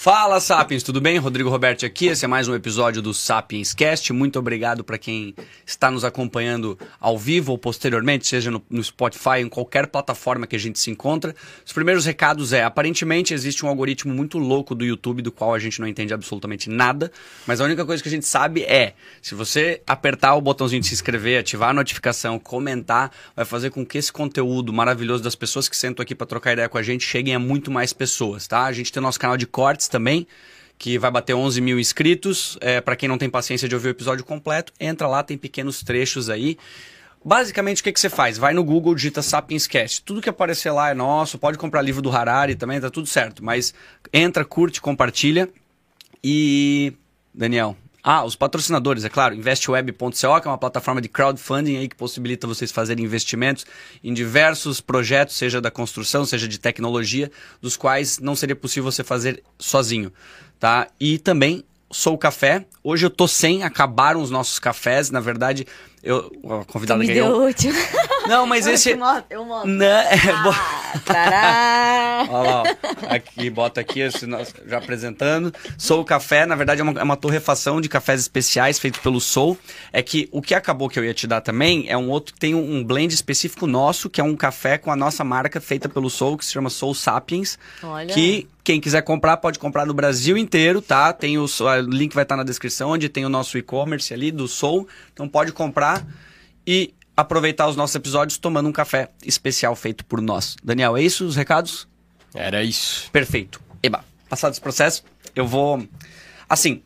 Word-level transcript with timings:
Fala, 0.00 0.38
Sapiens, 0.38 0.84
tudo 0.84 1.00
bem? 1.00 1.18
Rodrigo 1.18 1.50
Roberto 1.50 1.84
aqui. 1.84 2.06
Esse 2.06 2.24
é 2.24 2.28
mais 2.28 2.46
um 2.46 2.54
episódio 2.54 3.02
do 3.02 3.12
Sapiens 3.12 3.74
Cast. 3.74 4.12
Muito 4.12 4.38
obrigado 4.38 4.84
para 4.84 4.96
quem 4.96 5.34
está 5.66 5.90
nos 5.90 6.04
acompanhando 6.04 6.78
ao 7.00 7.18
vivo 7.18 7.50
ou 7.50 7.58
posteriormente, 7.58 8.24
seja 8.24 8.48
no, 8.48 8.62
no, 8.70 8.82
Spotify, 8.82 9.40
em 9.40 9.48
qualquer 9.48 9.88
plataforma 9.88 10.46
que 10.46 10.54
a 10.54 10.58
gente 10.58 10.78
se 10.78 10.88
encontra. 10.88 11.34
Os 11.66 11.72
primeiros 11.72 12.06
recados 12.06 12.52
é: 12.52 12.62
aparentemente 12.62 13.34
existe 13.34 13.66
um 13.66 13.68
algoritmo 13.68 14.14
muito 14.14 14.38
louco 14.38 14.72
do 14.72 14.84
YouTube 14.84 15.20
do 15.20 15.32
qual 15.32 15.52
a 15.52 15.58
gente 15.58 15.80
não 15.80 15.88
entende 15.88 16.14
absolutamente 16.14 16.70
nada, 16.70 17.10
mas 17.44 17.60
a 17.60 17.64
única 17.64 17.84
coisa 17.84 18.00
que 18.00 18.08
a 18.08 18.12
gente 18.12 18.24
sabe 18.24 18.62
é: 18.62 18.94
se 19.20 19.34
você 19.34 19.82
apertar 19.84 20.36
o 20.36 20.40
botãozinho 20.40 20.80
de 20.80 20.86
se 20.86 20.94
inscrever, 20.94 21.40
ativar 21.40 21.70
a 21.70 21.74
notificação, 21.74 22.38
comentar, 22.38 23.10
vai 23.34 23.44
fazer 23.44 23.70
com 23.70 23.84
que 23.84 23.98
esse 23.98 24.12
conteúdo 24.12 24.72
maravilhoso 24.72 25.24
das 25.24 25.34
pessoas 25.34 25.68
que 25.68 25.76
sentam 25.76 26.04
aqui 26.04 26.14
para 26.14 26.24
trocar 26.24 26.52
ideia 26.52 26.68
com 26.68 26.78
a 26.78 26.82
gente 26.84 27.04
cheguem 27.04 27.34
a 27.34 27.38
muito 27.40 27.68
mais 27.68 27.92
pessoas, 27.92 28.46
tá? 28.46 28.62
A 28.62 28.72
gente 28.72 28.92
tem 28.92 29.00
o 29.00 29.02
nosso 29.02 29.18
canal 29.18 29.36
de 29.36 29.44
cortes 29.44 29.87
também, 29.88 30.26
que 30.78 30.98
vai 30.98 31.10
bater 31.10 31.34
11 31.34 31.60
mil 31.60 31.78
inscritos. 31.78 32.56
É, 32.60 32.80
para 32.80 32.96
quem 32.96 33.08
não 33.08 33.18
tem 33.18 33.28
paciência 33.28 33.68
de 33.68 33.74
ouvir 33.74 33.88
o 33.88 33.90
episódio 33.90 34.24
completo, 34.24 34.72
entra 34.78 35.06
lá, 35.06 35.22
tem 35.22 35.36
pequenos 35.36 35.82
trechos 35.82 36.30
aí. 36.30 36.56
Basicamente, 37.24 37.80
o 37.80 37.84
que, 37.84 37.92
que 37.92 38.00
você 38.00 38.08
faz? 38.08 38.38
Vai 38.38 38.54
no 38.54 38.62
Google, 38.62 38.94
digita 38.94 39.22
Sapiens 39.22 39.66
Cast. 39.66 40.02
Tudo 40.02 40.22
que 40.22 40.28
aparecer 40.28 40.70
lá 40.70 40.90
é 40.90 40.94
nosso. 40.94 41.38
Pode 41.38 41.58
comprar 41.58 41.82
livro 41.82 42.00
do 42.00 42.10
Harari 42.10 42.54
também, 42.54 42.80
tá 42.80 42.90
tudo 42.90 43.06
certo. 43.06 43.44
Mas 43.44 43.74
entra, 44.12 44.44
curte, 44.44 44.80
compartilha. 44.80 45.48
E. 46.22 46.92
Daniel, 47.34 47.76
ah, 48.02 48.24
os 48.24 48.36
patrocinadores, 48.36 49.04
é 49.04 49.08
claro, 49.08 49.34
investweb.co, 49.34 50.40
que 50.40 50.48
é 50.48 50.50
uma 50.50 50.58
plataforma 50.58 51.00
de 51.00 51.08
crowdfunding 51.08 51.76
aí 51.76 51.88
que 51.88 51.96
possibilita 51.96 52.46
vocês 52.46 52.70
fazerem 52.70 53.04
investimentos 53.04 53.66
em 54.02 54.14
diversos 54.14 54.80
projetos, 54.80 55.36
seja 55.36 55.60
da 55.60 55.70
construção, 55.70 56.24
seja 56.24 56.46
de 56.46 56.58
tecnologia, 56.58 57.30
dos 57.60 57.76
quais 57.76 58.18
não 58.18 58.36
seria 58.36 58.56
possível 58.56 58.90
você 58.90 59.02
fazer 59.02 59.42
sozinho, 59.58 60.12
tá? 60.58 60.86
E 61.00 61.18
também 61.18 61.64
Sou 61.90 62.18
Café. 62.18 62.66
Hoje 62.84 63.06
eu 63.06 63.10
tô 63.10 63.26
sem, 63.26 63.62
acabaram 63.62 64.20
os 64.20 64.30
nossos 64.30 64.58
cafés, 64.58 65.10
na 65.10 65.20
verdade, 65.20 65.66
eu, 66.02 66.30
a 66.60 66.64
convidada 66.64 67.00
me 67.00 67.06
ganhou. 67.06 67.48
Não, 68.26 68.46
mas 68.46 68.66
esse. 68.68 68.90
Eu 68.90 68.98
mostro. 68.98 69.24
Eu 69.30 69.44
mostro. 69.44 69.70
Não, 69.70 69.86
é, 69.86 70.14
ah, 70.30 70.77
tará. 71.04 72.26
Olha 72.28 72.50
lá, 72.50 72.62
ó. 72.62 73.14
aqui, 73.14 73.50
bota 73.50 73.80
aqui, 73.80 74.00
já 74.66 74.78
apresentando. 74.78 75.52
Soul 75.76 76.04
Café, 76.04 76.46
na 76.46 76.54
verdade, 76.54 76.80
é 76.80 76.84
uma, 76.84 77.00
é 77.00 77.02
uma, 77.02 77.16
torrefação 77.16 77.80
de 77.80 77.88
cafés 77.88 78.20
especiais 78.20 78.78
feito 78.78 79.00
pelo 79.00 79.20
Soul. 79.20 79.58
É 79.92 80.02
que 80.02 80.28
o 80.32 80.40
que 80.40 80.54
acabou 80.54 80.88
que 80.88 80.98
eu 80.98 81.04
ia 81.04 81.14
te 81.14 81.26
dar 81.26 81.40
também 81.40 81.86
é 81.88 81.96
um 81.96 82.10
outro 82.10 82.34
que 82.34 82.40
tem 82.40 82.54
um, 82.54 82.78
um 82.78 82.84
blend 82.84 83.12
específico 83.12 83.66
nosso, 83.66 84.08
que 84.08 84.20
é 84.20 84.24
um 84.24 84.36
café 84.36 84.78
com 84.78 84.90
a 84.90 84.96
nossa 84.96 85.24
marca 85.24 85.60
feita 85.60 85.88
pelo 85.88 86.10
Soul, 86.10 86.38
que 86.38 86.44
se 86.44 86.52
chama 86.52 86.70
Soul 86.70 86.94
Sapiens. 86.94 87.58
Olha. 87.82 88.14
Que 88.14 88.48
quem 88.64 88.80
quiser 88.80 89.02
comprar, 89.02 89.38
pode 89.38 89.58
comprar 89.58 89.86
no 89.86 89.94
Brasil 89.94 90.36
inteiro, 90.36 90.82
tá? 90.82 91.12
Tem 91.12 91.38
o, 91.38 91.44
o 91.44 91.80
link 91.90 92.14
vai 92.14 92.24
estar 92.24 92.36
na 92.36 92.44
descrição, 92.44 92.90
onde 92.90 93.08
tem 93.08 93.24
o 93.24 93.28
nosso 93.28 93.56
e-commerce 93.56 94.12
ali 94.12 94.30
do 94.30 94.46
Soul. 94.46 94.86
Então 95.12 95.26
pode 95.26 95.52
comprar 95.52 96.06
e 96.66 96.92
aproveitar 97.18 97.66
os 97.66 97.74
nossos 97.74 97.96
episódios 97.96 98.38
tomando 98.38 98.68
um 98.68 98.72
café 98.72 99.10
especial 99.24 99.74
feito 99.74 100.04
por 100.04 100.20
nós. 100.20 100.54
Daniel, 100.62 100.96
é 100.96 101.02
isso 101.02 101.26
os 101.26 101.34
recados? 101.34 101.88
Era 102.32 102.62
isso. 102.62 103.10
Perfeito. 103.10 103.60
Eba, 103.82 104.04
passado 104.28 104.52
esse 104.52 104.60
processo, 104.60 105.02
eu 105.34 105.44
vou. 105.44 105.84
Assim, 106.48 106.80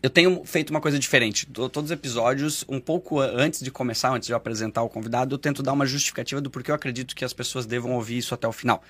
eu 0.00 0.08
tenho 0.08 0.44
feito 0.44 0.70
uma 0.70 0.80
coisa 0.80 1.00
diferente. 1.00 1.46
Todos 1.46 1.86
os 1.86 1.90
episódios, 1.90 2.64
um 2.68 2.78
pouco 2.78 3.18
antes 3.18 3.60
de 3.60 3.72
começar, 3.72 4.12
antes 4.12 4.28
de 4.28 4.32
eu 4.32 4.36
apresentar 4.36 4.84
o 4.84 4.88
convidado, 4.88 5.34
eu 5.34 5.38
tento 5.38 5.64
dar 5.64 5.72
uma 5.72 5.84
justificativa 5.84 6.40
do 6.40 6.48
porquê 6.48 6.70
eu 6.70 6.74
acredito 6.76 7.16
que 7.16 7.24
as 7.24 7.32
pessoas 7.32 7.66
devam 7.66 7.90
ouvir 7.94 8.18
isso 8.18 8.34
até 8.34 8.46
o 8.46 8.52
final. 8.52 8.80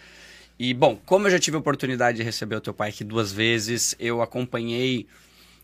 E, 0.59 0.75
bom, 0.75 1.01
como 1.07 1.27
eu 1.27 1.31
já 1.31 1.39
tive 1.39 1.57
a 1.57 1.61
oportunidade 1.61 2.19
de 2.19 2.23
receber 2.23 2.57
o 2.57 2.61
teu 2.61 2.75
pai 2.75 2.91
aqui 2.91 3.03
duas 3.03 3.33
vezes, 3.33 3.97
eu 3.99 4.21
acompanhei 4.21 5.07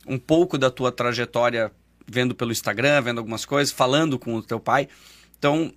um 0.07 0.19
pouco 0.19 0.57
da 0.57 0.71
tua 0.71 0.91
trajetória 0.91 1.71
vendo 2.07 2.35
pelo 2.35 2.53
Instagram, 2.53 3.01
vendo 3.03 3.19
algumas 3.19 3.45
coisas, 3.45 3.73
falando 3.73 4.19
com 4.19 4.35
o 4.35 4.43
teu 4.43 4.61
pai. 4.61 4.89
Então, 5.39 5.73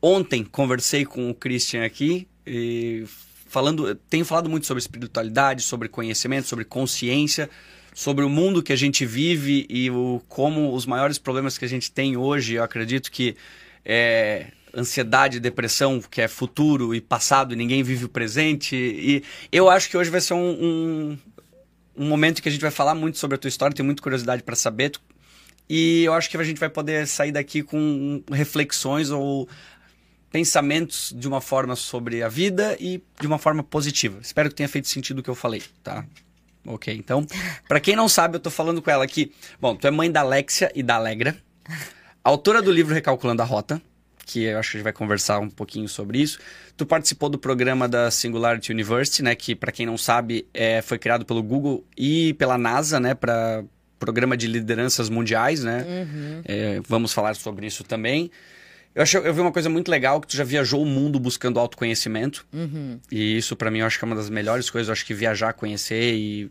ontem 0.00 0.44
conversei 0.44 1.04
com 1.04 1.30
o 1.30 1.34
Christian 1.34 1.84
aqui 1.84 2.26
e 2.46 3.04
falando, 3.46 3.94
tenho 4.08 4.24
falado 4.24 4.48
muito 4.48 4.66
sobre 4.66 4.80
espiritualidade, 4.80 5.62
sobre 5.62 5.88
conhecimento, 5.88 6.48
sobre 6.48 6.64
consciência, 6.64 7.48
sobre 7.94 8.24
o 8.24 8.28
mundo 8.28 8.62
que 8.62 8.72
a 8.72 8.76
gente 8.76 9.04
vive 9.04 9.66
e 9.68 9.90
o, 9.90 10.22
como 10.28 10.74
os 10.74 10.86
maiores 10.86 11.18
problemas 11.18 11.58
que 11.58 11.64
a 11.64 11.68
gente 11.68 11.92
tem 11.92 12.16
hoje, 12.16 12.54
eu 12.54 12.62
acredito 12.62 13.10
que 13.10 13.36
é 13.84 14.46
ansiedade, 14.74 15.38
depressão, 15.38 16.00
que 16.00 16.20
é 16.20 16.28
futuro 16.28 16.94
e 16.94 17.00
passado, 17.00 17.52
e 17.52 17.56
ninguém 17.56 17.82
vive 17.82 18.06
o 18.06 18.08
presente. 18.08 18.74
E 18.74 19.22
eu 19.50 19.68
acho 19.68 19.90
que 19.90 19.96
hoje 19.96 20.10
vai 20.10 20.20
ser 20.20 20.34
um, 20.34 20.38
um, 20.38 21.18
um 21.96 22.08
momento 22.08 22.42
que 22.42 22.48
a 22.48 22.52
gente 22.52 22.62
vai 22.62 22.70
falar 22.70 22.94
muito 22.94 23.18
sobre 23.18 23.34
a 23.34 23.38
tua 23.38 23.48
história, 23.48 23.74
tenho 23.74 23.86
muita 23.86 24.02
curiosidade 24.02 24.42
para 24.42 24.56
saber. 24.56 24.90
Tu 24.90 25.00
e 25.68 26.04
eu 26.04 26.14
acho 26.14 26.28
que 26.28 26.36
a 26.36 26.44
gente 26.44 26.58
vai 26.58 26.68
poder 26.68 27.06
sair 27.06 27.32
daqui 27.32 27.62
com 27.62 28.22
reflexões 28.30 29.10
ou 29.10 29.48
pensamentos 30.30 31.12
de 31.14 31.28
uma 31.28 31.40
forma 31.40 31.76
sobre 31.76 32.22
a 32.22 32.28
vida 32.28 32.76
e 32.80 33.02
de 33.20 33.26
uma 33.26 33.38
forma 33.38 33.62
positiva. 33.62 34.18
Espero 34.22 34.48
que 34.48 34.54
tenha 34.54 34.68
feito 34.68 34.88
sentido 34.88 35.18
o 35.18 35.22
que 35.22 35.30
eu 35.30 35.34
falei, 35.34 35.62
tá? 35.84 36.04
Ok, 36.66 36.94
então, 36.94 37.26
para 37.68 37.80
quem 37.80 37.94
não 37.94 38.08
sabe, 38.08 38.36
eu 38.36 38.40
tô 38.40 38.50
falando 38.50 38.80
com 38.80 38.90
ela 38.90 39.04
aqui. 39.04 39.32
Bom, 39.60 39.76
tu 39.76 39.86
é 39.86 39.90
mãe 39.90 40.10
da 40.10 40.20
Alexia 40.20 40.72
e 40.74 40.82
da 40.82 40.94
Alegra, 40.96 41.36
autora 42.24 42.62
do 42.62 42.72
livro 42.72 42.94
Recalculando 42.94 43.42
a 43.42 43.44
Rota, 43.44 43.82
que 44.24 44.44
eu 44.44 44.58
acho 44.58 44.70
que 44.70 44.76
a 44.76 44.78
gente 44.78 44.84
vai 44.84 44.92
conversar 44.92 45.38
um 45.38 45.50
pouquinho 45.50 45.88
sobre 45.88 46.20
isso. 46.20 46.38
Tu 46.76 46.86
participou 46.86 47.28
do 47.28 47.38
programa 47.38 47.86
da 47.86 48.10
Singularity 48.10 48.72
University, 48.72 49.22
né, 49.22 49.34
que 49.34 49.54
para 49.54 49.70
quem 49.70 49.84
não 49.84 49.98
sabe, 49.98 50.46
é, 50.54 50.80
foi 50.80 50.98
criado 50.98 51.26
pelo 51.26 51.42
Google 51.42 51.84
e 51.96 52.32
pela 52.34 52.56
NASA, 52.56 52.98
né, 52.98 53.14
para 53.14 53.64
programa 54.02 54.36
de 54.36 54.48
lideranças 54.48 55.08
mundiais, 55.08 55.62
né? 55.62 55.86
Uhum. 55.86 56.42
É, 56.44 56.80
vamos 56.88 57.12
falar 57.12 57.36
sobre 57.36 57.68
isso 57.68 57.84
também. 57.84 58.32
Eu, 58.92 59.02
acho, 59.04 59.18
eu 59.18 59.32
vi 59.32 59.40
uma 59.40 59.52
coisa 59.52 59.68
muito 59.68 59.88
legal, 59.88 60.20
que 60.20 60.26
tu 60.26 60.36
já 60.36 60.42
viajou 60.42 60.82
o 60.82 60.84
mundo 60.84 61.20
buscando 61.20 61.60
autoconhecimento. 61.60 62.44
Uhum. 62.52 62.98
E 63.12 63.38
isso, 63.38 63.54
para 63.54 63.70
mim, 63.70 63.78
eu 63.78 63.86
acho 63.86 64.00
que 64.00 64.04
é 64.04 64.06
uma 64.06 64.16
das 64.16 64.28
melhores 64.28 64.68
coisas. 64.68 64.88
Eu 64.88 64.92
acho 64.92 65.06
que 65.06 65.14
viajar, 65.14 65.52
conhecer 65.52 66.14
e... 66.14 66.50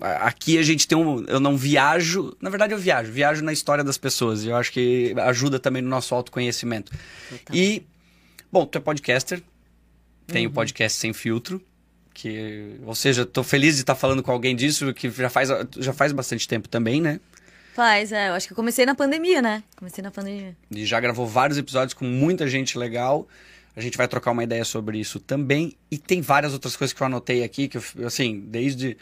Aqui 0.00 0.58
a 0.58 0.62
gente 0.62 0.88
tem 0.88 0.98
um... 0.98 1.24
Eu 1.26 1.38
não 1.38 1.56
viajo... 1.56 2.36
Na 2.40 2.50
verdade, 2.50 2.72
eu 2.72 2.78
viajo. 2.78 3.12
Viajo 3.12 3.44
na 3.44 3.52
história 3.52 3.84
das 3.84 3.96
pessoas. 3.96 4.42
E 4.42 4.48
eu 4.48 4.56
acho 4.56 4.72
que 4.72 5.14
ajuda 5.18 5.60
também 5.60 5.80
no 5.80 5.88
nosso 5.88 6.16
autoconhecimento. 6.16 6.90
Total. 7.30 7.56
E... 7.56 7.86
Bom, 8.50 8.66
tu 8.66 8.76
é 8.78 8.80
podcaster. 8.80 9.40
Tem 10.26 10.46
uhum. 10.46 10.50
o 10.50 10.54
podcast 10.54 10.98
Sem 10.98 11.12
Filtro 11.12 11.62
que, 12.20 12.80
ou 12.84 12.96
seja, 12.96 13.22
estou 13.22 13.44
feliz 13.44 13.76
de 13.76 13.82
estar 13.82 13.94
falando 13.94 14.24
com 14.24 14.32
alguém 14.32 14.56
disso 14.56 14.92
que 14.92 15.08
já 15.08 15.30
faz, 15.30 15.50
já 15.76 15.92
faz 15.92 16.10
bastante 16.10 16.48
tempo 16.48 16.68
também, 16.68 17.00
né? 17.00 17.20
Faz, 17.74 18.10
é. 18.10 18.30
Eu 18.30 18.32
acho 18.32 18.48
que 18.48 18.52
eu 18.52 18.56
comecei 18.56 18.84
na 18.84 18.92
pandemia, 18.92 19.40
né? 19.40 19.62
Comecei 19.76 20.02
na 20.02 20.10
pandemia. 20.10 20.56
E 20.68 20.84
já 20.84 20.98
gravou 20.98 21.28
vários 21.28 21.56
episódios 21.56 21.94
com 21.94 22.04
muita 22.04 22.48
gente 22.48 22.76
legal. 22.76 23.28
A 23.76 23.80
gente 23.80 23.96
vai 23.96 24.08
trocar 24.08 24.32
uma 24.32 24.42
ideia 24.42 24.64
sobre 24.64 24.98
isso 24.98 25.20
também. 25.20 25.76
E 25.88 25.96
tem 25.96 26.20
várias 26.20 26.52
outras 26.52 26.76
coisas 26.76 26.92
que 26.92 27.00
eu 27.00 27.06
anotei 27.06 27.44
aqui, 27.44 27.68
que 27.68 27.78
eu, 27.78 27.82
assim, 28.04 28.40
desde 28.48 28.96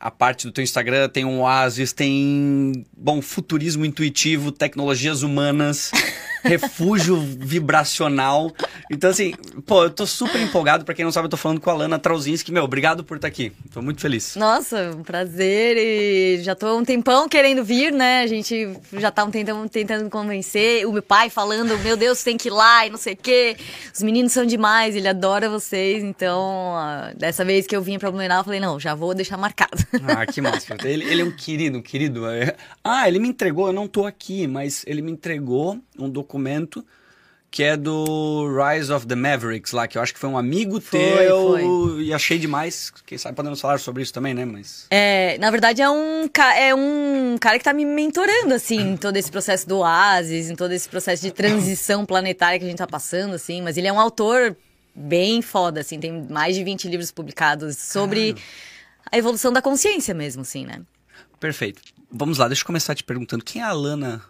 a 0.00 0.10
parte 0.10 0.44
do 0.44 0.52
teu 0.52 0.64
Instagram, 0.64 1.08
tem 1.08 1.24
um 1.24 1.42
Oasis, 1.42 1.92
tem, 1.92 2.84
bom, 2.96 3.22
futurismo 3.22 3.84
intuitivo, 3.84 4.50
tecnologias 4.50 5.22
humanas. 5.22 5.92
refúgio 6.42 7.16
vibracional. 7.20 8.52
Então, 8.90 9.10
assim, 9.10 9.34
pô, 9.66 9.84
eu 9.84 9.90
tô 9.90 10.06
super 10.06 10.40
empolgado. 10.40 10.84
Pra 10.84 10.94
quem 10.94 11.04
não 11.04 11.12
sabe, 11.12 11.26
eu 11.26 11.30
tô 11.30 11.36
falando 11.36 11.60
com 11.60 11.70
a 11.70 11.74
Lana 11.74 11.98
Trauzinski. 11.98 12.52
Meu, 12.52 12.64
obrigado 12.64 13.04
por 13.04 13.16
estar 13.16 13.28
tá 13.28 13.32
aqui. 13.32 13.52
Tô 13.72 13.82
muito 13.82 14.00
feliz. 14.00 14.36
Nossa, 14.36 14.92
um 14.96 15.02
prazer. 15.02 15.76
E 15.76 16.42
já 16.42 16.54
tô 16.54 16.78
um 16.78 16.84
tempão 16.84 17.28
querendo 17.28 17.64
vir, 17.64 17.92
né? 17.92 18.22
A 18.22 18.26
gente 18.26 18.70
já 18.94 19.10
tá 19.10 19.24
um 19.24 19.30
tempão 19.30 19.66
tentando 19.68 20.08
convencer. 20.08 20.86
O 20.86 20.92
meu 20.92 21.02
pai 21.02 21.28
falando, 21.28 21.76
meu 21.78 21.96
Deus, 21.96 22.22
tem 22.22 22.36
que 22.36 22.48
ir 22.48 22.52
lá 22.52 22.86
e 22.86 22.90
não 22.90 22.98
sei 22.98 23.14
o 23.14 23.16
quê. 23.16 23.56
Os 23.94 24.02
meninos 24.02 24.32
são 24.32 24.46
demais, 24.46 24.96
ele 24.96 25.08
adora 25.08 25.50
vocês. 25.50 26.02
Então, 26.02 26.74
dessa 27.16 27.44
vez 27.44 27.66
que 27.66 27.76
eu 27.76 27.82
vim 27.82 27.98
pra 27.98 28.10
Blumenau, 28.10 28.38
eu 28.38 28.44
falei, 28.44 28.60
não, 28.60 28.78
já 28.78 28.94
vou 28.94 29.14
deixar 29.14 29.36
marcado. 29.36 29.76
Ah, 30.08 30.24
que 30.24 30.40
massa. 30.40 30.76
Ele, 30.84 31.04
ele 31.04 31.22
é 31.22 31.24
um 31.24 31.30
querido, 31.30 31.78
um 31.78 31.82
querido. 31.82 32.22
Ah, 32.82 33.08
ele 33.08 33.18
me 33.18 33.28
entregou, 33.28 33.66
eu 33.66 33.72
não 33.72 33.86
tô 33.86 34.06
aqui, 34.06 34.46
mas 34.46 34.84
ele 34.86 35.02
me 35.02 35.10
entregou 35.10 35.78
um 35.98 36.08
documento 36.08 36.27
que 37.50 37.62
é 37.62 37.76
do 37.76 38.46
Rise 38.46 38.92
of 38.92 39.06
the 39.06 39.14
Mavericks 39.14 39.72
lá, 39.72 39.88
que 39.88 39.96
eu 39.96 40.02
acho 40.02 40.12
que 40.12 40.20
foi 40.20 40.28
um 40.28 40.36
amigo 40.36 40.80
foi, 40.80 41.00
teu 41.00 41.48
foi. 41.52 42.02
e 42.04 42.12
achei 42.12 42.38
demais. 42.38 42.92
Quem 43.06 43.16
sabe 43.16 43.34
podemos 43.34 43.60
falar 43.60 43.78
sobre 43.78 44.02
isso 44.02 44.12
também, 44.12 44.34
né? 44.34 44.44
Mas... 44.44 44.86
É, 44.90 45.38
na 45.38 45.50
verdade 45.50 45.80
é 45.80 45.88
um, 45.88 46.28
é 46.56 46.74
um 46.74 47.36
cara 47.40 47.58
que 47.58 47.64
tá 47.64 47.72
me 47.72 47.84
mentorando, 47.84 48.54
assim, 48.54 48.92
em 48.92 48.96
todo 48.96 49.16
esse 49.16 49.30
processo 49.30 49.66
do 49.66 49.78
Oasis, 49.78 50.50
em 50.50 50.56
todo 50.56 50.72
esse 50.72 50.88
processo 50.88 51.22
de 51.22 51.30
transição 51.32 52.04
planetária 52.04 52.58
que 52.58 52.64
a 52.64 52.68
gente 52.68 52.78
tá 52.78 52.86
passando, 52.86 53.34
assim. 53.34 53.62
Mas 53.62 53.76
ele 53.76 53.86
é 53.86 53.92
um 53.92 54.00
autor 54.00 54.54
bem 54.94 55.40
foda, 55.40 55.80
assim, 55.80 55.98
tem 55.98 56.26
mais 56.28 56.54
de 56.54 56.62
20 56.62 56.88
livros 56.88 57.10
publicados 57.10 57.78
sobre 57.78 58.34
Caramba. 58.34 58.48
a 59.12 59.18
evolução 59.18 59.52
da 59.52 59.62
consciência 59.62 60.12
mesmo, 60.12 60.42
assim, 60.42 60.66
né? 60.66 60.82
Perfeito. 61.40 61.80
Vamos 62.10 62.38
lá, 62.38 62.48
deixa 62.48 62.62
eu 62.62 62.66
começar 62.66 62.94
te 62.94 63.04
perguntando, 63.04 63.44
quem 63.44 63.62
é 63.62 63.64
a 63.64 63.68
Alana 63.68 64.22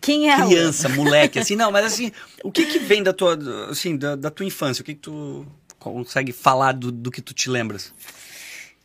quem 0.00 0.30
é 0.30 0.36
criança, 0.36 0.88
moleque, 0.88 1.38
assim, 1.38 1.56
não, 1.56 1.70
mas 1.70 1.86
assim, 1.92 2.12
o 2.44 2.52
que 2.52 2.66
que 2.66 2.78
vem 2.78 3.02
da 3.02 3.12
tua, 3.12 3.38
assim, 3.70 3.96
da, 3.96 4.16
da 4.16 4.30
tua 4.30 4.46
infância? 4.46 4.82
O 4.82 4.84
que 4.84 4.94
que 4.94 5.00
tu 5.00 5.46
consegue 5.78 6.32
falar 6.32 6.72
do, 6.72 6.90
do 6.90 7.10
que 7.10 7.20
tu 7.20 7.32
te 7.32 7.48
lembras? 7.50 7.92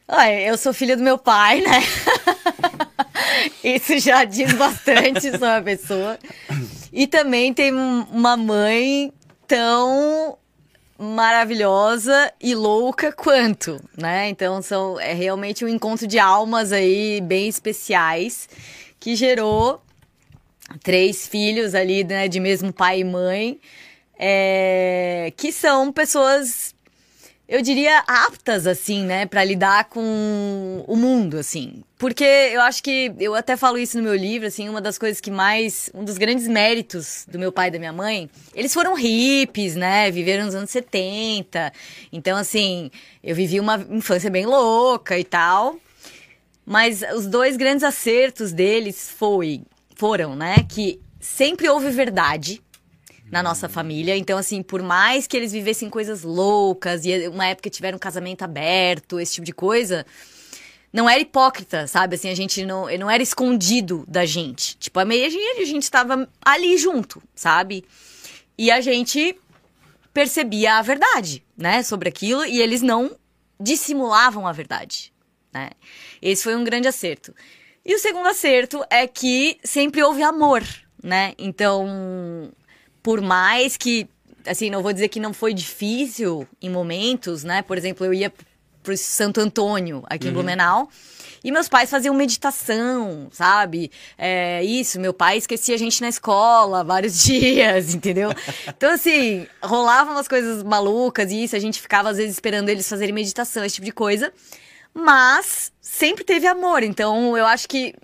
Olha, 0.07 0.41
eu 0.41 0.57
sou 0.57 0.73
filha 0.73 0.97
do 0.97 1.03
meu 1.03 1.17
pai, 1.17 1.61
né? 1.61 1.81
Isso 3.63 3.97
já 3.99 4.23
diz 4.23 4.51
bastante 4.53 5.31
sobre 5.31 5.47
a 5.47 5.61
pessoa. 5.61 6.19
E 6.91 7.07
também 7.07 7.53
tem 7.53 7.71
uma 7.73 8.35
mãe 8.35 9.13
tão 9.47 10.37
maravilhosa 10.97 12.31
e 12.39 12.53
louca 12.53 13.11
quanto, 13.11 13.81
né? 13.97 14.29
Então 14.29 14.61
são 14.61 14.99
é 14.99 15.13
realmente 15.13 15.65
um 15.65 15.67
encontro 15.67 16.05
de 16.05 16.19
almas 16.19 16.71
aí 16.71 17.19
bem 17.21 17.47
especiais 17.47 18.47
que 18.99 19.15
gerou 19.15 19.81
três 20.83 21.27
filhos 21.27 21.75
ali, 21.75 22.03
né, 22.03 22.27
de 22.27 22.39
mesmo 22.39 22.71
pai 22.71 22.99
e 22.99 23.03
mãe, 23.03 23.59
é, 24.17 25.33
que 25.35 25.51
são 25.51 25.91
pessoas 25.91 26.73
eu 27.51 27.61
diria, 27.61 28.01
aptas, 28.07 28.65
assim, 28.65 29.03
né, 29.03 29.25
para 29.25 29.43
lidar 29.43 29.89
com 29.89 30.85
o 30.87 30.95
mundo, 30.95 31.37
assim. 31.37 31.83
Porque 31.97 32.23
eu 32.23 32.61
acho 32.61 32.81
que, 32.81 33.13
eu 33.19 33.35
até 33.35 33.57
falo 33.57 33.77
isso 33.77 33.97
no 33.97 34.03
meu 34.03 34.15
livro, 34.15 34.47
assim, 34.47 34.69
uma 34.69 34.79
das 34.79 34.97
coisas 34.97 35.19
que 35.19 35.29
mais, 35.29 35.89
um 35.93 36.05
dos 36.05 36.17
grandes 36.17 36.47
méritos 36.47 37.25
do 37.27 37.37
meu 37.37 37.51
pai 37.51 37.67
e 37.67 37.71
da 37.71 37.77
minha 37.77 37.91
mãe, 37.91 38.29
eles 38.55 38.73
foram 38.73 38.95
hippies, 38.95 39.75
né, 39.75 40.09
viveram 40.09 40.45
nos 40.45 40.55
anos 40.55 40.69
70. 40.69 41.73
Então, 42.09 42.37
assim, 42.37 42.89
eu 43.21 43.35
vivi 43.35 43.59
uma 43.59 43.85
infância 43.89 44.29
bem 44.29 44.45
louca 44.45 45.19
e 45.19 45.25
tal. 45.25 45.75
Mas 46.65 47.03
os 47.13 47.25
dois 47.25 47.57
grandes 47.57 47.83
acertos 47.83 48.53
deles 48.53 49.11
foi, 49.11 49.61
foram, 50.01 50.35
né, 50.35 50.65
que 50.67 50.99
sempre 51.19 51.69
houve 51.69 51.91
verdade, 51.91 52.59
na 53.29 53.43
nossa 53.43 53.69
família. 53.69 54.17
Então, 54.17 54.35
assim, 54.35 54.63
por 54.63 54.81
mais 54.81 55.27
que 55.27 55.37
eles 55.37 55.51
vivessem 55.51 55.91
coisas 55.91 56.23
loucas 56.23 57.05
e 57.05 57.27
uma 57.27 57.45
época 57.45 57.69
tiveram 57.69 57.97
um 57.97 57.99
casamento 57.99 58.41
aberto, 58.41 59.19
esse 59.19 59.35
tipo 59.35 59.45
de 59.45 59.53
coisa, 59.53 60.03
não 60.91 61.07
era 61.07 61.21
hipócrita, 61.21 61.85
sabe? 61.85 62.15
Assim, 62.15 62.29
a 62.29 62.35
gente 62.35 62.65
não, 62.65 62.87
não 62.97 63.11
era 63.11 63.21
escondido 63.21 64.03
da 64.07 64.25
gente. 64.25 64.75
Tipo, 64.77 64.99
a 64.99 65.05
meia 65.05 65.27
a 65.27 65.65
gente 65.65 65.83
estava 65.83 66.27
ali 66.43 66.79
junto, 66.79 67.21
sabe? 67.35 67.85
E 68.57 68.71
a 68.71 68.81
gente 68.81 69.37
percebia 70.11 70.79
a 70.79 70.81
verdade, 70.81 71.43
né, 71.55 71.83
sobre 71.83 72.09
aquilo 72.09 72.43
e 72.43 72.59
eles 72.59 72.81
não 72.81 73.15
dissimulavam 73.59 74.47
a 74.47 74.51
verdade, 74.51 75.13
né? 75.53 75.69
Esse 76.19 76.41
foi 76.41 76.55
um 76.55 76.63
grande 76.63 76.87
acerto. 76.87 77.35
E 77.85 77.95
o 77.95 77.99
segundo 77.99 78.27
acerto 78.27 78.83
é 78.89 79.07
que 79.07 79.57
sempre 79.63 80.03
houve 80.03 80.21
amor, 80.21 80.63
né? 81.03 81.33
Então, 81.37 82.51
por 83.01 83.21
mais 83.21 83.75
que, 83.75 84.07
assim, 84.45 84.69
não 84.69 84.83
vou 84.83 84.93
dizer 84.93 85.07
que 85.07 85.19
não 85.19 85.33
foi 85.33 85.53
difícil 85.53 86.47
em 86.61 86.69
momentos, 86.69 87.43
né? 87.43 87.61
Por 87.61 87.77
exemplo, 87.77 88.05
eu 88.05 88.13
ia 88.13 88.31
pro 88.83 88.95
Santo 88.97 89.39
Antônio, 89.39 90.03
aqui 90.07 90.25
uhum. 90.25 90.31
em 90.31 90.33
Blumenau. 90.33 90.89
E 91.43 91.51
meus 91.51 91.67
pais 91.67 91.89
faziam 91.89 92.13
meditação, 92.13 93.27
sabe? 93.31 93.91
É, 94.15 94.63
isso, 94.63 94.99
meu 94.99 95.11
pai 95.11 95.37
esquecia 95.37 95.73
a 95.73 95.77
gente 95.77 95.99
na 95.99 96.07
escola 96.07 96.83
vários 96.83 97.17
dias, 97.23 97.95
entendeu? 97.95 98.29
Então, 98.67 98.91
assim, 98.91 99.47
rolavam 99.61 100.13
umas 100.13 100.27
coisas 100.27 100.61
malucas 100.61 101.31
e 101.31 101.43
isso, 101.43 101.55
a 101.55 101.59
gente 101.59 101.81
ficava 101.81 102.11
às 102.11 102.17
vezes 102.17 102.33
esperando 102.33 102.69
eles 102.69 102.87
fazerem 102.87 103.13
meditação, 103.13 103.65
esse 103.65 103.75
tipo 103.75 103.85
de 103.85 103.91
coisa. 103.91 104.31
Mas 104.93 105.71
sempre 105.81 106.23
teve 106.23 106.47
amor, 106.47 106.83
então 106.83 107.37
eu 107.37 107.45
acho 107.45 107.67
que 107.67 107.95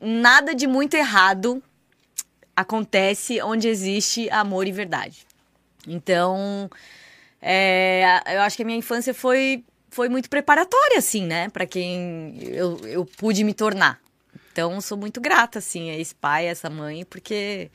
nada 0.00 0.54
de 0.54 0.66
muito 0.66 0.94
errado 0.94 1.62
acontece 2.54 3.40
onde 3.40 3.68
existe 3.68 4.28
amor 4.30 4.66
e 4.66 4.72
verdade. 4.72 5.26
Então, 5.86 6.70
é, 7.40 8.20
eu 8.26 8.42
acho 8.42 8.56
que 8.56 8.62
a 8.62 8.66
minha 8.66 8.78
infância 8.78 9.14
foi, 9.14 9.64
foi 9.90 10.08
muito 10.08 10.28
preparatória, 10.28 10.98
assim, 10.98 11.24
né? 11.24 11.48
Para 11.48 11.66
quem 11.66 12.38
eu, 12.42 12.78
eu 12.84 13.06
pude 13.06 13.42
me 13.44 13.54
tornar. 13.54 13.98
Então, 14.52 14.80
sou 14.80 14.98
muito 14.98 15.20
grata, 15.20 15.58
assim, 15.58 15.90
a 15.90 15.96
esse 15.96 16.14
pai, 16.14 16.48
a 16.48 16.50
essa 16.50 16.68
mãe, 16.68 17.04
porque 17.04 17.70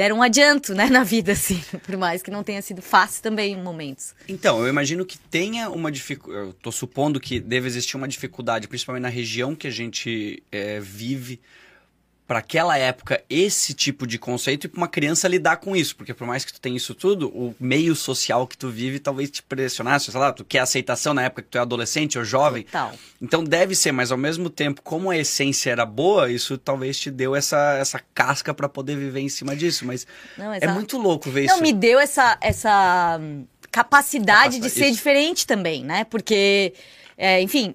deram 0.00 0.16
um 0.16 0.22
adianto, 0.22 0.74
né, 0.74 0.88
na 0.88 1.04
vida, 1.04 1.32
assim, 1.32 1.62
por 1.84 1.94
mais 1.98 2.22
que 2.22 2.30
não 2.30 2.42
tenha 2.42 2.62
sido 2.62 2.80
fácil 2.80 3.22
também 3.22 3.52
em 3.52 3.62
momentos. 3.62 4.14
Então, 4.26 4.62
eu 4.62 4.68
imagino 4.68 5.04
que 5.04 5.18
tenha 5.18 5.68
uma 5.68 5.92
dificuldade, 5.92 6.46
eu 6.46 6.52
tô 6.54 6.72
supondo 6.72 7.20
que 7.20 7.38
deve 7.38 7.66
existir 7.66 7.98
uma 7.98 8.08
dificuldade, 8.08 8.66
principalmente 8.66 9.02
na 9.02 9.10
região 9.10 9.54
que 9.54 9.66
a 9.66 9.70
gente 9.70 10.42
é, 10.50 10.80
vive, 10.80 11.38
para 12.30 12.38
aquela 12.38 12.78
época 12.78 13.20
esse 13.28 13.74
tipo 13.74 14.06
de 14.06 14.16
conceito 14.16 14.62
e 14.62 14.68
para 14.68 14.78
uma 14.78 14.86
criança 14.86 15.26
lidar 15.26 15.56
com 15.56 15.74
isso, 15.74 15.96
porque 15.96 16.14
por 16.14 16.28
mais 16.28 16.44
que 16.44 16.52
tu 16.52 16.60
tenha 16.60 16.76
isso 16.76 16.94
tudo, 16.94 17.26
o 17.28 17.52
meio 17.58 17.96
social 17.96 18.46
que 18.46 18.56
tu 18.56 18.68
vive 18.68 19.00
talvez 19.00 19.32
te 19.32 19.42
pressionasse, 19.42 20.12
sei 20.12 20.20
lá, 20.20 20.32
tu 20.32 20.44
quer 20.44 20.60
aceitação 20.60 21.12
na 21.12 21.24
época 21.24 21.42
que 21.42 21.48
tu 21.48 21.58
é 21.58 21.60
adolescente 21.60 22.16
ou 22.16 22.24
jovem. 22.24 22.62
Total. 22.62 22.92
Então 23.20 23.42
deve 23.42 23.74
ser, 23.74 23.90
mas 23.90 24.12
ao 24.12 24.16
mesmo 24.16 24.48
tempo, 24.48 24.80
como 24.80 25.10
a 25.10 25.18
essência 25.18 25.72
era 25.72 25.84
boa, 25.84 26.30
isso 26.30 26.56
talvez 26.56 27.00
te 27.00 27.10
deu 27.10 27.34
essa, 27.34 27.74
essa 27.74 28.00
casca 28.14 28.54
para 28.54 28.68
poder 28.68 28.96
viver 28.96 29.18
em 29.18 29.28
cima 29.28 29.56
disso, 29.56 29.84
mas 29.84 30.06
Não, 30.38 30.54
é 30.54 30.68
muito 30.68 30.98
louco 30.98 31.28
ver 31.32 31.46
Não, 31.46 31.46
isso. 31.46 31.56
Não, 31.56 31.62
me 31.62 31.72
deu 31.72 31.98
essa 31.98 32.38
essa 32.40 33.18
hum, 33.20 33.44
capacidade 33.72 34.60
de 34.60 34.70
ser 34.70 34.84
isso. 34.84 34.92
diferente 34.92 35.44
também, 35.44 35.82
né? 35.82 36.04
Porque 36.04 36.74
é, 37.18 37.42
enfim, 37.42 37.74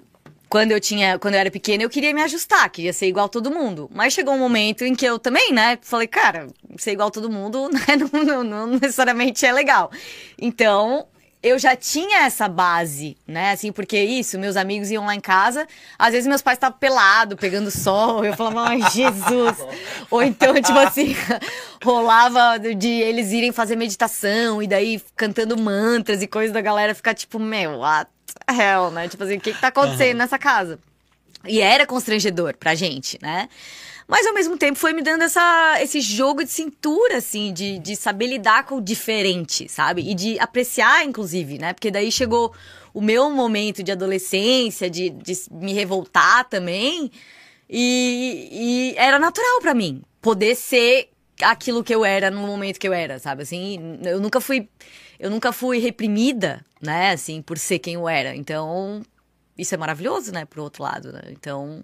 quando 0.56 0.72
eu 0.72 0.80
tinha, 0.80 1.19
quando 1.19 1.34
eu 1.34 1.42
era 1.42 1.52
pequena, 1.52 1.84
eu 1.84 1.90
queria 1.90 2.13
me 2.13 2.22
ajustar, 2.22 2.69
queria 2.69 2.94
ser 2.94 3.07
igual 3.07 3.25
a 3.25 3.28
todo 3.28 3.52
mundo. 3.52 3.90
Mas 3.94 4.13
chegou 4.13 4.34
um 4.34 4.40
momento 4.40 4.86
em 4.86 4.96
que 4.96 5.06
eu 5.06 5.19
também, 5.19 5.52
né, 5.52 5.78
falei, 5.81 6.07
cara, 6.07 6.48
ser 6.78 6.94
igual 6.94 7.10
a 7.10 7.12
todo 7.12 7.30
mundo 7.30 7.68
né, 7.75 7.81
não, 7.98 8.24
não, 8.24 8.44
não 8.44 8.68
necessariamente 8.68 9.46
é 9.46 9.52
legal. 9.52 9.92
Então, 10.40 11.07
eu 11.44 11.60
já 11.60 11.75
tinha 11.75 12.19
essa 12.19 12.48
base, 12.48 13.18
né? 13.28 13.52
Assim, 13.52 13.69
porque 13.69 14.02
isso, 14.02 14.40
meus 14.40 14.56
amigos 14.56 14.90
iam 14.90 15.06
lá 15.06 15.13
em 15.13 15.19
casa, 15.19 15.68
às 16.00 16.13
vezes 16.13 16.25
meus 16.25 16.42
pais 16.42 16.56
estavam 16.56 16.80
pelados, 16.80 17.38
pegando 17.38 17.69
sol, 17.69 18.24
eu 18.24 18.34
falava, 18.34 18.69
ai, 18.69 18.80
Jesus! 18.96 19.58
Ou 20.10 20.24
então, 20.24 20.54
tipo 20.54 20.80
assim, 20.80 21.18
rolava 21.84 22.58
de 22.58 22.88
eles 22.88 23.34
irem 23.34 23.51
fazer 23.51 23.75
meditação 23.75 24.63
e 24.63 24.68
daí 24.68 25.01
cantando 25.18 25.58
mantras 25.58 26.22
e 26.22 26.28
coisas 26.28 26.54
da 26.54 26.62
galera 26.62 26.96
ficar 26.96 27.13
tipo, 27.13 27.40
meu, 27.40 27.80
what 27.80 28.10
hell, 28.50 28.92
né? 28.92 29.07
Tipo 29.07 29.24
assim, 29.24 29.38
o 29.38 29.42
que, 29.42 29.54
que 29.54 29.62
tá 29.62 29.68
acontecendo 29.68 30.13
uhum. 30.13 30.18
nessa 30.18 30.38
casa? 30.38 30.80
E 31.48 31.62
era 31.62 31.86
constrangedor 31.86 32.56
pra 32.57 32.75
gente, 32.75 33.19
né? 33.22 33.50
Mas 34.07 34.25
ao 34.27 34.33
mesmo 34.33 34.56
tempo 34.57 34.77
foi 34.77 34.94
me 34.94 35.01
dando 35.01 35.24
essa, 35.24 35.77
esse 35.81 36.00
jogo 36.00 36.44
de 36.44 36.51
cintura, 36.51 37.18
assim, 37.18 37.51
de, 37.51 37.80
de 37.80 37.95
saber 37.95 38.27
lidar 38.27 38.66
com 38.66 38.75
o 38.75 38.81
diferente, 38.81 39.68
sabe? 39.68 40.10
E 40.10 40.13
de 40.13 40.39
apreciar, 40.39 41.04
inclusive, 41.04 41.57
né? 41.57 41.74
Porque 41.74 41.89
daí 41.89 42.12
chegou 42.12 42.54
o 42.94 43.01
meu 43.01 43.30
momento 43.31 43.81
de 43.81 43.92
adolescência, 43.92 44.89
de, 44.89 45.10
de 45.10 45.33
me 45.51 45.74
revoltar 45.74 46.48
também. 46.48 47.12
E, 47.67 48.50
e 48.51 48.96
era 48.98 49.17
natural 49.17 49.60
para 49.60 49.74
mim 49.74 50.03
poder 50.22 50.55
ser 50.55 51.10
aquilo 51.41 51.84
que 51.84 51.94
eu 51.94 52.05
era 52.05 52.29
no 52.29 52.41
momento 52.46 52.79
que 52.79 52.88
eu 52.88 52.94
era, 52.94 53.17
sabe? 53.17 53.41
Assim, 53.41 54.00
eu 54.03 54.20
nunca 54.20 54.39
fui 54.39 54.70
eu 55.19 55.29
nunca 55.29 55.51
fui 55.51 55.79
reprimida, 55.79 56.63
né, 56.81 57.12
assim, 57.12 57.41
por 57.41 57.57
ser 57.57 57.79
quem 57.79 57.95
eu 57.95 58.07
era. 58.07 58.36
Então, 58.36 59.01
isso 59.57 59.74
é 59.74 59.77
maravilhoso, 59.77 60.31
né, 60.31 60.45
pro 60.45 60.63
outro 60.63 60.84
lado, 60.84 61.12
né? 61.12 61.22
Então, 61.29 61.84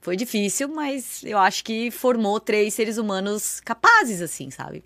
foi 0.00 0.16
difícil, 0.16 0.68
mas 0.68 1.22
eu 1.24 1.38
acho 1.38 1.64
que 1.64 1.90
formou 1.90 2.38
três 2.40 2.74
seres 2.74 2.98
humanos 2.98 3.60
capazes, 3.60 4.22
assim, 4.22 4.50
sabe? 4.50 4.84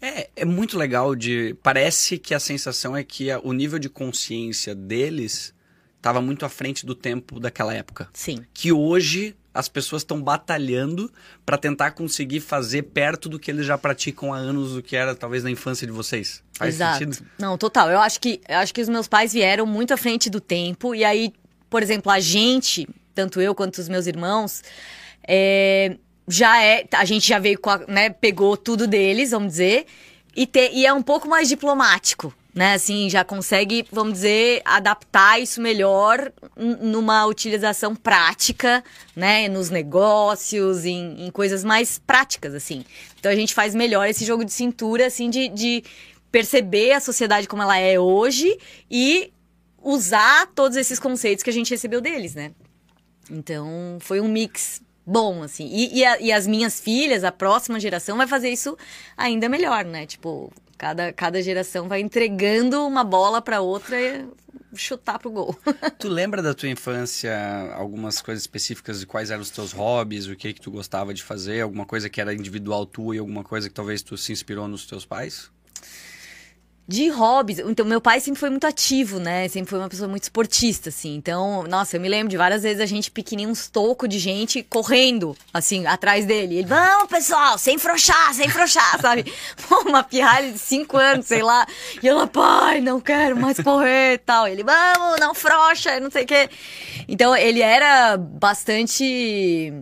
É, 0.00 0.28
é 0.36 0.44
muito 0.44 0.76
legal 0.76 1.14
de. 1.14 1.56
Parece 1.62 2.18
que 2.18 2.34
a 2.34 2.40
sensação 2.40 2.96
é 2.96 3.04
que 3.04 3.28
o 3.42 3.52
nível 3.52 3.78
de 3.78 3.88
consciência 3.88 4.74
deles 4.74 5.54
estava 5.96 6.20
muito 6.20 6.44
à 6.44 6.48
frente 6.48 6.84
do 6.84 6.94
tempo 6.94 7.40
daquela 7.40 7.72
época. 7.72 8.08
Sim. 8.12 8.44
Que 8.52 8.72
hoje 8.72 9.34
as 9.54 9.68
pessoas 9.68 10.02
estão 10.02 10.20
batalhando 10.20 11.10
para 11.46 11.56
tentar 11.56 11.92
conseguir 11.92 12.40
fazer 12.40 12.82
perto 12.82 13.28
do 13.28 13.38
que 13.38 13.50
eles 13.50 13.64
já 13.64 13.78
praticam 13.78 14.34
há 14.34 14.36
anos, 14.36 14.74
do 14.74 14.82
que 14.82 14.96
era 14.96 15.14
talvez 15.14 15.44
na 15.44 15.50
infância 15.50 15.86
de 15.86 15.92
vocês. 15.92 16.42
Faz 16.54 16.74
Exato. 16.74 16.98
sentido? 16.98 17.26
Não, 17.38 17.56
total. 17.56 17.88
Eu 17.88 18.00
acho 18.00 18.20
que 18.20 18.40
eu 18.48 18.56
acho 18.56 18.74
que 18.74 18.80
os 18.80 18.88
meus 18.88 19.06
pais 19.06 19.32
vieram 19.32 19.64
muito 19.64 19.94
à 19.94 19.96
frente 19.96 20.28
do 20.28 20.40
tempo 20.40 20.94
e 20.94 21.04
aí, 21.04 21.32
por 21.70 21.82
exemplo, 21.82 22.10
a 22.10 22.18
gente, 22.18 22.88
tanto 23.14 23.40
eu 23.40 23.54
quanto 23.54 23.78
os 23.78 23.88
meus 23.88 24.08
irmãos, 24.08 24.62
é, 25.26 25.96
já 26.26 26.60
é, 26.60 26.84
a 26.92 27.04
gente 27.04 27.28
já 27.28 27.38
veio, 27.38 27.58
a, 27.64 27.78
né, 27.86 28.10
pegou 28.10 28.56
tudo 28.56 28.88
deles, 28.88 29.30
vamos 29.30 29.52
dizer, 29.52 29.86
e, 30.34 30.46
te, 30.46 30.70
e 30.72 30.84
é 30.84 30.92
um 30.92 31.02
pouco 31.02 31.28
mais 31.28 31.48
diplomático 31.48 32.34
né? 32.54 32.74
Assim, 32.74 33.10
já 33.10 33.24
consegue, 33.24 33.84
vamos 33.90 34.14
dizer, 34.14 34.62
adaptar 34.64 35.40
isso 35.40 35.60
melhor 35.60 36.32
numa 36.56 37.26
utilização 37.26 37.96
prática, 37.96 38.84
né? 39.16 39.48
Nos 39.48 39.70
negócios, 39.70 40.84
em, 40.84 41.26
em, 41.26 41.30
coisas 41.30 41.64
mais 41.64 41.98
práticas, 41.98 42.54
assim. 42.54 42.84
Então 43.18 43.32
a 43.32 43.34
gente 43.34 43.52
faz 43.52 43.74
melhor 43.74 44.08
esse 44.08 44.24
jogo 44.24 44.44
de 44.44 44.52
cintura, 44.52 45.06
assim, 45.06 45.28
de, 45.28 45.48
de 45.48 45.82
perceber 46.30 46.92
a 46.92 47.00
sociedade 47.00 47.48
como 47.48 47.62
ela 47.62 47.76
é 47.76 47.98
hoje 47.98 48.56
e 48.88 49.32
usar 49.82 50.46
todos 50.54 50.76
esses 50.76 50.98
conceitos 50.98 51.42
que 51.42 51.50
a 51.50 51.52
gente 51.52 51.70
recebeu 51.70 52.00
deles, 52.00 52.34
né? 52.34 52.52
Então 53.28 53.98
foi 54.00 54.20
um 54.20 54.28
mix 54.28 54.80
bom, 55.04 55.42
assim. 55.42 55.68
E, 55.72 55.98
e, 55.98 56.04
a, 56.04 56.20
e 56.20 56.32
as 56.32 56.46
minhas 56.46 56.80
filhas, 56.80 57.24
a 57.24 57.32
próxima 57.32 57.80
geração, 57.80 58.16
vai 58.16 58.26
fazer 58.26 58.50
isso 58.50 58.76
ainda 59.16 59.48
melhor, 59.48 59.84
né? 59.84 60.06
Tipo, 60.06 60.52
Cada, 60.84 61.14
cada 61.14 61.40
geração 61.40 61.88
vai 61.88 62.02
entregando 62.02 62.86
uma 62.86 63.02
bola 63.02 63.40
para 63.40 63.62
outra 63.62 63.96
chutar 64.74 65.18
pro 65.18 65.30
gol. 65.30 65.58
tu 65.98 66.10
lembra 66.10 66.42
da 66.42 66.52
tua 66.52 66.68
infância 66.68 67.34
algumas 67.74 68.20
coisas 68.20 68.42
específicas 68.42 69.00
de 69.00 69.06
quais 69.06 69.30
eram 69.30 69.40
os 69.40 69.48
teus 69.48 69.72
hobbies, 69.72 70.26
o 70.26 70.36
que 70.36 70.52
que 70.52 70.60
tu 70.60 70.70
gostava 70.70 71.14
de 71.14 71.22
fazer, 71.22 71.62
alguma 71.62 71.86
coisa 71.86 72.10
que 72.10 72.20
era 72.20 72.34
individual 72.34 72.84
tua 72.84 73.16
e 73.16 73.18
alguma 73.18 73.42
coisa 73.42 73.66
que 73.66 73.74
talvez 73.74 74.02
tu 74.02 74.14
se 74.18 74.30
inspirou 74.30 74.68
nos 74.68 74.84
teus 74.84 75.06
pais? 75.06 75.50
De 76.86 77.08
hobbies, 77.08 77.58
então 77.60 77.86
meu 77.86 77.98
pai 77.98 78.20
sempre 78.20 78.38
foi 78.38 78.50
muito 78.50 78.66
ativo, 78.66 79.18
né? 79.18 79.48
Sempre 79.48 79.70
foi 79.70 79.78
uma 79.78 79.88
pessoa 79.88 80.06
muito 80.06 80.24
esportista, 80.24 80.90
assim. 80.90 81.14
Então, 81.14 81.62
nossa, 81.62 81.96
eu 81.96 82.00
me 82.00 82.10
lembro 82.10 82.28
de 82.28 82.36
várias 82.36 82.62
vezes 82.62 82.78
a 82.78 82.84
gente 82.84 83.10
pequenininho, 83.10 83.48
uns 83.48 83.70
tocos 83.70 84.06
de 84.06 84.18
gente 84.18 84.62
correndo, 84.62 85.34
assim, 85.52 85.86
atrás 85.86 86.26
dele. 86.26 86.56
Ele, 86.56 86.66
vamos, 86.66 87.08
pessoal, 87.08 87.56
sem 87.56 87.78
frouxar, 87.78 88.34
sem 88.34 88.50
frouxar, 88.50 89.00
sabe? 89.00 89.32
Pô, 89.66 89.80
uma 89.88 90.02
pirralha 90.02 90.52
de 90.52 90.58
cinco 90.58 90.98
anos, 90.98 91.24
sei 91.24 91.42
lá. 91.42 91.66
E 92.02 92.06
ela, 92.06 92.26
pai, 92.26 92.82
não 92.82 93.00
quero 93.00 93.34
mais 93.34 93.58
correr 93.58 94.14
e 94.14 94.18
tal. 94.18 94.46
Ele, 94.46 94.62
vamos, 94.62 95.18
não 95.18 95.32
frouxa, 95.34 95.98
não 96.00 96.10
sei 96.10 96.24
o 96.24 96.26
quê. 96.26 96.50
Então, 97.08 97.34
ele 97.34 97.62
era 97.62 98.18
bastante 98.18 99.72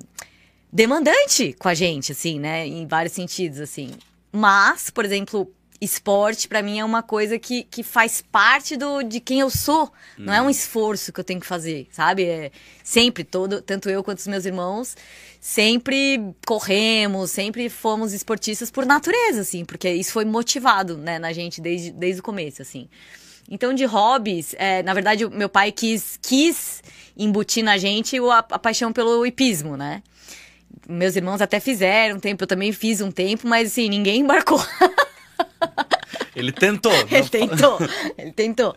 demandante 0.72 1.52
com 1.58 1.68
a 1.68 1.74
gente, 1.74 2.12
assim, 2.12 2.38
né? 2.38 2.64
Em 2.64 2.86
vários 2.86 3.12
sentidos, 3.12 3.58
assim. 3.58 3.90
Mas, 4.30 4.88
por 4.88 5.04
exemplo, 5.04 5.52
esporte 5.82 6.46
para 6.46 6.62
mim 6.62 6.78
é 6.78 6.84
uma 6.84 7.02
coisa 7.02 7.38
que, 7.40 7.64
que 7.64 7.82
faz 7.82 8.22
parte 8.22 8.76
do, 8.76 9.02
de 9.02 9.18
quem 9.18 9.40
eu 9.40 9.50
sou. 9.50 9.86
Hum. 10.16 10.26
Não 10.26 10.32
é 10.32 10.40
um 10.40 10.48
esforço 10.48 11.12
que 11.12 11.18
eu 11.18 11.24
tenho 11.24 11.40
que 11.40 11.46
fazer, 11.46 11.88
sabe? 11.90 12.24
É 12.24 12.52
sempre, 12.84 13.24
todo, 13.24 13.60
tanto 13.60 13.90
eu 13.90 14.04
quanto 14.04 14.18
os 14.18 14.26
meus 14.28 14.46
irmãos, 14.46 14.96
sempre 15.40 16.20
corremos, 16.46 17.32
sempre 17.32 17.68
fomos 17.68 18.12
esportistas 18.12 18.70
por 18.70 18.86
natureza, 18.86 19.40
assim, 19.40 19.64
porque 19.64 19.90
isso 19.90 20.12
foi 20.12 20.24
motivado, 20.24 20.96
né, 20.96 21.18
na 21.18 21.32
gente 21.32 21.60
desde, 21.60 21.90
desde 21.90 22.20
o 22.20 22.22
começo, 22.22 22.62
assim. 22.62 22.88
Então, 23.50 23.74
de 23.74 23.84
hobbies, 23.84 24.54
é, 24.56 24.84
na 24.84 24.94
verdade, 24.94 25.28
meu 25.28 25.48
pai 25.48 25.72
quis, 25.72 26.16
quis 26.22 26.80
embutir 27.16 27.64
na 27.64 27.76
gente 27.76 28.16
a, 28.18 28.38
a 28.38 28.58
paixão 28.58 28.92
pelo 28.92 29.26
hipismo, 29.26 29.76
né? 29.76 30.00
Meus 30.88 31.16
irmãos 31.16 31.40
até 31.40 31.58
fizeram 31.58 32.16
um 32.16 32.20
tempo, 32.20 32.44
eu 32.44 32.48
também 32.48 32.72
fiz 32.72 33.00
um 33.00 33.10
tempo, 33.10 33.48
mas 33.48 33.72
assim, 33.72 33.88
ninguém 33.88 34.20
embarcou. 34.20 34.64
Ele 36.34 36.50
tentou. 36.52 36.92
ele 37.10 37.28
tentou. 37.28 37.78
Ele 38.16 38.32
tentou. 38.32 38.76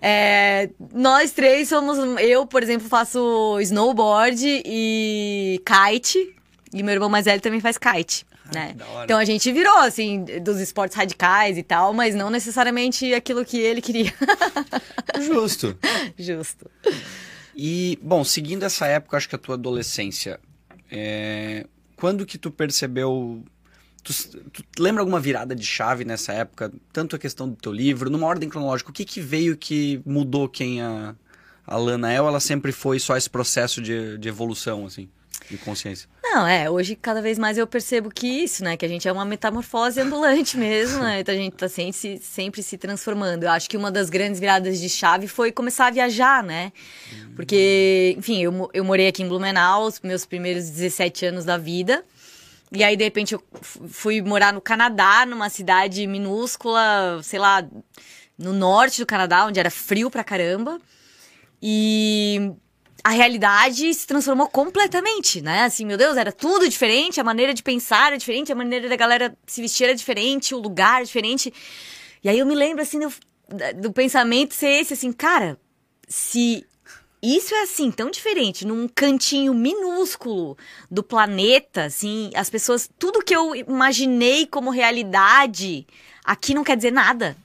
É, 0.00 0.70
nós 0.92 1.32
três 1.32 1.68
somos. 1.68 1.98
Eu, 2.20 2.46
por 2.46 2.62
exemplo, 2.62 2.88
faço 2.88 3.58
snowboard 3.60 4.62
e 4.64 5.60
kite. 5.64 6.34
E 6.72 6.82
meu 6.82 6.94
irmão 6.94 7.08
mais 7.08 7.24
velho 7.24 7.40
também 7.40 7.60
faz 7.60 7.76
kite. 7.76 8.24
Ah, 8.46 8.54
né? 8.54 8.76
Então 9.04 9.18
a 9.18 9.24
gente 9.24 9.50
virou, 9.52 9.78
assim, 9.78 10.24
dos 10.42 10.60
esportes 10.60 10.96
radicais 10.96 11.58
e 11.58 11.62
tal, 11.62 11.92
mas 11.92 12.14
não 12.14 12.30
necessariamente 12.30 13.12
aquilo 13.12 13.44
que 13.44 13.58
ele 13.58 13.80
queria. 13.80 14.12
Justo. 15.20 15.76
Justo. 16.18 16.70
E, 17.54 17.98
bom, 18.00 18.24
seguindo 18.24 18.62
essa 18.64 18.86
época, 18.86 19.16
acho 19.16 19.28
que 19.28 19.34
a 19.34 19.38
tua 19.38 19.56
adolescência, 19.56 20.40
é... 20.90 21.66
quando 21.96 22.24
que 22.24 22.38
tu 22.38 22.50
percebeu 22.50 23.44
Tu, 24.02 24.12
tu, 24.50 24.64
lembra 24.78 25.00
alguma 25.00 25.20
virada 25.20 25.54
de 25.54 25.64
chave 25.64 26.04
nessa 26.04 26.32
época? 26.32 26.72
Tanto 26.92 27.14
a 27.14 27.18
questão 27.18 27.48
do 27.48 27.56
teu 27.56 27.72
livro, 27.72 28.10
numa 28.10 28.26
ordem 28.26 28.48
cronológica, 28.48 28.90
o 28.90 28.92
que, 28.92 29.04
que 29.04 29.20
veio 29.20 29.56
que 29.56 30.02
mudou 30.04 30.48
quem 30.48 30.82
a, 30.82 31.14
a 31.66 31.76
Lana 31.76 32.12
é 32.12 32.20
ou 32.20 32.26
ela 32.26 32.40
sempre 32.40 32.72
foi 32.72 32.98
só 32.98 33.16
esse 33.16 33.30
processo 33.30 33.80
de, 33.80 34.18
de 34.18 34.28
evolução, 34.28 34.86
assim, 34.86 35.08
de 35.48 35.56
consciência? 35.58 36.08
Não, 36.22 36.46
é, 36.46 36.70
hoje 36.70 36.96
cada 36.96 37.20
vez 37.20 37.38
mais 37.38 37.58
eu 37.58 37.66
percebo 37.66 38.08
que 38.08 38.26
isso, 38.26 38.64
né, 38.64 38.76
que 38.76 38.86
a 38.86 38.88
gente 38.88 39.06
é 39.06 39.12
uma 39.12 39.24
metamorfose 39.24 40.00
ambulante 40.00 40.56
mesmo, 40.56 41.02
né, 41.02 41.20
então 41.20 41.34
a 41.34 41.36
gente 41.36 41.54
tá 41.54 41.68
sempre 41.68 41.92
se, 41.92 42.18
sempre 42.18 42.62
se 42.62 42.78
transformando. 42.78 43.44
Eu 43.44 43.50
acho 43.50 43.68
que 43.68 43.76
uma 43.76 43.90
das 43.90 44.08
grandes 44.08 44.40
viradas 44.40 44.80
de 44.80 44.88
chave 44.88 45.28
foi 45.28 45.52
começar 45.52 45.88
a 45.88 45.90
viajar, 45.90 46.42
né, 46.42 46.72
porque, 47.36 48.14
enfim, 48.16 48.42
eu, 48.42 48.70
eu 48.72 48.84
morei 48.84 49.08
aqui 49.08 49.22
em 49.22 49.28
Blumenau 49.28 49.86
os 49.86 50.00
meus 50.00 50.24
primeiros 50.24 50.70
17 50.70 51.26
anos 51.26 51.44
da 51.44 51.58
vida, 51.58 52.02
e 52.74 52.82
aí, 52.82 52.96
de 52.96 53.04
repente, 53.04 53.34
eu 53.34 53.42
fui 53.60 54.22
morar 54.22 54.52
no 54.52 54.60
Canadá, 54.60 55.26
numa 55.26 55.50
cidade 55.50 56.06
minúscula, 56.06 57.20
sei 57.22 57.38
lá, 57.38 57.62
no 58.38 58.54
norte 58.54 59.00
do 59.00 59.06
Canadá, 59.06 59.44
onde 59.44 59.60
era 59.60 59.70
frio 59.70 60.10
pra 60.10 60.24
caramba. 60.24 60.80
E 61.60 62.50
a 63.04 63.10
realidade 63.10 63.92
se 63.92 64.06
transformou 64.06 64.48
completamente, 64.48 65.42
né? 65.42 65.64
Assim, 65.64 65.84
meu 65.84 65.98
Deus, 65.98 66.16
era 66.16 66.32
tudo 66.32 66.66
diferente, 66.66 67.20
a 67.20 67.24
maneira 67.24 67.52
de 67.52 67.62
pensar 67.62 68.06
era 68.08 68.16
diferente, 68.16 68.50
a 68.50 68.54
maneira 68.54 68.88
da 68.88 68.96
galera 68.96 69.36
se 69.46 69.60
vestir 69.60 69.84
era 69.84 69.94
diferente, 69.94 70.54
o 70.54 70.58
lugar 70.58 70.96
era 70.96 71.04
diferente. 71.04 71.52
E 72.24 72.28
aí 72.28 72.38
eu 72.38 72.46
me 72.46 72.54
lembro, 72.54 72.82
assim, 72.82 72.98
do, 72.98 73.12
do 73.82 73.92
pensamento 73.92 74.54
ser 74.54 74.80
esse, 74.80 74.94
assim, 74.94 75.12
cara, 75.12 75.58
se 76.08 76.64
isso 77.22 77.54
é 77.54 77.62
assim, 77.62 77.90
tão 77.92 78.10
diferente, 78.10 78.66
num 78.66 78.88
cantinho 78.88 79.54
minúsculo 79.54 80.58
do 80.90 81.04
planeta, 81.04 81.84
assim, 81.84 82.30
as 82.34 82.50
pessoas, 82.50 82.90
tudo 82.98 83.22
que 83.22 83.34
eu 83.34 83.54
imaginei 83.54 84.44
como 84.44 84.70
realidade, 84.70 85.86
aqui 86.24 86.52
não 86.52 86.64
quer 86.64 86.76
dizer 86.76 86.90
nada. 86.90 87.36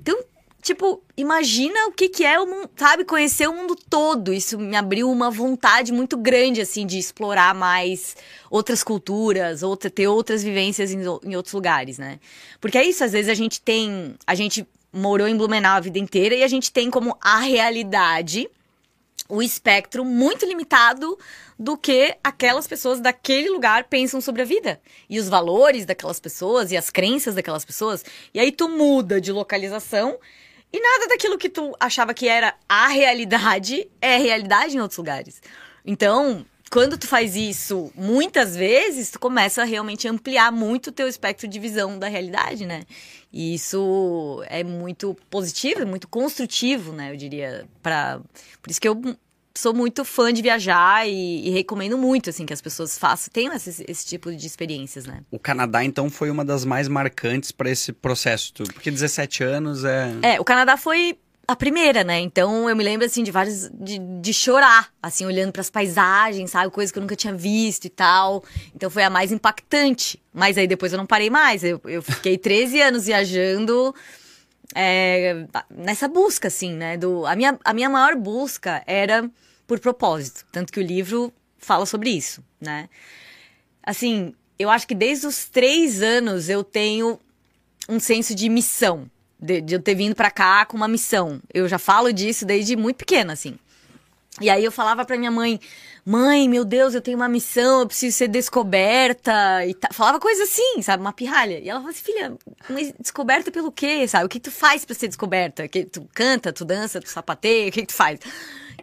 Então, 0.00 0.18
tipo, 0.62 1.02
imagina 1.18 1.86
o 1.88 1.92
que 1.92 2.08
que 2.08 2.24
é 2.24 2.40
o 2.40 2.46
mundo, 2.46 2.70
sabe, 2.76 3.04
conhecer 3.04 3.46
o 3.46 3.54
mundo 3.54 3.76
todo. 3.90 4.32
Isso 4.32 4.58
me 4.58 4.74
abriu 4.74 5.10
uma 5.10 5.30
vontade 5.30 5.92
muito 5.92 6.16
grande, 6.16 6.62
assim, 6.62 6.86
de 6.86 6.98
explorar 6.98 7.54
mais 7.54 8.16
outras 8.50 8.82
culturas, 8.82 9.62
outra, 9.62 9.90
ter 9.90 10.08
outras 10.08 10.42
vivências 10.42 10.90
em, 10.90 11.00
em 11.24 11.36
outros 11.36 11.52
lugares, 11.52 11.98
né? 11.98 12.18
Porque 12.58 12.78
é 12.78 12.84
isso, 12.84 13.04
às 13.04 13.12
vezes 13.12 13.30
a 13.30 13.34
gente 13.34 13.60
tem, 13.60 14.14
a 14.26 14.34
gente 14.34 14.66
morou 14.90 15.28
em 15.28 15.36
Blumenau 15.36 15.76
a 15.76 15.80
vida 15.80 15.98
inteira 15.98 16.34
e 16.34 16.42
a 16.42 16.48
gente 16.48 16.72
tem 16.72 16.88
como 16.88 17.18
a 17.20 17.40
realidade 17.40 18.48
o 19.28 19.42
espectro 19.42 20.04
muito 20.04 20.44
limitado 20.44 21.18
do 21.58 21.76
que 21.76 22.16
aquelas 22.22 22.66
pessoas 22.66 23.00
daquele 23.00 23.48
lugar 23.48 23.84
pensam 23.84 24.20
sobre 24.20 24.42
a 24.42 24.44
vida. 24.44 24.80
E 25.08 25.18
os 25.18 25.28
valores 25.28 25.86
daquelas 25.86 26.20
pessoas 26.20 26.70
e 26.70 26.76
as 26.76 26.90
crenças 26.90 27.34
daquelas 27.34 27.64
pessoas. 27.64 28.04
E 28.32 28.40
aí 28.40 28.52
tu 28.52 28.68
muda 28.68 29.20
de 29.20 29.32
localização 29.32 30.18
e 30.72 30.80
nada 30.80 31.08
daquilo 31.08 31.38
que 31.38 31.48
tu 31.48 31.74
achava 31.78 32.12
que 32.12 32.28
era 32.28 32.54
a 32.68 32.88
realidade 32.88 33.88
é 34.00 34.18
realidade 34.18 34.76
em 34.76 34.80
outros 34.80 34.98
lugares. 34.98 35.40
Então, 35.86 36.44
quando 36.70 36.98
tu 36.98 37.06
faz 37.06 37.36
isso 37.36 37.92
muitas 37.94 38.56
vezes, 38.56 39.10
tu 39.12 39.20
começa 39.20 39.62
a 39.62 39.64
realmente 39.64 40.08
ampliar 40.08 40.50
muito 40.50 40.88
o 40.88 40.92
teu 40.92 41.06
espectro 41.06 41.46
de 41.46 41.60
visão 41.60 41.96
da 41.96 42.08
realidade, 42.08 42.66
né? 42.66 42.82
E 43.36 43.52
isso 43.52 44.44
é 44.46 44.62
muito 44.62 45.16
positivo, 45.28 45.80
é 45.80 45.84
muito 45.84 46.06
construtivo, 46.06 46.92
né? 46.92 47.10
Eu 47.10 47.16
diria, 47.16 47.66
para 47.82 48.20
por 48.62 48.70
isso 48.70 48.80
que 48.80 48.86
eu 48.86 49.02
sou 49.56 49.74
muito 49.74 50.04
fã 50.04 50.32
de 50.32 50.40
viajar 50.40 51.04
e, 51.08 51.48
e, 51.48 51.50
recomendo 51.50 51.98
muito, 51.98 52.30
assim, 52.30 52.46
que 52.46 52.52
as 52.52 52.60
pessoas 52.60 52.96
façam, 52.96 53.32
tenham 53.32 53.52
esse, 53.52 53.84
esse, 53.88 54.06
tipo 54.06 54.34
de 54.34 54.46
experiências, 54.46 55.04
né? 55.04 55.22
O 55.32 55.38
Canadá, 55.38 55.84
então, 55.84 56.08
foi 56.08 56.30
uma 56.30 56.44
das 56.44 56.64
mais 56.64 56.86
marcantes 56.86 57.50
para 57.50 57.68
esse 57.68 57.92
processo, 57.92 58.52
porque 58.72 58.88
17 58.88 59.42
anos 59.42 59.84
é... 59.84 60.14
É, 60.22 60.40
o 60.40 60.44
Canadá 60.44 60.76
foi 60.76 61.18
a 61.46 61.56
primeira, 61.56 62.02
né? 62.02 62.20
Então 62.20 62.68
eu 62.68 62.76
me 62.76 62.82
lembro 62.82 63.06
assim 63.06 63.22
de 63.22 63.30
vários 63.30 63.70
de, 63.72 63.98
de 63.98 64.32
chorar, 64.32 64.92
assim 65.02 65.26
olhando 65.26 65.52
para 65.52 65.60
as 65.60 65.70
paisagens, 65.70 66.50
sabe, 66.50 66.70
coisas 66.70 66.90
que 66.90 66.98
eu 66.98 67.02
nunca 67.02 67.16
tinha 67.16 67.34
visto 67.34 67.84
e 67.84 67.90
tal. 67.90 68.44
Então 68.74 68.88
foi 68.90 69.02
a 69.02 69.10
mais 69.10 69.32
impactante. 69.32 70.22
Mas 70.32 70.56
aí 70.58 70.66
depois 70.66 70.92
eu 70.92 70.98
não 70.98 71.06
parei 71.06 71.30
mais. 71.30 71.62
Eu, 71.62 71.80
eu 71.84 72.02
fiquei 72.02 72.38
13 72.38 72.80
anos 72.80 73.06
viajando 73.06 73.94
é, 74.74 75.46
nessa 75.70 76.08
busca, 76.08 76.48
assim, 76.48 76.72
né? 76.72 76.96
Do 76.96 77.26
a 77.26 77.36
minha 77.36 77.58
a 77.64 77.72
minha 77.72 77.90
maior 77.90 78.16
busca 78.16 78.82
era 78.86 79.30
por 79.66 79.80
propósito, 79.80 80.44
tanto 80.52 80.72
que 80.72 80.80
o 80.80 80.82
livro 80.82 81.32
fala 81.58 81.86
sobre 81.86 82.10
isso, 82.10 82.44
né? 82.60 82.88
Assim, 83.82 84.34
eu 84.58 84.70
acho 84.70 84.86
que 84.86 84.94
desde 84.94 85.26
os 85.26 85.46
três 85.46 86.02
anos 86.02 86.48
eu 86.48 86.62
tenho 86.62 87.18
um 87.88 88.00
senso 88.00 88.34
de 88.34 88.48
missão 88.48 89.10
de, 89.44 89.60
de 89.60 89.74
eu 89.74 89.80
ter 89.80 89.94
vindo 89.94 90.14
para 90.14 90.30
cá 90.30 90.64
com 90.64 90.76
uma 90.76 90.88
missão. 90.88 91.40
Eu 91.52 91.68
já 91.68 91.78
falo 91.78 92.12
disso 92.12 92.46
desde 92.46 92.74
muito 92.76 92.96
pequena, 92.96 93.34
assim. 93.34 93.56
E 94.40 94.50
aí 94.50 94.64
eu 94.64 94.72
falava 94.72 95.04
pra 95.04 95.16
minha 95.16 95.30
mãe, 95.30 95.60
mãe, 96.04 96.48
meu 96.48 96.64
Deus, 96.64 96.92
eu 96.92 97.00
tenho 97.00 97.16
uma 97.16 97.28
missão, 97.28 97.80
eu 97.80 97.86
preciso 97.86 98.16
ser 98.16 98.26
descoberta. 98.26 99.32
E 99.64 99.76
falava 99.92 100.18
coisa 100.18 100.42
assim, 100.42 100.82
sabe? 100.82 101.00
Uma 101.00 101.12
pirralha. 101.12 101.60
E 101.60 101.68
ela 101.68 101.80
falava 101.80 101.90
assim, 101.90 102.02
filha, 102.02 102.36
descoberta 102.98 103.52
pelo 103.52 103.70
quê, 103.70 104.08
sabe? 104.08 104.24
O 104.24 104.28
que 104.28 104.40
tu 104.40 104.50
faz 104.50 104.84
para 104.84 104.94
ser 104.94 105.06
descoberta? 105.08 105.68
Que 105.68 105.84
tu 105.84 106.08
canta, 106.12 106.52
tu 106.52 106.64
dança, 106.64 107.00
tu 107.00 107.08
sapateia, 107.08 107.68
o 107.68 107.72
que 107.72 107.86
tu 107.86 107.94
faz? 107.94 108.18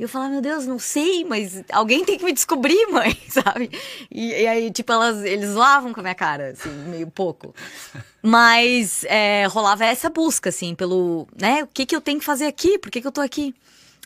E 0.02 0.04
eu 0.04 0.10
falava, 0.10 0.32
meu 0.32 0.42
Deus, 0.42 0.66
não 0.66 0.80
sei, 0.80 1.24
mas 1.24 1.64
alguém 1.72 2.04
tem 2.04 2.18
que 2.18 2.26
me 2.26 2.34
descobrir, 2.34 2.88
mãe, 2.88 3.16
sabe? 3.30 3.70
E, 4.10 4.30
e 4.32 4.48
aí, 4.48 4.72
tipo, 4.72 4.92
elas, 4.92 5.24
eles 5.24 5.52
zoavam 5.52 5.94
com 5.94 6.00
a 6.00 6.02
minha 6.02 6.16
cara, 6.16 6.54
assim, 6.54 6.72
meio 6.90 7.06
pouco. 7.06 7.54
Mas 8.20 9.04
é, 9.04 9.46
rolava 9.46 9.86
essa 9.86 10.10
busca, 10.10 10.50
assim, 10.50 10.74
pelo, 10.74 11.28
né, 11.40 11.64
o 11.64 11.68
que 11.68 11.86
que 11.86 11.96
eu 11.96 12.02
tenho 12.02 12.18
que 12.18 12.26
fazer 12.26 12.48
aqui? 12.48 12.80
Por 12.80 12.90
que 12.90 13.00
que 13.00 13.06
eu 13.06 13.12
tô 13.12 13.22
aqui? 13.22 13.54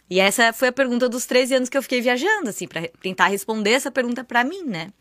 E 0.10 0.20
essa 0.20 0.52
foi 0.52 0.68
a 0.68 0.74
pergunta 0.74 1.08
dos 1.08 1.26
13 1.26 1.56
anos 1.56 1.70
que 1.70 1.78
eu 1.78 1.82
fiquei 1.82 2.02
viajando, 2.02 2.50
assim, 2.50 2.68
para 2.68 2.90
tentar 3.02 3.28
responder 3.28 3.72
essa 3.72 3.90
pergunta 3.90 4.22
para 4.22 4.44
mim, 4.44 4.66
né? 4.66 4.92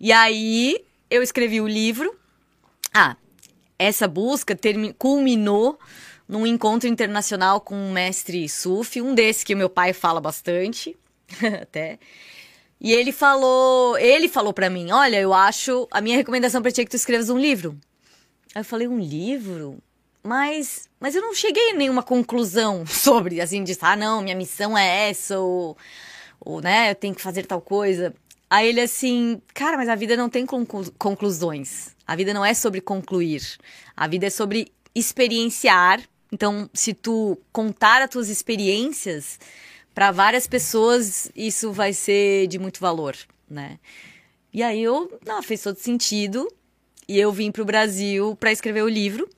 E 0.00 0.10
aí 0.10 0.82
eu 1.10 1.22
escrevi 1.22 1.60
o 1.60 1.68
livro. 1.68 2.18
Ah, 2.94 3.14
essa 3.78 4.08
busca 4.08 4.58
culminou 4.96 5.78
num 6.28 6.46
encontro 6.46 6.88
internacional 6.88 7.60
com 7.60 7.74
um 7.74 7.92
mestre 7.92 8.48
sufi, 8.48 9.00
um 9.00 9.14
desses 9.14 9.44
que 9.44 9.54
o 9.54 9.56
meu 9.56 9.68
pai 9.68 9.92
fala 9.92 10.20
bastante, 10.20 10.96
até. 11.60 11.98
E 12.80 12.92
ele 12.92 13.12
falou, 13.12 13.96
ele 13.98 14.28
falou 14.28 14.52
para 14.52 14.68
mim, 14.68 14.90
olha, 14.90 15.20
eu 15.20 15.32
acho, 15.32 15.88
a 15.90 16.00
minha 16.00 16.16
recomendação 16.16 16.60
para 16.60 16.70
ti 16.70 16.80
é 16.80 16.84
que 16.84 16.90
tu 16.90 16.96
escrevas 16.96 17.30
um 17.30 17.38
livro. 17.38 17.78
Aí 18.54 18.60
eu 18.60 18.64
falei, 18.64 18.86
um 18.86 18.98
livro? 18.98 19.78
Mas, 20.22 20.88
mas 20.98 21.14
eu 21.14 21.22
não 21.22 21.34
cheguei 21.34 21.70
a 21.70 21.74
nenhuma 21.74 22.02
conclusão 22.02 22.84
sobre, 22.88 23.40
assim, 23.40 23.62
de, 23.62 23.76
ah, 23.80 23.96
não, 23.96 24.22
minha 24.22 24.36
missão 24.36 24.76
é 24.76 25.10
essa, 25.10 25.38
ou, 25.38 25.76
ou 26.40 26.60
né, 26.60 26.90
eu 26.90 26.94
tenho 26.94 27.14
que 27.14 27.22
fazer 27.22 27.46
tal 27.46 27.60
coisa. 27.60 28.14
Aí 28.48 28.68
ele 28.68 28.80
assim, 28.80 29.40
cara, 29.52 29.76
mas 29.76 29.88
a 29.88 29.94
vida 29.94 30.16
não 30.16 30.28
tem 30.28 30.46
conclu 30.46 30.84
conclusões. 30.98 31.94
A 32.06 32.14
vida 32.14 32.32
não 32.32 32.44
é 32.44 32.54
sobre 32.54 32.80
concluir. 32.80 33.42
A 33.96 34.06
vida 34.06 34.26
é 34.26 34.30
sobre 34.30 34.72
experienciar. 34.94 36.00
Então, 36.34 36.68
se 36.74 36.92
tu 36.92 37.38
contar 37.52 38.02
as 38.02 38.10
tuas 38.10 38.28
experiências 38.28 39.38
para 39.94 40.10
várias 40.10 40.48
pessoas, 40.48 41.30
isso 41.32 41.70
vai 41.70 41.92
ser 41.92 42.48
de 42.48 42.58
muito 42.58 42.80
valor, 42.80 43.16
né? 43.48 43.78
E 44.52 44.60
aí 44.60 44.82
eu, 44.82 45.16
não, 45.24 45.40
fez 45.44 45.62
todo 45.62 45.76
sentido. 45.76 46.52
E 47.06 47.20
eu 47.20 47.30
vim 47.30 47.52
pro 47.52 47.64
Brasil 47.64 48.34
para 48.34 48.50
escrever 48.50 48.82
o 48.82 48.88
livro. 48.88 49.30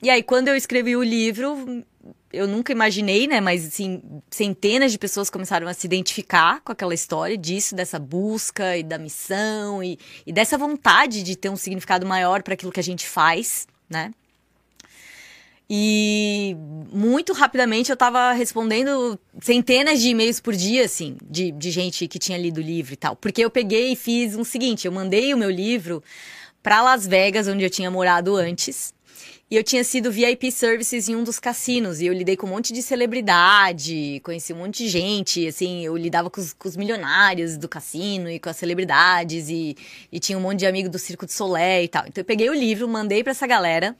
E 0.00 0.08
aí, 0.08 0.22
quando 0.22 0.46
eu 0.46 0.54
escrevi 0.54 0.94
o 0.94 1.02
livro, 1.02 1.84
eu 2.32 2.46
nunca 2.46 2.70
imaginei, 2.70 3.26
né? 3.26 3.40
Mas, 3.40 3.66
assim, 3.66 4.00
centenas 4.30 4.92
de 4.92 4.98
pessoas 5.00 5.28
começaram 5.30 5.66
a 5.66 5.74
se 5.74 5.84
identificar 5.84 6.60
com 6.60 6.70
aquela 6.70 6.94
história 6.94 7.36
disso, 7.36 7.74
dessa 7.74 7.98
busca 7.98 8.76
e 8.76 8.84
da 8.84 8.98
missão 8.98 9.82
e, 9.82 9.98
e 10.24 10.32
dessa 10.32 10.56
vontade 10.56 11.24
de 11.24 11.34
ter 11.34 11.48
um 11.48 11.56
significado 11.56 12.06
maior 12.06 12.40
para 12.44 12.54
aquilo 12.54 12.70
que 12.70 12.78
a 12.78 12.84
gente 12.84 13.04
faz, 13.04 13.66
né? 13.88 14.12
E 15.72 16.56
muito 16.92 17.32
rapidamente 17.32 17.92
eu 17.92 17.96
tava 17.96 18.32
respondendo 18.32 19.16
centenas 19.40 20.00
de 20.00 20.08
e-mails 20.08 20.40
por 20.40 20.52
dia, 20.52 20.84
assim, 20.84 21.16
de, 21.22 21.52
de 21.52 21.70
gente 21.70 22.08
que 22.08 22.18
tinha 22.18 22.36
lido 22.36 22.58
o 22.58 22.60
livro 22.60 22.92
e 22.92 22.96
tal. 22.96 23.14
Porque 23.14 23.44
eu 23.44 23.48
peguei 23.48 23.92
e 23.92 23.96
fiz 23.96 24.34
o 24.34 24.40
um 24.40 24.44
seguinte: 24.44 24.86
eu 24.86 24.92
mandei 24.92 25.32
o 25.32 25.38
meu 25.38 25.48
livro 25.48 26.02
para 26.60 26.82
Las 26.82 27.06
Vegas, 27.06 27.46
onde 27.46 27.64
eu 27.64 27.70
tinha 27.70 27.88
morado 27.88 28.34
antes. 28.34 28.92
E 29.48 29.56
eu 29.56 29.62
tinha 29.62 29.84
sido 29.84 30.10
VIP 30.10 30.50
Services 30.50 31.08
em 31.08 31.14
um 31.14 31.22
dos 31.22 31.38
cassinos. 31.38 32.00
E 32.00 32.06
eu 32.06 32.12
lidei 32.12 32.36
com 32.36 32.48
um 32.48 32.50
monte 32.50 32.72
de 32.72 32.82
celebridade, 32.82 34.20
conheci 34.24 34.52
um 34.52 34.56
monte 34.56 34.84
de 34.84 34.88
gente. 34.88 35.46
Assim, 35.46 35.84
eu 35.84 35.96
lidava 35.96 36.28
com 36.30 36.40
os, 36.40 36.52
com 36.52 36.68
os 36.68 36.76
milionários 36.76 37.56
do 37.56 37.68
cassino 37.68 38.28
e 38.28 38.40
com 38.40 38.48
as 38.48 38.56
celebridades. 38.56 39.48
E, 39.48 39.76
e 40.10 40.18
tinha 40.18 40.36
um 40.36 40.40
monte 40.40 40.60
de 40.60 40.66
amigo 40.66 40.88
do 40.88 40.98
Circo 40.98 41.26
de 41.26 41.32
Solé 41.32 41.84
e 41.84 41.88
tal. 41.88 42.04
Então 42.08 42.22
eu 42.22 42.24
peguei 42.24 42.50
o 42.50 42.54
livro, 42.54 42.88
mandei 42.88 43.22
para 43.22 43.30
essa 43.30 43.46
galera. 43.46 43.96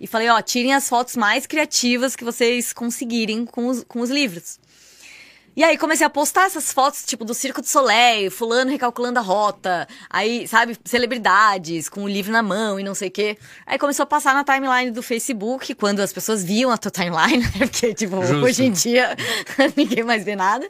E 0.00 0.06
falei, 0.06 0.28
ó, 0.28 0.40
tirem 0.40 0.74
as 0.74 0.88
fotos 0.88 1.16
mais 1.16 1.46
criativas 1.46 2.14
que 2.14 2.24
vocês 2.24 2.72
conseguirem 2.72 3.46
com 3.46 3.68
os, 3.68 3.84
com 3.84 4.00
os 4.00 4.10
livros. 4.10 4.58
E 5.56 5.64
aí 5.64 5.78
comecei 5.78 6.06
a 6.06 6.10
postar 6.10 6.44
essas 6.44 6.70
fotos, 6.70 7.02
tipo, 7.06 7.24
do 7.24 7.32
Circo 7.32 7.62
de 7.62 7.68
Soleil, 7.68 8.30
fulano 8.30 8.70
recalculando 8.70 9.18
a 9.18 9.22
rota, 9.22 9.88
aí, 10.10 10.46
sabe, 10.46 10.76
celebridades 10.84 11.88
com 11.88 12.04
o 12.04 12.08
livro 12.08 12.30
na 12.30 12.42
mão 12.42 12.78
e 12.78 12.84
não 12.84 12.94
sei 12.94 13.08
o 13.08 13.10
quê. 13.10 13.38
Aí 13.64 13.78
começou 13.78 14.02
a 14.02 14.06
passar 14.06 14.34
na 14.34 14.44
timeline 14.44 14.90
do 14.90 15.02
Facebook, 15.02 15.74
quando 15.74 16.00
as 16.00 16.12
pessoas 16.12 16.44
viam 16.44 16.70
a 16.70 16.76
tua 16.76 16.90
timeline, 16.90 17.38
né? 17.58 17.66
Porque, 17.66 17.94
tipo, 17.94 18.20
Justo. 18.20 18.44
hoje 18.44 18.64
em 18.64 18.70
dia 18.70 19.16
ninguém 19.74 20.04
mais 20.04 20.24
vê 20.24 20.36
nada. 20.36 20.68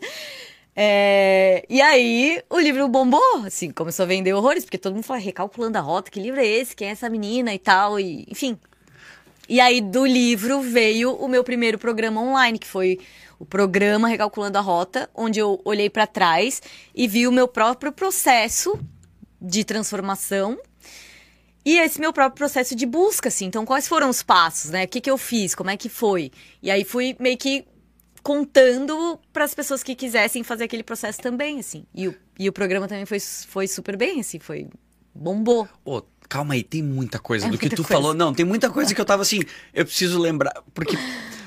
É, 0.76 1.64
e 1.68 1.80
aí 1.80 2.40
o 2.49 2.61
livro 2.61 2.87
bombou, 2.87 3.42
assim, 3.45 3.73
começou 3.73 4.04
a 4.04 4.06
vender 4.06 4.35
horrores, 4.35 4.64
porque 4.64 4.78
todo 4.78 4.95
mundo 4.95 5.02
fala, 5.02 5.18
recalculando 5.18 5.78
a 5.78 5.80
rota, 5.80 6.12
que 6.12 6.21
livro 6.21 6.38
é 6.38 6.47
esse? 6.47 6.76
Quem 6.76 6.87
é 6.87 6.92
essa 6.92 7.11
menina 7.11 7.52
e 7.52 7.59
tal, 7.59 7.99
e 7.99 8.25
enfim. 8.30 8.56
E 9.49 9.61
aí 9.61 9.81
do 9.81 10.05
livro 10.05 10.61
veio 10.61 11.15
o 11.15 11.29
meu 11.29 11.45
primeiro 11.45 11.79
programa 11.79 12.21
online, 12.21 12.59
que 12.59 12.67
foi 12.67 12.99
o 13.38 13.45
programa 13.45 14.09
Recalculando 14.09 14.59
a 14.59 14.61
Rota, 14.61 15.09
onde 15.15 15.38
eu 15.38 15.61
olhei 15.65 15.91
para 15.91 16.07
trás 16.07 16.61
e 16.95 17.07
vi 17.07 17.26
o 17.26 17.33
meu 17.33 17.47
próprio 17.47 17.93
processo 17.93 18.79
de 19.41 19.65
transformação 19.65 20.59
e 21.65 21.78
esse 21.78 22.00
meu 22.00 22.13
próprio 22.13 22.39
processo 22.39 22.76
de 22.76 22.87
busca, 22.87 23.28
assim. 23.28 23.47
Então, 23.47 23.67
quais 23.67 23.89
foram 23.89 24.09
os 24.09 24.23
passos, 24.23 24.71
né? 24.71 24.85
O 24.85 24.89
que, 24.89 25.00
que 25.00 25.11
eu 25.11 25.19
fiz? 25.19 25.52
Como 25.52 25.69
é 25.69 25.76
que 25.76 25.89
foi? 25.89 26.30
E 26.63 26.71
aí 26.71 26.85
fui 26.85 27.17
meio 27.19 27.37
que 27.37 27.65
contando 28.23 29.19
para 29.32 29.45
as 29.45 29.54
pessoas 29.54 29.82
que 29.82 29.95
quisessem 29.95 30.45
fazer 30.45 30.65
aquele 30.65 30.82
processo 30.82 31.21
também, 31.21 31.59
assim. 31.59 31.85
E 31.93 32.09
o, 32.09 32.15
e 32.39 32.49
o 32.49 32.52
programa 32.52 32.87
também 32.87 33.04
foi, 33.04 33.19
foi 33.21 33.67
super 33.67 33.97
bem, 33.97 34.21
assim, 34.21 34.39
foi 34.39 34.69
bombou. 35.13 35.69
Oh, 35.85 36.02
calma 36.28 36.54
aí, 36.54 36.62
tem 36.62 36.82
muita 36.82 37.19
coisa 37.19 37.47
é 37.47 37.49
do 37.49 37.52
muita 37.52 37.69
que 37.69 37.75
tu 37.75 37.82
coisa. 37.82 37.95
falou. 37.95 38.15
Não, 38.15 38.34
tem 38.34 38.45
muita 38.45 38.71
coisa 38.71 38.95
que 38.95 39.00
eu 39.00 39.04
tava 39.04 39.23
assim, 39.23 39.41
eu 39.73 39.84
preciso 39.84 40.19
lembrar, 40.19 40.62
porque 40.75 40.97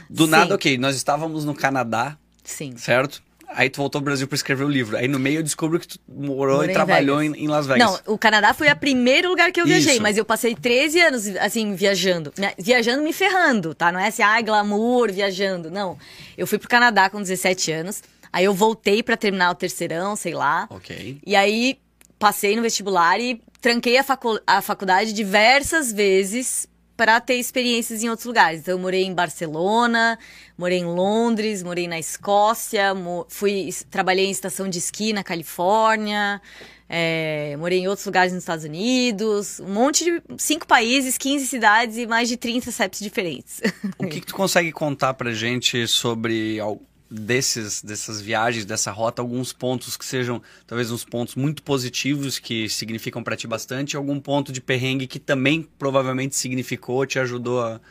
do 0.10 0.26
Sim. 0.26 0.32
nada, 0.32 0.56
ok, 0.56 0.78
nós 0.78 0.96
estávamos 0.96 1.46
no 1.46 1.54
Canadá. 1.54 2.18
Sim. 2.44 2.76
Certo? 2.78 3.22
Aí 3.52 3.70
tu 3.70 3.78
voltou 3.78 4.00
ao 4.00 4.04
Brasil 4.04 4.28
para 4.28 4.36
escrever 4.36 4.64
o 4.64 4.70
livro. 4.70 4.96
Aí 4.96 5.08
no 5.08 5.18
meio 5.18 5.40
eu 5.40 5.44
descubro 5.44 5.80
que 5.80 5.88
tu 5.88 6.00
morou 6.08 6.58
Morei 6.58 6.70
e 6.70 6.74
trabalhou 6.74 7.22
em, 7.22 7.34
em, 7.34 7.48
Las 7.48 7.66
Vegas. 7.66 8.02
Não, 8.06 8.14
o 8.14 8.18
Canadá 8.18 8.54
foi 8.54 8.72
o 8.72 8.76
primeiro 8.76 9.30
lugar 9.30 9.52
que 9.52 9.60
eu 9.60 9.66
viajei, 9.66 9.94
Isso. 9.94 10.02
mas 10.02 10.18
eu 10.18 10.26
passei 10.26 10.56
13 10.56 11.02
anos, 11.02 11.28
assim, 11.38 11.74
viajando. 11.74 12.32
Viajando 12.60 13.02
me 13.02 13.12
ferrando, 13.12 13.74
tá? 13.74 13.92
Não 13.92 14.00
é 14.00 14.08
assim, 14.08 14.22
ah, 14.22 14.40
glamour, 14.42 15.12
viajando. 15.12 15.72
Não. 15.72 15.98
Eu 16.38 16.46
fui 16.46 16.60
pro 16.60 16.70
Canadá 16.70 17.10
com 17.10 17.20
17 17.20 17.72
anos. 17.72 18.04
Aí 18.32 18.46
eu 18.46 18.54
voltei 18.54 19.02
para 19.02 19.18
terminar 19.18 19.50
o 19.50 19.56
terceirão, 19.56 20.16
sei 20.16 20.36
lá. 20.36 20.68
Ok. 20.70 21.20
E 21.26 21.36
aí 21.36 21.80
passei 22.20 22.56
no 22.56 22.62
vestibular 22.62 23.20
e 23.20 23.42
tranquei 23.62 23.98
a, 23.98 24.04
facu 24.04 24.40
a 24.46 24.62
faculdade 24.62 25.14
diversas 25.14 25.92
vezes 25.92 26.68
para 27.00 27.22
ter 27.22 27.36
experiências 27.36 28.04
em 28.04 28.10
outros 28.10 28.26
lugares. 28.26 28.60
Então, 28.60 28.74
eu 28.74 28.78
morei 28.78 29.06
em 29.06 29.14
Barcelona, 29.14 30.20
morei 30.58 30.80
em 30.80 30.86
Londres, 30.86 31.64
morei 31.64 31.88
na 31.88 31.98
Escócia, 31.98 32.94
fui 33.30 33.70
trabalhei 33.90 34.26
em 34.26 34.32
estação 34.32 34.68
de 34.68 34.80
esqui 34.80 35.14
na 35.14 35.24
Califórnia, 35.24 36.42
é, 36.90 37.56
morei 37.58 37.80
em 37.80 37.88
outros 37.88 38.06
lugares 38.06 38.34
nos 38.34 38.44
Estados 38.44 38.66
Unidos, 38.66 39.62
um 39.62 39.72
monte 39.72 40.04
de 40.04 40.22
cinco 40.38 40.68
países, 40.68 41.18
15 41.18 41.48
cidades 41.48 41.96
e 41.96 42.06
mais 42.06 42.28
de 42.28 42.36
30 42.36 42.70
CEPs 42.70 43.00
diferentes. 43.00 43.62
O 43.98 44.06
que, 44.06 44.20
que 44.20 44.28
tu 44.28 44.36
consegue 44.36 44.72
contar 44.74 45.14
pra 45.14 45.32
gente 45.32 45.88
sobre 45.88 46.60
desses, 47.10 47.82
dessas 47.82 48.22
viagens, 48.22 48.66
dessa 48.66 48.92
rota, 48.92 49.22
alguns 49.22 49.52
pontos 49.52 49.98
que 49.98 50.06
sejam 50.06 50.42
talvez 50.68 50.92
uns 50.92 51.04
pontos 51.04 51.36
muito 51.36 51.64
positivos 51.64 52.38
que 52.38 52.70
significam 52.70 53.24
para 53.24 53.36
ti 53.36 53.48
bastante, 53.48 53.98
algum 53.98 54.20
ponto 54.20 54.52
de 54.52 54.62
perrengue 54.62 55.08
que 55.08 55.20
também 55.20 55.68
provavelmente 55.78 56.36
significou, 56.36 57.06
te 57.06 57.18
ajudou 57.18 57.62
a, 57.62 57.82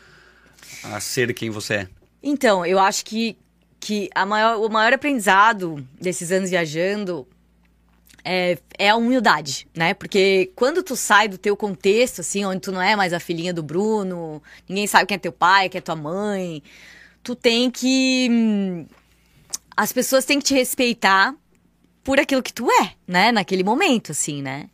a 0.84 1.00
ser 1.00 1.34
quem 1.34 1.50
você 1.50 1.74
é? 1.74 1.88
Então, 2.22 2.64
eu 2.64 2.78
acho 2.78 3.04
que, 3.04 3.36
que 3.80 4.08
a 4.14 4.24
maior, 4.24 4.58
o 4.60 4.68
maior 4.68 4.92
aprendizado 4.92 5.84
desses 6.00 6.30
anos 6.30 6.50
viajando 6.50 7.26
é, 8.24 8.58
é, 8.78 8.90
a 8.90 8.96
humildade, 8.96 9.66
né? 9.74 9.94
Porque 9.94 10.52
quando 10.54 10.82
tu 10.82 10.94
sai 10.94 11.28
do 11.28 11.38
teu 11.38 11.56
contexto, 11.56 12.20
assim, 12.20 12.44
onde 12.44 12.60
tu 12.60 12.70
não 12.70 12.82
é 12.82 12.94
mais 12.94 13.12
a 13.12 13.20
filhinha 13.20 13.54
do 13.54 13.62
Bruno, 13.62 14.42
ninguém 14.68 14.86
sabe 14.86 15.06
quem 15.06 15.14
é 15.14 15.18
teu 15.18 15.32
pai, 15.32 15.68
quem 15.68 15.78
é 15.78 15.82
tua 15.82 15.96
mãe, 15.96 16.62
tu 17.22 17.34
tem 17.34 17.70
que 17.70 18.28
hum, 18.30 18.86
as 19.78 19.92
pessoas 19.92 20.24
têm 20.24 20.40
que 20.40 20.46
te 20.46 20.54
respeitar 20.54 21.32
por 22.02 22.18
aquilo 22.18 22.42
que 22.42 22.52
tu 22.52 22.68
é, 22.68 22.94
né? 23.06 23.30
Naquele 23.30 23.62
momento, 23.62 24.10
assim, 24.10 24.42
né? 24.42 24.68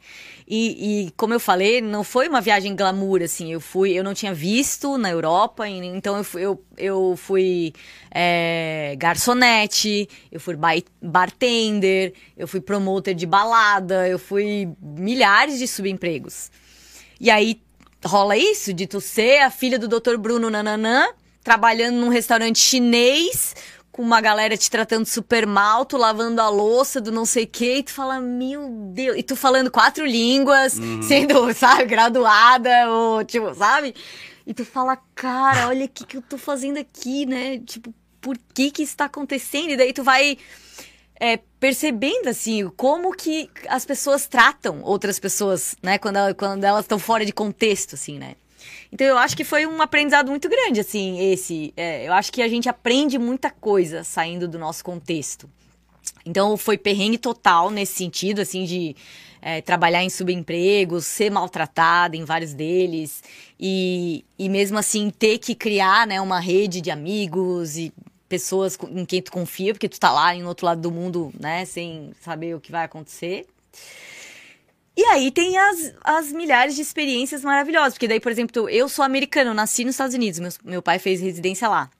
E, 0.49 1.09
e, 1.09 1.11
como 1.11 1.35
eu 1.35 1.40
falei, 1.40 1.83
não 1.83 2.03
foi 2.03 2.27
uma 2.27 2.40
viagem 2.40 2.75
glamour, 2.75 3.21
assim. 3.21 3.53
Eu 3.53 3.61
fui, 3.61 3.93
eu 3.93 4.03
não 4.03 4.14
tinha 4.14 4.33
visto 4.33 4.97
na 4.97 5.11
Europa, 5.11 5.69
então 5.69 6.17
eu 6.17 6.25
fui, 6.25 6.40
eu, 6.40 6.64
eu 6.79 7.19
fui 7.19 7.75
é, 8.11 8.95
garçonete, 8.97 10.09
eu 10.33 10.40
fui 10.40 10.57
bartender, 11.03 12.14
eu 12.35 12.49
fui 12.49 12.62
promoter 12.62 13.12
de 13.12 13.27
balada, 13.27 14.09
eu 14.09 14.19
fui 14.19 14.71
milhares 14.81 15.59
de 15.59 15.69
subempregos. 15.69 16.51
E 17.21 17.31
aí 17.31 17.61
rola 18.03 18.38
isso 18.38 18.73
de 18.73 18.87
tu 18.87 19.03
ser 19.03 19.40
a 19.40 19.51
filha 19.51 19.79
do 19.79 19.87
Dr. 19.87 20.17
Bruno 20.17 20.49
Nananã, 20.49 21.09
trabalhando 21.43 21.97
num 21.97 22.09
restaurante 22.09 22.59
chinês 22.59 23.55
com 23.94 24.02
uma 24.02 24.20
galera 24.20 24.57
te 24.57 24.68
tratando 24.68 25.07
super 25.07 25.46
mal, 25.46 25.85
tu 25.85 25.96
lavando 25.96 26.40
a 26.40 26.48
louça 26.48 27.00
do 27.00 27.12
não 27.12 27.24
sei 27.24 27.44
o 27.44 27.46
que, 27.46 27.76
e 27.76 27.83
tu 27.85 27.92
fala, 27.92 28.20
meu 28.20 28.68
Deus, 28.92 29.16
e 29.16 29.22
tu 29.22 29.37
falando 29.37 29.70
quatro 29.70 30.04
línguas, 30.04 30.76
uhum. 30.76 31.00
sendo, 31.07 31.54
sabe, 31.54 31.85
graduada, 31.85 32.90
ou 32.90 33.24
tipo, 33.24 33.54
sabe? 33.54 33.94
E 34.44 34.52
tu 34.52 34.64
fala, 34.64 34.98
cara, 35.14 35.68
olha 35.68 35.85
o 35.85 35.88
que, 35.88 36.04
que 36.04 36.16
eu 36.16 36.22
tô 36.22 36.37
fazendo 36.37 36.76
aqui, 36.76 37.24
né? 37.24 37.61
Tipo, 37.61 37.94
por 38.20 38.37
que 38.52 38.72
que 38.72 38.83
isso 38.83 38.96
tá 38.96 39.04
acontecendo? 39.04 39.70
E 39.70 39.76
daí 39.76 39.92
tu 39.92 40.02
vai 40.02 40.38
é, 41.20 41.38
percebendo, 41.61 42.28
assim, 42.28 42.68
como 42.76 43.12
que 43.12 43.48
as 43.68 43.85
pessoas 43.85 44.26
tratam 44.26 44.83
outras 44.83 45.20
pessoas, 45.20 45.76
né? 45.80 45.98
Quando, 45.98 46.18
quando 46.37 46.64
elas 46.64 46.83
estão 46.85 46.98
fora 46.98 47.24
de 47.24 47.33
contexto, 47.33 47.94
assim, 47.94 48.18
né? 48.18 48.35
Então 48.94 49.09
eu 49.09 49.18
acho 49.18 49.37
que 49.37 49.42
foi 49.42 49.66
um 49.66 49.83
aprendizado 49.83 50.30
muito 50.30 50.48
grande, 50.48 50.78
assim, 50.78 51.18
esse. 51.33 51.74
É, 51.76 52.07
eu 52.07 52.12
acho 52.12 52.33
que 52.33 52.40
a 52.40 52.46
gente 52.46 52.68
aprende 52.68 53.18
muita 53.18 53.50
coisa 53.50 54.04
saindo 54.04 54.46
do 54.46 54.57
nosso 54.57 54.85
contexto. 54.85 55.50
Então 56.24 56.57
foi 56.57 56.78
perrengue 56.78 57.18
total 57.18 57.72
nesse 57.72 57.94
sentido, 57.94 58.40
assim, 58.40 58.64
de 58.64 58.94
é, 59.42 59.61
trabalhar 59.61 60.04
em 60.04 60.09
subempregos, 60.09 61.07
ser 61.07 61.28
maltratada 61.28 62.16
em 62.16 62.24
vários 62.24 62.54
deles, 62.54 63.20
e, 63.59 64.24
e 64.38 64.48
mesmo 64.48 64.78
assim 64.78 65.11
ter 65.11 65.38
que 65.38 65.57
criar 65.57 66.07
né, 66.07 66.20
uma 66.20 66.38
rede 66.38 66.80
de 66.80 66.92
amigos 66.92 67.76
e 67.76 67.92
pessoas 68.28 68.78
em 68.90 69.04
quem 69.04 69.20
tu 69.20 69.33
confia, 69.33 69.74
porque 69.74 69.88
tu 69.88 69.98
tá 69.98 70.12
lá 70.12 70.33
em 70.37 70.44
outro 70.44 70.66
lado 70.66 70.80
do 70.80 70.92
mundo, 70.92 71.33
né, 71.38 71.64
sem 71.64 72.12
saber 72.20 72.54
o 72.54 72.61
que 72.61 72.70
vai 72.70 72.85
acontecer. 72.85 73.44
E 74.96 75.04
aí 75.07 75.30
tem 75.30 75.59
as, 75.59 75.92
as 76.02 76.33
milhares 76.33 76.74
de 76.74 76.83
experiências 76.83 77.42
maravilhosas. 77.42 77.94
Porque 77.94 78.07
daí, 78.07 78.20
por 78.20 78.30
exemplo, 78.30 78.68
eu 78.68 78.88
sou 78.88 79.04
americana, 79.04 79.50
eu 79.50 79.54
nasci 79.54 79.85
nos 79.85 79.94
Estados 79.94 80.14
Unidos, 80.14 80.38
meu, 80.38 80.50
meu 80.64 80.83
pai 80.83 80.98
fez 80.98 81.20
residência 81.20 81.68
lá. 81.68 81.90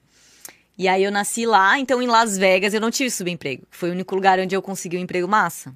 E 0.77 0.87
aí 0.87 1.03
eu 1.03 1.11
nasci 1.11 1.45
lá, 1.45 1.79
então 1.79 2.01
em 2.01 2.07
Las 2.07 2.37
Vegas 2.37 2.73
eu 2.73 2.81
não 2.81 2.91
tive 2.91 3.09
subemprego. 3.09 3.63
Foi 3.71 3.89
o 3.89 3.93
único 3.93 4.13
lugar 4.13 4.39
onde 4.39 4.55
eu 4.55 4.61
consegui 4.61 4.97
um 4.97 5.01
emprego 5.01 5.27
massa. 5.27 5.73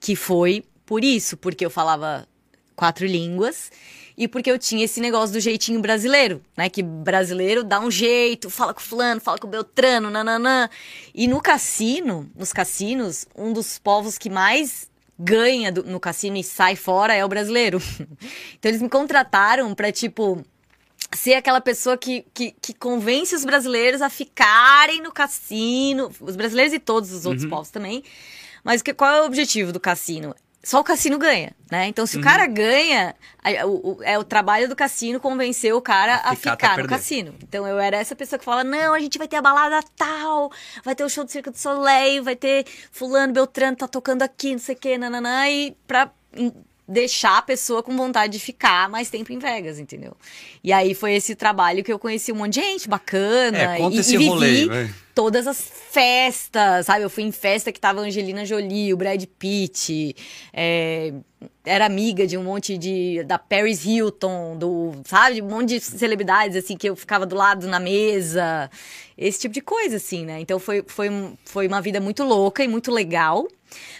Que 0.00 0.16
foi 0.16 0.64
por 0.86 1.04
isso, 1.04 1.36
porque 1.36 1.64
eu 1.64 1.70
falava 1.70 2.26
quatro 2.74 3.04
línguas 3.06 3.70
e 4.16 4.26
porque 4.26 4.50
eu 4.50 4.58
tinha 4.58 4.84
esse 4.84 5.00
negócio 5.00 5.32
do 5.32 5.40
jeitinho 5.40 5.80
brasileiro, 5.80 6.42
né? 6.56 6.68
Que 6.68 6.82
brasileiro 6.82 7.62
dá 7.62 7.78
um 7.78 7.90
jeito, 7.90 8.48
fala 8.48 8.72
com 8.72 8.80
fulano, 8.80 9.20
fala 9.20 9.38
com 9.38 9.46
o 9.46 9.50
Beltrano, 9.50 10.10
nananã. 10.10 10.68
E 11.14 11.28
no 11.28 11.40
cassino, 11.40 12.28
nos 12.34 12.52
cassinos, 12.52 13.26
um 13.36 13.52
dos 13.52 13.78
povos 13.78 14.16
que 14.16 14.30
mais 14.30 14.87
ganha 15.18 15.72
do, 15.72 15.82
no 15.82 15.98
cassino 15.98 16.36
e 16.36 16.44
sai 16.44 16.76
fora 16.76 17.14
é 17.14 17.24
o 17.24 17.28
brasileiro. 17.28 17.82
então 18.58 18.70
eles 18.70 18.80
me 18.80 18.88
contrataram 18.88 19.74
pra, 19.74 19.90
tipo, 19.90 20.44
ser 21.14 21.34
aquela 21.34 21.60
pessoa 21.60 21.96
que, 21.96 22.24
que, 22.32 22.54
que, 22.60 22.74
convence 22.74 23.34
os 23.34 23.44
brasileiros 23.44 24.02
a 24.02 24.10
ficarem 24.10 25.02
no 25.02 25.10
cassino, 25.10 26.10
os 26.20 26.36
brasileiros 26.36 26.72
e 26.72 26.78
todos 26.78 27.12
os 27.12 27.26
outros 27.26 27.44
uhum. 27.44 27.50
povos 27.50 27.70
também. 27.70 28.04
Mas 28.62 28.82
que, 28.82 28.92
qual 28.92 29.12
é 29.12 29.22
o 29.22 29.26
objetivo 29.26 29.72
do 29.72 29.80
cassino? 29.80 30.34
Só 30.62 30.80
o 30.80 30.84
cassino 30.84 31.18
ganha, 31.18 31.54
né? 31.70 31.86
Então, 31.86 32.04
se 32.04 32.16
uhum. 32.16 32.20
o 32.20 32.24
cara 32.24 32.46
ganha, 32.46 33.14
o, 33.64 33.92
o, 33.92 34.02
é 34.02 34.18
o 34.18 34.24
trabalho 34.24 34.68
do 34.68 34.74
cassino 34.74 35.20
convencer 35.20 35.72
o 35.72 35.80
cara 35.80 36.16
a 36.16 36.34
ficar, 36.34 36.52
a 36.52 36.56
ficar 36.56 36.78
no 36.78 36.88
cassino. 36.88 37.34
Então, 37.42 37.66
eu 37.66 37.78
era 37.78 37.96
essa 37.96 38.16
pessoa 38.16 38.38
que 38.38 38.44
fala: 38.44 38.64
não, 38.64 38.92
a 38.92 38.98
gente 38.98 39.18
vai 39.18 39.28
ter 39.28 39.36
a 39.36 39.42
balada 39.42 39.80
tal, 39.96 40.50
vai 40.84 40.94
ter 40.94 41.04
o 41.04 41.08
show 41.08 41.24
do 41.24 41.30
Circo 41.30 41.50
do 41.50 41.58
Soleil, 41.58 42.24
vai 42.24 42.34
ter 42.34 42.66
Fulano 42.90 43.32
Beltrano 43.32 43.76
tá 43.76 43.86
tocando 43.86 44.22
aqui, 44.22 44.52
não 44.52 44.58
sei 44.58 44.74
o 44.74 44.78
quê, 44.78 44.98
nananã, 44.98 45.48
e 45.48 45.76
pra 45.86 46.10
deixar 46.88 47.38
a 47.38 47.42
pessoa 47.42 47.82
com 47.82 47.94
vontade 47.94 48.32
de 48.32 48.38
ficar 48.38 48.88
mais 48.88 49.10
tempo 49.10 49.30
em 49.32 49.38
Vegas, 49.38 49.78
entendeu? 49.78 50.16
E 50.64 50.72
aí 50.72 50.94
foi 50.94 51.14
esse 51.14 51.34
trabalho 51.34 51.84
que 51.84 51.92
eu 51.92 51.98
conheci 51.98 52.32
um 52.32 52.36
monte 52.36 52.54
de 52.54 52.60
gente 52.60 52.88
bacana. 52.88 53.58
É, 53.58 53.76
conta 53.76 53.96
e, 53.96 54.00
esse 54.00 54.14
e 54.14 54.18
vivi 54.18 54.30
rolê, 54.30 54.88
todas 55.14 55.46
as 55.46 55.60
festas, 55.90 56.86
sabe? 56.86 57.02
Eu 57.02 57.10
fui 57.10 57.24
em 57.24 57.32
festa 57.32 57.70
que 57.70 57.78
tava 57.78 58.00
Angelina 58.00 58.46
Jolie, 58.46 58.94
o 58.94 58.96
Brad 58.96 59.22
Pitt, 59.38 60.16
é, 60.52 61.12
era 61.64 61.84
amiga 61.84 62.26
de 62.26 62.38
um 62.38 62.42
monte 62.44 62.78
de. 62.78 63.22
da 63.24 63.38
Paris 63.38 63.84
Hilton, 63.84 64.56
do. 64.56 64.92
sabe? 65.04 65.42
Um 65.42 65.48
monte 65.48 65.78
de 65.78 65.80
celebridades, 65.80 66.56
assim, 66.56 66.76
que 66.76 66.88
eu 66.88 66.96
ficava 66.96 67.26
do 67.26 67.36
lado 67.36 67.66
na 67.66 67.78
mesa. 67.78 68.70
Esse 69.16 69.40
tipo 69.40 69.52
de 69.52 69.60
coisa, 69.60 69.96
assim, 69.96 70.24
né? 70.24 70.40
Então 70.40 70.58
foi, 70.58 70.82
foi, 70.86 71.10
foi 71.44 71.66
uma 71.66 71.82
vida 71.82 72.00
muito 72.00 72.24
louca 72.24 72.64
e 72.64 72.68
muito 72.68 72.90
legal. 72.90 73.46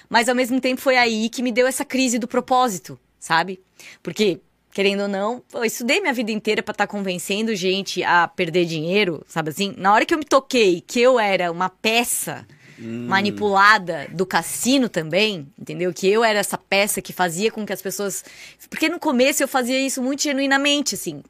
Mas 0.09 0.29
ao 0.29 0.35
mesmo 0.35 0.61
tempo 0.61 0.81
foi 0.81 0.97
aí 0.97 1.29
que 1.29 1.43
me 1.43 1.53
deu 1.53 1.67
essa 1.67 1.85
crise 1.85 2.19
do 2.19 2.29
propósito, 2.29 2.99
sabe? 3.19 3.61
Porque, 4.03 4.41
querendo 4.73 5.03
ou 5.03 5.09
não, 5.09 5.43
eu 5.53 5.65
estudei 5.65 6.01
minha 6.01 6.13
vida 6.13 6.31
inteira 6.31 6.63
para 6.63 6.73
estar 6.73 6.87
tá 6.87 6.91
convencendo 6.91 7.55
gente 7.55 8.03
a 8.03 8.29
perder 8.29 8.65
dinheiro, 8.65 9.25
sabe 9.29 9.51
assim? 9.51 9.75
Na 9.77 9.93
hora 9.93 10.05
que 10.05 10.15
eu 10.15 10.19
me 10.19 10.25
toquei 10.25 10.81
que 10.81 11.01
eu 11.01 11.19
era 11.19 11.51
uma 11.51 11.69
peça 11.69 12.47
hum. 12.79 13.07
manipulada 13.09 14.09
do 14.13 14.25
cassino 14.25 14.89
também, 14.89 15.47
entendeu? 15.59 15.93
Que 15.93 16.09
eu 16.09 16.25
era 16.25 16.39
essa 16.39 16.57
peça 16.57 17.03
que 17.03 17.13
fazia 17.13 17.51
com 17.51 17.67
que 17.67 17.73
as 17.73 17.83
pessoas. 17.83 18.25
Porque 18.71 18.89
no 18.89 18.99
começo 18.99 19.43
eu 19.43 19.49
fazia 19.49 19.79
isso 19.81 20.03
muito 20.03 20.23
genuinamente, 20.23 20.95
assim. 20.95 21.23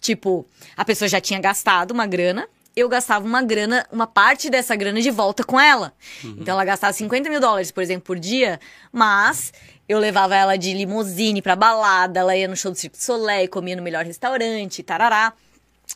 Tipo, 0.00 0.44
a 0.76 0.84
pessoa 0.84 1.08
já 1.08 1.20
tinha 1.20 1.40
gastado 1.40 1.92
uma 1.92 2.06
grana, 2.06 2.48
eu 2.74 2.88
gastava 2.88 3.24
uma 3.26 3.42
grana, 3.42 3.86
uma 3.92 4.06
parte 4.06 4.48
dessa 4.48 4.74
grana 4.74 5.00
de 5.00 5.10
volta 5.10 5.44
com 5.44 5.60
ela. 5.60 5.92
Uhum. 6.24 6.36
Então 6.40 6.54
ela 6.54 6.64
gastava 6.64 6.92
50 6.92 7.28
mil 7.28 7.40
dólares, 7.40 7.70
por 7.70 7.82
exemplo, 7.82 8.04
por 8.04 8.18
dia, 8.18 8.58
mas 8.90 9.52
eu 9.88 9.98
levava 9.98 10.34
ela 10.34 10.56
de 10.56 10.72
limusine 10.72 11.42
pra 11.42 11.54
balada, 11.54 12.20
ela 12.20 12.36
ia 12.36 12.48
no 12.48 12.56
show 12.56 12.70
do 12.70 12.78
Cirque 12.78 12.96
du 12.96 13.02
Soleil, 13.02 13.48
comia 13.48 13.76
no 13.76 13.82
melhor 13.82 14.04
restaurante, 14.04 14.82
tarará. 14.82 15.32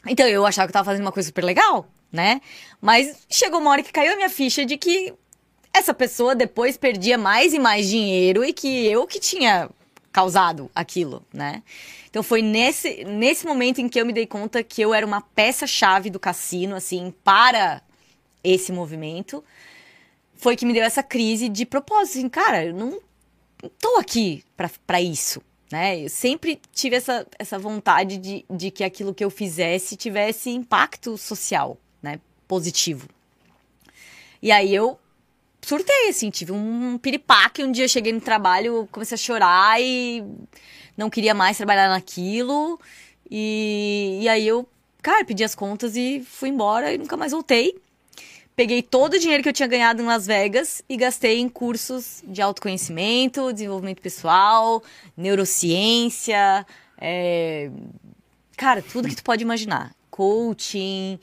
Então 0.06 0.26
eu 0.26 0.44
achava 0.44 0.66
que 0.66 0.70
eu 0.70 0.74
tava 0.74 0.84
fazendo 0.84 1.04
uma 1.04 1.12
coisa 1.12 1.28
super 1.28 1.44
legal, 1.44 1.88
né? 2.12 2.40
Mas 2.80 3.16
chegou 3.30 3.60
uma 3.60 3.70
hora 3.70 3.82
que 3.82 3.92
caiu 3.92 4.12
a 4.12 4.16
minha 4.16 4.28
ficha 4.28 4.64
de 4.64 4.76
que 4.76 5.14
essa 5.72 5.94
pessoa 5.94 6.34
depois 6.34 6.76
perdia 6.76 7.16
mais 7.16 7.52
e 7.54 7.58
mais 7.58 7.88
dinheiro 7.88 8.44
e 8.44 8.52
que 8.52 8.86
eu 8.86 9.06
que 9.06 9.18
tinha 9.18 9.68
causado 10.12 10.70
aquilo, 10.74 11.22
né? 11.32 11.62
Então 12.16 12.24
foi 12.24 12.40
nesse, 12.40 13.04
nesse 13.04 13.44
momento 13.44 13.78
em 13.78 13.90
que 13.90 14.00
eu 14.00 14.06
me 14.06 14.12
dei 14.14 14.26
conta 14.26 14.62
que 14.62 14.80
eu 14.80 14.94
era 14.94 15.04
uma 15.04 15.20
peça-chave 15.20 16.08
do 16.08 16.18
cassino, 16.18 16.74
assim, 16.74 17.12
para 17.22 17.82
esse 18.42 18.72
movimento. 18.72 19.44
Foi 20.34 20.56
que 20.56 20.64
me 20.64 20.72
deu 20.72 20.82
essa 20.82 21.02
crise 21.02 21.46
de 21.46 21.66
propósito, 21.66 22.16
assim, 22.16 22.28
cara, 22.30 22.64
eu 22.64 22.72
não 22.72 22.98
tô 23.78 23.98
aqui 23.98 24.42
para 24.86 24.98
isso, 24.98 25.42
né? 25.70 26.02
Eu 26.02 26.08
sempre 26.08 26.58
tive 26.72 26.96
essa, 26.96 27.26
essa 27.38 27.58
vontade 27.58 28.16
de, 28.16 28.46
de 28.48 28.70
que 28.70 28.82
aquilo 28.82 29.12
que 29.12 29.22
eu 29.22 29.28
fizesse 29.28 29.94
tivesse 29.94 30.48
impacto 30.48 31.18
social, 31.18 31.76
né? 32.02 32.18
Positivo. 32.48 33.10
E 34.40 34.50
aí 34.50 34.74
eu 34.74 34.98
surtei, 35.60 36.08
assim, 36.08 36.30
tive 36.30 36.52
um 36.52 36.96
piripaque. 36.96 37.62
Um 37.62 37.70
dia 37.70 37.84
eu 37.84 37.88
cheguei 37.90 38.14
no 38.14 38.22
trabalho, 38.22 38.88
comecei 38.90 39.16
a 39.16 39.18
chorar 39.18 39.82
e 39.82 40.24
não 40.96 41.10
queria 41.10 41.34
mais 41.34 41.56
trabalhar 41.56 41.88
naquilo. 41.88 42.80
E, 43.30 44.20
e 44.22 44.28
aí 44.28 44.46
eu, 44.46 44.66
cara, 45.02 45.24
pedi 45.24 45.44
as 45.44 45.54
contas 45.54 45.96
e 45.96 46.22
fui 46.24 46.48
embora 46.48 46.92
e 46.92 46.98
nunca 46.98 47.16
mais 47.16 47.32
voltei. 47.32 47.76
Peguei 48.54 48.80
todo 48.82 49.14
o 49.14 49.18
dinheiro 49.18 49.42
que 49.42 49.48
eu 49.50 49.52
tinha 49.52 49.68
ganhado 49.68 50.00
em 50.00 50.06
Las 50.06 50.26
Vegas 50.26 50.82
e 50.88 50.96
gastei 50.96 51.40
em 51.40 51.48
cursos 51.48 52.22
de 52.26 52.40
autoconhecimento, 52.40 53.52
desenvolvimento 53.52 54.00
pessoal, 54.00 54.82
neurociência, 55.14 56.66
é... 56.98 57.70
cara, 58.56 58.80
tudo 58.80 59.08
que 59.08 59.16
tu 59.16 59.22
pode 59.22 59.42
imaginar. 59.42 59.94
Coaching, 60.10 61.18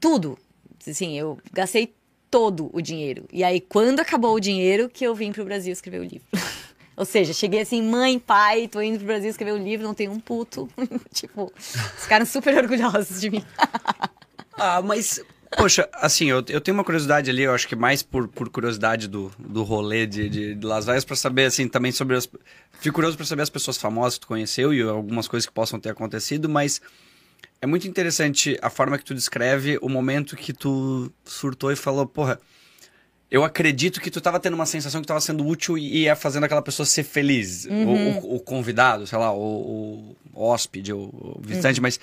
tudo. 0.00 0.36
Assim, 0.84 1.16
eu 1.16 1.38
gastei 1.52 1.94
todo 2.28 2.68
o 2.72 2.80
dinheiro. 2.80 3.26
E 3.32 3.44
aí, 3.44 3.60
quando 3.60 4.00
acabou 4.00 4.34
o 4.34 4.40
dinheiro, 4.40 4.88
que 4.88 5.04
eu 5.04 5.14
vim 5.14 5.30
para 5.30 5.42
o 5.42 5.44
Brasil 5.44 5.72
escrever 5.72 6.00
o 6.00 6.04
livro. 6.04 6.26
Ou 6.96 7.04
seja, 7.04 7.32
cheguei 7.32 7.60
assim, 7.60 7.82
mãe, 7.82 8.18
pai, 8.18 8.68
tô 8.68 8.80
indo 8.80 8.98
pro 8.98 9.06
Brasil 9.06 9.28
escrever 9.28 9.52
um 9.52 9.62
livro, 9.62 9.86
não 9.86 9.94
tem 9.94 10.08
um 10.08 10.18
puto. 10.18 10.68
tipo, 11.12 11.52
ficaram 11.98 12.24
super 12.24 12.56
orgulhosos 12.56 13.20
de 13.20 13.30
mim. 13.30 13.44
ah, 14.56 14.80
mas 14.82 15.20
Poxa, 15.56 15.88
assim, 15.94 16.28
eu, 16.28 16.44
eu 16.48 16.60
tenho 16.60 16.76
uma 16.76 16.82
curiosidade 16.84 17.30
ali, 17.30 17.42
eu 17.42 17.54
acho 17.54 17.68
que 17.68 17.76
mais 17.76 18.02
por, 18.02 18.26
por 18.26 18.48
curiosidade 18.48 19.06
do, 19.06 19.30
do 19.38 19.62
rolê 19.62 20.06
de, 20.06 20.28
de, 20.28 20.54
de 20.54 20.66
Las 20.66 20.84
Vegas, 20.84 21.04
para 21.04 21.14
saber, 21.14 21.44
assim, 21.44 21.68
também 21.68 21.92
sobre 21.92 22.16
as. 22.16 22.28
Fico 22.80 22.94
curioso 22.94 23.16
para 23.16 23.24
saber 23.24 23.42
as 23.42 23.50
pessoas 23.50 23.76
famosas 23.76 24.14
que 24.14 24.20
tu 24.20 24.26
conheceu 24.26 24.74
e 24.74 24.82
algumas 24.82 25.28
coisas 25.28 25.46
que 25.46 25.52
possam 25.52 25.78
ter 25.78 25.90
acontecido, 25.90 26.48
mas 26.48 26.80
é 27.60 27.66
muito 27.66 27.86
interessante 27.86 28.58
a 28.60 28.68
forma 28.68 28.98
que 28.98 29.04
tu 29.04 29.14
descreve 29.14 29.78
o 29.80 29.88
momento 29.88 30.36
que 30.36 30.52
tu 30.52 31.10
surtou 31.24 31.70
e 31.70 31.76
falou, 31.76 32.06
porra, 32.06 32.40
eu 33.30 33.44
acredito 33.44 34.00
que 34.00 34.10
tu 34.10 34.20
tava 34.20 34.38
tendo 34.38 34.54
uma 34.54 34.66
sensação 34.66 35.00
que 35.00 35.06
tava 35.06 35.20
sendo 35.20 35.46
útil 35.46 35.76
e 35.76 36.02
ia 36.02 36.14
fazendo 36.14 36.44
aquela 36.44 36.62
pessoa 36.62 36.86
ser 36.86 37.02
feliz. 37.02 37.64
Uhum. 37.64 37.86
O, 37.86 37.94
o, 37.94 38.36
o, 38.36 38.40
convidado, 38.40 39.06
sei 39.06 39.18
lá, 39.18 39.32
o, 39.32 40.16
o 40.32 40.44
hóspede, 40.44 40.92
o, 40.92 40.98
o 40.98 41.40
visitante, 41.42 41.80
uhum. 41.80 41.82
mas 41.82 41.98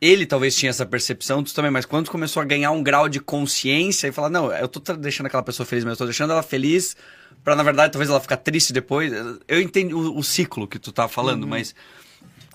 ele 0.00 0.26
talvez 0.26 0.56
tinha 0.56 0.70
essa 0.70 0.86
percepção, 0.86 1.42
tu 1.42 1.54
também, 1.54 1.70
mas 1.70 1.84
quando 1.84 2.10
começou 2.10 2.42
a 2.42 2.44
ganhar 2.44 2.70
um 2.70 2.82
grau 2.82 3.08
de 3.08 3.20
consciência 3.20 4.08
e 4.08 4.12
falar, 4.12 4.30
não, 4.30 4.52
eu 4.52 4.68
tô 4.68 4.80
deixando 4.94 5.26
aquela 5.26 5.42
pessoa 5.42 5.66
feliz, 5.66 5.84
mas 5.84 5.92
eu 5.92 5.98
tô 5.98 6.04
deixando 6.04 6.32
ela 6.32 6.42
feliz 6.42 6.96
para 7.44 7.54
na 7.54 7.62
verdade 7.62 7.92
talvez 7.92 8.10
ela 8.10 8.20
ficar 8.20 8.38
triste 8.38 8.72
depois. 8.72 9.12
Eu 9.46 9.60
entendo 9.60 9.98
o, 9.98 10.18
o 10.18 10.24
ciclo 10.24 10.66
que 10.66 10.78
tu 10.78 10.92
tá 10.92 11.08
falando, 11.08 11.44
uhum. 11.44 11.50
mas 11.50 11.74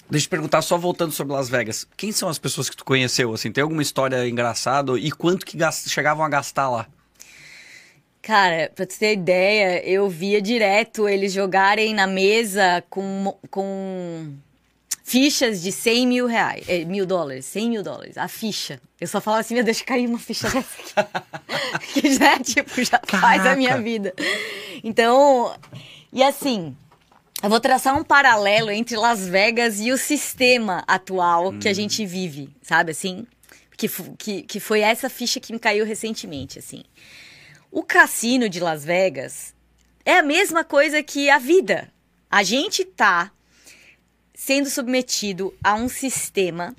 Deixa 0.10 0.26
eu 0.26 0.28
te 0.28 0.30
perguntar, 0.30 0.62
só 0.62 0.78
voltando 0.78 1.13
sobre 1.13 1.32
Las 1.32 1.47
Vegas. 1.47 1.88
Quem 1.95 2.12
são 2.12 2.28
as 2.28 2.38
pessoas 2.38 2.69
que 2.69 2.76
tu 2.76 2.84
conheceu? 2.84 3.34
Assim, 3.34 3.50
tem 3.50 3.62
alguma 3.62 3.82
história 3.82 4.28
engraçada? 4.28 5.00
E 5.00 5.10
quanto 5.10 5.45
que 5.45 5.58
chegavam 5.88 6.26
a 6.26 6.28
gastar 6.28 6.69
lá? 6.69 6.86
Cara, 8.22 8.72
pra 8.76 8.86
tu 8.86 8.98
ter 9.00 9.14
ideia, 9.14 9.84
eu 9.84 10.08
via 10.08 10.42
direto 10.42 11.10
eles 11.10 11.34
jogarem 11.34 11.94
na 11.94 12.06
mesa 12.06 12.84
com, 12.88 13.36
com 13.50 14.36
fichas 15.04 15.62
de 15.62 15.72
100 15.72 16.08
mil 16.08 16.28
reais, 16.28 16.64
é, 16.70 16.86
mil 16.86 17.06
dólares, 17.06 17.46
100 17.46 17.70
mil 17.70 17.84
dólares, 17.84 18.18
a 18.18 18.28
ficha. 18.28 18.80
Eu 19.00 19.08
só 19.08 19.20
falava 19.20 19.42
assim, 19.42 19.56
meu 19.56 19.64
Deus, 19.64 19.82
caiu 19.82 20.08
uma 20.08 20.20
ficha 20.20 20.48
dessa 20.50 21.04
aqui. 21.04 21.92
que 22.00 22.14
já, 22.14 22.40
tipo, 22.40 22.84
já 22.84 23.00
Caraca. 23.00 23.18
faz 23.20 23.46
a 23.46 23.56
minha 23.56 23.82
vida. 23.82 24.14
Então, 24.84 25.54
e 26.14 26.22
assim, 26.22 26.76
eu 27.42 27.50
vou 27.50 27.60
traçar 27.60 27.98
um 27.98 28.04
paralelo 28.04 28.70
entre 28.70 28.96
Las 28.96 29.28
Vegas 29.28 29.80
e 29.80 29.92
o 29.92 29.98
sistema 29.98 30.84
atual 30.88 31.50
hum. 31.50 31.60
que 31.60 31.68
a 31.68 31.72
hum. 31.72 31.74
gente 31.74 32.06
vive, 32.06 32.50
sabe 32.62 32.92
assim? 32.92 33.26
Que, 33.76 33.90
que, 34.16 34.44
que 34.44 34.60
foi 34.60 34.82
essa 34.82 35.10
ficha 35.10 35.40
que 35.40 35.52
me 35.52 35.58
caiu 35.58 35.84
recentemente, 35.84 36.60
assim. 36.60 36.84
O 37.72 37.84
cassino 37.84 38.50
de 38.50 38.60
Las 38.60 38.84
Vegas 38.84 39.56
é 40.04 40.18
a 40.18 40.24
mesma 40.24 40.62
coisa 40.62 41.02
que 41.02 41.30
a 41.30 41.40
vida. 41.40 41.90
A 42.30 42.44
gente 42.44 42.84
tá 42.84 43.32
sendo 44.36 44.70
submetido 44.70 45.54
a 45.64 45.76
um 45.76 45.88
sistema 45.88 46.76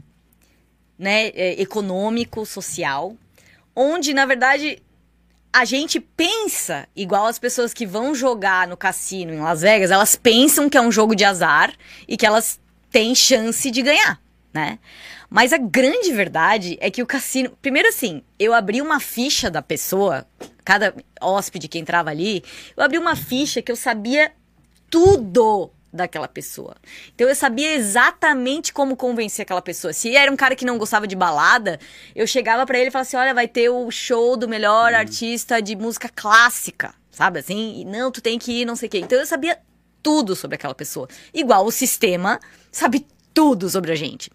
né, 0.98 1.28
é, 1.28 1.58
econômico, 1.62 2.44
social, 2.44 3.16
onde, 3.74 4.12
na 4.12 4.26
verdade, 4.26 4.82
a 5.50 5.64
gente 5.64 5.98
pensa 5.98 6.86
igual 6.94 7.26
as 7.26 7.38
pessoas 7.38 7.72
que 7.72 7.86
vão 7.86 8.14
jogar 8.14 8.68
no 8.68 8.76
cassino 8.76 9.32
em 9.32 9.40
Las 9.40 9.62
Vegas, 9.62 9.90
elas 9.90 10.14
pensam 10.14 10.68
que 10.68 10.76
é 10.76 10.80
um 10.82 10.92
jogo 10.92 11.16
de 11.16 11.24
azar 11.24 11.72
e 12.06 12.18
que 12.18 12.26
elas 12.26 12.60
têm 12.90 13.14
chance 13.14 13.70
de 13.70 13.80
ganhar, 13.80 14.20
né? 14.52 14.78
Mas 15.30 15.54
a 15.54 15.58
grande 15.58 16.12
verdade 16.12 16.76
é 16.78 16.90
que 16.90 17.02
o 17.02 17.06
cassino. 17.06 17.56
Primeiro, 17.62 17.88
assim, 17.88 18.22
eu 18.38 18.52
abri 18.52 18.82
uma 18.82 19.00
ficha 19.00 19.50
da 19.50 19.62
pessoa, 19.62 20.26
cada 20.64 20.94
hóspede 21.20 21.68
que 21.68 21.78
entrava 21.78 22.10
ali, 22.10 22.42
eu 22.76 22.82
abri 22.82 22.98
uma 22.98 23.16
ficha 23.16 23.62
que 23.62 23.70
eu 23.70 23.76
sabia 23.76 24.32
tudo 24.90 25.70
daquela 25.92 26.26
pessoa. 26.26 26.74
Então 27.14 27.28
eu 27.28 27.34
sabia 27.34 27.74
exatamente 27.74 28.72
como 28.72 28.96
convencer 28.96 29.42
aquela 29.42 29.60
pessoa. 29.60 29.92
Se 29.92 30.16
era 30.16 30.32
um 30.32 30.36
cara 30.36 30.56
que 30.56 30.64
não 30.64 30.78
gostava 30.78 31.06
de 31.06 31.14
balada, 31.14 31.78
eu 32.14 32.26
chegava 32.26 32.64
para 32.64 32.78
ele 32.78 32.88
e 32.88 32.90
falava 32.90 33.06
assim: 33.06 33.16
"Olha, 33.16 33.34
vai 33.34 33.46
ter 33.46 33.68
o 33.68 33.90
show 33.90 34.36
do 34.36 34.48
melhor 34.48 34.92
hum. 34.92 34.96
artista 34.96 35.60
de 35.60 35.76
música 35.76 36.08
clássica", 36.08 36.94
sabe 37.10 37.40
assim? 37.40 37.80
E 37.80 37.84
não, 37.84 38.10
tu 38.10 38.22
tem 38.22 38.38
que 38.38 38.62
ir, 38.62 38.64
não 38.64 38.76
sei 38.76 38.88
o 38.88 38.90
quê. 38.90 38.98
Então 38.98 39.18
eu 39.18 39.26
sabia 39.26 39.58
tudo 40.02 40.34
sobre 40.34 40.54
aquela 40.54 40.74
pessoa. 40.74 41.08
Igual 41.34 41.66
o 41.66 41.70
sistema 41.70 42.40
sabe 42.70 43.06
tudo 43.34 43.68
sobre 43.68 43.92
a 43.92 43.94
gente 43.94 44.30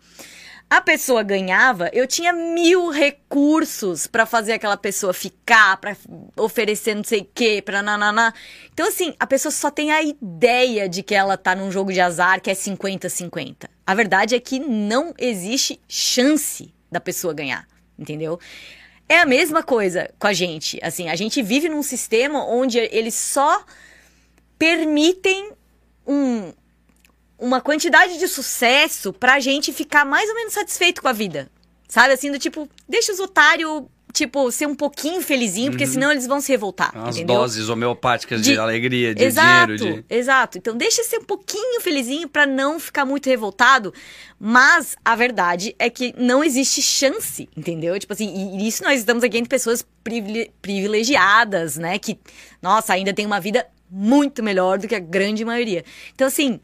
a 0.69 0.82
pessoa 0.82 1.23
ganhava, 1.23 1.89
eu 1.93 2.06
tinha 2.06 2.34
mil 2.34 2.89
recursos 2.89 4.06
para 4.06 4.25
fazer 4.25 4.53
aquela 4.53 4.75
pessoa 4.75 5.13
ficar, 5.13 5.77
para 5.77 5.95
oferecer 6.36 6.93
não 6.93 7.06
sei 7.06 7.21
o 7.21 7.27
quê, 7.34 7.62
pra 7.63 7.82
nananá. 7.82 8.34
Então, 8.73 8.86
assim, 8.86 9.13
a 9.17 9.25
pessoa 9.25 9.51
só 9.51 9.71
tem 9.71 9.93
a 9.93 10.03
ideia 10.03 10.89
de 10.89 11.01
que 11.03 11.15
ela 11.15 11.38
tá 11.38 11.56
num 11.56 11.71
jogo 11.71 11.93
de 11.93 12.01
azar 12.01 12.41
que 12.41 12.49
é 12.49 12.53
50-50. 12.53 13.69
A 13.86 13.95
verdade 13.95 14.36
é 14.36 14.39
que 14.41 14.60
não 14.60 15.13
existe 15.17 15.80
chance 15.88 16.73
da 16.91 16.99
pessoa 16.99 17.34
ganhar, 17.34 17.65
entendeu? 17.97 18.38
É 19.08 19.19
a 19.19 19.25
mesma 19.25 19.63
coisa 19.63 20.10
com 20.19 20.27
a 20.27 20.34
gente. 20.34 20.77
Assim, 20.84 21.08
a 21.08 21.15
gente 21.15 21.41
vive 21.41 21.69
num 21.69 21.82
sistema 21.82 22.45
onde 22.45 22.77
eles 22.77 23.13
só 23.13 23.63
permitem 24.60 25.53
um, 26.06 26.51
uma 27.39 27.62
quantidade 27.62 28.17
de 28.17 28.28
sucesso 28.28 29.13
pra 29.13 29.39
gente 29.39 29.71
ficar 29.71 30.06
mais 30.06 30.28
ou 30.30 30.36
menos 30.36 30.54
satisfeito 30.54 31.02
com 31.02 31.08
a 31.08 31.13
vida. 31.13 31.50
Sabe? 31.88 32.13
Assim, 32.13 32.32
do 32.32 32.39
tipo, 32.39 32.67
deixa 32.88 33.13
os 33.13 33.19
otários, 33.19 33.84
tipo, 34.12 34.52
ser 34.52 34.65
um 34.65 34.76
pouquinho 34.76 35.21
felizinho, 35.21 35.71
porque 35.71 35.86
uhum. 35.86 35.91
senão 35.91 36.12
eles 36.12 36.28
vão 36.28 36.41
se 36.41 36.52
revoltar. 36.52 36.91
As 36.97 37.15
entendeu? 37.15 37.38
doses 37.38 37.69
homeopáticas 37.69 38.41
de, 38.41 38.54
de 38.54 38.60
alegria, 38.60 39.15
de 39.15 39.23
exato, 39.23 39.76
dinheiro. 39.76 40.04
De... 40.08 40.15
Exato. 40.15 40.58
Então 40.58 40.76
deixa 40.76 41.04
ser 41.04 41.19
um 41.19 41.23
pouquinho 41.23 41.80
felizinho 41.80 42.28
para 42.28 42.45
não 42.45 42.80
ficar 42.80 43.06
muito 43.06 43.30
revoltado. 43.30 43.93
Mas 44.38 44.95
a 45.06 45.15
verdade 45.15 45.76
é 45.80 45.89
que 45.89 46.13
não 46.17 46.43
existe 46.43 46.82
chance, 46.82 47.47
entendeu? 47.56 47.97
Tipo 47.97 48.13
assim, 48.13 48.58
e 48.58 48.67
isso 48.67 48.84
nós 48.84 49.00
estamos 49.00 49.23
aqui 49.23 49.38
entre 49.38 49.50
pessoas 49.50 49.86
privilegiadas, 50.62 51.78
né? 51.78 51.97
Que, 52.00 52.19
nossa, 52.62 52.93
ainda 52.93 53.13
tem 53.13 53.26
uma 53.26 53.39
vida 53.39 53.65
muito 53.89 54.43
melhor 54.43 54.78
do 54.78 54.88
que 54.88 54.95
a 54.95 55.00
grande 55.00 55.45
maioria. 55.45 55.86
Então, 56.13 56.28
assim 56.28 56.60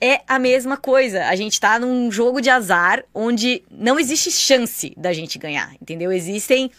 é 0.00 0.20
a 0.26 0.38
mesma 0.38 0.76
coisa. 0.76 1.26
A 1.26 1.36
gente 1.36 1.60
tá 1.60 1.78
num 1.78 2.10
jogo 2.10 2.40
de 2.40 2.50
azar 2.50 3.04
onde 3.14 3.62
não 3.70 3.98
existe 3.98 4.30
chance 4.30 4.92
da 4.96 5.12
gente 5.12 5.38
ganhar, 5.38 5.74
entendeu? 5.80 6.12
Existem 6.12 6.70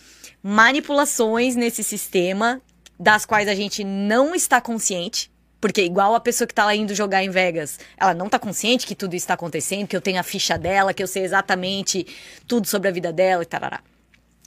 manipulações 0.41 1.56
nesse 1.56 1.84
sistema 1.84 2.62
das 2.99 3.25
quais 3.25 3.47
a 3.47 3.56
gente 3.56 3.84
não 3.84 4.36
está 4.36 4.62
consciente. 4.62 5.32
Porque 5.60 5.84
igual 5.84 6.13
a 6.13 6.19
pessoa 6.19 6.47
que 6.47 6.53
tá 6.53 6.65
lá 6.65 6.75
indo 6.75 6.93
jogar 6.93 7.23
em 7.23 7.32
Vegas, 7.32 7.80
ela 7.97 8.13
não 8.13 8.30
tá 8.30 8.38
consciente 8.38 8.86
que 8.86 8.93
tudo 8.93 9.15
está 9.15 9.34
acontecendo, 9.34 9.88
que 9.88 9.95
eu 9.95 10.01
tenho 10.01 10.19
a 10.19 10.23
ficha 10.23 10.56
dela, 10.56 10.93
que 10.93 11.01
eu 11.01 11.08
sei 11.08 11.23
exatamente 11.23 12.06
tudo 12.47 12.67
sobre 12.67 12.89
a 12.89 12.91
vida 12.91 13.12
dela 13.12 13.41
e 13.41 13.45
tarará. 13.45 13.82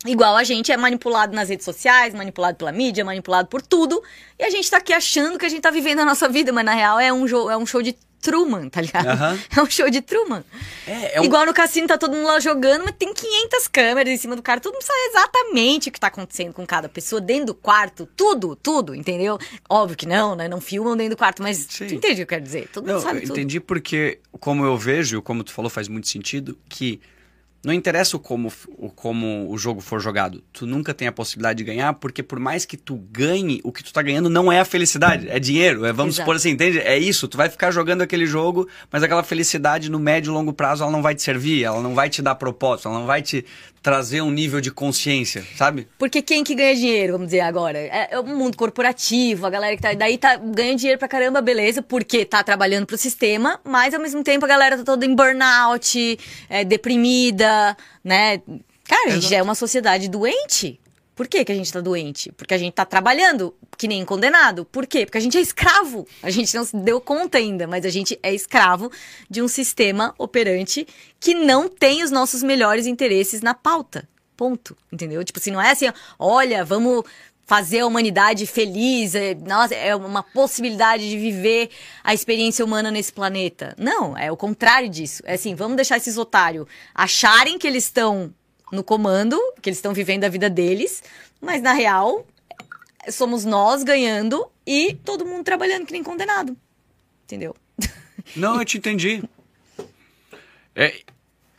Igual 0.06 0.36
a 0.36 0.44
gente 0.44 0.70
é 0.72 0.76
manipulado 0.76 1.34
nas 1.34 1.48
redes 1.48 1.64
sociais, 1.64 2.14
manipulado 2.14 2.56
pela 2.56 2.72
mídia, 2.72 3.04
manipulado 3.04 3.48
por 3.48 3.60
tudo, 3.60 4.02
e 4.38 4.44
a 4.44 4.50
gente 4.50 4.70
tá 4.70 4.78
aqui 4.78 4.92
achando 4.92 5.38
que 5.38 5.44
a 5.44 5.48
gente 5.48 5.60
tá 5.60 5.70
vivendo 5.70 5.98
a 5.98 6.04
nossa 6.04 6.28
vida, 6.28 6.52
mas 6.52 6.64
na 6.64 6.74
real 6.74 6.98
é 6.98 7.12
um, 7.12 7.26
é 7.50 7.56
um 7.56 7.66
show 7.66 7.82
de 7.82 7.94
Truman, 8.20 8.68
tá 8.68 8.80
ligado? 8.80 9.06
Uhum. 9.06 9.38
É 9.56 9.62
um 9.62 9.70
show 9.70 9.88
de 9.90 10.00
Truman. 10.00 10.44
É, 10.86 11.16
é 11.16 11.20
um... 11.20 11.24
Igual 11.24 11.46
no 11.46 11.54
cassino, 11.54 11.86
tá 11.86 11.98
todo 11.98 12.14
mundo 12.14 12.26
lá 12.26 12.38
jogando, 12.40 12.84
mas 12.84 12.94
tem 12.98 13.12
500 13.12 13.68
câmeras 13.68 14.12
em 14.12 14.16
cima 14.16 14.36
do 14.36 14.42
cara. 14.42 14.60
Todo 14.60 14.72
mundo 14.74 14.82
sabe 14.82 14.98
exatamente 15.08 15.88
o 15.88 15.92
que 15.92 16.00
tá 16.00 16.08
acontecendo 16.08 16.52
com 16.52 16.66
cada 16.66 16.88
pessoa 16.88 17.20
dentro 17.20 17.46
do 17.46 17.54
quarto. 17.54 18.06
Tudo, 18.16 18.54
tudo, 18.56 18.94
entendeu? 18.94 19.38
Óbvio 19.68 19.96
que 19.96 20.06
não, 20.06 20.34
né? 20.34 20.48
Não 20.48 20.60
filmam 20.60 20.96
dentro 20.96 21.16
do 21.16 21.18
quarto, 21.18 21.42
mas 21.42 21.66
Sim. 21.68 21.86
tu 21.86 21.94
entende 21.94 22.12
o 22.12 22.16
que 22.16 22.22
eu 22.22 22.26
quero 22.26 22.42
dizer? 22.42 22.68
Todo 22.72 22.86
não, 22.86 22.94
mundo 22.94 23.02
sabe 23.02 23.18
eu 23.18 23.22
tudo. 23.22 23.32
Entendi 23.32 23.60
porque, 23.60 24.20
como 24.38 24.64
eu 24.64 24.76
vejo, 24.76 25.22
como 25.22 25.42
tu 25.42 25.52
falou, 25.52 25.70
faz 25.70 25.88
muito 25.88 26.08
sentido, 26.08 26.58
que 26.68 27.00
não 27.62 27.74
interessa 27.74 28.16
o 28.16 28.20
como, 28.20 28.50
o 28.78 28.88
como 28.88 29.50
o 29.50 29.58
jogo 29.58 29.80
for 29.80 30.00
jogado. 30.00 30.42
Tu 30.52 30.66
nunca 30.66 30.94
tem 30.94 31.06
a 31.06 31.12
possibilidade 31.12 31.58
de 31.58 31.64
ganhar, 31.64 31.92
porque 31.94 32.22
por 32.22 32.40
mais 32.40 32.64
que 32.64 32.76
tu 32.76 32.96
ganhe, 33.10 33.60
o 33.62 33.70
que 33.70 33.84
tu 33.84 33.92
tá 33.92 34.00
ganhando 34.00 34.30
não 34.30 34.50
é 34.50 34.60
a 34.60 34.64
felicidade, 34.64 35.28
é 35.28 35.38
dinheiro. 35.38 35.84
É, 35.84 35.92
vamos 35.92 36.14
Exato. 36.14 36.24
supor 36.24 36.36
assim, 36.36 36.50
entende? 36.50 36.78
É 36.78 36.98
isso. 36.98 37.28
Tu 37.28 37.36
vai 37.36 37.50
ficar 37.50 37.70
jogando 37.70 38.00
aquele 38.02 38.26
jogo, 38.26 38.66
mas 38.90 39.02
aquela 39.02 39.22
felicidade 39.22 39.90
no 39.90 39.98
médio 39.98 40.30
e 40.30 40.32
longo 40.32 40.52
prazo 40.52 40.82
ela 40.82 40.92
não 40.92 41.02
vai 41.02 41.14
te 41.14 41.22
servir, 41.22 41.64
ela 41.64 41.82
não 41.82 41.94
vai 41.94 42.08
te 42.08 42.22
dar 42.22 42.34
propósito, 42.34 42.88
ela 42.88 42.98
não 42.98 43.06
vai 43.06 43.20
te 43.20 43.44
trazer 43.82 44.20
um 44.20 44.30
nível 44.30 44.60
de 44.60 44.70
consciência, 44.70 45.44
sabe? 45.56 45.88
Porque 45.98 46.20
quem 46.20 46.44
que 46.44 46.54
ganha 46.54 46.74
dinheiro, 46.74 47.12
vamos 47.14 47.28
dizer 47.28 47.40
agora? 47.40 47.78
É, 47.78 48.08
é 48.10 48.20
o 48.20 48.24
mundo 48.24 48.56
corporativo, 48.56 49.46
a 49.46 49.50
galera 49.50 49.76
que 49.76 49.82
tá 49.82 49.92
daí 49.94 50.18
tá 50.18 50.36
ganha 50.36 50.76
dinheiro 50.76 50.98
pra 50.98 51.08
caramba, 51.08 51.40
beleza, 51.40 51.82
porque 51.82 52.24
tá 52.24 52.42
trabalhando 52.42 52.86
pro 52.86 52.98
sistema, 52.98 53.60
mas 53.64 53.94
ao 53.94 54.00
mesmo 54.00 54.22
tempo 54.22 54.44
a 54.44 54.48
galera 54.48 54.76
tá 54.78 54.84
toda 54.84 55.06
em 55.06 55.14
burnout, 55.14 56.18
é, 56.48 56.64
deprimida, 56.64 57.76
né? 58.04 58.42
Cara, 58.90 59.08
a 59.08 59.10
gente 59.10 59.26
Exato. 59.26 59.34
é 59.34 59.42
uma 59.42 59.54
sociedade 59.54 60.08
doente. 60.08 60.79
Por 61.20 61.28
que, 61.28 61.44
que 61.44 61.52
a 61.52 61.54
gente 61.54 61.70
tá 61.70 61.82
doente? 61.82 62.32
Porque 62.32 62.54
a 62.54 62.56
gente 62.56 62.72
tá 62.72 62.86
trabalhando 62.86 63.54
que 63.76 63.86
nem 63.86 64.02
condenado. 64.06 64.64
Por 64.64 64.86
quê? 64.86 65.04
Porque 65.04 65.18
a 65.18 65.20
gente 65.20 65.36
é 65.36 65.40
escravo. 65.42 66.08
A 66.22 66.30
gente 66.30 66.54
não 66.56 66.64
se 66.64 66.74
deu 66.74 66.98
conta 66.98 67.36
ainda, 67.36 67.66
mas 67.66 67.84
a 67.84 67.90
gente 67.90 68.18
é 68.22 68.32
escravo 68.32 68.90
de 69.28 69.42
um 69.42 69.46
sistema 69.46 70.14
operante 70.16 70.88
que 71.20 71.34
não 71.34 71.68
tem 71.68 72.02
os 72.02 72.10
nossos 72.10 72.42
melhores 72.42 72.86
interesses 72.86 73.42
na 73.42 73.52
pauta. 73.52 74.08
Ponto. 74.34 74.74
Entendeu? 74.90 75.22
Tipo 75.22 75.38
assim, 75.38 75.50
não 75.50 75.60
é 75.60 75.72
assim, 75.72 75.92
olha, 76.18 76.64
vamos 76.64 77.04
fazer 77.44 77.80
a 77.80 77.86
humanidade 77.86 78.46
feliz, 78.46 79.14
é, 79.14 79.34
nossa, 79.34 79.74
é 79.74 79.94
uma 79.94 80.22
possibilidade 80.22 81.06
de 81.10 81.18
viver 81.18 81.68
a 82.02 82.14
experiência 82.14 82.64
humana 82.64 82.90
nesse 82.90 83.12
planeta. 83.12 83.74
Não, 83.76 84.16
é 84.16 84.32
o 84.32 84.38
contrário 84.38 84.88
disso. 84.88 85.22
É 85.26 85.34
assim, 85.34 85.54
vamos 85.54 85.76
deixar 85.76 85.98
esses 85.98 86.16
otários 86.16 86.66
acharem 86.94 87.58
que 87.58 87.66
eles 87.66 87.84
estão 87.84 88.32
no 88.72 88.84
comando, 88.84 89.38
que 89.60 89.68
eles 89.68 89.78
estão 89.78 89.92
vivendo 89.92 90.24
a 90.24 90.28
vida 90.28 90.48
deles, 90.48 91.02
mas 91.40 91.62
na 91.62 91.72
real 91.72 92.26
somos 93.08 93.44
nós 93.44 93.82
ganhando 93.82 94.50
e 94.66 94.94
todo 95.04 95.24
mundo 95.24 95.44
trabalhando 95.44 95.86
que 95.86 95.92
nem 95.92 96.02
condenado. 96.02 96.56
Entendeu? 97.24 97.54
Não, 98.36 98.58
eu 98.58 98.64
te 98.64 98.78
entendi. 98.78 99.22
É, 100.72 101.00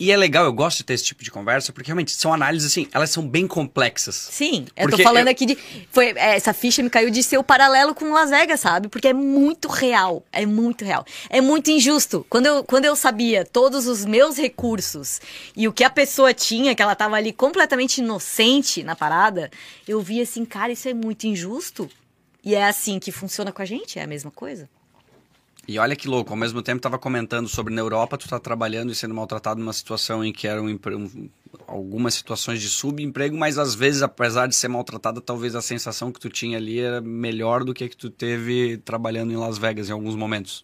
e 0.02 0.12
é 0.12 0.18
legal, 0.18 0.46
eu 0.46 0.52
gosto 0.52 0.78
de 0.78 0.84
ter 0.86 0.96
esse 0.96 1.04
tipo 1.04 1.24
de 1.24 1.30
conversa, 1.30 1.72
porque 1.72 1.86
realmente 1.86 2.10
são 2.10 2.34
análises 2.34 2.72
assim, 2.72 2.88
elas 2.92 3.12
são 3.12 3.22
bem 3.28 3.46
complexas. 3.46 4.16
Sim, 4.16 4.66
eu 4.76 4.90
tô 4.90 4.98
falando 4.98 5.28
eu... 5.28 5.32
aqui 5.32 5.46
de. 5.46 5.56
Foi, 5.92 6.08
é, 6.16 6.36
essa 6.36 6.56
ficha 6.56 6.82
me 6.82 6.90
caiu 6.90 7.12
de 7.12 7.22
ser 7.22 7.38
o 7.38 7.44
paralelo 7.44 7.94
com 7.94 8.12
Las 8.12 8.32
Vegas, 8.32 8.62
sabe? 8.62 8.88
Porque 8.88 9.10
é 9.10 9.14
muito 9.14 9.68
real. 9.68 10.26
É 10.32 10.44
muito 10.44 10.84
real. 10.84 11.06
É 11.30 11.40
muito 11.40 11.70
injusto. 11.70 12.26
Quando 12.28 12.48
eu, 12.48 12.64
quando 12.64 12.86
eu 12.86 12.96
sabia 12.96 13.46
todos 13.46 13.86
os 13.86 14.04
meus 14.04 14.38
recursos 14.38 15.22
e 15.56 15.68
o 15.68 15.72
que 15.72 15.84
a 15.84 15.90
pessoa 15.92 16.34
tinha, 16.34 16.74
que 16.74 16.82
ela 16.82 16.96
tava 16.96 17.16
ali 17.16 17.32
completamente 17.32 18.00
inocente 18.00 18.82
na 18.82 18.96
parada, 18.96 19.52
eu 19.88 20.02
vi 20.02 20.20
assim, 20.20 20.46
cara, 20.46 20.72
isso 20.72 20.90
é 20.90 20.96
muito 20.96 21.28
injusto. 21.28 21.88
E 22.44 22.56
é 22.56 22.66
assim 22.66 22.98
que 22.98 23.12
funciona 23.12 23.52
com 23.52 23.62
a 23.62 23.66
gente, 23.66 24.00
é 24.00 24.02
a 24.02 24.08
mesma 24.08 24.32
coisa. 24.32 24.68
E 25.68 25.78
olha 25.78 25.96
que 25.96 26.08
louco, 26.08 26.32
ao 26.32 26.38
mesmo 26.38 26.62
tempo 26.62 26.78
estava 26.78 26.98
comentando 26.98 27.48
sobre 27.48 27.74
na 27.74 27.82
Europa, 27.82 28.18
tu 28.18 28.26
está 28.26 28.40
trabalhando 28.40 28.92
e 28.92 28.96
sendo 28.96 29.14
maltratado 29.14 29.60
numa 29.60 29.74
situação 29.74 30.26
em 30.26 30.34
que 30.34 30.48
eram 30.48 30.66
um, 30.66 31.30
algumas 31.68 32.16
situações 32.16 32.60
de 32.60 32.68
subemprego, 32.68 33.38
mas 33.38 33.58
às 33.58 33.76
vezes, 33.76 34.02
apesar 34.02 34.48
de 34.48 34.56
ser 34.56 34.68
maltratada, 34.68 35.22
talvez 35.22 35.56
a 35.56 35.62
sensação 35.62 36.12
que 36.12 36.20
tu 36.20 36.30
tinha 36.30 36.58
ali 36.58 36.80
era 36.80 37.00
melhor 37.00 37.64
do 37.64 37.74
que 37.74 37.84
a 37.84 37.90
que 37.90 37.96
tu 37.96 38.10
teve 38.10 38.78
trabalhando 38.78 39.32
em 39.32 39.38
Las 39.38 39.58
Vegas 39.58 39.90
em 39.90 39.92
alguns 39.94 40.16
momentos. 40.16 40.64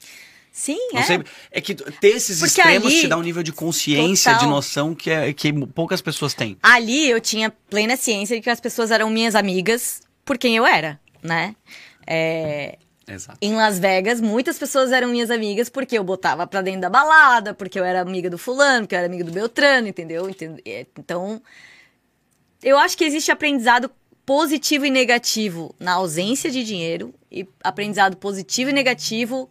Sim, 0.52 0.80
Não 0.92 1.02
é. 1.02 1.04
Sei, 1.04 1.24
é 1.52 1.62
que 1.62 1.76
ter 1.76 2.08
esses 2.08 2.40
Porque 2.40 2.60
extremos 2.60 2.88
ali, 2.88 3.02
te 3.02 3.08
dá 3.08 3.16
um 3.16 3.22
nível 3.22 3.44
de 3.44 3.54
consciência, 3.54 4.32
total. 4.32 4.48
de 4.48 4.52
noção 4.52 4.96
que, 4.96 5.12
é, 5.12 5.32
que 5.32 5.54
poucas 5.68 6.02
pessoas 6.02 6.34
têm. 6.34 6.58
Ali 6.64 7.08
eu 7.08 7.22
tinha 7.22 7.52
plena 7.70 7.96
ciência 7.96 8.36
de 8.36 8.42
que 8.42 8.50
as 8.50 8.60
pessoas 8.60 8.90
eram 8.90 9.08
minhas 9.12 9.36
amigas 9.36 10.02
por 10.26 10.36
quem 10.36 10.56
eu 10.56 10.66
era, 10.66 11.00
né? 11.22 11.56
É, 12.08 12.80
Exato. 13.08 13.38
Em 13.42 13.56
Las 13.56 13.80
Vegas, 13.80 14.20
muitas 14.20 14.60
pessoas 14.60 14.92
eram 14.92 15.08
minhas 15.08 15.32
amigas 15.32 15.70
porque 15.70 15.98
eu 15.98 16.04
botava 16.04 16.46
pra 16.46 16.62
dentro 16.62 16.82
da 16.82 16.90
balada, 16.90 17.54
porque 17.54 17.80
eu 17.80 17.86
era 17.86 18.02
amiga 18.02 18.30
do 18.30 18.38
fulano, 18.38 18.82
porque 18.82 18.96
eu 18.96 19.00
era 19.00 19.08
amiga 19.08 19.24
do 19.24 19.32
Beltrano, 19.32 19.88
entendeu? 19.88 20.30
É, 20.66 20.86
então, 21.00 21.42
eu 22.62 22.78
acho 22.78 22.98
que 22.98 23.06
existe 23.06 23.32
aprendizado 23.32 23.90
positivo 24.26 24.86
e 24.86 24.92
negativo 24.92 25.74
na 25.80 25.94
ausência 25.94 26.52
de 26.52 26.66
dinheiro 26.66 27.14
e 27.32 27.48
aprendizado 27.64 28.18
positivo 28.18 28.72
e 28.72 28.74
negativo 28.74 29.50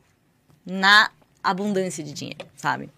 na 0.65 1.11
abundância 1.43 2.05
de 2.05 2.13
dinheiro, 2.13 2.47
sabe? 2.57 2.91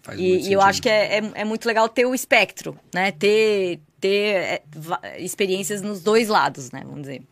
Faz 0.00 0.16
E, 0.16 0.48
e 0.48 0.52
eu 0.52 0.60
acho 0.60 0.80
que 0.80 0.88
é, 0.88 1.18
é, 1.18 1.30
é 1.34 1.44
muito 1.44 1.66
legal 1.66 1.88
ter 1.88 2.06
o 2.06 2.14
espectro, 2.14 2.78
né? 2.94 3.10
Ter, 3.10 3.80
ter 4.00 4.62
é, 5.02 5.20
experiências 5.20 5.82
nos 5.82 6.00
dois 6.00 6.28
lados, 6.28 6.70
né? 6.70 6.82
Vamos 6.84 7.00
dizer. 7.00 7.22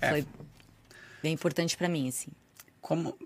É. 0.00 0.08
Foi 0.08 0.26
bem 1.22 1.32
importante 1.32 1.76
pra 1.76 1.88
mim, 1.88 2.08
assim. 2.08 2.28
Como... 2.80 3.16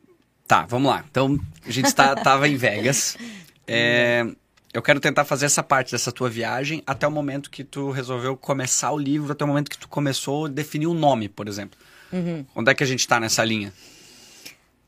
Tá, 0.46 0.66
vamos 0.66 0.90
lá. 0.90 1.04
Então, 1.10 1.38
a 1.64 1.70
gente 1.70 1.86
está, 1.86 2.14
tava 2.14 2.48
em 2.48 2.56
Vegas. 2.56 3.16
É, 3.66 4.26
eu 4.74 4.82
quero 4.82 5.00
tentar 5.00 5.24
fazer 5.24 5.46
essa 5.46 5.62
parte 5.62 5.92
dessa 5.92 6.12
tua 6.12 6.28
viagem 6.28 6.82
até 6.86 7.08
o 7.08 7.10
momento 7.10 7.48
que 7.48 7.64
tu 7.64 7.90
resolveu 7.90 8.36
começar 8.36 8.92
o 8.92 8.98
livro, 8.98 9.32
até 9.32 9.42
o 9.42 9.48
momento 9.48 9.70
que 9.70 9.78
tu 9.78 9.88
começou 9.88 10.44
a 10.44 10.48
definir 10.50 10.86
o 10.86 10.92
nome, 10.92 11.30
por 11.30 11.48
exemplo. 11.48 11.78
Uhum. 12.12 12.44
Onde 12.54 12.70
é 12.70 12.74
que 12.74 12.84
a 12.84 12.86
gente 12.86 13.08
tá 13.08 13.18
nessa 13.18 13.42
linha? 13.42 13.72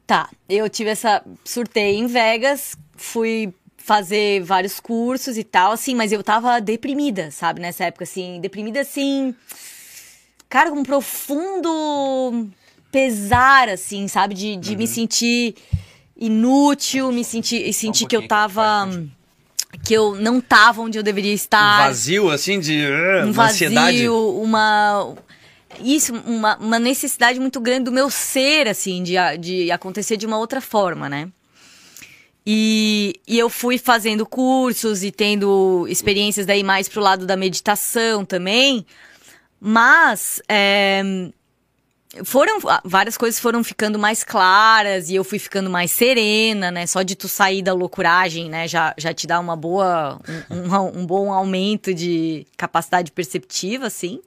Tá, 0.07 0.29
eu 0.49 0.69
tive 0.69 0.91
essa. 0.91 1.25
Surtei 1.45 1.97
em 1.97 2.07
Vegas, 2.07 2.77
fui 2.97 3.55
fazer 3.77 4.43
vários 4.43 4.81
cursos 4.81 5.39
e 5.39 5.45
tal, 5.45 5.71
assim, 5.71 5.95
mas 5.95 6.11
eu 6.11 6.23
tava 6.23 6.61
deprimida, 6.61 7.31
sabe, 7.31 7.61
nessa 7.61 7.85
época, 7.85 8.03
assim, 8.03 8.41
deprimida 8.41 8.81
assim. 8.81 9.35
Cara, 10.49 10.71
com 10.71 10.81
um 10.81 10.83
profundo 10.83 12.51
pesar, 12.97 13.69
assim, 13.69 14.09
sabe, 14.09 14.35
de, 14.35 14.57
de 14.57 14.75
me 14.75 14.87
sentir 14.87 15.55
inútil, 16.19 17.13
me 17.13 17.23
sentir, 17.23 17.69
e 17.69 17.71
sentir 17.71 18.07
que 18.07 18.17
eu 18.17 18.27
tava. 18.27 18.89
que 19.85 19.93
eu 19.93 20.15
não 20.15 20.41
tava 20.41 20.81
onde 20.81 20.99
eu 20.99 21.03
deveria 21.03 21.33
Um 21.33 21.35
estar. 21.35 21.89
vazio, 21.89 22.31
assim, 22.31 22.59
de 22.59 22.87
uh, 22.87 23.21
um 23.21 23.25
uma 23.25 23.33
vazio, 23.33 23.67
ansiedade? 23.67 24.09
uma 24.09 25.15
isso, 25.79 26.15
uma, 26.15 26.57
uma 26.57 26.79
necessidade 26.79 27.39
muito 27.39 27.61
grande 27.61 27.85
do 27.85 27.93
meu 27.93 28.09
ser, 28.09 28.67
assim, 28.67 29.03
de, 29.03 29.13
de 29.39 29.71
acontecer 29.71 30.17
de 30.17 30.25
uma 30.25 30.39
outra 30.39 30.63
forma, 30.63 31.07
né? 31.07 31.29
E, 32.47 33.21
e 33.29 33.39
eu 33.39 33.51
fui 33.51 33.77
fazendo 33.77 34.25
cursos 34.25 35.03
e 35.03 35.11
tendo 35.11 35.87
experiências 35.87 36.47
daí 36.47 36.63
mais 36.63 36.89
pro 36.89 37.03
lado 37.03 37.27
da 37.27 37.37
meditação 37.37 38.25
também, 38.25 38.87
mas 39.61 40.41
é, 40.49 41.03
foram 42.25 42.59
várias 42.85 43.17
coisas 43.17 43.41
foram 43.41 43.63
ficando 43.63 43.99
mais 43.99 44.23
claras 44.25 45.11
e 45.11 45.15
eu 45.15 45.25
fui 45.25 45.39
ficando 45.39 45.71
mais 45.71 45.91
serena, 45.91 46.71
né? 46.71 46.87
Só 46.87 47.03
de 47.03 47.15
tu 47.15 47.29
sair 47.29 47.63
da 47.63 47.73
loucuragem, 47.73 48.49
né? 48.49 48.67
Já, 48.69 48.95
já 48.97 49.13
te 49.13 49.27
dá 49.27 49.39
uma 49.41 49.57
boa 49.57 50.21
um, 50.51 50.57
um, 50.57 51.01
um 51.01 51.07
bom 51.07 51.33
aumento 51.33 51.93
de 51.95 52.47
capacidade 52.57 53.13
perceptiva, 53.13 53.87
assim. 53.87 54.21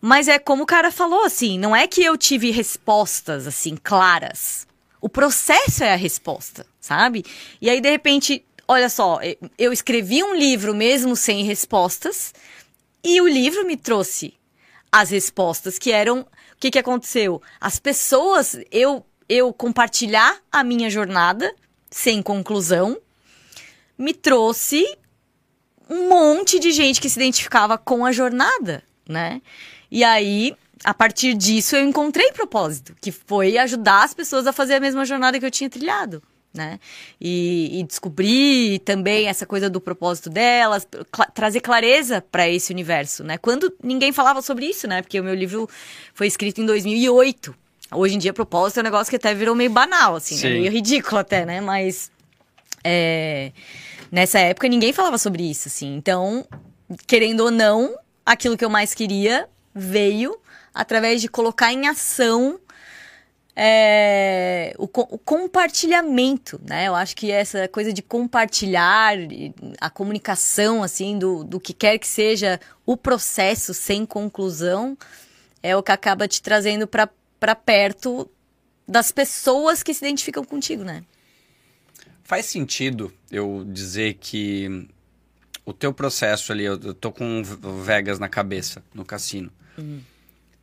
Mas 0.00 0.28
é 0.28 0.38
como 0.38 0.62
o 0.62 0.66
cara 0.66 0.92
falou, 0.92 1.24
assim, 1.24 1.58
não 1.58 1.74
é 1.74 1.86
que 1.86 2.02
eu 2.02 2.16
tive 2.16 2.50
respostas 2.50 3.46
assim 3.46 3.76
claras. 3.76 4.66
O 5.00 5.08
processo 5.08 5.84
é 5.84 5.92
a 5.92 5.96
resposta, 5.96 6.66
sabe? 6.80 7.24
E 7.60 7.68
aí 7.68 7.80
de 7.80 7.90
repente, 7.90 8.44
olha 8.66 8.88
só, 8.88 9.20
eu 9.58 9.72
escrevi 9.72 10.22
um 10.22 10.34
livro 10.34 10.74
mesmo 10.74 11.16
sem 11.16 11.44
respostas 11.44 12.32
e 13.02 13.20
o 13.20 13.28
livro 13.28 13.64
me 13.66 13.76
trouxe 13.76 14.34
as 14.90 15.10
respostas 15.10 15.78
que 15.78 15.92
eram. 15.92 16.26
O 16.58 16.60
que, 16.60 16.72
que 16.72 16.78
aconteceu? 16.80 17.40
As 17.60 17.78
pessoas, 17.78 18.58
eu, 18.72 19.06
eu 19.28 19.52
compartilhar 19.52 20.40
a 20.50 20.64
minha 20.64 20.90
jornada 20.90 21.54
sem 21.88 22.20
conclusão, 22.20 22.98
me 23.96 24.12
trouxe 24.12 24.84
um 25.88 26.08
monte 26.08 26.58
de 26.58 26.72
gente 26.72 27.00
que 27.00 27.08
se 27.08 27.16
identificava 27.16 27.78
com 27.78 28.04
a 28.04 28.10
jornada, 28.10 28.82
né? 29.08 29.40
E 29.88 30.02
aí, 30.02 30.52
a 30.82 30.92
partir 30.92 31.34
disso, 31.34 31.76
eu 31.76 31.84
encontrei 31.84 32.32
propósito, 32.32 32.96
que 33.00 33.12
foi 33.12 33.56
ajudar 33.56 34.02
as 34.02 34.12
pessoas 34.12 34.44
a 34.48 34.52
fazer 34.52 34.74
a 34.74 34.80
mesma 34.80 35.04
jornada 35.04 35.38
que 35.38 35.46
eu 35.46 35.52
tinha 35.52 35.70
trilhado. 35.70 36.20
Né? 36.52 36.80
E, 37.20 37.78
e 37.78 37.82
descobrir 37.84 38.78
também 38.80 39.28
essa 39.28 39.44
coisa 39.46 39.68
do 39.68 39.80
propósito 39.80 40.30
delas, 40.30 40.88
cla- 41.10 41.26
trazer 41.26 41.60
clareza 41.60 42.24
para 42.32 42.48
esse 42.48 42.72
universo, 42.72 43.22
né? 43.22 43.36
Quando 43.36 43.72
ninguém 43.82 44.12
falava 44.12 44.40
sobre 44.40 44.64
isso, 44.66 44.88
né? 44.88 45.02
Porque 45.02 45.20
o 45.20 45.24
meu 45.24 45.34
livro 45.34 45.68
foi 46.14 46.26
escrito 46.26 46.60
em 46.60 46.66
2008. 46.66 47.54
Hoje 47.92 48.14
em 48.14 48.18
dia, 48.18 48.32
propósito 48.32 48.78
é 48.78 48.80
um 48.80 48.84
negócio 48.84 49.10
que 49.10 49.16
até 49.16 49.34
virou 49.34 49.54
meio 49.54 49.70
banal, 49.70 50.16
assim, 50.16 50.34
né? 50.36 50.40
Meio 50.60 50.72
ridículo 50.72 51.18
até, 51.18 51.44
né? 51.44 51.60
Mas 51.60 52.10
é, 52.82 53.52
nessa 54.10 54.38
época 54.38 54.68
ninguém 54.68 54.92
falava 54.92 55.18
sobre 55.18 55.48
isso, 55.48 55.68
assim. 55.68 55.94
Então, 55.96 56.46
querendo 57.06 57.40
ou 57.40 57.50
não, 57.50 57.94
aquilo 58.24 58.56
que 58.56 58.64
eu 58.64 58.70
mais 58.70 58.94
queria 58.94 59.46
veio 59.74 60.36
através 60.74 61.20
de 61.20 61.28
colocar 61.28 61.72
em 61.72 61.86
ação 61.86 62.58
é, 63.60 64.72
o, 64.78 64.86
co- 64.86 65.08
o 65.10 65.18
compartilhamento, 65.18 66.60
né? 66.64 66.86
Eu 66.86 66.94
acho 66.94 67.16
que 67.16 67.32
essa 67.32 67.66
coisa 67.66 67.92
de 67.92 68.02
compartilhar 68.02 69.14
a 69.80 69.90
comunicação, 69.90 70.80
assim, 70.80 71.18
do, 71.18 71.42
do 71.42 71.58
que 71.58 71.72
quer 71.72 71.98
que 71.98 72.06
seja 72.06 72.60
o 72.86 72.96
processo 72.96 73.74
sem 73.74 74.06
conclusão, 74.06 74.96
é 75.60 75.76
o 75.76 75.82
que 75.82 75.90
acaba 75.90 76.28
te 76.28 76.40
trazendo 76.40 76.86
para 76.86 77.54
perto 77.56 78.30
das 78.86 79.10
pessoas 79.10 79.82
que 79.82 79.92
se 79.92 80.04
identificam 80.04 80.44
contigo, 80.44 80.84
né? 80.84 81.02
Faz 82.22 82.46
sentido 82.46 83.12
eu 83.28 83.64
dizer 83.66 84.14
que 84.20 84.86
o 85.64 85.72
teu 85.72 85.92
processo 85.92 86.52
ali, 86.52 86.62
eu 86.64 86.94
tô 86.94 87.10
com 87.10 87.42
o 87.42 87.82
Vegas 87.82 88.20
na 88.20 88.28
cabeça, 88.28 88.84
no 88.94 89.04
cassino. 89.04 89.50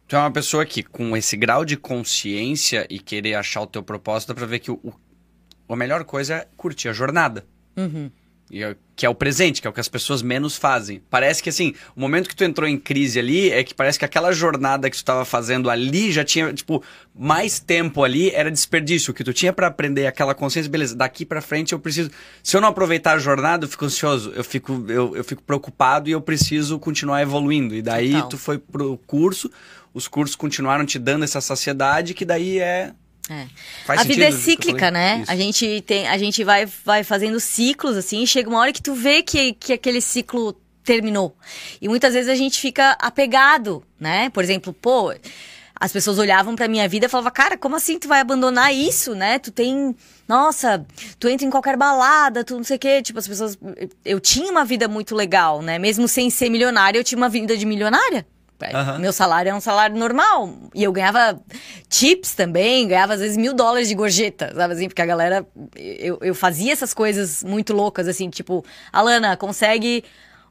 Tu 0.07 0.15
é 0.15 0.19
uma 0.19 0.31
pessoa 0.31 0.65
que, 0.65 0.83
com 0.83 1.15
esse 1.17 1.35
grau 1.35 1.65
de 1.65 1.75
consciência 1.77 2.85
e 2.89 2.99
querer 2.99 3.35
achar 3.35 3.61
o 3.61 3.67
teu 3.67 3.81
propósito, 3.81 4.29
dá 4.29 4.35
pra 4.35 4.45
ver 4.45 4.59
que 4.59 4.69
o, 4.71 4.79
o- 4.83 4.93
a 5.73 5.75
melhor 5.75 6.03
coisa 6.03 6.35
é 6.35 6.47
curtir 6.55 6.89
a 6.89 6.93
jornada. 6.93 7.45
E 8.51 8.61
é- 8.63 8.75
que 8.95 9.03
é 9.05 9.09
o 9.09 9.15
presente, 9.15 9.59
que 9.59 9.67
é 9.67 9.69
o 9.69 9.73
que 9.73 9.79
as 9.79 9.89
pessoas 9.89 10.21
menos 10.21 10.55
fazem. 10.55 11.01
Parece 11.09 11.41
que, 11.41 11.49
assim, 11.49 11.73
o 11.95 11.99
momento 11.99 12.29
que 12.29 12.35
tu 12.35 12.43
entrou 12.43 12.69
em 12.69 12.77
crise 12.77 13.17
ali 13.19 13.49
é 13.49 13.63
que 13.63 13.73
parece 13.73 13.97
que 13.97 14.05
aquela 14.05 14.31
jornada 14.31 14.87
que 14.89 14.95
tu 14.95 14.99
estava 14.99 15.25
fazendo 15.25 15.67
ali 15.71 16.11
já 16.11 16.23
tinha, 16.23 16.53
tipo, 16.53 16.83
mais 17.13 17.59
tempo 17.59 18.03
ali 18.03 18.29
era 18.29 18.51
desperdício. 18.51 19.09
O 19.11 19.13
que 19.15 19.23
tu 19.23 19.33
tinha 19.33 19.51
pra 19.51 19.65
aprender 19.67 20.05
aquela 20.05 20.35
consciência, 20.35 20.71
beleza, 20.71 20.95
daqui 20.95 21.25
pra 21.25 21.41
frente 21.41 21.73
eu 21.73 21.79
preciso. 21.79 22.11
Se 22.43 22.55
eu 22.55 22.61
não 22.61 22.69
aproveitar 22.69 23.13
a 23.13 23.17
jornada, 23.19 23.65
eu 23.65 23.69
fico 23.69 23.83
ansioso, 23.85 24.31
eu 24.35 24.43
fico, 24.43 24.85
eu, 24.87 25.17
eu 25.17 25.23
fico 25.23 25.41
preocupado 25.41 26.07
e 26.07 26.11
eu 26.11 26.21
preciso 26.21 26.77
continuar 26.77 27.23
evoluindo. 27.23 27.73
E 27.75 27.81
daí 27.81 28.11
Total. 28.11 28.29
tu 28.29 28.37
foi 28.37 28.59
pro 28.59 28.95
curso, 29.07 29.51
os 29.95 30.09
cursos 30.09 30.35
continuaram 30.35 30.85
te 30.85 30.99
dando 30.99 31.23
essa 31.23 31.39
saciedade, 31.39 32.13
que 32.13 32.25
daí 32.25 32.59
é. 32.59 32.91
É. 33.29 33.47
A 33.87 34.03
vida 34.03 34.25
é 34.25 34.31
sentido 34.31 34.33
que 34.33 34.33
eu 34.33 34.33
cíclica, 34.33 34.91
né? 34.91 35.21
Isso. 35.21 35.31
A 35.31 35.35
gente 35.35 35.81
tem, 35.87 36.07
a 36.07 36.17
gente 36.17 36.43
vai, 36.43 36.67
vai 36.83 37.03
fazendo 37.03 37.39
ciclos 37.39 37.95
assim, 37.95 38.21
e 38.21 38.27
chega 38.27 38.49
uma 38.49 38.59
hora 38.59 38.73
que 38.73 38.81
tu 38.81 38.93
vê 38.93 39.23
que, 39.23 39.53
que 39.53 39.71
aquele 39.71 40.01
ciclo 40.01 40.53
terminou. 40.83 41.35
E 41.81 41.87
muitas 41.87 42.13
vezes 42.13 42.29
a 42.29 42.35
gente 42.35 42.59
fica 42.59 42.91
apegado, 42.99 43.83
né? 43.97 44.29
Por 44.29 44.43
exemplo, 44.43 44.73
pô, 44.73 45.15
as 45.79 45.93
pessoas 45.93 46.19
olhavam 46.19 46.55
pra 46.55 46.67
minha 46.67 46.87
vida 46.89 47.05
e 47.05 47.09
falavam, 47.09 47.31
cara, 47.31 47.57
como 47.57 47.77
assim 47.77 47.97
tu 47.97 48.07
vai 48.09 48.19
abandonar 48.19 48.75
isso, 48.75 49.15
né? 49.15 49.39
Tu 49.39 49.49
tem, 49.49 49.95
nossa, 50.27 50.85
tu 51.17 51.29
entra 51.29 51.47
em 51.47 51.49
qualquer 51.49 51.77
balada, 51.77 52.43
tu 52.43 52.57
não 52.57 52.65
sei 52.65 52.75
o 52.75 52.79
quê. 52.79 53.01
Tipo, 53.01 53.17
as 53.17 53.27
pessoas, 53.27 53.57
eu 54.03 54.19
tinha 54.19 54.51
uma 54.51 54.65
vida 54.65 54.89
muito 54.89 55.15
legal, 55.15 55.61
né? 55.61 55.79
Mesmo 55.79 56.05
sem 56.05 56.29
ser 56.29 56.49
milionária, 56.49 56.99
eu 56.99 57.03
tinha 57.03 57.17
uma 57.17 57.29
vida 57.29 57.55
de 57.55 57.65
milionária. 57.65 58.27
Aham. 58.63 58.99
Meu 58.99 59.11
salário 59.11 59.49
era 59.49 59.57
um 59.57 59.61
salário 59.61 59.97
normal. 59.97 60.49
E 60.73 60.83
eu 60.83 60.91
ganhava 60.91 61.39
tips 61.89 62.33
também, 62.35 62.87
ganhava 62.87 63.13
às 63.13 63.19
vezes 63.19 63.37
mil 63.37 63.53
dólares 63.53 63.87
de 63.87 63.95
gorjeta, 63.95 64.53
sabe 64.55 64.73
assim? 64.73 64.87
Porque 64.87 65.01
a 65.01 65.05
galera. 65.05 65.45
Eu, 65.75 66.17
eu 66.21 66.35
fazia 66.35 66.71
essas 66.71 66.93
coisas 66.93 67.43
muito 67.43 67.73
loucas, 67.73 68.07
assim, 68.07 68.29
tipo, 68.29 68.63
Alana, 68.91 69.35
consegue 69.35 70.03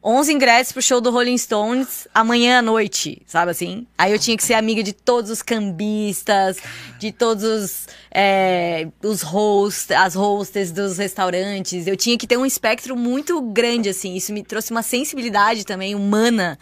11 0.06 0.34
ingressos 0.34 0.70
pro 0.70 0.82
show 0.82 1.00
do 1.00 1.10
Rolling 1.10 1.38
Stones 1.38 2.06
amanhã 2.14 2.58
à 2.58 2.62
noite, 2.62 3.22
sabe 3.26 3.52
assim? 3.52 3.86
Aí 3.96 4.12
eu 4.12 4.18
tinha 4.18 4.36
que 4.36 4.44
ser 4.44 4.52
amiga 4.52 4.82
de 4.82 4.92
todos 4.92 5.30
os 5.30 5.40
cambistas, 5.40 6.58
de 6.98 7.10
todos 7.10 7.42
os, 7.42 7.86
é, 8.10 8.86
os 9.02 9.22
hosts, 9.22 9.90
as 9.92 10.14
hostess 10.14 10.70
dos 10.70 10.98
restaurantes. 10.98 11.86
Eu 11.86 11.96
tinha 11.96 12.18
que 12.18 12.26
ter 12.26 12.36
um 12.36 12.44
espectro 12.44 12.94
muito 12.94 13.40
grande, 13.40 13.88
assim. 13.88 14.14
Isso 14.14 14.30
me 14.30 14.42
trouxe 14.42 14.72
uma 14.72 14.82
sensibilidade 14.82 15.64
também 15.64 15.94
humana 15.94 16.58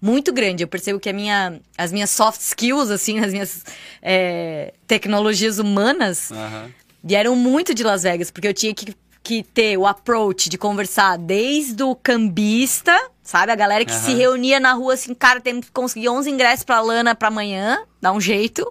muito 0.00 0.32
grande. 0.32 0.62
Eu 0.62 0.68
percebo 0.68 1.00
que 1.00 1.08
a 1.08 1.12
minha, 1.12 1.60
as 1.76 1.92
minhas 1.92 2.10
soft 2.10 2.40
skills, 2.40 2.90
assim, 2.90 3.18
as 3.20 3.32
minhas 3.32 3.64
é, 4.02 4.72
tecnologias 4.86 5.58
humanas 5.58 6.30
Aham. 6.32 6.70
vieram 7.02 7.34
muito 7.36 7.74
de 7.74 7.82
Las 7.82 8.02
Vegas, 8.02 8.30
porque 8.30 8.48
eu 8.48 8.54
tinha 8.54 8.74
que, 8.74 8.94
que 9.22 9.42
ter 9.42 9.76
o 9.76 9.86
approach 9.86 10.48
de 10.48 10.56
conversar 10.58 11.16
desde 11.18 11.82
o 11.82 11.94
cambista, 11.96 12.96
sabe? 13.22 13.50
A 13.52 13.56
galera 13.56 13.84
que 13.84 13.92
se 13.92 14.10
Aham. 14.10 14.16
reunia 14.18 14.60
na 14.60 14.72
rua 14.72 14.94
assim, 14.94 15.14
cara, 15.14 15.40
temos 15.40 15.66
que 15.66 15.72
conseguir 15.72 16.08
11 16.08 16.30
ingressos 16.30 16.64
pra 16.64 16.80
Lana 16.80 17.14
pra 17.14 17.28
amanhã, 17.28 17.78
dá 18.00 18.12
um 18.12 18.20
jeito. 18.20 18.70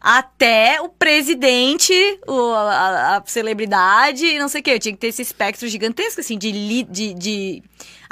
Até 0.00 0.82
o 0.82 0.88
presidente, 0.90 1.94
o- 2.26 2.52
a, 2.52 3.16
a 3.16 3.22
celebridade, 3.26 4.38
não 4.38 4.48
sei 4.48 4.60
o 4.60 4.64
quê. 4.64 4.72
Eu 4.72 4.78
tinha 4.78 4.92
que 4.92 4.98
ter 5.00 5.06
esse 5.06 5.22
espectro 5.22 5.66
gigantesco, 5.66 6.20
assim, 6.20 6.36
de, 6.36 6.82
de, 6.84 7.14
de 7.14 7.62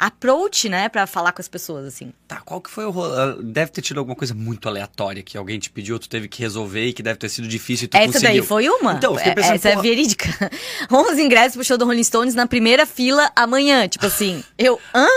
approach, 0.07 0.67
né, 0.69 0.89
para 0.89 1.07
falar 1.07 1.31
com 1.31 1.41
as 1.41 1.47
pessoas, 1.47 1.85
assim. 1.85 2.11
Tá, 2.27 2.41
qual 2.43 2.59
que 2.59 2.69
foi 2.69 2.85
o 2.85 2.89
rolo? 2.89 3.41
Deve 3.41 3.71
ter 3.71 3.81
tido 3.81 3.99
alguma 3.99 4.15
coisa 4.15 4.33
muito 4.33 4.67
aleatória 4.67 5.23
que 5.23 5.37
alguém 5.37 5.59
te 5.59 5.69
pediu, 5.69 5.97
tu 5.97 6.09
teve 6.09 6.27
que 6.27 6.41
resolver 6.41 6.85
e 6.87 6.93
que 6.93 7.01
deve 7.01 7.17
ter 7.17 7.29
sido 7.29 7.47
difícil 7.47 7.85
e 7.85 7.87
tu 7.87 7.95
Essa 7.97 8.05
conseguiu. 8.07 8.29
daí 8.29 8.41
foi 8.41 8.67
uma. 8.69 8.93
Então, 8.93 9.11
eu 9.13 9.17
fiquei 9.17 9.33
pensando, 9.35 9.53
Essa 9.55 9.69
é 9.69 9.71
porra, 9.71 9.83
verídica. 9.83 10.51
11 10.91 11.21
ingressos 11.21 11.55
pro 11.55 11.63
show 11.65 11.77
do 11.77 11.85
Rolling 11.85 12.03
Stones 12.03 12.35
na 12.35 12.45
primeira 12.47 12.85
fila 12.85 13.31
amanhã. 13.35 13.87
Tipo 13.87 14.05
assim, 14.07 14.43
eu, 14.57 14.79
hã? 14.93 15.07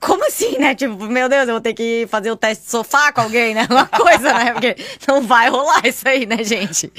Como 0.00 0.26
assim, 0.26 0.58
né? 0.58 0.74
Tipo, 0.74 0.96
meu 1.06 1.28
Deus, 1.28 1.46
eu 1.46 1.54
vou 1.54 1.60
ter 1.60 1.74
que 1.74 2.04
fazer 2.10 2.30
o 2.30 2.36
teste 2.36 2.64
de 2.64 2.70
sofá 2.70 3.12
com 3.12 3.20
alguém, 3.20 3.54
né? 3.54 3.66
Uma 3.70 3.86
coisa, 3.86 4.32
né? 4.34 4.52
Porque 4.52 4.74
não 5.06 5.22
vai 5.22 5.48
rolar 5.48 5.86
isso 5.86 6.08
aí, 6.08 6.26
né, 6.26 6.42
gente? 6.42 6.92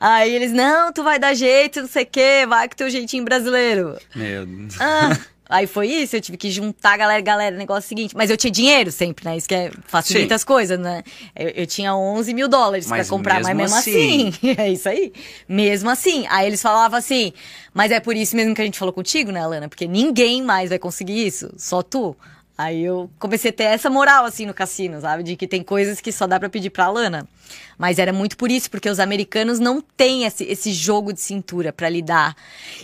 Aí 0.00 0.34
eles, 0.34 0.50
não, 0.52 0.90
tu 0.92 1.02
vai 1.02 1.18
dar 1.18 1.34
jeito, 1.34 1.82
não 1.82 1.88
sei 1.88 2.04
o 2.04 2.06
quê, 2.06 2.46
vai 2.48 2.68
com 2.68 2.74
teu 2.76 2.88
jeitinho 2.88 3.22
brasileiro. 3.22 3.98
Meu 4.14 4.46
Deus. 4.46 4.80
Ah, 4.80 5.14
aí 5.48 5.66
foi 5.66 5.88
isso, 5.88 6.16
eu 6.16 6.20
tive 6.20 6.38
que 6.38 6.50
juntar 6.50 6.94
a 6.94 6.96
galera, 6.96 7.20
galera, 7.20 7.56
negócio 7.56 7.86
é 7.86 7.88
seguinte. 7.88 8.16
Mas 8.16 8.30
eu 8.30 8.36
tinha 8.36 8.50
dinheiro 8.50 8.90
sempre, 8.90 9.24
né? 9.24 9.36
Isso 9.36 9.48
que 9.48 9.54
é, 9.54 9.70
facilita 9.86 10.30
Sim. 10.30 10.34
as 10.34 10.44
coisas, 10.44 10.78
né? 10.78 11.02
Eu, 11.34 11.48
eu 11.50 11.66
tinha 11.66 11.94
11 11.94 12.32
mil 12.32 12.48
dólares 12.48 12.86
pra 12.86 12.96
Mas 12.96 13.10
comprar, 13.10 13.42
mas 13.42 13.54
mesmo 13.54 13.66
mesmo 13.66 13.76
assim. 13.76 14.32
é 14.56 14.70
isso 14.70 14.88
aí. 14.88 15.12
Mesmo 15.48 15.90
assim. 15.90 16.26
Aí 16.28 16.46
eles 16.46 16.62
falavam 16.62 16.98
assim, 16.98 17.32
mas 17.74 17.90
é 17.90 18.00
por 18.00 18.16
isso 18.16 18.34
mesmo 18.36 18.54
que 18.54 18.62
a 18.62 18.64
gente 18.64 18.78
falou 18.78 18.92
contigo, 18.92 19.30
né, 19.30 19.42
Alana? 19.42 19.68
Porque 19.68 19.86
ninguém 19.86 20.42
mais 20.42 20.70
vai 20.70 20.78
conseguir 20.78 21.26
isso, 21.26 21.52
só 21.56 21.82
tu. 21.82 22.16
Aí 22.58 22.82
eu 22.82 23.10
comecei 23.18 23.50
a 23.50 23.54
ter 23.54 23.64
essa 23.64 23.90
moral, 23.90 24.24
assim, 24.24 24.46
no 24.46 24.54
cassino, 24.54 24.98
sabe? 25.00 25.22
De 25.22 25.36
que 25.36 25.46
tem 25.46 25.62
coisas 25.62 26.00
que 26.00 26.10
só 26.10 26.26
dá 26.26 26.40
pra 26.40 26.48
pedir 26.48 26.70
pra 26.70 26.86
Alana. 26.86 27.28
Mas 27.76 27.98
era 27.98 28.14
muito 28.14 28.36
por 28.38 28.50
isso, 28.50 28.70
porque 28.70 28.88
os 28.88 28.98
americanos 28.98 29.58
não 29.60 29.82
têm 29.82 30.24
esse, 30.24 30.44
esse 30.44 30.72
jogo 30.72 31.12
de 31.12 31.20
cintura 31.20 31.70
pra 31.70 31.90
lidar. 31.90 32.34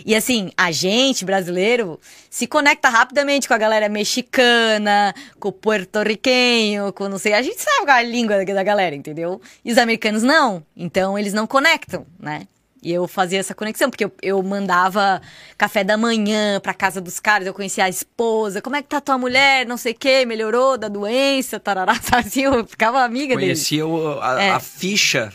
E 0.05 0.15
assim, 0.15 0.51
a 0.55 0.71
gente, 0.71 1.25
brasileiro, 1.25 1.99
se 2.29 2.45
conecta 2.45 2.87
rapidamente 2.87 3.47
com 3.47 3.55
a 3.55 3.57
galera 3.57 3.89
mexicana, 3.89 5.13
com 5.39 5.49
o 5.49 5.51
porto-riquenho, 5.51 6.93
com 6.93 7.09
não 7.09 7.17
sei. 7.17 7.33
A 7.33 7.41
gente 7.41 7.59
sabe 7.59 7.85
qual 7.85 7.97
é 7.97 8.01
a 8.01 8.03
língua 8.03 8.45
da 8.45 8.63
galera, 8.63 8.95
entendeu? 8.95 9.41
E 9.65 9.71
os 9.71 9.79
americanos 9.79 10.21
não. 10.21 10.63
Então 10.77 11.17
eles 11.17 11.33
não 11.33 11.47
conectam, 11.47 12.05
né? 12.19 12.47
E 12.83 12.91
eu 12.91 13.07
fazia 13.07 13.39
essa 13.39 13.55
conexão, 13.55 13.89
porque 13.89 14.05
eu, 14.05 14.11
eu 14.21 14.43
mandava 14.43 15.21
café 15.57 15.83
da 15.83 15.95
manhã 15.97 16.59
pra 16.59 16.73
casa 16.73 16.99
dos 16.99 17.19
caras, 17.19 17.47
eu 17.47 17.53
conhecia 17.53 17.85
a 17.85 17.89
esposa, 17.89 18.61
como 18.61 18.75
é 18.75 18.81
que 18.81 18.89
tá 18.89 18.99
tua 18.99 19.17
mulher, 19.17 19.65
não 19.65 19.77
sei 19.77 19.93
o 19.93 19.95
quê, 19.95 20.25
melhorou 20.25 20.77
da 20.77 20.87
doença, 20.89 21.59
tarará, 21.59 21.93
assim, 22.11 22.41
eu 22.41 22.65
ficava 22.67 23.01
amiga. 23.03 23.35
Conhecia 23.35 23.87
o- 23.87 24.19
a, 24.21 24.41
É. 24.43 24.49
a 24.51 24.59
ficha 24.59 25.31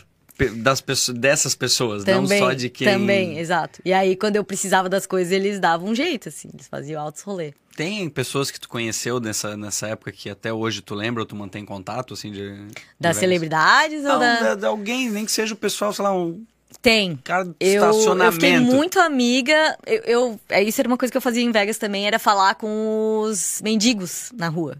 das 0.57 0.79
pessoas, 0.79 1.17
dessas 1.17 1.53
pessoas, 1.55 2.03
Também, 2.05 2.39
não 2.39 2.47
só 2.47 2.53
de 2.53 2.69
quem... 2.69 2.87
também, 2.87 3.39
exato. 3.39 3.81
E 3.83 3.91
aí, 3.91 4.15
quando 4.15 4.37
eu 4.37 4.43
precisava 4.43 4.87
das 4.87 5.05
coisas, 5.05 5.33
eles 5.33 5.59
davam 5.59 5.89
um 5.89 5.95
jeito, 5.95 6.29
assim, 6.29 6.49
eles 6.53 6.65
faziam 6.67 7.01
altos 7.01 7.23
rolê. 7.23 7.53
Tem 7.75 8.09
pessoas 8.09 8.49
que 8.51 8.59
tu 8.59 8.69
conheceu 8.69 9.19
nessa, 9.19 9.57
nessa 9.57 9.87
época 9.87 10.11
que 10.13 10.29
até 10.29 10.51
hoje 10.53 10.81
tu 10.81 10.95
lembra 10.95 11.23
ou 11.23 11.25
tu 11.25 11.35
mantém 11.35 11.65
contato, 11.65 12.13
assim, 12.13 12.31
de... 12.31 12.55
Das 12.99 13.17
celebridades 13.17 13.99
ou 14.03 14.11
Não, 14.11 14.19
da... 14.19 14.39
da- 14.41 14.55
de 14.55 14.65
alguém, 14.65 15.09
nem 15.09 15.25
que 15.25 15.31
seja 15.31 15.53
o 15.53 15.57
pessoal, 15.57 15.91
sei 15.91 16.03
lá, 16.03 16.13
um 16.15 16.45
Tem. 16.81 17.17
cara 17.17 17.43
do 17.43 17.55
Eu, 17.59 17.83
eu 17.83 17.89
estacionamento. 17.89 18.33
fiquei 18.35 18.59
muito 18.59 18.99
amiga. 19.01 19.77
Eu, 19.85 20.01
eu, 20.05 20.39
é, 20.47 20.63
isso 20.63 20.79
era 20.79 20.87
uma 20.87 20.97
coisa 20.97 21.11
que 21.11 21.17
eu 21.17 21.21
fazia 21.21 21.43
em 21.43 21.51
Vegas 21.51 21.77
também, 21.77 22.07
era 22.07 22.17
falar 22.17 22.55
com 22.55 23.19
os 23.21 23.61
mendigos 23.61 24.31
na 24.33 24.47
rua. 24.47 24.77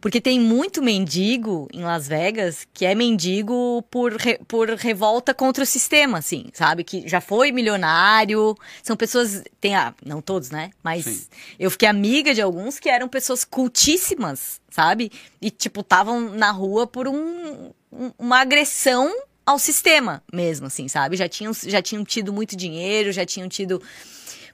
Porque 0.00 0.20
tem 0.20 0.38
muito 0.38 0.80
mendigo 0.80 1.66
em 1.72 1.82
Las 1.82 2.06
Vegas 2.06 2.66
que 2.72 2.86
é 2.86 2.94
mendigo 2.94 3.82
por, 3.90 4.14
re- 4.14 4.38
por 4.46 4.68
revolta 4.70 5.34
contra 5.34 5.64
o 5.64 5.66
sistema, 5.66 6.18
assim, 6.18 6.46
sabe? 6.52 6.84
Que 6.84 7.08
já 7.08 7.20
foi 7.20 7.50
milionário. 7.50 8.54
São 8.82 8.96
pessoas. 8.96 9.42
Tem 9.60 9.74
a. 9.74 9.92
Não 10.06 10.22
todos, 10.22 10.50
né? 10.50 10.70
Mas 10.84 11.04
Sim. 11.04 11.24
eu 11.58 11.70
fiquei 11.70 11.88
amiga 11.88 12.32
de 12.32 12.40
alguns 12.40 12.78
que 12.78 12.88
eram 12.88 13.08
pessoas 13.08 13.44
cultíssimas, 13.44 14.60
sabe? 14.70 15.10
E, 15.42 15.50
tipo, 15.50 15.80
estavam 15.80 16.20
na 16.30 16.50
rua 16.52 16.86
por 16.86 17.08
um- 17.08 17.70
uma 18.18 18.40
agressão 18.40 19.12
ao 19.50 19.58
sistema 19.58 20.22
mesmo, 20.32 20.66
assim, 20.66 20.88
sabe? 20.88 21.16
Já 21.16 21.28
tinham, 21.28 21.52
já 21.52 21.80
tinham 21.82 22.04
tido 22.04 22.32
muito 22.32 22.56
dinheiro, 22.56 23.12
já 23.12 23.24
tinham 23.26 23.48
tido. 23.48 23.82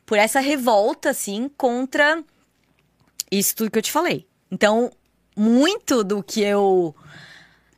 Por 0.04 0.18
essa 0.18 0.40
revolta, 0.40 1.10
assim, 1.10 1.50
contra 1.56 2.22
isso 3.30 3.56
tudo 3.56 3.70
que 3.70 3.78
eu 3.78 3.82
te 3.82 3.90
falei. 3.92 4.26
Então, 4.50 4.90
muito 5.36 6.04
do 6.04 6.22
que 6.22 6.40
eu 6.40 6.94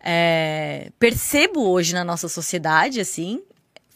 é, 0.00 0.90
percebo 0.98 1.68
hoje 1.68 1.92
na 1.94 2.04
nossa 2.04 2.28
sociedade, 2.28 3.00
assim, 3.00 3.42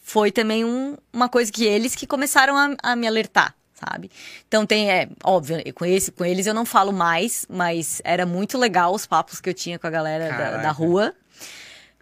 foi 0.01 0.31
também 0.31 0.65
um- 0.65 0.97
uma 1.11 1.29
coisa 1.29 1.51
que 1.51 1.63
eles 1.63 1.95
que 1.95 2.05
começaram 2.05 2.57
a, 2.57 2.75
a 2.91 2.95
me 2.95 3.07
alertar, 3.07 3.55
sabe? 3.73 4.11
Então 4.47 4.65
tem, 4.65 4.91
é, 4.91 5.07
óbvio, 5.23 5.61
eu 5.63 5.73
com, 5.73 5.85
esse, 5.85 6.11
com 6.11 6.25
eles 6.25 6.45
eu 6.45 6.53
não 6.53 6.65
falo 6.65 6.91
mais, 6.91 7.45
mas 7.49 8.01
era 8.03 8.25
muito 8.25 8.57
legal 8.57 8.93
os 8.93 9.05
papos 9.05 9.39
que 9.39 9.49
eu 9.49 9.53
tinha 9.53 9.79
com 9.79 9.87
a 9.87 9.89
galera 9.89 10.29
da, 10.29 10.57
da 10.63 10.71
rua. 10.71 11.15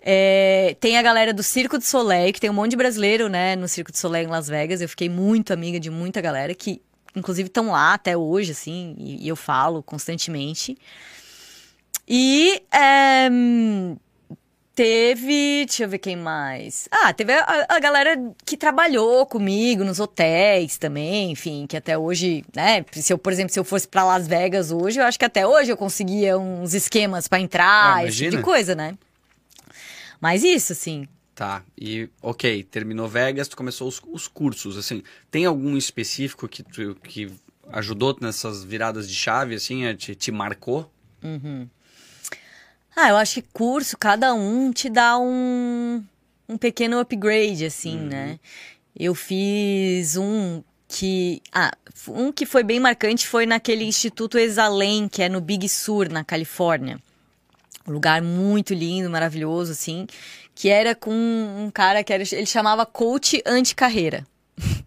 É, 0.03 0.75
tem 0.79 0.97
a 0.97 1.01
galera 1.01 1.31
do 1.33 1.43
Circo 1.43 1.77
de 1.77 1.85
Soleil, 1.85 2.33
que 2.33 2.39
tem 2.41 2.49
um 2.49 2.53
monte 2.53 2.71
de 2.71 2.77
brasileiro, 2.77 3.29
né, 3.29 3.55
no 3.55 3.67
Circo 3.67 3.91
de 3.91 3.97
Soleil 3.99 4.27
em 4.27 4.31
Las 4.31 4.47
Vegas. 4.47 4.81
Eu 4.81 4.89
fiquei 4.89 5.07
muito 5.09 5.53
amiga 5.53 5.79
de 5.79 5.89
muita 5.91 6.19
galera 6.21 6.53
que, 6.55 6.81
inclusive, 7.15 7.47
estão 7.47 7.71
lá 7.71 7.93
até 7.93 8.17
hoje, 8.17 8.51
assim, 8.51 8.95
e, 8.97 9.25
e 9.25 9.27
eu 9.27 9.35
falo 9.35 9.83
constantemente. 9.83 10.75
E 12.07 12.61
é, 12.73 13.29
teve. 14.75 15.65
Deixa 15.67 15.83
eu 15.83 15.89
ver 15.89 15.99
quem 15.99 16.15
mais. 16.15 16.87
Ah, 16.91 17.13
teve 17.13 17.33
a, 17.33 17.65
a 17.69 17.79
galera 17.79 18.19
que 18.45 18.57
trabalhou 18.57 19.25
comigo 19.25 19.83
nos 19.83 19.99
hotéis 19.99 20.77
também, 20.77 21.31
enfim, 21.31 21.65
que 21.67 21.77
até 21.77 21.97
hoje, 21.97 22.43
né? 22.55 22.83
Se 22.91 23.13
eu, 23.13 23.17
por 23.17 23.31
exemplo, 23.31 23.53
se 23.53 23.59
eu 23.59 23.63
fosse 23.63 23.87
pra 23.87 24.03
Las 24.03 24.27
Vegas 24.27 24.71
hoje, 24.71 24.99
eu 24.99 25.05
acho 25.05 25.19
que 25.19 25.25
até 25.25 25.45
hoje 25.45 25.71
eu 25.71 25.77
conseguia 25.77 26.37
uns 26.37 26.73
esquemas 26.73 27.27
pra 27.27 27.39
entrar, 27.39 27.97
Ah, 27.97 28.05
esse 28.05 28.17
tipo 28.17 28.29
de 28.31 28.35
imagina. 28.37 28.43
coisa, 28.43 28.75
né? 28.75 28.95
Mas 30.21 30.43
isso, 30.43 30.71
assim. 30.71 31.07
Tá, 31.33 31.63
e 31.75 32.07
ok, 32.21 32.63
terminou 32.63 33.07
Vegas, 33.07 33.47
tu 33.47 33.57
começou 33.57 33.87
os, 33.87 33.99
os 34.11 34.27
cursos, 34.27 34.77
assim, 34.77 35.01
tem 35.31 35.45
algum 35.45 35.75
específico 35.75 36.47
que, 36.47 36.61
tu, 36.61 36.95
que 37.03 37.31
ajudou 37.71 38.15
nessas 38.21 38.63
viradas 38.63 39.09
de 39.09 39.15
chave, 39.15 39.55
assim, 39.55 39.95
te, 39.95 40.13
te 40.13 40.31
marcou? 40.31 40.91
Ah, 42.95 43.09
eu 43.09 43.17
acho 43.17 43.35
que 43.35 43.47
curso, 43.53 43.97
cada 43.97 44.33
um 44.33 44.71
te 44.71 44.89
dá 44.89 45.17
um, 45.17 46.03
um 46.47 46.57
pequeno 46.57 46.99
upgrade, 46.99 47.65
assim, 47.65 47.97
né? 47.97 48.39
Eu 48.95 49.15
fiz 49.15 50.17
um 50.17 50.61
que. 50.87 51.41
Ah, 51.51 51.71
um 52.09 52.31
que 52.31 52.45
foi 52.45 52.63
bem 52.63 52.79
marcante 52.79 53.25
foi 53.25 53.45
naquele 53.45 53.85
Instituto 53.85 54.37
Exalem, 54.37 55.07
que 55.07 55.23
é 55.23 55.29
no 55.29 55.39
Big 55.39 55.67
Sur, 55.69 56.09
na 56.09 56.23
Califórnia. 56.23 56.99
Um 57.87 57.91
lugar 57.91 58.21
muito 58.21 58.73
lindo, 58.73 59.09
maravilhoso, 59.09 59.71
assim. 59.71 60.07
Que 60.53 60.69
era 60.69 60.93
com 60.93 61.11
um 61.11 61.69
cara 61.73 62.03
que 62.03 62.13
era, 62.13 62.23
ele 62.31 62.45
chamava 62.45 62.85
coach 62.85 63.41
anti-carreira. 63.45 64.25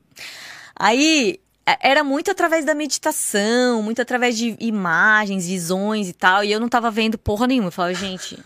Aí 0.77 1.41
é- 1.67 1.91
era 1.91 2.05
muito 2.05 2.31
através 2.31 2.65
da 2.65 2.75
meditação, 2.75 3.83
muito 3.83 4.01
através 4.03 4.37
de 4.37 4.57
imagens, 4.61 5.47
visões 5.47 6.09
e 6.09 6.13
tal. 6.13 6.45
E 6.45 6.53
eu 6.53 6.61
não 6.61 6.69
tava 6.69 6.91
vendo 6.91 7.17
porra 7.19 7.47
nenhuma. 7.47 7.69
Eu 7.69 7.73
falava, 7.73 7.95
gente, 7.95 8.39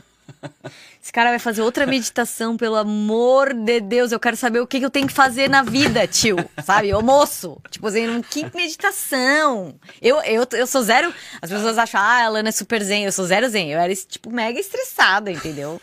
esse 1.02 1.12
cara 1.12 1.30
vai 1.30 1.38
fazer 1.38 1.62
outra 1.62 1.86
meditação, 1.86 2.56
pelo 2.56 2.76
amor 2.76 3.54
de 3.54 3.80
Deus. 3.80 4.12
Eu 4.12 4.20
quero 4.20 4.36
saber 4.36 4.60
o 4.60 4.66
que, 4.66 4.78
que 4.78 4.84
eu 4.84 4.90
tenho 4.90 5.06
que 5.06 5.12
fazer 5.12 5.48
na 5.48 5.62
vida, 5.62 6.06
tio. 6.06 6.36
Sabe? 6.64 6.92
Ô 6.94 7.02
moço. 7.02 7.60
Tipo 7.70 7.86
assim, 7.88 8.22
que 8.22 8.44
meditação. 8.54 9.74
Eu, 10.00 10.20
eu, 10.22 10.46
eu 10.52 10.66
sou 10.66 10.82
zero. 10.82 11.12
As 11.40 11.50
pessoas 11.50 11.78
acham, 11.78 12.00
ah, 12.00 12.04
a 12.04 12.24
Alana 12.26 12.48
é 12.48 12.52
super 12.52 12.82
zen. 12.82 13.04
Eu 13.04 13.12
sou 13.12 13.24
zero 13.24 13.48
zen. 13.48 13.70
Eu 13.70 13.78
era, 13.78 13.94
tipo, 13.94 14.30
mega 14.30 14.58
estressada, 14.58 15.30
entendeu? 15.30 15.80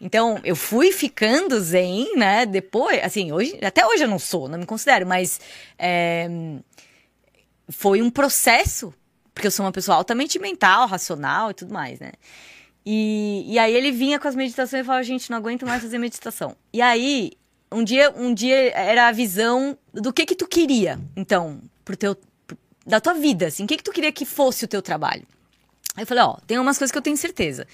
Então, 0.00 0.40
eu 0.44 0.56
fui 0.56 0.92
ficando 0.92 1.60
zen, 1.60 2.16
né? 2.16 2.46
Depois, 2.46 3.02
assim, 3.02 3.32
hoje, 3.32 3.58
até 3.62 3.86
hoje 3.86 4.04
eu 4.04 4.08
não 4.08 4.18
sou, 4.18 4.48
não 4.48 4.58
me 4.58 4.66
considero, 4.66 5.06
mas. 5.06 5.40
é, 5.78 6.28
foi 7.70 8.02
um 8.02 8.10
processo, 8.10 8.92
porque 9.34 9.46
eu 9.46 9.50
sou 9.50 9.64
uma 9.64 9.72
pessoa 9.72 9.96
altamente 9.96 10.38
mental, 10.38 10.86
racional 10.86 11.50
e 11.50 11.54
tudo 11.54 11.72
mais, 11.72 12.00
né? 12.00 12.12
E, 12.84 13.44
e 13.46 13.58
aí 13.58 13.74
ele 13.74 13.92
vinha 13.92 14.18
com 14.18 14.26
as 14.28 14.34
meditações 14.34 14.82
e 14.82 14.86
falava, 14.86 15.02
gente, 15.02 15.30
não 15.30 15.38
aguento 15.38 15.66
mais 15.66 15.82
fazer 15.82 15.98
meditação. 15.98 16.56
E 16.72 16.80
aí, 16.80 17.32
um 17.70 17.84
dia, 17.84 18.10
um 18.16 18.32
dia 18.32 18.70
era 18.72 19.08
a 19.08 19.12
visão 19.12 19.76
do 19.92 20.12
que 20.12 20.24
que 20.24 20.34
tu 20.34 20.46
queria, 20.46 20.98
então, 21.14 21.60
pro 21.84 21.96
teu, 21.96 22.16
pro- 22.46 22.56
da 22.86 23.00
tua 23.00 23.14
vida, 23.14 23.46
assim, 23.48 23.64
o 23.64 23.66
que 23.66 23.76
que 23.76 23.82
tu 23.82 23.92
queria 23.92 24.10
que 24.12 24.24
fosse 24.24 24.64
o 24.64 24.68
teu 24.68 24.80
trabalho? 24.80 25.26
Aí 25.94 26.02
eu 26.02 26.06
falei, 26.06 26.24
ó, 26.24 26.36
tem 26.46 26.58
umas 26.58 26.78
coisas 26.78 26.92
que 26.92 26.98
eu 26.98 27.02
tenho 27.02 27.16
certeza. 27.16 27.66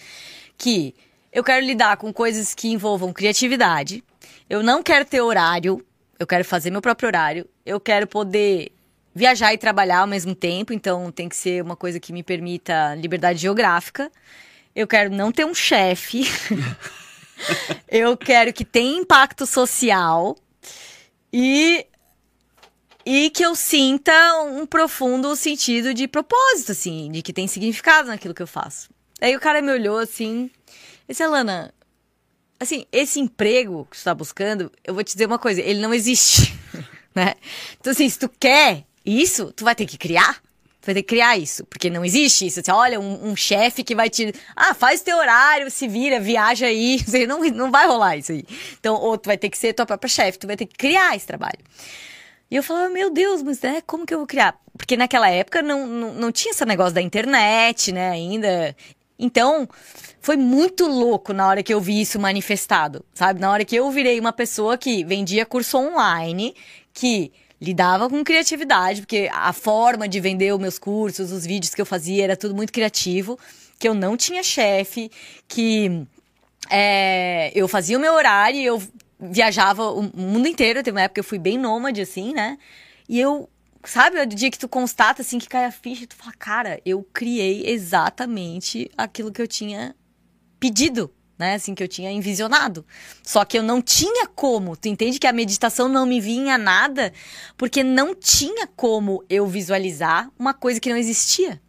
Que 0.57 0.95
eu 1.31 1.45
quero 1.45 1.65
lidar 1.65 1.97
com 1.99 2.13
coisas 2.13 2.55
que 2.55 2.69
envolvam 2.69 3.13
criatividade. 3.13 4.03
Eu 4.49 4.63
não 4.63 4.83
quero 4.83 5.05
ter 5.05 5.21
horário. 5.21 5.85
Eu 6.19 6.27
quero 6.27 6.45
fazer 6.45 6.71
meu 6.71 6.81
próprio 6.81 7.07
horário. 7.09 7.47
Eu 7.67 7.79
quero 7.79 8.07
poder 8.07 8.73
viajar 9.15 9.53
e 9.53 9.59
trabalhar 9.59 9.99
ao 9.99 10.07
mesmo 10.07 10.35
tempo. 10.35 10.73
Então 10.73 11.13
tem 11.13 11.29
que 11.29 11.37
ser 11.37 11.63
uma 11.63 11.77
coisa 11.77 12.01
que 12.01 12.13
me 12.15 12.23
permita 12.23 12.95
liberdade 12.95 13.41
geográfica. 13.41 14.11
Eu 14.75 14.87
quero 14.87 15.11
não 15.11 15.31
ter 15.31 15.45
um 15.45 15.55
chefe. 15.55 16.25
eu 17.89 18.17
quero 18.17 18.53
que 18.53 18.65
tenha 18.65 18.99
impacto 18.99 19.47
social. 19.47 20.37
E 21.33 21.87
e 23.07 23.29
que 23.31 23.45
eu 23.45 23.55
sinta 23.55 24.13
um 24.45 24.65
profundo 24.65 25.37
sentido 25.37 25.93
de 25.93 26.09
propósito, 26.09 26.73
assim, 26.73 27.11
de 27.13 27.21
que 27.21 27.35
tem 27.35 27.47
significado 27.47 28.09
naquilo 28.09 28.33
que 28.33 28.43
eu 28.43 28.47
faço. 28.47 28.89
Aí 29.21 29.37
o 29.37 29.41
cara 29.41 29.61
me 29.61 29.71
olhou 29.71 29.99
assim, 29.99 30.51
disse, 31.07 31.23
Alana, 31.23 31.73
assim, 32.59 32.87
esse 32.91 33.21
emprego 33.21 33.87
que 33.91 33.97
você 33.97 34.01
está 34.01 34.15
buscando, 34.15 34.73
eu 34.83 34.95
vou 34.95 35.05
te 35.05 35.13
dizer 35.13 35.27
uma 35.27 35.39
coisa, 35.39 35.61
ele 35.61 35.81
não 35.81 35.93
existe, 35.93 36.55
né? 37.15 37.35
Então, 37.79 37.93
assim, 37.93 38.09
se 38.09 38.19
tu 38.19 38.29
quer 38.29 38.85
isso, 39.05 39.53
tu 39.53 39.65
vai 39.65 39.75
ter 39.75 39.87
que 39.87 39.99
criar. 39.99 40.43
Vai 40.85 40.95
ter 40.95 41.03
que 41.03 41.09
criar 41.09 41.39
isso, 41.39 41.65
porque 41.67 41.89
não 41.89 42.05
existe 42.05 42.47
isso. 42.47 42.61
Olha, 42.71 43.01
um, 43.01 43.31
um 43.31 43.37
chefe 43.37 43.83
que 43.83 43.95
vai 43.95 44.11
te. 44.11 44.35
Ah, 44.55 44.75
faz 44.75 45.01
teu 45.01 45.17
horário, 45.17 45.71
se 45.71 45.89
vira, 45.89 46.21
viaja 46.21 46.67
aí. 46.67 47.01
Não, 47.27 47.41
não 47.41 47.71
vai 47.71 47.87
rolar 47.87 48.17
isso 48.17 48.33
aí. 48.33 48.45
Então, 48.79 48.95
ou 48.95 49.17
tu 49.17 49.27
vai 49.27 49.39
ter 49.39 49.49
que 49.49 49.57
ser 49.57 49.73
tua 49.73 49.87
própria 49.87 50.09
chefe, 50.09 50.39
tu 50.39 50.47
vai 50.47 50.57
ter 50.57 50.67
que 50.67 50.77
criar 50.77 51.17
esse 51.17 51.27
trabalho. 51.27 51.59
E 52.51 52.57
eu 52.57 52.63
falava, 52.63 52.89
meu 52.91 53.11
Deus, 53.11 53.43
mas 53.43 53.61
né, 53.63 53.83
como 53.87 54.07
que 54.07 54.13
eu 54.13 54.19
vou 54.19 54.27
criar? 54.27 54.59
Porque 54.77 54.97
naquela 54.97 55.29
época 55.29 55.63
não, 55.63 55.87
não, 55.87 56.15
não 56.15 56.33
tinha 56.33 56.53
esse 56.53 56.65
negócio 56.65 56.95
da 56.95 57.01
internet, 57.01 57.91
né, 57.91 58.11
ainda. 58.11 58.77
Então, 59.19 59.69
foi 60.21 60.37
muito 60.37 60.87
louco 60.87 61.33
na 61.33 61.49
hora 61.49 61.63
que 61.63 61.73
eu 61.73 61.81
vi 61.81 62.01
isso 62.01 62.19
manifestado, 62.21 63.05
sabe? 63.15 63.41
Na 63.41 63.51
hora 63.51 63.65
que 63.65 63.75
eu 63.75 63.91
virei 63.91 64.21
uma 64.21 64.33
pessoa 64.33 64.77
que 64.77 65.03
vendia 65.05 65.47
curso 65.47 65.79
online, 65.79 66.55
que 66.93 67.33
lidava 67.61 68.09
com 68.09 68.23
criatividade, 68.25 69.01
porque 69.01 69.29
a 69.33 69.53
forma 69.53 70.09
de 70.09 70.21
vender 70.21 70.53
os 70.53 70.61
meus 70.61 70.79
cursos, 70.79 71.33
os 71.33 71.47
vídeos 71.47 71.75
que 71.75 71.81
eu 71.81 71.87
fazia, 71.87 72.25
era 72.25 72.37
tudo 72.37 72.55
muito 72.55 72.73
criativo, 72.73 73.39
que 73.79 73.89
eu 73.89 73.95
não 73.95 74.17
tinha 74.17 74.43
chefe, 74.43 75.11
que 75.49 76.07
é, 76.71 77.53
eu 77.55 77.69
fazia 77.69 77.97
o 77.97 78.01
meu 78.01 78.15
horário, 78.15 78.61
eu 78.61 78.83
viajava 79.19 79.91
o 79.91 80.03
mundo 80.15 80.49
inteiro, 80.49 80.83
teve 80.83 80.97
uma 80.97 81.03
época 81.03 81.15
que 81.15 81.21
eu 81.21 81.25
fui 81.25 81.39
bem 81.39 81.59
nômade, 81.59 82.01
assim, 82.01 82.33
né? 82.33 82.59
E 83.09 83.21
eu, 83.21 83.49
sabe, 83.85 84.21
o 84.21 84.27
dia 84.27 84.51
que 84.51 84.59
tu 84.59 84.69
constata, 84.69 85.23
assim, 85.23 85.39
que 85.39 85.49
cai 85.49 85.65
a 85.65 85.71
ficha, 85.71 86.07
tu 86.07 86.17
fala, 86.17 86.33
cara, 86.39 86.81
eu 86.85 87.03
criei 87.13 87.67
exatamente 87.67 88.91
aquilo 88.97 89.33
que 89.33 89.41
eu 89.41 89.49
tinha 89.49 89.95
pedido 90.59 91.11
né? 91.45 91.55
Assim, 91.55 91.75
que 91.75 91.83
eu 91.83 91.89
tinha 91.89 92.11
envisionado. 92.11 92.85
Só 93.23 93.45
que 93.45 93.59
eu 93.59 93.63
não 93.63 93.83
tinha 93.83 94.27
como. 94.27 94.77
Tu 94.77 94.89
entende 94.89 95.19
que 95.19 95.27
a 95.27 95.33
meditação 95.33 95.89
não 95.89 96.07
me 96.07 96.21
vinha 96.21 96.57
nada? 96.57 97.13
Porque 97.57 97.85
não 97.85 98.15
tinha 98.15 98.67
como 98.67 99.23
eu 99.29 99.47
visualizar 99.47 100.31
uma 100.39 100.55
coisa 100.55 100.81
que 100.81 100.89
não 100.89 100.97
existia. 100.97 101.61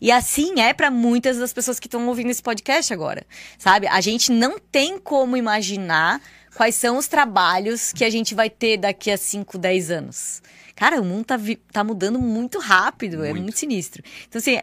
E 0.00 0.12
assim 0.12 0.60
é 0.60 0.72
para 0.72 0.90
muitas 0.90 1.38
das 1.38 1.52
pessoas 1.52 1.80
que 1.80 1.86
estão 1.86 2.06
ouvindo 2.06 2.30
esse 2.30 2.42
podcast 2.42 2.92
agora, 2.92 3.26
sabe? 3.58 3.86
A 3.88 4.00
gente 4.00 4.30
não 4.30 4.58
tem 4.58 4.98
como 4.98 5.36
imaginar 5.36 6.20
quais 6.54 6.74
são 6.74 6.98
os 6.98 7.08
trabalhos 7.08 7.92
que 7.92 8.04
a 8.04 8.10
gente 8.10 8.34
vai 8.34 8.48
ter 8.48 8.76
daqui 8.76 9.10
a 9.10 9.16
5, 9.16 9.58
10 9.58 9.90
anos. 9.90 10.42
Cara, 10.74 11.00
o 11.00 11.04
mundo 11.04 11.24
tá, 11.24 11.38
tá 11.72 11.84
mudando 11.84 12.18
muito 12.18 12.58
rápido, 12.58 13.16
é 13.16 13.28
muito. 13.28 13.36
é 13.36 13.42
muito 13.42 13.58
sinistro. 13.58 14.02
Então, 14.28 14.40
assim, 14.40 14.58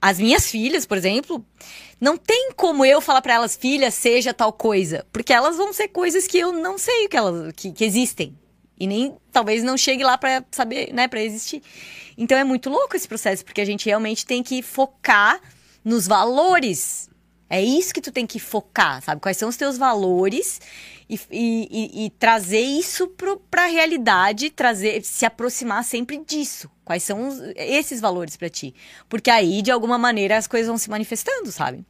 as 0.00 0.18
minhas 0.18 0.50
filhas, 0.50 0.86
por 0.86 0.96
exemplo, 0.96 1.44
não 2.00 2.16
tem 2.16 2.50
como 2.56 2.84
eu 2.84 3.00
falar 3.00 3.20
para 3.20 3.34
elas, 3.34 3.56
filha, 3.56 3.90
seja 3.90 4.32
tal 4.32 4.52
coisa. 4.52 5.06
Porque 5.12 5.32
elas 5.32 5.56
vão 5.56 5.72
ser 5.72 5.88
coisas 5.88 6.26
que 6.26 6.38
eu 6.38 6.52
não 6.52 6.78
sei 6.78 7.08
que 7.08 7.16
elas 7.16 7.52
que, 7.54 7.72
que 7.72 7.84
existem. 7.84 8.34
E 8.78 8.86
nem 8.86 9.14
talvez 9.30 9.62
não 9.62 9.76
chegue 9.76 10.02
lá 10.02 10.16
para 10.16 10.42
saber, 10.50 10.94
né, 10.94 11.06
para 11.06 11.22
existir. 11.22 11.62
Então 12.16 12.38
é 12.38 12.44
muito 12.44 12.70
louco 12.70 12.96
esse 12.96 13.06
processo, 13.06 13.44
porque 13.44 13.60
a 13.60 13.64
gente 13.64 13.84
realmente 13.84 14.24
tem 14.24 14.42
que 14.42 14.62
focar 14.62 15.38
nos 15.84 16.06
valores. 16.06 17.10
É 17.50 17.60
isso 17.60 17.92
que 17.92 18.00
tu 18.00 18.10
tem 18.10 18.26
que 18.26 18.38
focar, 18.38 19.02
sabe? 19.02 19.20
Quais 19.20 19.36
são 19.36 19.50
os 19.50 19.56
teus 19.56 19.76
valores 19.76 20.60
e, 21.10 21.68
e, 21.70 22.06
e, 22.06 22.10
trazer 22.10 22.60
isso 22.60 23.08
para 23.50 23.64
a 23.64 23.66
realidade, 23.66 24.48
trazer, 24.50 25.02
se 25.02 25.26
aproximar 25.26 25.82
sempre 25.82 26.22
disso. 26.24 26.70
Quais 26.84 27.02
são 27.02 27.26
os, 27.26 27.40
esses 27.56 28.00
valores 28.00 28.36
para 28.36 28.48
ti? 28.48 28.72
Porque 29.08 29.28
aí, 29.28 29.60
de 29.60 29.72
alguma 29.72 29.98
maneira, 29.98 30.36
as 30.36 30.46
coisas 30.46 30.68
vão 30.68 30.78
se 30.78 30.88
manifestando, 30.88 31.50
sabe? 31.50 31.84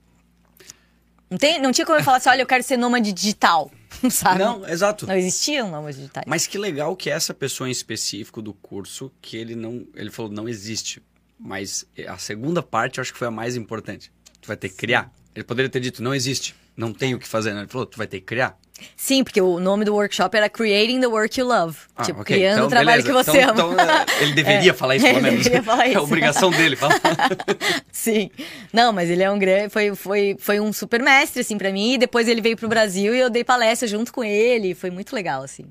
Não, 1.28 1.36
tem, 1.36 1.60
não 1.60 1.70
tinha 1.70 1.84
como 1.84 1.98
eu 1.98 2.02
falar 2.02 2.16
assim, 2.16 2.30
olha, 2.30 2.40
eu 2.40 2.46
quero 2.46 2.62
ser 2.62 2.78
nômade 2.78 3.12
digital, 3.12 3.70
sabe? 4.10 4.38
Não, 4.38 4.66
exato. 4.66 5.06
Não 5.06 5.14
existiam 5.14 5.70
nômades 5.70 5.96
digitais. 5.98 6.24
Mas 6.26 6.46
que 6.46 6.56
legal 6.56 6.96
que 6.96 7.10
essa 7.10 7.34
pessoa 7.34 7.68
em 7.68 7.72
específico 7.72 8.40
do 8.40 8.54
curso, 8.54 9.12
que 9.20 9.36
ele 9.36 9.54
não, 9.54 9.86
ele 9.94 10.10
falou, 10.10 10.32
não 10.32 10.48
existe. 10.48 11.02
Mas 11.38 11.86
a 12.08 12.16
segunda 12.16 12.62
parte 12.62 12.98
eu 12.98 13.02
acho 13.02 13.12
que 13.12 13.18
foi 13.18 13.28
a 13.28 13.30
mais 13.30 13.54
importante. 13.54 14.10
Tu 14.40 14.46
vai 14.48 14.56
ter 14.56 14.70
que 14.70 14.76
criar. 14.76 15.12
Ele 15.34 15.44
poderia 15.44 15.68
ter 15.68 15.80
dito, 15.80 16.02
não 16.02 16.14
existe, 16.14 16.54
não 16.74 16.92
tem 16.92 17.14
o 17.14 17.18
que 17.18 17.28
fazer. 17.28 17.52
Né? 17.52 17.60
Ele 17.60 17.68
falou, 17.68 17.86
tu 17.86 17.98
vai 17.98 18.06
ter 18.06 18.20
que 18.20 18.26
criar. 18.26 18.58
Sim, 18.96 19.24
porque 19.24 19.40
o 19.40 19.58
nome 19.60 19.84
do 19.84 19.94
workshop 19.94 20.36
era 20.36 20.48
Creating 20.48 21.00
the 21.00 21.06
Work 21.06 21.38
You 21.38 21.46
Love. 21.46 21.76
Ah, 21.96 22.02
tipo, 22.02 22.20
okay. 22.20 22.36
criando 22.36 22.54
então, 22.54 22.66
o 22.66 22.70
trabalho 22.70 23.02
beleza. 23.02 23.24
que 23.24 23.32
você 23.32 23.40
então, 23.42 23.70
ama. 23.72 23.82
Então, 23.82 24.20
ele 24.20 24.32
deveria 24.32 24.70
é, 24.72 24.74
falar 24.74 24.96
isso, 24.96 25.06
pelo 25.06 25.22
menos. 25.22 25.46
Falar 25.64 25.86
isso. 25.86 25.96
É 25.96 26.00
a 26.00 26.02
obrigação 26.02 26.50
dele 26.50 26.76
falar. 26.76 27.00
Sim. 27.92 28.30
Não, 28.72 28.92
mas 28.92 29.10
ele 29.10 29.22
é 29.22 29.30
um 29.30 29.38
grande. 29.38 29.70
Foi, 29.70 29.94
foi, 29.94 30.36
foi 30.38 30.60
um 30.60 30.72
super 30.72 31.02
mestre, 31.02 31.40
assim, 31.40 31.58
para 31.58 31.72
mim. 31.72 31.94
E 31.94 31.98
depois 31.98 32.28
ele 32.28 32.40
veio 32.40 32.56
pro 32.56 32.68
Brasil 32.68 33.14
e 33.14 33.20
eu 33.20 33.30
dei 33.30 33.44
palestra 33.44 33.86
junto 33.88 34.12
com 34.12 34.24
ele. 34.24 34.74
Foi 34.74 34.90
muito 34.90 35.14
legal, 35.14 35.42
assim. 35.42 35.66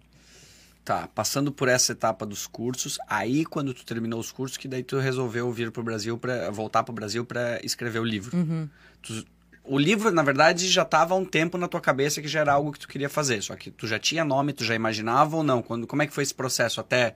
Tá, 0.89 1.07
passando 1.13 1.51
por 1.51 1.67
essa 1.67 1.91
etapa 1.91 2.25
dos 2.25 2.47
cursos, 2.47 2.97
aí 3.07 3.45
quando 3.45 3.75
tu 3.75 3.85
terminou 3.85 4.19
os 4.19 4.31
cursos, 4.31 4.57
que 4.57 4.67
daí 4.67 4.81
tu 4.81 4.97
resolveu 4.97 5.51
vir 5.51 5.71
pro 5.71 5.83
Brasil, 5.83 6.17
para 6.17 6.49
voltar 6.49 6.83
pro 6.83 6.91
Brasil 6.91 7.23
para 7.23 7.63
escrever 7.63 7.99
o 7.99 8.03
livro. 8.03 8.35
Uhum. 8.35 8.67
Tu, 8.99 9.23
o 9.69 9.77
livro, 9.77 10.11
na 10.11 10.23
verdade, 10.23 10.67
já 10.67 10.81
estava 10.81 11.13
há 11.13 11.17
um 11.17 11.23
tempo 11.23 11.57
na 11.57 11.67
tua 11.67 11.79
cabeça 11.79 12.21
que 12.21 12.27
já 12.27 12.39
era 12.39 12.53
algo 12.53 12.71
que 12.71 12.79
tu 12.79 12.87
queria 12.87 13.07
fazer. 13.07 13.41
Só 13.43 13.55
que 13.55 13.69
tu 13.69 13.85
já 13.85 13.99
tinha 13.99 14.25
nome, 14.25 14.51
tu 14.51 14.63
já 14.63 14.73
imaginava 14.73 15.37
ou 15.37 15.43
não? 15.43 15.61
Quando, 15.61 15.85
como 15.85 16.01
é 16.01 16.07
que 16.07 16.13
foi 16.13 16.23
esse 16.23 16.33
processo 16.33 16.81
até 16.81 17.13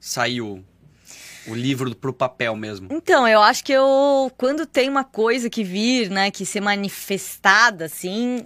sair 0.00 0.40
o, 0.40 0.62
o 1.46 1.54
livro 1.54 1.94
pro 1.94 2.12
papel 2.12 2.56
mesmo? 2.56 2.88
Então, 2.90 3.28
eu 3.28 3.40
acho 3.40 3.62
que 3.62 3.72
eu. 3.72 4.30
Quando 4.36 4.66
tem 4.66 4.88
uma 4.88 5.04
coisa 5.04 5.48
que 5.48 5.62
vir, 5.62 6.10
né, 6.10 6.32
que 6.32 6.44
ser 6.44 6.60
manifestada, 6.60 7.84
assim, 7.84 8.44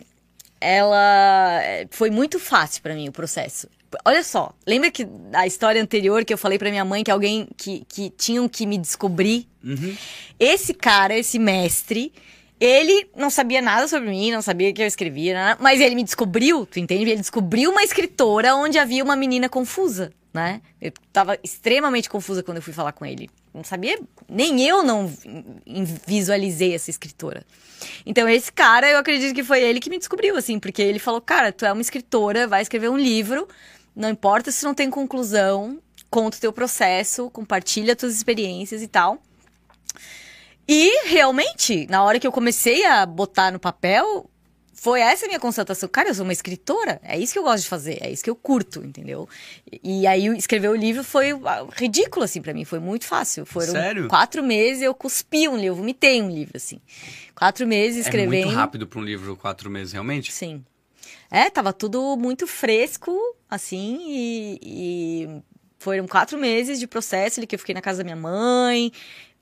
ela. 0.61 1.62
É, 1.62 1.88
foi 1.90 2.11
muito 2.11 2.38
fácil 2.38 2.82
para 2.82 2.94
mim 2.94 3.09
o 3.09 3.12
processo. 3.12 3.66
Olha 4.05 4.22
só, 4.22 4.53
lembra 4.66 4.90
que 4.90 5.09
a 5.32 5.46
história 5.46 5.82
anterior 5.82 6.22
que 6.22 6.34
eu 6.34 6.36
falei 6.36 6.59
para 6.59 6.68
minha 6.68 6.84
mãe 6.84 7.03
que 7.03 7.11
alguém 7.11 7.49
que, 7.57 7.82
que 7.88 8.11
tinham 8.11 8.46
que 8.46 8.66
me 8.66 8.76
descobrir? 8.76 9.49
Uhum. 9.64 9.96
Esse 10.38 10.74
cara, 10.74 11.16
esse 11.16 11.38
mestre, 11.38 12.12
ele 12.61 13.09
não 13.16 13.30
sabia 13.30 13.62
nada 13.62 13.86
sobre 13.86 14.11
mim, 14.11 14.32
não 14.32 14.42
sabia 14.42 14.72
que 14.72 14.82
eu 14.82 14.86
escrevia, 14.86 15.34
nada, 15.34 15.62
mas 15.62 15.80
ele 15.80 15.94
me 15.94 16.02
descobriu, 16.02 16.66
tu 16.66 16.78
entende? 16.78 17.11
Ele 17.11 17.20
descobriu 17.20 17.70
uma 17.70 17.82
escritora 17.82 18.54
onde 18.54 18.78
havia 18.78 19.04
uma 19.04 19.14
menina 19.14 19.48
confusa, 19.48 20.12
né? 20.32 20.61
Eu 20.80 20.92
tava 21.12 21.38
extremamente 21.42 22.09
confusa 22.09 22.42
quando 22.42 22.56
eu 22.56 22.62
fui 22.62 22.72
falar 22.72 22.92
com 22.92 23.06
ele. 23.06 23.30
Não 23.54 23.64
sabia, 23.64 23.98
nem 24.28 24.62
eu 24.66 24.82
não 24.82 25.12
visualizei 26.06 26.74
essa 26.74 26.90
escritora. 26.90 27.44
Então, 28.04 28.28
esse 28.28 28.52
cara, 28.52 28.88
eu 28.90 28.98
acredito 28.98 29.34
que 29.34 29.42
foi 29.42 29.62
ele 29.62 29.80
que 29.80 29.90
me 29.90 29.98
descobriu, 29.98 30.36
assim, 30.36 30.59
porque 30.59 30.82
ele 30.82 30.98
falou: 30.98 31.20
Cara, 31.20 31.52
tu 31.52 31.64
é 31.64 31.72
uma 31.72 31.82
escritora, 31.82 32.46
vai 32.46 32.62
escrever 32.62 32.88
um 32.88 32.98
livro, 32.98 33.48
não 33.94 34.11
importa 34.11 34.50
se 34.50 34.64
não 34.64 34.74
tem 34.74 34.90
conclusão, 34.90 35.78
conta 36.11 36.36
o 36.36 36.40
teu 36.40 36.52
processo, 36.52 37.30
compartilha 37.30 37.96
tuas 37.96 38.14
experiências 38.14 38.82
e 38.82 38.88
tal. 38.88 39.20
E 40.68 41.06
realmente, 41.06 41.86
na 41.88 42.02
hora 42.04 42.20
que 42.20 42.26
eu 42.26 42.32
comecei 42.32 42.84
a 42.84 43.06
botar 43.06 43.50
no 43.50 43.58
papel, 43.58 44.28
foi 44.74 45.00
essa 45.00 45.24
a 45.24 45.28
minha 45.28 45.40
constatação. 45.40 45.88
Cara, 45.88 46.10
eu 46.10 46.14
sou 46.14 46.24
uma 46.24 46.32
escritora, 46.32 47.00
é 47.02 47.18
isso 47.18 47.32
que 47.32 47.38
eu 47.38 47.42
gosto 47.42 47.62
de 47.62 47.68
fazer, 47.68 47.98
é 48.00 48.10
isso 48.10 48.22
que 48.22 48.30
eu 48.30 48.36
curto, 48.36 48.84
entendeu? 48.84 49.28
E, 49.82 50.06
aí 50.06 50.26
escrever 50.36 50.68
o 50.68 50.76
livro 50.76 51.02
foi 51.02 51.32
ah, 51.44 51.66
ridículo, 51.72 52.24
assim, 52.24 52.42
para 52.42 52.52
mim, 52.52 52.64
foi 52.64 52.78
muito 52.78 53.06
fácil. 53.06 53.44
Foram 53.44 53.72
Sério? 53.72 54.08
quatro 54.08 54.42
meses, 54.42 54.82
eu 54.82 54.94
cuspi 54.94 55.48
um 55.48 55.56
livro, 55.56 55.76
vomitei 55.76 56.22
um 56.22 56.30
livro, 56.30 56.56
assim. 56.56 56.80
Quatro 57.34 57.66
meses 57.66 58.04
escrevendo. 58.04 58.34
É 58.34 58.44
muito 58.44 58.56
rápido 58.56 58.86
para 58.86 59.00
um 59.00 59.02
livro, 59.02 59.36
quatro 59.36 59.70
meses, 59.70 59.92
realmente? 59.92 60.32
Sim. 60.32 60.64
É, 61.30 61.50
tava 61.50 61.72
tudo 61.72 62.16
muito 62.16 62.46
fresco, 62.46 63.12
assim, 63.50 63.98
e, 64.06 64.60
e 64.62 65.42
foram 65.78 66.06
quatro 66.06 66.38
meses 66.38 66.78
de 66.78 66.86
processo, 66.86 67.44
que 67.46 67.54
eu 67.54 67.58
fiquei 67.58 67.74
na 67.74 67.80
casa 67.80 67.98
da 67.98 68.04
minha 68.04 68.16
mãe, 68.16 68.92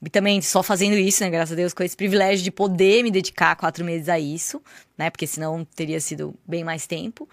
e 0.04 0.10
também 0.10 0.40
só 0.42 0.62
fazendo 0.62 0.96
isso, 0.96 1.22
né, 1.22 1.30
graças 1.30 1.52
a 1.52 1.56
Deus, 1.56 1.72
com 1.72 1.82
esse 1.82 1.96
privilégio 1.96 2.44
de 2.44 2.50
poder 2.50 3.02
me 3.02 3.10
dedicar 3.10 3.56
quatro 3.56 3.84
meses 3.84 4.08
a 4.08 4.18
isso, 4.18 4.62
né, 4.96 5.10
porque 5.10 5.26
senão 5.26 5.64
teria 5.64 6.00
sido 6.00 6.34
bem 6.46 6.64
mais 6.64 6.86
tempo. 6.86 7.28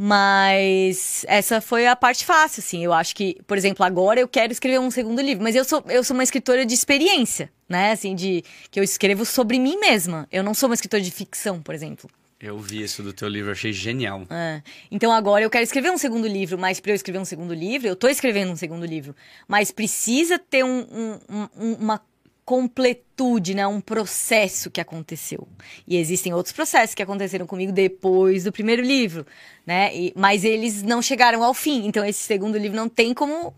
Mas 0.00 1.24
essa 1.26 1.60
foi 1.60 1.88
a 1.88 1.96
parte 1.96 2.24
fácil, 2.24 2.60
assim. 2.60 2.84
Eu 2.84 2.92
acho 2.92 3.16
que, 3.16 3.36
por 3.48 3.58
exemplo, 3.58 3.84
agora 3.84 4.20
eu 4.20 4.28
quero 4.28 4.52
escrever 4.52 4.78
um 4.78 4.92
segundo 4.92 5.20
livro, 5.20 5.42
mas 5.42 5.56
eu 5.56 5.64
sou, 5.64 5.82
eu 5.88 6.04
sou 6.04 6.14
uma 6.14 6.22
escritora 6.22 6.64
de 6.64 6.72
experiência, 6.72 7.50
né? 7.68 7.90
Assim, 7.90 8.14
de 8.14 8.44
que 8.70 8.78
eu 8.78 8.84
escrevo 8.84 9.24
sobre 9.24 9.58
mim 9.58 9.76
mesma. 9.76 10.28
Eu 10.30 10.44
não 10.44 10.54
sou 10.54 10.68
uma 10.68 10.74
escritora 10.76 11.02
de 11.02 11.10
ficção, 11.10 11.60
por 11.60 11.74
exemplo. 11.74 12.08
Eu 12.40 12.56
vi 12.58 12.82
isso 12.82 13.02
do 13.02 13.12
teu 13.12 13.26
livro, 13.28 13.50
achei 13.50 13.72
genial. 13.72 14.22
É. 14.30 14.62
Então 14.90 15.10
agora 15.10 15.44
eu 15.44 15.50
quero 15.50 15.64
escrever 15.64 15.90
um 15.90 15.98
segundo 15.98 16.26
livro, 16.26 16.56
mas 16.56 16.78
para 16.78 16.92
eu 16.92 16.94
escrever 16.94 17.18
um 17.18 17.24
segundo 17.24 17.52
livro, 17.52 17.88
eu 17.88 17.96
tô 17.96 18.06
escrevendo 18.08 18.52
um 18.52 18.56
segundo 18.56 18.86
livro, 18.86 19.14
mas 19.48 19.72
precisa 19.72 20.38
ter 20.38 20.64
um, 20.64 20.86
um, 21.28 21.48
um, 21.58 21.72
uma 21.74 22.00
completude, 22.44 23.54
né? 23.54 23.66
Um 23.66 23.80
processo 23.80 24.70
que 24.70 24.80
aconteceu. 24.80 25.48
E 25.86 25.96
existem 25.96 26.32
outros 26.32 26.52
processos 26.54 26.94
que 26.94 27.02
aconteceram 27.02 27.46
comigo 27.46 27.72
depois 27.72 28.44
do 28.44 28.52
primeiro 28.52 28.82
livro, 28.82 29.26
né? 29.66 29.94
E, 29.94 30.12
mas 30.16 30.44
eles 30.44 30.82
não 30.82 31.02
chegaram 31.02 31.42
ao 31.42 31.52
fim. 31.52 31.86
Então 31.86 32.04
esse 32.04 32.20
segundo 32.20 32.56
livro 32.56 32.76
não 32.76 32.88
tem 32.88 33.12
como 33.12 33.52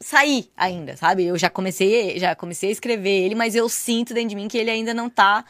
sair 0.00 0.50
ainda, 0.56 0.96
sabe? 0.96 1.24
Eu 1.24 1.38
já 1.38 1.48
comecei, 1.48 2.18
já 2.18 2.34
comecei 2.34 2.68
a 2.68 2.72
escrever 2.72 3.24
ele, 3.24 3.34
mas 3.34 3.54
eu 3.54 3.68
sinto 3.68 4.12
dentro 4.12 4.30
de 4.30 4.36
mim 4.36 4.48
que 4.48 4.58
ele 4.58 4.70
ainda 4.70 4.92
não 4.92 5.08
tá 5.08 5.44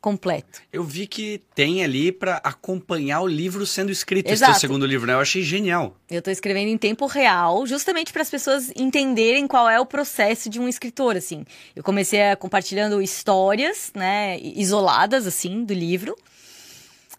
completo. 0.00 0.60
Eu 0.72 0.82
vi 0.82 1.06
que 1.06 1.42
tem 1.54 1.84
ali 1.84 2.10
para 2.10 2.36
acompanhar 2.36 3.20
o 3.20 3.26
livro 3.26 3.66
sendo 3.66 3.92
escrito, 3.92 4.30
Exato. 4.30 4.52
esse 4.52 4.60
segundo 4.60 4.86
livro, 4.86 5.06
né? 5.06 5.12
Eu 5.12 5.20
achei 5.20 5.42
genial. 5.42 5.96
Eu 6.10 6.22
tô 6.22 6.30
escrevendo 6.30 6.68
em 6.68 6.78
tempo 6.78 7.06
real, 7.06 7.66
justamente 7.66 8.12
para 8.12 8.22
as 8.22 8.30
pessoas 8.30 8.72
entenderem 8.74 9.46
qual 9.46 9.68
é 9.68 9.78
o 9.78 9.86
processo 9.86 10.48
de 10.48 10.58
um 10.58 10.68
escritor, 10.68 11.16
assim. 11.16 11.44
Eu 11.76 11.82
comecei 11.82 12.30
a, 12.30 12.36
compartilhando 12.36 13.02
histórias, 13.02 13.92
né, 13.94 14.38
isoladas, 14.40 15.26
assim, 15.26 15.64
do 15.64 15.74
livro. 15.74 16.16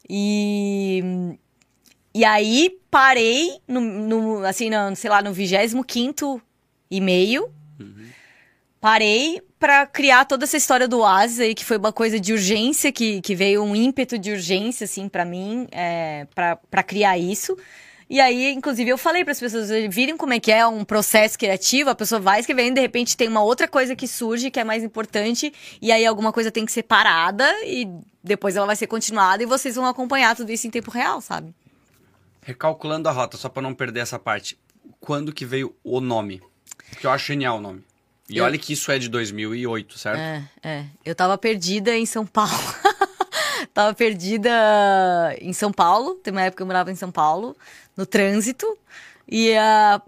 E... 0.09 1.03
E 2.13 2.25
aí, 2.25 2.77
parei, 2.89 3.57
no, 3.65 3.79
no 3.79 4.45
assim, 4.45 4.69
no, 4.69 4.93
sei 4.97 5.09
lá, 5.09 5.21
no 5.21 5.31
25º 5.31 6.41
e-mail. 6.89 7.49
Parei 8.81 9.39
para 9.59 9.85
criar 9.85 10.25
toda 10.25 10.43
essa 10.43 10.57
história 10.57 10.87
do 10.87 11.01
Oasis 11.01 11.39
aí, 11.39 11.53
que 11.53 11.63
foi 11.63 11.77
uma 11.77 11.93
coisa 11.93 12.19
de 12.19 12.33
urgência, 12.33 12.91
que, 12.91 13.21
que 13.21 13.35
veio 13.35 13.63
um 13.63 13.75
ímpeto 13.75 14.17
de 14.17 14.31
urgência, 14.31 14.85
assim, 14.85 15.07
para 15.07 15.23
mim, 15.23 15.67
é, 15.71 16.25
para 16.33 16.81
criar 16.81 17.15
isso. 17.15 17.55
E 18.09 18.19
aí, 18.19 18.51
inclusive, 18.51 18.89
eu 18.89 18.97
falei 18.97 19.23
para 19.23 19.33
as 19.33 19.39
pessoas 19.39 19.69
virem 19.87 20.17
como 20.17 20.33
é 20.33 20.39
que 20.39 20.51
é 20.51 20.65
um 20.65 20.83
processo 20.83 21.37
criativo, 21.37 21.91
a 21.91 21.95
pessoa 21.95 22.19
vai 22.19 22.39
escrevendo, 22.39 22.73
de 22.73 22.81
repente 22.81 23.15
tem 23.15 23.27
uma 23.27 23.43
outra 23.43 23.67
coisa 23.67 23.95
que 23.95 24.07
surge 24.07 24.49
que 24.49 24.59
é 24.59 24.63
mais 24.63 24.83
importante, 24.83 25.53
e 25.79 25.91
aí 25.91 26.03
alguma 26.03 26.33
coisa 26.33 26.51
tem 26.51 26.65
que 26.65 26.71
ser 26.71 26.83
parada 26.83 27.47
e 27.63 27.87
depois 28.23 28.55
ela 28.55 28.65
vai 28.65 28.75
ser 28.75 28.87
continuada 28.87 29.43
e 29.43 29.45
vocês 29.45 29.75
vão 29.75 29.85
acompanhar 29.85 30.35
tudo 30.35 30.51
isso 30.51 30.65
em 30.65 30.71
tempo 30.71 30.89
real, 30.89 31.21
sabe? 31.21 31.53
Recalculando 32.41 33.07
a 33.07 33.11
rota, 33.11 33.37
só 33.37 33.47
para 33.47 33.61
não 33.61 33.75
perder 33.75 33.99
essa 33.99 34.17
parte. 34.17 34.59
Quando 34.99 35.31
que 35.31 35.45
veio 35.45 35.73
o 35.83 36.01
nome? 36.01 36.41
Porque 36.89 37.05
eu 37.05 37.11
acho 37.11 37.27
genial 37.27 37.59
o 37.59 37.61
nome. 37.61 37.90
E 38.31 38.37
Eu- 38.37 38.45
olha 38.45 38.57
que 38.57 38.73
isso 38.73 38.91
é 38.91 38.97
de 38.97 39.09
2008, 39.09 39.99
certo? 39.99 40.19
É, 40.19 40.43
é. 40.63 40.85
Eu 41.03 41.13
tava 41.13 41.37
perdida 41.37 41.95
em 41.95 42.05
São 42.05 42.25
Paulo. 42.25 42.51
tava 43.73 43.93
perdida 43.93 44.49
em 45.39 45.53
São 45.53 45.71
Paulo. 45.71 46.15
Tem 46.15 46.31
uma 46.31 46.41
época 46.41 46.57
que 46.57 46.63
eu 46.63 46.67
morava 46.67 46.91
em 46.91 46.95
São 46.95 47.11
Paulo, 47.11 47.55
no 47.95 48.05
trânsito. 48.05 48.65
E 49.27 49.53
ah, 49.55 50.01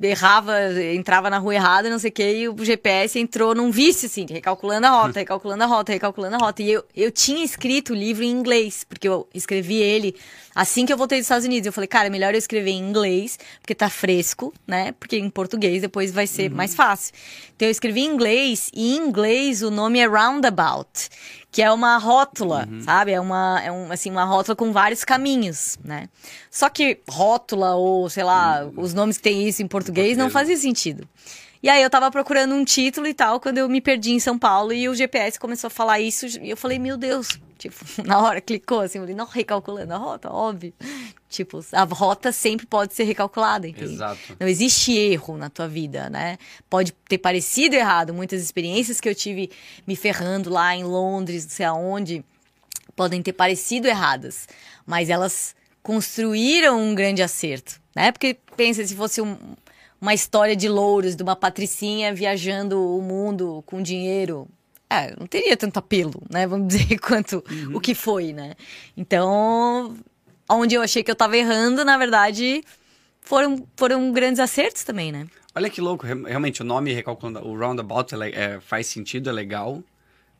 errava, 0.00 0.54
entrava 0.94 1.30
na 1.30 1.38
rua 1.38 1.54
errada, 1.54 1.90
não 1.90 1.98
sei 1.98 2.10
o 2.10 2.12
que, 2.12 2.32
e 2.32 2.48
o 2.48 2.64
GPS 2.64 3.18
entrou 3.18 3.54
num 3.54 3.70
vício, 3.70 4.06
assim, 4.06 4.26
recalculando 4.28 4.86
a 4.86 4.90
rota, 4.90 5.18
recalculando 5.18 5.64
a 5.64 5.66
rota, 5.66 5.92
recalculando 5.92 6.36
a 6.36 6.38
rota. 6.38 6.62
E 6.62 6.72
eu, 6.72 6.84
eu 6.94 7.10
tinha 7.10 7.44
escrito 7.44 7.92
o 7.92 7.96
livro 7.96 8.24
em 8.24 8.30
inglês, 8.30 8.84
porque 8.84 9.08
eu 9.08 9.28
escrevi 9.34 9.76
ele 9.76 10.14
assim 10.54 10.86
que 10.86 10.92
eu 10.92 10.96
voltei 10.96 11.18
dos 11.18 11.26
Estados 11.26 11.44
Unidos. 11.44 11.66
Eu 11.66 11.72
falei, 11.72 11.86
cara, 11.86 12.06
é 12.06 12.10
melhor 12.10 12.32
eu 12.32 12.38
escrever 12.38 12.70
em 12.70 12.78
inglês, 12.78 13.38
porque 13.60 13.74
tá 13.74 13.90
fresco, 13.90 14.54
né? 14.66 14.92
Porque 14.98 15.18
em 15.18 15.28
português 15.28 15.82
depois 15.82 16.10
vai 16.10 16.26
ser 16.26 16.50
mais 16.50 16.74
fácil. 16.74 17.14
Então 17.54 17.68
eu 17.68 17.72
escrevi 17.72 18.00
em 18.00 18.06
inglês, 18.06 18.70
e 18.72 18.96
em 18.96 19.06
inglês 19.06 19.62
o 19.62 19.70
nome 19.70 19.98
é 19.98 20.06
Roundabout, 20.06 21.08
que 21.56 21.62
é 21.62 21.72
uma 21.72 21.96
rótula, 21.96 22.68
sabe? 22.82 23.12
É 23.12 23.18
uma, 23.18 23.62
é 23.64 23.72
um, 23.72 23.90
assim, 23.90 24.10
uma 24.10 24.24
rótula 24.24 24.54
com 24.54 24.74
vários 24.74 25.06
caminhos, 25.06 25.78
né? 25.82 26.06
Só 26.50 26.68
que 26.68 26.98
rótula 27.08 27.76
ou, 27.76 28.10
sei 28.10 28.24
lá, 28.24 28.70
os 28.76 28.92
nomes 28.92 29.16
que 29.16 29.22
tem 29.22 29.48
isso 29.48 29.62
em 29.62 29.66
português 29.66 30.18
não 30.18 30.26
português, 30.26 30.50
fazia 30.50 30.56
sentido. 30.58 31.08
E 31.62 31.70
aí 31.70 31.82
eu 31.82 31.88
tava 31.88 32.10
procurando 32.10 32.54
um 32.54 32.62
título 32.62 33.06
e 33.06 33.14
tal, 33.14 33.40
quando 33.40 33.56
eu 33.56 33.70
me 33.70 33.80
perdi 33.80 34.12
em 34.12 34.20
São 34.20 34.38
Paulo 34.38 34.70
e 34.70 34.86
o 34.86 34.94
GPS 34.94 35.40
começou 35.40 35.68
a 35.68 35.70
falar 35.70 35.98
isso, 35.98 36.26
e 36.42 36.50
eu 36.50 36.58
falei, 36.58 36.78
meu 36.78 36.98
Deus, 36.98 37.40
tipo, 37.58 37.76
na 38.04 38.20
hora 38.20 38.40
clicou 38.40 38.80
assim, 38.80 38.98
eu 38.98 39.02
falei, 39.02 39.14
não, 39.16 39.26
recalculando 39.26 39.92
a 39.92 39.96
rota, 39.96 40.30
óbvio. 40.30 40.72
Tipo, 41.28 41.60
a 41.72 41.82
rota 41.82 42.30
sempre 42.32 42.66
pode 42.66 42.94
ser 42.94 43.04
recalculada, 43.04 43.66
entende? 43.66 43.94
Exato. 43.94 44.36
Não 44.38 44.46
existe 44.46 44.96
erro 44.96 45.36
na 45.36 45.50
tua 45.50 45.66
vida, 45.66 46.08
né? 46.08 46.38
Pode 46.70 46.92
ter 47.08 47.18
parecido 47.18 47.74
errado. 47.74 48.14
Muitas 48.14 48.40
experiências 48.40 49.00
que 49.00 49.08
eu 49.08 49.14
tive 49.14 49.50
me 49.86 49.96
ferrando 49.96 50.48
lá 50.50 50.74
em 50.76 50.84
Londres, 50.84 51.44
não 51.44 51.50
sei 51.50 51.66
aonde, 51.66 52.24
podem 52.94 53.20
ter 53.22 53.32
parecido 53.32 53.88
erradas. 53.88 54.48
Mas 54.86 55.10
elas 55.10 55.54
construíram 55.82 56.80
um 56.80 56.94
grande 56.94 57.22
acerto, 57.22 57.80
né? 57.94 58.12
Porque 58.12 58.36
pensa 58.56 58.86
se 58.86 58.94
fosse 58.94 59.20
um- 59.20 59.36
uma 60.00 60.14
história 60.14 60.54
de 60.54 60.68
louros, 60.68 61.16
de 61.16 61.22
uma 61.22 61.34
patricinha 61.34 62.14
viajando 62.14 62.80
o 62.96 63.02
mundo 63.02 63.62
com 63.66 63.82
dinheiro. 63.82 64.46
É, 64.88 65.14
não 65.18 65.26
teria 65.26 65.56
tanto 65.56 65.78
apelo, 65.78 66.22
né? 66.30 66.46
Vamos 66.46 66.68
dizer 66.74 66.98
quanto 66.98 67.42
o 67.74 67.80
que 67.80 67.94
foi, 67.94 68.32
né? 68.32 68.54
Então, 68.96 69.96
onde 70.48 70.74
eu 70.74 70.82
achei 70.82 71.02
que 71.02 71.10
eu 71.10 71.16
tava 71.16 71.36
errando, 71.36 71.84
na 71.84 71.98
verdade, 71.98 72.62
foram, 73.20 73.66
foram 73.76 74.12
grandes 74.12 74.40
acertos 74.40 74.84
também, 74.84 75.10
né? 75.10 75.26
Olha 75.54 75.70
que 75.70 75.80
louco, 75.80 76.06
re- 76.06 76.22
realmente 76.28 76.60
o 76.62 76.64
nome 76.64 76.92
recalculando, 76.92 77.46
o 77.46 77.58
roundabout 77.58 78.14
é 78.14 78.28
é, 78.30 78.60
faz 78.60 78.86
sentido, 78.86 79.30
é 79.30 79.32
legal, 79.32 79.82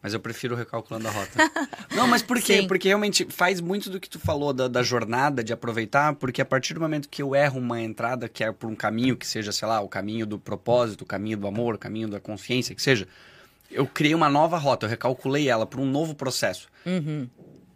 mas 0.03 0.13
eu 0.13 0.21
prefiro 0.21 0.55
recalculando 0.55 1.09
a 1.09 1.11
rota. 1.11 1.31
Não, 1.97 2.07
mas 2.07 2.23
por 2.23 2.41
quê? 2.41 2.61
Sim. 2.61 2.69
Porque 2.69 2.87
realmente 2.87 3.27
faz 3.31 3.61
muito 3.61 3.89
do 3.91 3.99
que 3.99 4.11
tu 4.11 4.21
falou 4.21 4.53
da, 4.53 4.69
da 4.69 4.83
jornada, 4.83 5.43
de 5.43 5.53
aproveitar, 5.55 6.15
porque 6.17 6.41
a 6.41 6.45
partir 6.45 6.75
do 6.75 6.81
momento 6.81 7.09
que 7.09 7.23
eu 7.23 7.35
erro 7.35 7.59
uma 7.59 7.81
entrada 7.81 8.29
que 8.29 8.45
é 8.45 8.53
por 8.53 8.69
um 8.71 8.77
caminho 8.77 9.17
que 9.17 9.27
seja, 9.27 9.51
sei 9.53 9.67
lá, 9.67 9.81
o 9.81 9.89
caminho 9.89 10.27
do 10.27 10.39
propósito, 10.39 11.03
o 11.03 11.07
caminho 11.07 11.39
do 11.39 11.47
amor, 11.47 11.75
o 11.75 11.79
caminho 11.79 12.09
da 12.09 12.21
consciência, 12.21 12.75
que 12.75 12.83
seja, 12.83 13.09
eu 13.71 13.87
criei 13.87 14.15
uma 14.15 14.29
nova 14.29 14.59
rota, 14.59 14.87
eu 14.87 14.91
recalculei 14.91 15.49
ela 15.49 15.67
por 15.67 15.81
um 15.81 15.87
novo 15.87 16.15
processo. 16.15 16.69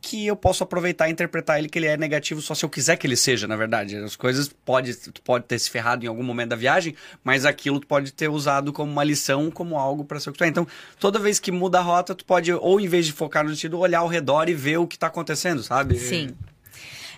Que 0.03 0.27
eu 0.27 0.35
posso 0.35 0.63
aproveitar 0.63 1.09
e 1.09 1.13
interpretar 1.13 1.59
ele 1.59 1.69
que 1.69 1.79
ele 1.79 1.87
é 1.87 1.95
negativo 1.95 2.41
só 2.41 2.55
se 2.55 2.65
eu 2.65 2.71
quiser 2.71 2.97
que 2.97 3.07
ele 3.07 3.17
seja, 3.17 3.47
na 3.47 3.55
verdade. 3.55 3.97
As 3.97 4.17
coisas 4.17 4.49
pode, 4.49 4.95
tu 4.95 5.21
pode 5.21 5.45
ter 5.45 5.59
se 5.59 5.69
ferrado 5.69 6.05
em 6.05 6.09
algum 6.09 6.23
momento 6.23 6.51
da 6.51 6.57
viagem, 6.57 6.95
mas 7.23 7.45
aquilo 7.45 7.79
tu 7.79 7.87
pode 7.87 8.11
ter 8.13 8.29
usado 8.29 8.73
como 8.73 8.91
uma 8.91 9.05
lição, 9.05 9.51
como 9.51 9.77
algo 9.77 10.05
para 10.05 10.19
ser 10.19 10.31
o 10.31 10.33
que 10.33 10.39
tu 10.39 10.45
é. 10.45 10.49
Então, 10.49 10.67
toda 10.99 11.19
vez 11.19 11.39
que 11.39 11.53
muda 11.53 11.81
a 11.81 11.83
rota, 11.83 12.15
tu 12.15 12.25
pode, 12.25 12.51
ou 12.51 12.81
em 12.81 12.89
vez 12.89 13.05
de 13.05 13.13
focar 13.13 13.45
no 13.45 13.51
sentido, 13.51 13.79
olhar 13.79 13.99
ao 13.99 14.09
redor 14.09 14.49
e 14.49 14.55
ver 14.55 14.79
o 14.79 14.87
que 14.87 14.99
tá 14.99 15.09
acontecendo, 15.09 15.63
sabe? 15.63 15.99
Sim. 15.99 16.31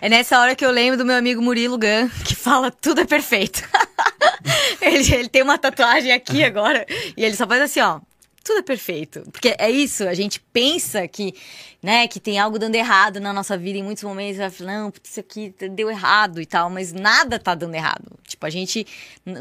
É 0.00 0.08
nessa 0.08 0.40
hora 0.40 0.56
que 0.56 0.66
eu 0.66 0.70
lembro 0.72 0.98
do 0.98 1.04
meu 1.04 1.14
amigo 1.14 1.40
Murilo 1.40 1.78
Gun, 1.78 2.08
que 2.24 2.34
fala 2.34 2.72
tudo 2.72 3.02
é 3.02 3.04
perfeito. 3.04 3.62
ele, 4.82 5.14
ele 5.14 5.28
tem 5.28 5.42
uma 5.42 5.56
tatuagem 5.56 6.10
aqui 6.10 6.42
agora 6.44 6.84
e 7.16 7.24
ele 7.24 7.36
só 7.36 7.46
faz 7.46 7.62
assim, 7.62 7.78
ó. 7.78 8.00
Tudo 8.43 8.59
é 8.59 8.62
perfeito. 8.62 9.22
Porque 9.30 9.55
é 9.59 9.70
isso, 9.70 10.07
a 10.09 10.14
gente 10.14 10.40
pensa 10.40 11.07
que, 11.07 11.34
né, 11.82 12.09
que 12.09 12.18
tem 12.18 12.38
algo 12.38 12.59
dando 12.59 12.74
errado 12.74 13.20
na 13.20 13.32
nossa 13.32 13.57
vida 13.57 13.78
em 13.78 13.82
muitos 13.82 14.03
momentos. 14.03 14.38
Vai 14.38 14.51
falar, 14.51 14.72
não, 14.72 14.93
isso 15.03 15.20
aqui 15.20 15.55
deu 15.70 15.90
errado 15.90 16.40
e 16.40 16.47
tal, 16.47 16.68
mas 16.68 16.93
nada 16.93 17.38
tá 17.38 17.55
dando 17.55 17.74
errado. 17.74 18.18
Tipo, 18.26 18.47
a 18.47 18.51
gente. 18.51 18.86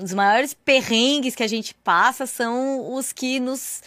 Os 0.03 0.13
maiores 0.13 0.53
perrengues 0.53 1.35
que 1.35 1.43
a 1.43 1.47
gente 1.47 1.73
passa 1.73 2.25
são 2.25 2.93
os 2.93 3.11
que 3.11 3.39
nos 3.39 3.81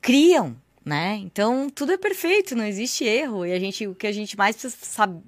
criam, 0.00 0.56
né? 0.84 1.16
Então 1.22 1.68
tudo 1.70 1.92
é 1.92 1.96
perfeito, 1.96 2.56
não 2.56 2.64
existe 2.64 3.04
erro. 3.04 3.46
E 3.46 3.52
a 3.52 3.58
gente, 3.58 3.86
o 3.86 3.94
que 3.94 4.06
a 4.06 4.12
gente 4.12 4.36
mais 4.36 4.56
precisa 4.56 4.76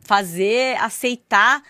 fazer 0.02 0.44
é 0.44 0.76
aceitar 0.78 1.62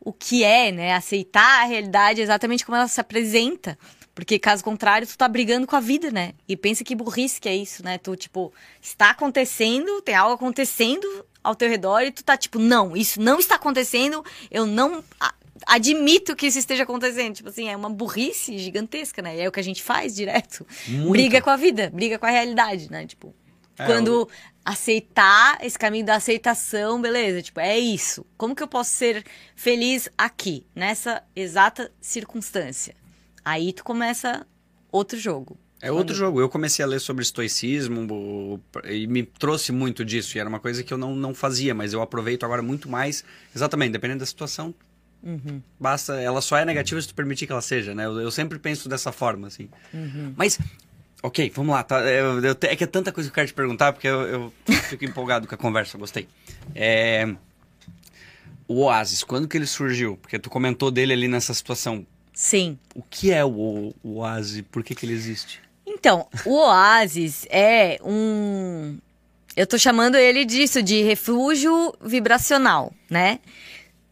o 0.00 0.12
que 0.12 0.44
é, 0.44 0.70
né? 0.70 0.94
Aceitar 0.94 1.62
a 1.62 1.64
realidade 1.64 2.20
exatamente 2.20 2.64
como 2.64 2.76
ela 2.76 2.88
se 2.88 3.00
apresenta. 3.00 3.78
Porque 4.16 4.38
caso 4.38 4.64
contrário, 4.64 5.06
tu 5.06 5.16
tá 5.16 5.28
brigando 5.28 5.66
com 5.66 5.76
a 5.76 5.80
vida, 5.80 6.10
né? 6.10 6.32
E 6.48 6.56
pensa 6.56 6.82
que 6.82 6.94
burrice 6.94 7.38
que 7.38 7.50
é 7.50 7.54
isso, 7.54 7.84
né? 7.84 7.98
Tu, 7.98 8.16
tipo, 8.16 8.50
está 8.80 9.10
acontecendo, 9.10 10.00
tem 10.00 10.14
algo 10.14 10.34
acontecendo 10.34 11.06
ao 11.44 11.54
teu 11.54 11.68
redor 11.68 12.00
e 12.00 12.10
tu 12.10 12.24
tá 12.24 12.34
tipo, 12.34 12.58
não, 12.58 12.96
isso 12.96 13.20
não 13.20 13.38
está 13.38 13.56
acontecendo, 13.56 14.24
eu 14.50 14.64
não 14.64 15.04
admito 15.66 16.34
que 16.34 16.46
isso 16.46 16.58
esteja 16.58 16.84
acontecendo. 16.84 17.34
Tipo 17.34 17.50
assim, 17.50 17.68
é 17.68 17.76
uma 17.76 17.90
burrice 17.90 18.56
gigantesca, 18.56 19.20
né? 19.20 19.36
E 19.36 19.40
é 19.40 19.48
o 19.48 19.52
que 19.52 19.60
a 19.60 19.62
gente 19.62 19.82
faz 19.82 20.14
direto. 20.14 20.66
Muito. 20.88 21.10
Briga 21.10 21.42
com 21.42 21.50
a 21.50 21.56
vida, 21.56 21.90
briga 21.92 22.18
com 22.18 22.24
a 22.24 22.30
realidade, 22.30 22.90
né? 22.90 23.06
Tipo, 23.06 23.34
É, 23.78 23.84
quando 23.84 24.26
aceitar 24.64 25.58
esse 25.60 25.78
caminho 25.78 26.06
da 26.06 26.14
aceitação, 26.14 26.98
beleza, 27.02 27.42
tipo, 27.42 27.60
é 27.60 27.78
isso. 27.78 28.24
Como 28.38 28.56
que 28.56 28.62
eu 28.62 28.68
posso 28.68 28.92
ser 28.92 29.22
feliz 29.54 30.08
aqui, 30.16 30.64
nessa 30.74 31.22
exata 31.36 31.92
circunstância? 32.00 32.96
Aí 33.46 33.72
tu 33.72 33.84
começa 33.84 34.44
outro 34.90 35.16
jogo. 35.16 35.56
É 35.80 35.92
outro 35.92 36.16
jogo. 36.16 36.40
Eu 36.40 36.48
comecei 36.48 36.84
a 36.84 36.88
ler 36.88 36.98
sobre 37.00 37.22
estoicismo 37.22 38.60
e 38.84 39.06
me 39.06 39.22
trouxe 39.22 39.70
muito 39.70 40.04
disso. 40.04 40.36
E 40.36 40.40
era 40.40 40.48
uma 40.48 40.58
coisa 40.58 40.82
que 40.82 40.92
eu 40.92 40.98
não, 40.98 41.14
não 41.14 41.32
fazia, 41.32 41.72
mas 41.72 41.92
eu 41.92 42.02
aproveito 42.02 42.42
agora 42.44 42.60
muito 42.60 42.88
mais. 42.88 43.22
Exatamente, 43.54 43.92
dependendo 43.92 44.18
da 44.20 44.26
situação. 44.26 44.74
Basta, 45.78 46.14
ela 46.20 46.40
só 46.40 46.56
é 46.56 46.64
negativa 46.64 47.00
se 47.00 47.06
tu 47.06 47.14
permitir 47.14 47.46
que 47.46 47.52
ela 47.52 47.62
seja, 47.62 47.94
né? 47.94 48.04
Eu, 48.06 48.20
eu 48.20 48.30
sempre 48.32 48.58
penso 48.58 48.88
dessa 48.88 49.12
forma, 49.12 49.46
assim. 49.46 49.68
Mas, 50.36 50.58
ok, 51.22 51.52
vamos 51.54 51.72
lá. 51.72 51.84
Tá, 51.84 52.00
eu- 52.00 52.40
eu 52.44 52.56
é 52.62 52.74
que 52.74 52.82
é 52.82 52.86
tanta 52.86 53.12
coisa 53.12 53.28
que 53.28 53.32
eu 53.32 53.34
quero 53.36 53.46
te 53.46 53.54
perguntar, 53.54 53.92
porque 53.92 54.08
eu, 54.08 54.22
eu 54.22 54.52
fico 54.88 55.04
empolgado 55.04 55.46
com 55.46 55.54
a 55.54 55.58
conversa, 55.58 55.96
gostei. 55.96 56.26
É, 56.74 57.32
o 58.66 58.80
Oasis, 58.82 59.22
quando 59.22 59.46
que 59.46 59.56
ele 59.56 59.66
surgiu? 59.66 60.16
Porque 60.16 60.38
tu 60.38 60.50
comentou 60.50 60.90
dele 60.90 61.12
ali 61.12 61.28
nessa 61.28 61.54
situação. 61.54 62.04
Sim. 62.36 62.78
O 62.94 63.02
que 63.02 63.32
é 63.32 63.42
o, 63.42 63.94
o 64.04 64.18
Oasis? 64.18 64.62
Por 64.70 64.84
que, 64.84 64.94
que 64.94 65.06
ele 65.06 65.14
existe? 65.14 65.58
Então, 65.86 66.28
o 66.44 66.52
Oasis 66.56 67.46
é 67.48 67.98
um. 68.04 68.98
Eu 69.56 69.66
tô 69.66 69.78
chamando 69.78 70.16
ele 70.16 70.44
disso, 70.44 70.82
de 70.82 71.02
refúgio 71.02 71.94
vibracional, 71.98 72.92
né? 73.08 73.40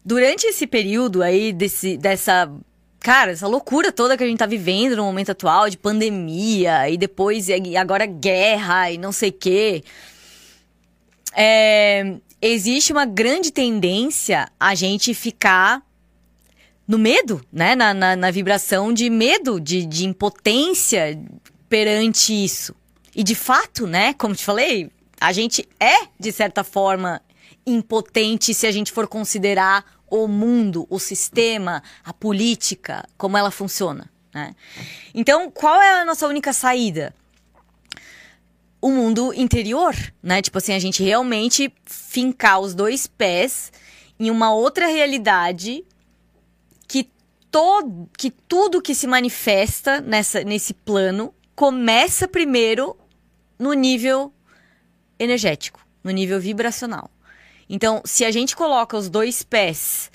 Durante 0.03 0.47
esse 0.47 0.65
período 0.65 1.21
aí, 1.21 1.53
desse, 1.53 1.97
dessa 1.97 2.51
cara, 2.99 3.33
essa 3.33 3.47
loucura 3.47 3.91
toda 3.91 4.17
que 4.17 4.23
a 4.23 4.27
gente 4.27 4.39
tá 4.39 4.47
vivendo 4.47 4.95
no 4.95 5.03
momento 5.03 5.29
atual 5.29 5.69
de 5.69 5.77
pandemia 5.77 6.89
e 6.89 6.97
depois 6.97 7.47
e 7.47 7.77
agora 7.77 8.07
guerra 8.07 8.89
e 8.89 8.97
não 8.97 9.11
sei 9.11 9.29
o 9.29 9.33
quê. 9.33 9.83
É, 11.31 12.15
existe 12.41 12.91
uma 12.91 13.05
grande 13.05 13.51
tendência 13.51 14.49
a 14.59 14.73
gente 14.73 15.13
ficar 15.13 15.84
no 16.87 16.97
medo, 16.97 17.41
né? 17.51 17.75
Na, 17.75 17.93
na, 17.93 18.15
na 18.15 18.31
vibração 18.31 18.93
de 18.93 19.09
medo, 19.09 19.59
de, 19.59 19.85
de 19.85 20.05
impotência 20.05 21.19
perante 21.67 22.31
isso. 22.33 22.75
E 23.15 23.23
de 23.23 23.35
fato, 23.35 23.87
né? 23.87 24.13
Como 24.13 24.35
te 24.35 24.45
falei, 24.45 24.91
a 25.19 25.31
gente 25.31 25.67
é, 25.79 26.07
de 26.19 26.31
certa 26.31 26.63
forma, 26.63 27.21
impotente 27.65 28.53
se 28.53 28.67
a 28.67 28.71
gente 28.71 28.91
for 28.91 29.07
considerar 29.07 29.83
o 30.07 30.27
mundo, 30.27 30.85
o 30.89 30.99
sistema, 30.99 31.81
a 32.03 32.13
política, 32.13 33.07
como 33.17 33.37
ela 33.37 33.49
funciona. 33.49 34.09
Né? 34.33 34.55
Então, 35.13 35.49
qual 35.49 35.81
é 35.81 36.01
a 36.01 36.05
nossa 36.05 36.27
única 36.27 36.53
saída? 36.53 37.13
O 38.79 38.91
mundo 38.91 39.33
interior, 39.33 39.95
né? 40.21 40.41
Tipo 40.43 40.59
assim, 40.59 40.73
a 40.73 40.79
gente 40.79 41.01
realmente 41.01 41.73
fincar 41.85 42.59
os 42.59 42.75
dois 42.75 43.07
pés 43.07 43.71
em 44.19 44.29
uma 44.29 44.53
outra 44.53 44.85
realidade 44.85 45.83
todo, 47.55 48.09
que 48.17 48.29
tudo 48.29 48.81
que 48.81 48.93
se 48.93 49.07
manifesta 49.07 50.01
nessa, 50.01 50.43
nesse 50.43 50.73
plano 50.73 51.33
começa 51.55 52.27
primeiro 52.27 52.97
no 53.57 53.71
nível 53.71 54.33
energético, 55.17 55.79
no 56.03 56.11
nível 56.11 56.37
vibracional. 56.37 57.09
Então, 57.69 58.01
se 58.03 58.25
a 58.25 58.31
gente 58.31 58.57
coloca 58.57 58.97
os 58.97 59.07
dois 59.07 59.41
pés 59.41 60.11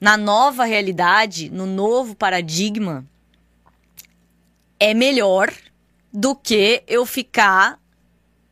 na 0.00 0.16
nova 0.16 0.64
realidade, 0.64 1.50
no 1.50 1.66
novo 1.66 2.14
paradigma, 2.14 3.04
é 4.78 4.94
melhor 4.94 5.52
do 6.12 6.36
que 6.36 6.84
eu 6.86 7.04
ficar 7.04 7.80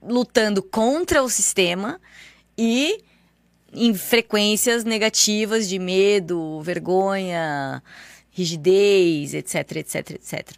lutando 0.02 0.60
contra 0.60 1.22
o 1.22 1.30
sistema 1.30 2.00
e 2.58 3.00
em 3.72 3.94
frequências 3.94 4.82
negativas 4.82 5.68
de 5.68 5.78
medo, 5.78 6.60
vergonha, 6.62 7.80
rigidez, 8.34 9.32
etc, 9.32 9.76
etc, 9.76 10.10
etc. 10.10 10.48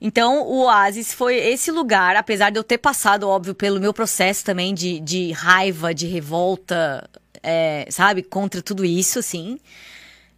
Então, 0.00 0.42
o 0.42 0.64
Oasis 0.64 1.14
foi 1.14 1.36
esse 1.36 1.70
lugar, 1.70 2.16
apesar 2.16 2.50
de 2.50 2.58
eu 2.58 2.64
ter 2.64 2.78
passado, 2.78 3.28
óbvio, 3.28 3.54
pelo 3.54 3.80
meu 3.80 3.94
processo 3.94 4.44
também 4.44 4.74
de, 4.74 5.00
de 5.00 5.32
raiva, 5.32 5.94
de 5.94 6.06
revolta, 6.06 7.08
é, 7.42 7.86
sabe, 7.88 8.22
contra 8.22 8.60
tudo 8.60 8.84
isso, 8.84 9.18
assim. 9.18 9.58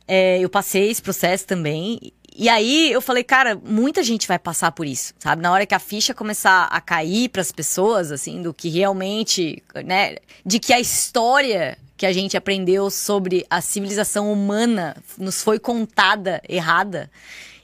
É, 0.06 0.38
eu 0.38 0.48
passei 0.48 0.90
esse 0.90 1.02
processo 1.02 1.46
também. 1.46 2.12
E 2.36 2.48
aí 2.48 2.92
eu 2.92 3.00
falei, 3.00 3.24
cara, 3.24 3.58
muita 3.64 4.02
gente 4.02 4.28
vai 4.28 4.38
passar 4.38 4.70
por 4.70 4.86
isso, 4.86 5.14
sabe? 5.18 5.42
Na 5.42 5.50
hora 5.50 5.64
que 5.64 5.74
a 5.74 5.78
ficha 5.78 6.12
começar 6.12 6.64
a 6.64 6.80
cair 6.80 7.30
para 7.30 7.40
as 7.40 7.50
pessoas, 7.50 8.12
assim, 8.12 8.42
do 8.42 8.52
que 8.52 8.68
realmente, 8.68 9.62
né, 9.84 10.16
de 10.44 10.60
que 10.60 10.72
a 10.72 10.78
história 10.78 11.78
que 11.96 12.04
a 12.06 12.12
gente 12.12 12.36
aprendeu 12.36 12.90
sobre 12.90 13.46
a 13.48 13.60
civilização 13.60 14.32
humana 14.32 14.96
nos 15.18 15.42
foi 15.42 15.58
contada 15.58 16.42
errada 16.48 17.10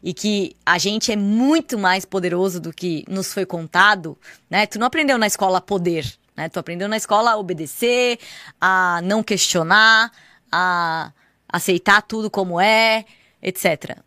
e 0.03 0.13
que 0.13 0.57
a 0.65 0.79
gente 0.79 1.13
é 1.13 1.17
muito 1.17 1.79
mais 1.79 2.05
poderoso 2.05 2.59
do 2.59 2.73
que 2.73 3.05
nos 3.09 3.33
foi 3.33 3.47
contado, 3.47 4.19
né? 4.51 4.67
Tu 4.67 4.79
não 4.79 4.87
aprendeu 4.87 5.17
na 5.17 5.27
escola 5.27 5.61
poder, 5.61 6.13
né? 6.37 6.49
Tu 6.49 6.59
aprendeu 6.59 6.89
na 6.89 6.97
escola 6.97 7.33
a 7.33 7.37
obedecer, 7.37 8.19
a 8.61 9.01
não 9.05 9.23
questionar, 9.23 10.11
a 10.51 11.13
aceitar 11.49 12.03
tudo 12.03 12.31
como 12.31 12.61
é, 12.61 13.05
etc. 13.41 13.99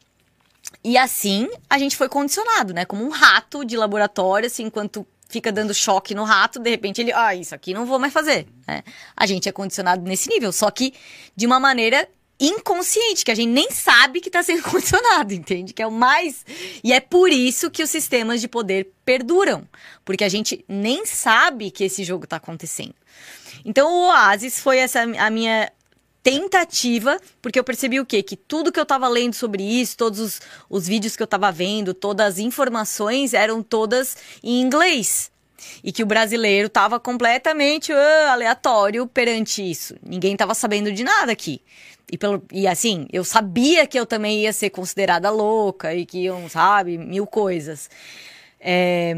E 0.84 0.98
assim 0.98 1.50
a 1.70 1.78
gente 1.78 1.96
foi 1.96 2.10
condicionado, 2.10 2.74
né? 2.74 2.84
Como 2.84 3.06
um 3.06 3.10
rato 3.10 3.64
de 3.64 3.78
laboratório, 3.78 4.48
assim, 4.48 4.64
enquanto 4.64 5.08
fica 5.36 5.52
dando 5.52 5.74
choque 5.74 6.16
no 6.16 6.24
rato, 6.24 6.60
de 6.60 6.70
repente 6.70 7.02
ele, 7.02 7.12
ah, 7.12 7.36
isso 7.36 7.54
aqui 7.54 7.74
não 7.74 7.86
vou 7.86 8.00
mais 8.00 8.14
fazer. 8.14 8.48
Né? 8.66 8.84
A 9.18 9.26
gente 9.26 9.50
é 9.50 9.52
condicionado 9.52 10.02
nesse 10.02 10.30
nível, 10.30 10.54
só 10.54 10.72
que 10.72 10.94
de 11.36 11.46
uma 11.46 11.60
maneira 11.60 12.08
inconsciente, 12.40 13.26
que 13.26 13.32
a 13.32 13.36
gente 13.36 13.50
nem 13.50 13.70
sabe 13.70 14.22
que 14.22 14.30
está 14.30 14.42
sendo 14.42 14.64
condicionado, 14.72 15.34
entende? 15.34 15.74
Que 15.74 15.82
é 15.82 15.88
o 15.88 15.92
mais. 15.92 16.46
E 16.82 16.94
é 16.94 17.02
por 17.02 17.30
isso 17.30 17.70
que 17.70 17.84
os 17.84 17.90
sistemas 17.90 18.40
de 18.40 18.48
poder 18.48 18.92
perduram, 19.04 19.68
porque 20.06 20.24
a 20.24 20.30
gente 20.30 20.64
nem 20.70 21.06
sabe 21.06 21.70
que 21.70 21.84
esse 21.84 22.06
jogo 22.06 22.24
está 22.24 22.38
acontecendo. 22.38 22.96
Então 23.66 23.92
o 23.92 24.08
Oasis 24.08 24.60
foi 24.62 24.78
essa 24.78 25.02
a 25.02 25.30
minha 25.30 25.70
tentativa, 26.26 27.20
porque 27.40 27.60
eu 27.60 27.64
percebi 27.64 28.00
o 28.00 28.06
quê? 28.06 28.24
Que 28.24 28.36
tudo 28.36 28.72
que 28.72 28.80
eu 28.80 28.84
estava 28.84 29.08
lendo 29.08 29.36
sobre 29.36 29.62
isso, 29.62 29.96
todos 29.96 30.20
os, 30.20 30.42
os 30.68 30.88
vídeos 30.88 31.16
que 31.16 31.22
eu 31.22 31.26
estava 31.26 31.52
vendo, 31.52 31.94
todas 31.94 32.26
as 32.26 32.40
informações 32.40 33.36
eram 33.36 33.62
todas 33.62 34.18
em 34.44 34.60
inglês. 34.60 35.32
E 35.84 35.92
que 35.92 36.02
o 36.02 36.06
brasileiro 36.06 36.66
estava 36.66 37.00
completamente 37.00 37.94
uh, 37.94 38.30
aleatório 38.32 39.06
perante 39.06 39.62
isso. 39.62 39.96
Ninguém 40.02 40.34
estava 40.34 40.56
sabendo 40.56 40.92
de 40.92 41.04
nada 41.04 41.32
aqui. 41.32 41.62
E, 42.12 42.18
pelo, 42.18 42.44
e 42.52 42.68
assim, 42.68 43.06
eu 43.14 43.24
sabia 43.24 43.86
que 43.86 44.00
eu 44.00 44.06
também 44.06 44.42
ia 44.42 44.54
ser 44.54 44.72
considerada 44.72 45.30
louca 45.30 45.94
e 45.94 46.08
que 46.08 46.24
iam, 46.24 46.50
sabe, 46.50 46.98
mil 46.98 47.28
coisas. 47.28 47.88
É, 48.60 49.16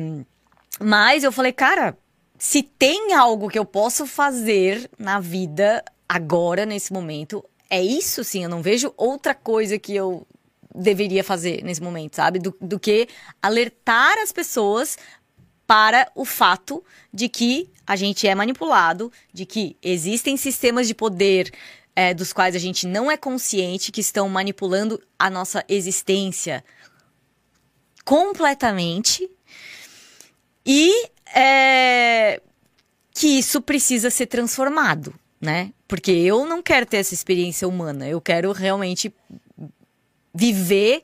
mas 0.78 1.24
eu 1.24 1.32
falei, 1.32 1.54
cara, 1.54 1.98
se 2.38 2.62
tem 2.64 3.14
algo 3.14 3.48
que 3.48 3.58
eu 3.58 3.66
posso 3.66 4.06
fazer 4.06 4.90
na 5.00 5.22
vida 5.22 5.82
agora, 6.08 6.66
nesse 6.66 6.94
momento, 6.94 7.44
é 7.70 7.82
isso 7.82 8.24
sim. 8.24 8.44
Eu 8.44 8.50
não 8.50 8.62
vejo 8.62 8.94
outra 8.98 9.34
coisa 9.34 9.78
que 9.78 9.96
eu 9.96 10.26
deveria 10.74 11.24
fazer 11.24 11.64
nesse 11.64 11.82
momento, 11.82 12.16
sabe? 12.16 12.40
Do, 12.40 12.56
do 12.62 12.80
que 12.80 13.08
alertar 13.42 14.18
as 14.20 14.32
pessoas 14.32 14.98
para 15.66 16.10
o 16.16 16.24
fato 16.24 16.84
de 17.14 17.28
que 17.28 17.70
a 17.86 17.96
gente 17.96 18.28
é 18.28 18.34
manipulado, 18.34 19.12
de 19.34 19.46
que 19.46 19.76
existem 19.82 20.38
sistemas 20.38 20.88
de 20.88 20.94
poder 20.94 21.52
é, 21.96 22.14
dos 22.14 22.32
quais 22.32 22.56
a 22.56 22.60
gente 22.60 22.86
não 22.86 23.10
é 23.10 23.18
consciente, 23.18 23.92
que 23.92 24.02
estão 24.02 24.30
manipulando 24.30 25.02
a 25.18 25.30
nossa 25.30 25.66
existência 25.68 26.64
completamente 28.06 29.30
e 30.66 31.10
é, 31.36 32.42
que 33.14 33.40
isso 33.40 33.62
precisa 33.62 34.10
ser 34.10 34.28
transformado, 34.28 35.14
né? 35.42 35.74
Porque 35.88 36.12
eu 36.12 36.46
não 36.46 36.62
quero 36.62 36.86
ter 36.86 36.98
essa 36.98 37.14
experiência 37.14 37.68
humana, 37.68 38.08
eu 38.08 38.20
quero 38.20 38.52
realmente 38.52 39.14
viver 40.34 41.04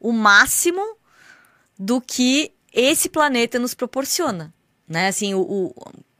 o 0.00 0.12
máximo 0.12 0.96
do 1.78 2.00
que 2.00 2.52
esse 2.72 3.08
planeta 3.08 3.58
nos 3.58 3.74
proporciona, 3.74 4.52
né? 4.88 5.08
Assim, 5.08 5.34
o, 5.34 5.40
o 5.40 5.74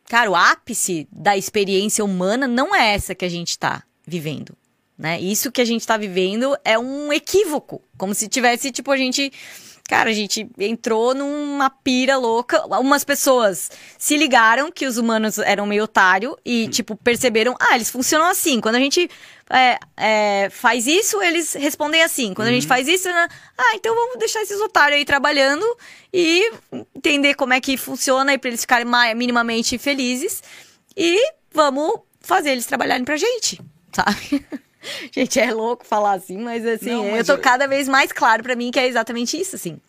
cara, 0.05 0.31
o 0.31 0.37
ápice 0.37 1.09
da 1.11 1.37
experiência 1.37 2.05
humana 2.05 2.47
não 2.47 2.75
é 2.75 2.95
essa 2.95 3.15
que 3.15 3.25
a 3.25 3.29
gente 3.29 3.51
está 3.51 3.83
vivendo. 4.07 4.55
Né? 5.03 5.21
Isso 5.21 5.51
que 5.51 5.61
a 5.61 5.65
gente 5.65 5.81
está 5.81 5.97
vivendo 5.97 6.57
é 6.65 6.79
um 6.79 7.13
equívoco. 7.13 7.83
Como 7.97 8.15
se 8.15 8.29
tivesse, 8.29 8.71
tipo, 8.71 8.91
a 8.91 8.97
gente. 8.97 9.33
Cara, 9.93 10.09
a 10.09 10.15
gente 10.15 10.49
entrou 10.59 11.15
numa 11.15 11.69
pira 11.69 12.17
louca. 12.17 12.65
Umas 12.79 13.05
pessoas 13.05 13.71
se 13.99 14.17
ligaram 14.17 14.73
que 14.73 14.87
os 14.87 14.97
humanos 14.97 15.37
eram 15.37 15.67
meio 15.67 15.85
otário 15.85 16.35
e, 16.43 16.67
tipo, 16.69 16.97
perceberam, 16.97 17.55
ah, 17.61 17.75
eles 17.75 17.91
funcionam 17.91 18.27
assim. 18.27 18.59
Quando 18.59 18.77
a 18.77 18.79
gente 18.79 19.07
é, 19.51 19.79
é, 19.95 20.49
faz 20.49 20.87
isso, 20.87 21.21
eles 21.21 21.53
respondem 21.53 22.03
assim. 22.03 22.33
Quando 22.33 22.47
uhum. 22.47 22.53
a 22.53 22.55
gente 22.55 22.63
uhum. 22.63 22.69
faz 22.71 22.89
isso, 22.89 23.07
né? 23.07 23.29
ah, 23.59 23.75
então 23.75 23.95
vamos 23.95 24.17
deixar 24.19 24.41
esses 24.41 24.59
otários 24.63 24.97
aí 24.97 25.05
trabalhando 25.05 25.67
e 26.11 26.51
entender 26.97 27.35
como 27.35 27.53
é 27.53 27.61
que 27.61 27.77
funciona 27.77 28.33
e 28.33 28.39
para 28.39 28.49
eles 28.49 28.63
ficarem 28.63 28.87
minimamente 29.15 29.77
felizes. 29.77 30.43
E 30.97 31.21
vamos 31.53 32.01
fazer 32.19 32.53
eles 32.53 32.65
trabalharem 32.65 33.05
pra 33.05 33.19
gente 33.19 33.61
sabe? 33.93 34.45
Gente, 35.13 35.39
é 35.39 35.53
louco 35.53 35.87
falar 35.87 36.13
assim, 36.13 36.39
mas 36.39 36.67
assim, 36.67 36.91
Não, 36.91 37.11
mas 37.11 37.21
eu 37.21 37.25
tô 37.25 37.33
eu... 37.33 37.39
cada 37.39 37.67
vez 37.67 37.89
mais 37.89 38.13
claro 38.13 38.43
para 38.43 38.57
mim 38.57 38.71
que 38.71 38.79
é 38.79 38.87
exatamente 38.87 39.41
isso, 39.41 39.57
assim. 39.57 39.81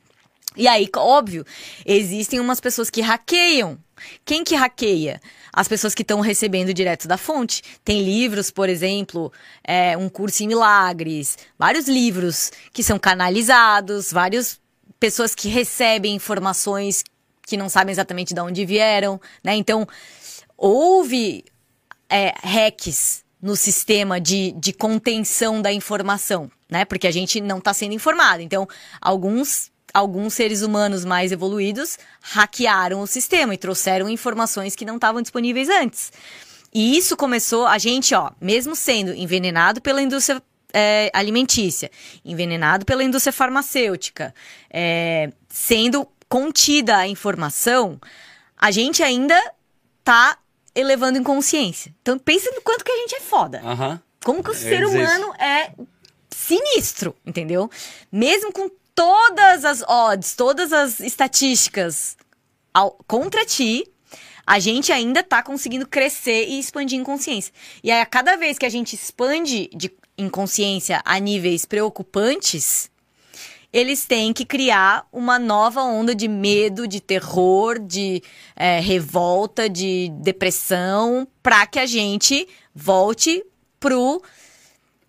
E 0.55 0.67
aí, 0.67 0.87
óbvio, 0.95 1.45
existem 1.85 2.39
umas 2.39 2.59
pessoas 2.59 2.89
que 2.89 3.01
hackeiam. 3.01 3.77
Quem 4.23 4.43
que 4.43 4.55
hackeia? 4.55 5.19
As 5.51 5.67
pessoas 5.67 5.95
que 5.95 6.03
estão 6.03 6.19
recebendo 6.19 6.73
direto 6.73 7.07
da 7.07 7.17
fonte. 7.17 7.63
Tem 7.83 8.03
livros, 8.03 8.51
por 8.51 8.69
exemplo, 8.69 9.31
é, 9.63 9.97
um 9.97 10.09
curso 10.09 10.43
em 10.43 10.47
milagres, 10.47 11.37
vários 11.57 11.87
livros 11.87 12.51
que 12.71 12.83
são 12.83 12.99
canalizados, 12.99 14.11
várias 14.11 14.59
pessoas 14.99 15.33
que 15.33 15.47
recebem 15.47 16.15
informações 16.15 17.03
que 17.45 17.57
não 17.57 17.67
sabem 17.67 17.91
exatamente 17.91 18.33
de 18.33 18.39
onde 18.39 18.65
vieram, 18.65 19.19
né? 19.43 19.55
Então, 19.55 19.87
houve 20.55 21.43
é, 22.09 22.33
hacks 22.41 23.22
no 23.43 23.57
sistema 23.57 24.21
de, 24.21 24.53
de 24.53 24.71
contenção 24.71 25.61
da 25.61 25.69
informação, 25.69 26.49
né? 26.71 26.85
Porque 26.85 27.05
a 27.05 27.11
gente 27.11 27.41
não 27.41 27.57
está 27.57 27.73
sendo 27.73 27.93
informado. 27.93 28.41
Então, 28.41 28.65
alguns 29.01 29.69
alguns 29.93 30.33
seres 30.33 30.63
humanos 30.63 31.05
mais 31.05 31.31
evoluídos 31.31 31.99
hackearam 32.19 33.01
o 33.01 33.05
sistema 33.05 33.53
e 33.53 33.57
trouxeram 33.59 34.09
informações 34.09 34.75
que 34.75 34.85
não 34.85 34.95
estavam 34.95 35.21
disponíveis 35.21 35.69
antes. 35.69 36.11
E 36.73 36.97
isso 36.97 37.15
começou, 37.15 37.67
a 37.67 37.77
gente, 37.77 38.15
ó, 38.15 38.31
mesmo 38.41 38.75
sendo 38.75 39.13
envenenado 39.13 39.79
pela 39.81 40.01
indústria 40.01 40.41
é, 40.73 41.11
alimentícia, 41.13 41.91
envenenado 42.25 42.85
pela 42.85 43.03
indústria 43.03 43.31
farmacêutica, 43.31 44.33
é, 44.71 45.31
sendo 45.47 46.07
contida 46.27 46.97
a 46.97 47.07
informação, 47.07 47.99
a 48.57 48.71
gente 48.71 49.03
ainda 49.03 49.39
tá 50.03 50.39
elevando 50.75 51.17
em 51.19 51.23
consciência. 51.23 51.93
Então 52.01 52.17
pensa 52.19 52.49
no 52.55 52.61
quanto 52.61 52.83
que 52.83 52.91
a 52.91 52.97
gente 52.97 53.15
é 53.15 53.19
foda. 53.21 53.61
Como 54.23 54.43
que 54.43 54.49
o 54.49 54.53
Eu 54.53 54.55
ser 54.57 54.79
ia 54.81 54.85
dizer 54.85 54.97
humano 55.05 55.33
é 55.39 55.71
sinistro, 56.29 57.15
entendeu? 57.25 57.69
Mesmo 58.11 58.51
com 58.51 58.69
todas 58.95 59.65
as 59.65 59.81
odds, 59.83 60.35
todas 60.35 60.71
as 60.73 60.99
estatísticas 60.99 62.15
ao- 62.73 62.97
contra 63.07 63.45
ti, 63.45 63.87
a 64.45 64.59
gente 64.59 64.91
ainda 64.91 65.23
tá 65.23 65.41
conseguindo 65.41 65.87
crescer 65.87 66.47
e 66.47 66.59
expandir 66.59 66.99
em 66.99 67.03
consciência. 67.03 67.53
E 67.83 67.91
aí, 67.91 68.01
a 68.01 68.05
cada 68.05 68.35
vez 68.35 68.57
que 68.57 68.65
a 68.65 68.69
gente 68.69 68.93
expande 68.93 69.69
de, 69.73 69.91
em 70.17 70.29
consciência 70.29 71.01
a 71.05 71.17
níveis 71.19 71.65
preocupantes, 71.65 72.89
eles 73.73 74.05
têm 74.05 74.31
que 74.31 74.45
criar 74.45 75.07
uma 75.11 75.39
nova 75.39 75.81
onda 75.81 76.13
de 76.13 76.27
medo, 76.27 76.87
de 76.87 77.01
terror, 77.01 77.79
de 77.79 78.21
é, 78.55 78.79
revolta, 78.79 79.67
de 79.67 80.09
depressão, 80.21 81.27
para 81.41 81.65
que 81.65 81.79
a 81.79 81.87
gente 81.87 82.47
volte 82.73 83.43
pro 83.79 84.21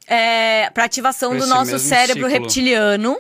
é, 0.07 0.71
para 0.71 0.85
ativação 0.85 1.31
Pra 1.31 1.41
do 1.41 1.47
nosso 1.47 1.79
cérebro 1.79 2.25
ciclo. 2.25 2.29
reptiliano 2.29 3.19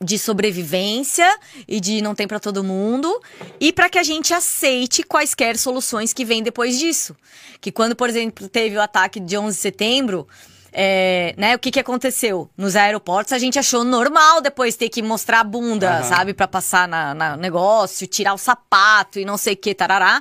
de 0.00 0.18
sobrevivência 0.18 1.26
e 1.66 1.80
de 1.80 2.02
não 2.02 2.14
tem 2.14 2.26
pra 2.26 2.38
todo 2.38 2.62
mundo 2.62 3.20
e 3.58 3.72
para 3.72 3.88
que 3.88 3.98
a 3.98 4.02
gente 4.02 4.34
aceite 4.34 5.02
quaisquer 5.02 5.56
soluções 5.56 6.12
que 6.12 6.24
vêm 6.24 6.42
depois 6.42 6.78
disso. 6.78 7.16
Que 7.60 7.72
quando, 7.72 7.96
por 7.96 8.08
exemplo, 8.08 8.48
teve 8.48 8.76
o 8.76 8.82
ataque 8.82 9.18
de 9.18 9.36
11 9.36 9.56
de 9.56 9.62
setembro, 9.62 10.28
é, 10.74 11.34
né, 11.38 11.54
o 11.54 11.58
que 11.58 11.70
que 11.70 11.78
aconteceu? 11.80 12.50
Nos 12.56 12.74
aeroportos 12.74 13.32
a 13.32 13.38
gente 13.38 13.58
achou 13.58 13.84
normal 13.84 14.40
depois 14.40 14.76
ter 14.76 14.88
que 14.88 15.00
mostrar 15.02 15.40
a 15.40 15.44
bunda, 15.44 15.98
Aham. 15.98 16.02
sabe, 16.02 16.34
Pra 16.34 16.48
passar 16.48 16.88
na, 16.88 17.14
na 17.14 17.36
negócio, 17.36 18.06
tirar 18.06 18.34
o 18.34 18.38
sapato 18.38 19.18
e 19.20 19.24
não 19.24 19.36
sei 19.38 19.54
o 19.54 19.56
que, 19.56 19.74
tarará. 19.74 20.20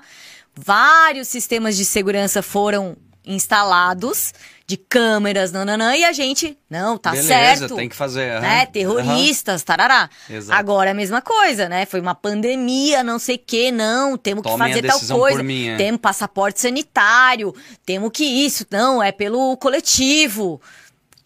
Vários 0.55 1.27
sistemas 1.27 1.75
de 1.75 1.83
segurança 1.83 2.43
foram 2.43 2.95
instalados 3.25 4.31
de 4.73 4.77
câmeras, 4.77 5.51
nananã, 5.51 5.95
e 5.95 6.03
a 6.03 6.11
gente, 6.11 6.57
não, 6.67 6.97
tá 6.97 7.11
Beleza, 7.11 7.27
certo 7.27 7.75
tem 7.75 7.87
que 7.87 7.95
fazer. 7.95 8.31
aham. 8.31 8.41
né? 8.41 8.65
Terroristas, 8.65 9.61
tarará. 9.61 10.09
Exato. 10.27 10.59
Agora 10.59 10.89
é 10.89 10.93
a 10.93 10.95
mesma 10.95 11.21
coisa, 11.21 11.69
né? 11.69 11.85
Foi 11.85 12.01
uma 12.01 12.15
pandemia, 12.15 13.03
não 13.03 13.19
sei 13.19 13.35
o 13.35 13.39
que, 13.39 13.71
não. 13.71 14.17
Temos 14.17 14.43
que 14.43 14.57
fazer 14.57 14.81
tal 14.81 14.99
coisa. 14.99 15.43
mim, 15.43 15.67
é. 15.67 15.77
Temos 15.77 16.01
passaporte 16.01 16.59
sanitário, 16.59 17.53
temos 17.85 18.09
que 18.11 18.25
isso, 18.25 18.65
não, 18.71 19.03
é 19.03 19.11
pelo 19.11 19.55
coletivo. 19.57 20.59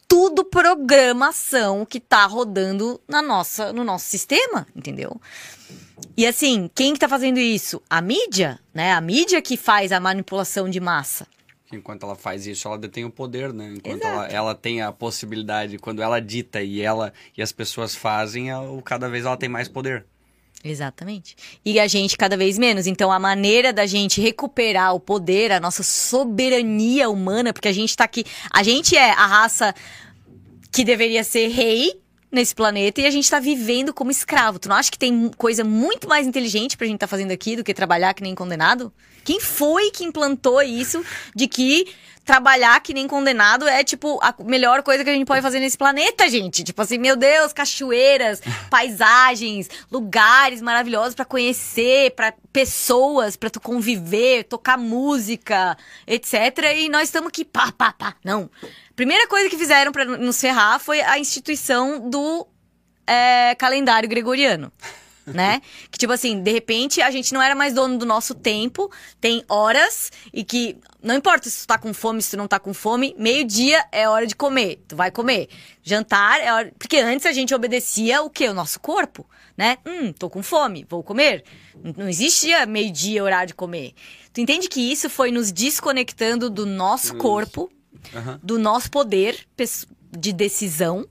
Tudo 0.10 0.44
programação 0.44 1.86
que 1.86 2.02
tá 2.02 2.26
rodando 2.26 3.00
na 3.08 3.22
nossa, 3.22 3.72
no 3.72 3.86
nosso 3.86 4.10
sistema, 4.10 4.68
entendeu? 4.76 5.22
E 6.18 6.28
assim, 6.28 6.70
quem 6.76 6.94
que 6.94 7.00
tá 7.00 7.08
fazendo 7.08 7.40
isso? 7.40 7.82
A 7.90 8.02
mídia, 8.02 8.60
né? 8.74 8.92
A 8.92 9.00
mídia 9.00 9.42
que 9.42 9.56
faz 9.56 9.94
a 9.94 10.02
manipulação 10.02 10.70
de 10.70 10.82
massa. 10.82 11.26
Enquanto 11.72 12.04
ela 12.04 12.16
faz 12.16 12.48
isso, 12.48 12.68
ela 12.68 12.78
detém 12.78 13.04
o 13.04 13.10
poder, 13.10 13.52
né? 13.52 13.74
Enquanto 13.76 14.04
ela, 14.04 14.26
ela 14.28 14.56
tem 14.56 14.82
a 14.82 14.92
possibilidade, 14.92 15.78
quando 15.78 16.02
ela 16.02 16.20
dita 16.22 16.62
e 16.62 16.82
ela 16.82 17.12
e 17.38 17.42
as 17.42 17.52
pessoas 17.52 17.94
fazem, 17.94 18.50
ela- 18.50 18.82
cada 18.84 19.10
vez 19.10 19.26
ela 19.26 19.36
tem 19.36 19.50
mais 19.50 19.68
poder. 19.68 20.06
Exatamente. 20.64 21.36
E 21.64 21.80
a 21.80 21.86
gente 21.88 22.18
cada 22.18 22.36
vez 22.36 22.58
menos. 22.58 22.88
Então, 22.88 23.12
a 23.12 23.20
maneira 23.20 23.72
da 23.72 23.86
gente 23.86 24.20
recuperar 24.20 24.96
o 24.96 25.00
poder, 25.00 25.52
a 25.52 25.60
nossa 25.60 25.84
soberania 25.84 27.10
humana, 27.10 27.54
porque 27.54 27.68
a 27.68 27.74
gente 27.74 27.96
tá 27.96 28.04
aqui. 28.06 28.24
A 28.52 28.64
gente 28.64 28.96
é 28.96 29.12
a 29.12 29.26
raça 29.28 29.74
que 30.72 30.84
deveria 30.84 31.24
ser 31.24 31.48
rei 31.50 32.02
nesse 32.38 32.56
planeta 32.56 33.02
e 33.02 33.06
a 33.06 33.12
gente 33.12 33.30
tá 33.30 33.40
vivendo 33.40 33.94
como 33.94 34.12
escravo. 34.12 34.60
Tu 34.60 34.70
não 34.70 34.76
acha 34.76 34.92
que 34.92 34.98
tem 34.98 35.30
coisa 35.38 35.64
muito 35.64 36.08
mais 36.08 36.26
inteligente 36.26 36.78
pra 36.78 36.88
gente 36.88 37.00
tá 37.00 37.08
fazendo 37.08 37.32
aqui 37.32 37.56
do 37.56 37.64
que 37.64 37.74
trabalhar 37.74 38.14
que 38.14 38.24
nem 38.24 38.34
condenado? 38.34 38.94
Quem 39.24 39.40
foi 39.40 39.92
que 39.92 40.06
implantou 40.06 40.62
isso 40.62 41.04
de 41.36 41.48
que 41.48 41.88
trabalhar 42.24 42.82
que 42.82 42.94
nem 42.94 43.08
condenado 43.08 43.68
é, 43.68 43.86
tipo, 43.86 44.20
a 44.22 44.36
melhor 44.44 44.84
coisa 44.84 45.02
que 45.02 45.10
a 45.10 45.14
gente 45.14 45.26
pode 45.26 45.42
fazer 45.42 45.62
nesse 45.62 45.78
planeta, 45.78 46.30
gente? 46.30 46.62
Tipo 46.62 46.82
assim, 46.82 46.98
meu 46.98 47.16
Deus, 47.16 47.54
cachoeiras, 47.54 48.42
paisagens, 48.70 49.70
lugares 49.90 50.62
maravilhosos 50.62 51.16
pra 51.16 51.24
conhecer, 51.24 52.12
pra 52.12 52.34
pessoas, 52.52 53.38
pra 53.38 53.50
tu 53.50 53.62
conviver, 53.62 54.44
tocar 54.44 54.78
música, 54.78 55.78
etc. 56.06 56.34
E 56.76 56.90
nós 56.90 57.04
estamos 57.04 57.30
aqui, 57.30 57.46
pá, 57.46 57.72
pá, 57.72 57.94
pá. 57.94 58.16
Não. 58.24 58.50
Primeira 58.98 59.28
coisa 59.28 59.48
que 59.48 59.56
fizeram 59.56 59.92
pra 59.92 60.06
nos 60.06 60.42
ferrar 60.42 60.80
foi 60.80 61.02
a 61.02 61.20
instituição 61.20 62.10
do 62.10 62.48
é, 63.06 63.54
calendário 63.54 64.10
gregoriano. 64.10 64.74
Né? 65.28 65.62
Que 65.92 65.98
tipo 65.98 66.14
assim, 66.14 66.42
de 66.42 66.50
repente 66.54 67.02
a 67.02 67.12
gente 67.12 67.34
não 67.34 67.42
era 67.42 67.54
mais 67.54 67.74
dono 67.74 67.98
do 67.98 68.06
nosso 68.06 68.34
tempo, 68.34 68.90
tem 69.20 69.44
horas 69.50 70.10
e 70.34 70.42
que 70.42 70.78
não 71.04 71.14
importa 71.14 71.50
se 71.50 71.64
tu 71.64 71.68
tá 71.68 71.78
com 71.78 71.94
fome, 71.94 72.22
se 72.22 72.32
tu 72.32 72.38
não 72.38 72.48
tá 72.48 72.62
com 72.62 72.74
fome, 72.74 73.14
meio-dia 73.20 73.86
é 73.92 74.08
hora 74.08 74.26
de 74.26 74.34
comer, 74.34 74.82
tu 74.88 74.96
vai 74.96 75.12
comer. 75.12 75.50
Jantar 75.84 76.40
é 76.40 76.54
hora, 76.54 76.74
porque 76.80 76.96
antes 77.00 77.26
a 77.26 77.34
gente 77.34 77.54
obedecia 77.54 78.22
o 78.22 78.30
quê? 78.30 78.48
O 78.48 78.54
nosso 78.54 78.80
corpo, 78.80 79.30
né? 79.58 79.80
Hum, 79.86 80.14
tô 80.14 80.30
com 80.30 80.42
fome, 80.42 80.86
vou 80.90 81.04
comer. 81.04 81.44
Não 81.98 82.08
existia 82.08 82.66
meio-dia 82.66 83.22
horário 83.22 83.48
de 83.48 83.54
comer. 83.54 83.96
Tu 84.32 84.40
entende 84.40 84.70
que 84.70 84.80
isso 84.80 85.10
foi 85.10 85.30
nos 85.30 85.52
desconectando 85.52 86.50
do 86.50 86.66
nosso 86.66 87.16
corpo, 87.18 87.70
Aham. 88.14 88.40
do 88.44 88.58
nosso 88.58 88.90
poder 88.92 89.46
de 90.12 90.34
decisão. 90.34 91.08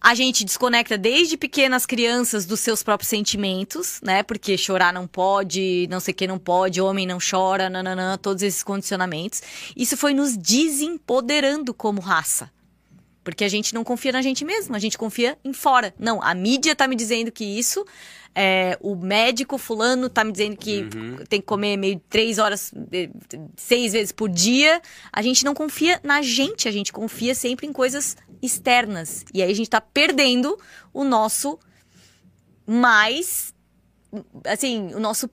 A 0.00 0.14
gente 0.14 0.44
desconecta 0.44 0.96
desde 0.96 1.36
pequenas 1.36 1.84
crianças 1.84 2.46
dos 2.46 2.60
seus 2.60 2.84
próprios 2.84 3.08
sentimentos, 3.08 4.00
né? 4.00 4.22
Porque 4.22 4.56
chorar 4.56 4.92
não 4.92 5.08
pode, 5.08 5.88
não 5.90 5.98
sei 5.98 6.12
o 6.12 6.14
que 6.14 6.26
não 6.26 6.38
pode, 6.38 6.80
homem 6.80 7.04
não 7.04 7.18
chora, 7.18 7.68
nananã, 7.68 8.16
todos 8.16 8.44
esses 8.44 8.62
condicionamentos. 8.62 9.42
Isso 9.76 9.96
foi 9.96 10.14
nos 10.14 10.36
desempoderando 10.36 11.74
como 11.74 12.00
raça. 12.00 12.48
Porque 13.22 13.44
a 13.44 13.48
gente 13.48 13.74
não 13.74 13.84
confia 13.84 14.12
na 14.12 14.22
gente 14.22 14.44
mesmo, 14.44 14.74
a 14.74 14.78
gente 14.78 14.96
confia 14.96 15.38
em 15.44 15.52
fora. 15.52 15.94
Não, 15.98 16.22
a 16.22 16.34
mídia 16.34 16.74
tá 16.74 16.88
me 16.88 16.96
dizendo 16.96 17.30
que 17.30 17.44
isso, 17.44 17.84
é, 18.34 18.78
o 18.80 18.94
médico 18.94 19.58
fulano 19.58 20.08
tá 20.08 20.24
me 20.24 20.32
dizendo 20.32 20.56
que 20.56 20.88
tem 21.28 21.40
que 21.40 21.46
comer 21.46 21.76
meio 21.76 22.00
três 22.08 22.38
horas, 22.38 22.72
eh, 22.92 23.10
seis 23.56 23.92
vezes 23.92 24.12
por 24.12 24.28
dia. 24.28 24.80
A 25.12 25.20
gente 25.22 25.44
não 25.44 25.54
confia 25.54 26.00
na 26.02 26.22
gente, 26.22 26.68
a 26.68 26.70
gente 26.70 26.92
confia 26.92 27.34
sempre 27.34 27.66
em 27.66 27.72
coisas 27.72 28.16
externas. 28.40 29.24
E 29.34 29.42
aí 29.42 29.50
a 29.50 29.54
gente 29.54 29.68
tá 29.68 29.80
perdendo 29.80 30.58
o 30.92 31.04
nosso 31.04 31.58
mais, 32.66 33.52
assim, 34.44 34.94
o 34.94 35.00
nosso 35.00 35.28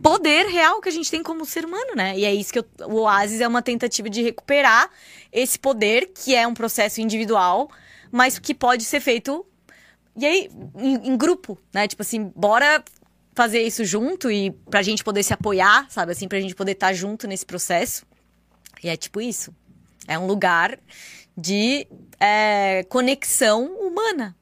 poder 0.00 0.46
real 0.46 0.80
que 0.80 0.88
a 0.88 0.92
gente 0.92 1.10
tem 1.10 1.22
como 1.22 1.44
ser 1.44 1.64
humano, 1.64 1.94
né? 1.94 2.16
E 2.18 2.24
é 2.24 2.34
isso 2.34 2.52
que 2.52 2.58
eu- 2.60 2.66
o 2.88 3.00
Oasis 3.02 3.40
é 3.40 3.48
uma 3.48 3.60
tentativa 3.62 4.08
de 4.08 4.22
recuperar 4.22 4.88
esse 5.30 5.58
poder, 5.58 6.12
que 6.14 6.34
é 6.34 6.46
um 6.46 6.54
processo 6.54 7.00
individual, 7.00 7.70
mas 8.10 8.38
que 8.38 8.54
pode 8.54 8.84
ser 8.84 9.00
feito 9.00 9.44
e 10.16 10.26
aí 10.26 10.50
em, 10.76 11.08
em 11.08 11.16
grupo, 11.16 11.58
né? 11.72 11.86
Tipo 11.88 12.02
assim, 12.02 12.32
bora 12.34 12.82
fazer 13.34 13.62
isso 13.62 13.84
junto 13.84 14.30
e 14.30 14.50
pra 14.70 14.82
gente 14.82 15.02
poder 15.02 15.22
se 15.22 15.32
apoiar, 15.32 15.86
sabe 15.90 16.12
assim, 16.12 16.28
pra 16.28 16.38
gente 16.40 16.54
poder 16.54 16.72
estar 16.72 16.92
junto 16.92 17.26
nesse 17.26 17.44
processo. 17.46 18.04
E 18.84 18.88
é 18.88 18.96
tipo 18.96 19.20
isso. 19.20 19.54
É 20.06 20.18
um 20.18 20.26
lugar 20.26 20.78
de 21.36 21.86
é, 22.20 22.84
conexão 22.88 23.72
humana. 23.74 24.36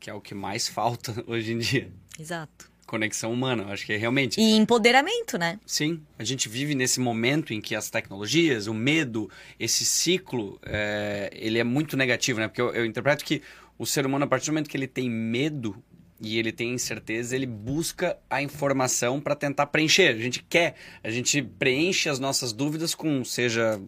Que 0.00 0.08
é 0.08 0.14
o 0.14 0.20
que 0.20 0.34
mais 0.34 0.68
falta 0.68 1.14
hoje 1.26 1.52
em 1.52 1.58
dia. 1.58 1.92
Exato. 2.18 2.70
Conexão 2.86 3.32
humana. 3.32 3.64
Eu 3.64 3.68
acho 3.70 3.84
que 3.84 3.92
é 3.92 3.96
realmente. 3.96 4.40
E 4.40 4.56
empoderamento, 4.56 5.36
né? 5.36 5.58
Sim, 5.66 6.00
a 6.18 6.24
gente 6.24 6.48
vive 6.48 6.74
nesse 6.74 7.00
momento 7.00 7.52
em 7.52 7.60
que 7.60 7.74
as 7.74 7.90
tecnologias, 7.90 8.66
o 8.66 8.74
medo, 8.74 9.28
esse 9.58 9.84
ciclo, 9.84 10.58
é, 10.64 11.30
ele 11.34 11.58
é 11.58 11.64
muito 11.64 11.96
negativo, 11.96 12.38
né? 12.38 12.48
Porque 12.48 12.60
eu, 12.60 12.72
eu 12.72 12.86
interpreto 12.86 13.24
que 13.24 13.42
o 13.78 13.84
ser 13.84 14.06
humano, 14.06 14.24
a 14.24 14.28
partir 14.28 14.46
do 14.46 14.52
momento 14.52 14.70
que 14.70 14.76
ele 14.76 14.86
tem 14.86 15.10
medo 15.10 15.82
e 16.20 16.38
ele 16.38 16.52
tem 16.52 16.72
incerteza, 16.72 17.36
ele 17.36 17.46
busca 17.46 18.16
a 18.30 18.40
informação 18.40 19.20
para 19.20 19.34
tentar 19.34 19.66
preencher. 19.66 20.14
A 20.14 20.18
gente 20.18 20.42
quer, 20.48 20.74
a 21.02 21.10
gente 21.10 21.42
preenche 21.42 22.08
as 22.08 22.18
nossas 22.18 22.52
dúvidas 22.52 22.94
com, 22.94 23.24
seja 23.24 23.80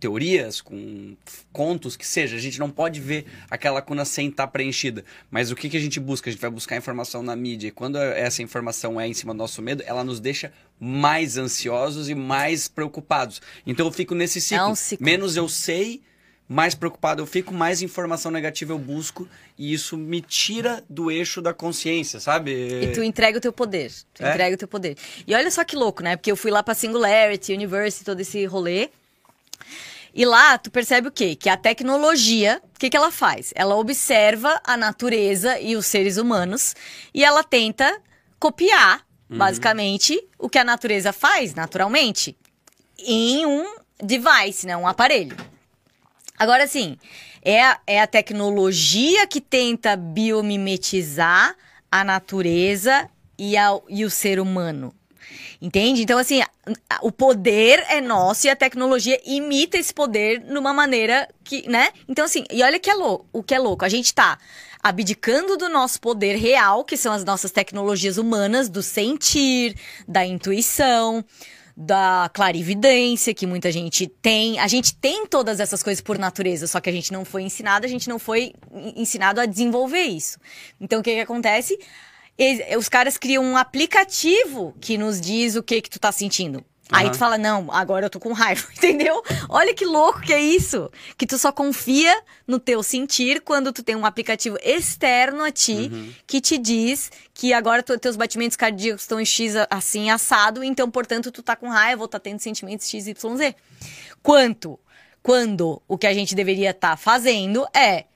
teorias, 0.00 0.60
com 0.62 1.14
contos, 1.52 1.96
que 1.96 2.06
seja. 2.06 2.34
A 2.36 2.40
gente 2.40 2.58
não 2.58 2.70
pode 2.70 2.98
ver 3.00 3.26
aquela 3.50 3.74
lacuna 3.76 4.04
sem 4.04 4.28
estar 4.28 4.46
preenchida. 4.48 5.04
Mas 5.30 5.50
o 5.50 5.54
que, 5.54 5.68
que 5.68 5.76
a 5.76 5.80
gente 5.80 6.00
busca? 6.00 6.30
A 6.30 6.32
gente 6.32 6.40
vai 6.40 6.50
buscar 6.50 6.76
informação 6.76 7.22
na 7.22 7.36
mídia. 7.36 7.68
E 7.68 7.70
quando 7.70 7.96
essa 7.98 8.42
informação 8.42 8.98
é 9.00 9.06
em 9.06 9.14
cima 9.14 9.34
do 9.34 9.38
nosso 9.38 9.60
medo, 9.60 9.82
ela 9.86 10.02
nos 10.02 10.18
deixa 10.18 10.52
mais 10.80 11.36
ansiosos 11.36 12.08
e 12.08 12.14
mais 12.14 12.66
preocupados. 12.66 13.42
Então 13.66 13.86
eu 13.86 13.92
fico 13.92 14.14
nesse 14.14 14.40
ciclo. 14.40 14.68
um 14.70 14.74
ciclo. 14.74 15.04
Menos 15.04 15.36
eu 15.36 15.46
sei, 15.48 16.00
mais 16.48 16.74
preocupado 16.74 17.22
eu 17.22 17.26
fico, 17.26 17.52
mais 17.52 17.82
informação 17.82 18.30
negativa 18.30 18.72
eu 18.72 18.78
busco. 18.78 19.28
E 19.58 19.72
isso 19.74 19.96
me 19.98 20.22
tira 20.22 20.82
do 20.88 21.10
eixo 21.10 21.42
da 21.42 21.52
consciência, 21.52 22.18
sabe? 22.18 22.50
E 22.84 22.92
tu 22.92 23.02
entrega 23.02 23.36
o 23.36 23.40
teu 23.40 23.52
poder. 23.52 23.92
Tu 24.14 24.24
É? 24.24 24.30
entrega 24.30 24.54
o 24.54 24.58
teu 24.58 24.66
poder. 24.66 24.96
E 25.26 25.34
olha 25.34 25.50
só 25.50 25.62
que 25.62 25.76
louco, 25.76 26.02
né? 26.02 26.16
Porque 26.16 26.32
eu 26.32 26.36
fui 26.36 26.50
lá 26.50 26.62
pra 26.62 26.74
Singularity, 26.74 27.52
Universe, 27.52 28.02
todo 28.02 28.20
esse 28.20 28.46
rolê. 28.46 28.88
E 30.12 30.24
lá 30.24 30.58
tu 30.58 30.70
percebe 30.70 31.08
o 31.08 31.12
quê? 31.12 31.36
Que 31.36 31.48
a 31.48 31.56
tecnologia, 31.56 32.60
o 32.74 32.78
que, 32.78 32.90
que 32.90 32.96
ela 32.96 33.10
faz? 33.10 33.52
Ela 33.54 33.76
observa 33.76 34.60
a 34.64 34.76
natureza 34.76 35.60
e 35.60 35.76
os 35.76 35.86
seres 35.86 36.16
humanos 36.16 36.74
e 37.14 37.24
ela 37.24 37.44
tenta 37.44 38.00
copiar, 38.38 39.06
uhum. 39.30 39.38
basicamente, 39.38 40.20
o 40.38 40.48
que 40.48 40.58
a 40.58 40.64
natureza 40.64 41.12
faz 41.12 41.54
naturalmente 41.54 42.36
em 42.98 43.46
um 43.46 43.76
device, 44.02 44.66
né? 44.66 44.76
Um 44.76 44.86
aparelho. 44.86 45.36
Agora, 46.38 46.66
sim, 46.66 46.96
é 47.42 47.62
a, 47.62 47.78
é 47.86 48.00
a 48.00 48.06
tecnologia 48.06 49.26
que 49.26 49.40
tenta 49.40 49.96
biomimetizar 49.96 51.54
a 51.90 52.02
natureza 52.02 53.08
e, 53.38 53.56
a, 53.56 53.78
e 53.88 54.04
o 54.04 54.10
ser 54.10 54.40
humano. 54.40 54.94
Entende? 55.60 56.02
Então, 56.02 56.18
assim, 56.18 56.40
o 57.02 57.12
poder 57.12 57.84
é 57.88 58.00
nosso 58.00 58.46
e 58.46 58.50
a 58.50 58.56
tecnologia 58.56 59.20
imita 59.24 59.76
esse 59.76 59.92
poder 59.92 60.40
numa 60.40 60.72
maneira 60.72 61.28
que, 61.44 61.68
né? 61.68 61.88
Então, 62.08 62.24
assim, 62.24 62.44
e 62.50 62.62
olha 62.62 62.78
que 62.78 62.90
é 62.90 62.94
louco, 62.94 63.26
o 63.32 63.42
que 63.42 63.54
é 63.54 63.58
louco. 63.58 63.84
A 63.84 63.88
gente 63.88 64.14
tá 64.14 64.38
abdicando 64.82 65.56
do 65.56 65.68
nosso 65.68 66.00
poder 66.00 66.36
real, 66.36 66.84
que 66.84 66.96
são 66.96 67.12
as 67.12 67.24
nossas 67.24 67.50
tecnologias 67.50 68.16
humanas, 68.16 68.68
do 68.68 68.82
sentir, 68.82 69.76
da 70.08 70.24
intuição, 70.24 71.24
da 71.76 72.30
clarividência, 72.32 73.34
que 73.34 73.46
muita 73.46 73.70
gente 73.72 74.06
tem. 74.06 74.58
A 74.58 74.68
gente 74.68 74.94
tem 74.94 75.26
todas 75.26 75.60
essas 75.60 75.82
coisas 75.82 76.00
por 76.00 76.18
natureza, 76.18 76.66
só 76.66 76.80
que 76.80 76.90
a 76.90 76.92
gente 76.92 77.12
não 77.12 77.24
foi 77.24 77.42
ensinado, 77.42 77.86
a 77.86 77.88
gente 77.88 78.08
não 78.08 78.18
foi 78.18 78.52
ensinado 78.96 79.40
a 79.40 79.46
desenvolver 79.46 80.02
isso. 80.02 80.38
Então, 80.80 81.00
o 81.00 81.02
que, 81.02 81.14
que 81.14 81.20
acontece? 81.20 81.78
Os 82.76 82.88
caras 82.88 83.18
criam 83.18 83.44
um 83.44 83.56
aplicativo 83.56 84.74
que 84.80 84.96
nos 84.96 85.20
diz 85.20 85.56
o 85.56 85.62
que 85.62 85.80
que 85.80 85.90
tu 85.90 85.98
tá 85.98 86.10
sentindo. 86.10 86.58
Uhum. 86.58 86.98
Aí 86.98 87.10
tu 87.10 87.16
fala, 87.18 87.38
não, 87.38 87.70
agora 87.70 88.06
eu 88.06 88.10
tô 88.10 88.18
com 88.18 88.32
raiva, 88.32 88.66
entendeu? 88.76 89.22
Olha 89.48 89.72
que 89.74 89.84
louco 89.84 90.20
que 90.20 90.32
é 90.32 90.40
isso. 90.40 90.90
Que 91.16 91.26
tu 91.26 91.38
só 91.38 91.52
confia 91.52 92.20
no 92.46 92.58
teu 92.58 92.82
sentir 92.82 93.40
quando 93.42 93.72
tu 93.72 93.82
tem 93.82 93.94
um 93.94 94.04
aplicativo 94.04 94.58
externo 94.62 95.44
a 95.44 95.52
ti 95.52 95.90
uhum. 95.92 96.12
que 96.26 96.40
te 96.40 96.58
diz 96.58 97.12
que 97.32 97.52
agora 97.52 97.82
tu, 97.82 97.96
teus 97.98 98.16
batimentos 98.16 98.56
cardíacos 98.56 99.02
estão 99.02 99.20
em 99.20 99.24
X 99.24 99.54
assim, 99.70 100.10
assado, 100.10 100.64
então, 100.64 100.90
portanto, 100.90 101.30
tu 101.30 101.42
tá 101.42 101.54
com 101.54 101.68
raiva 101.68 102.02
ou 102.02 102.08
tá 102.08 102.18
tendo 102.18 102.40
sentimentos 102.40 102.88
XYZ. 102.88 103.54
Quanto? 104.22 104.78
Quando 105.22 105.80
o 105.86 105.98
que 105.98 106.06
a 106.06 106.14
gente 106.14 106.34
deveria 106.34 106.70
estar 106.70 106.90
tá 106.90 106.96
fazendo 106.96 107.66
é 107.74 108.06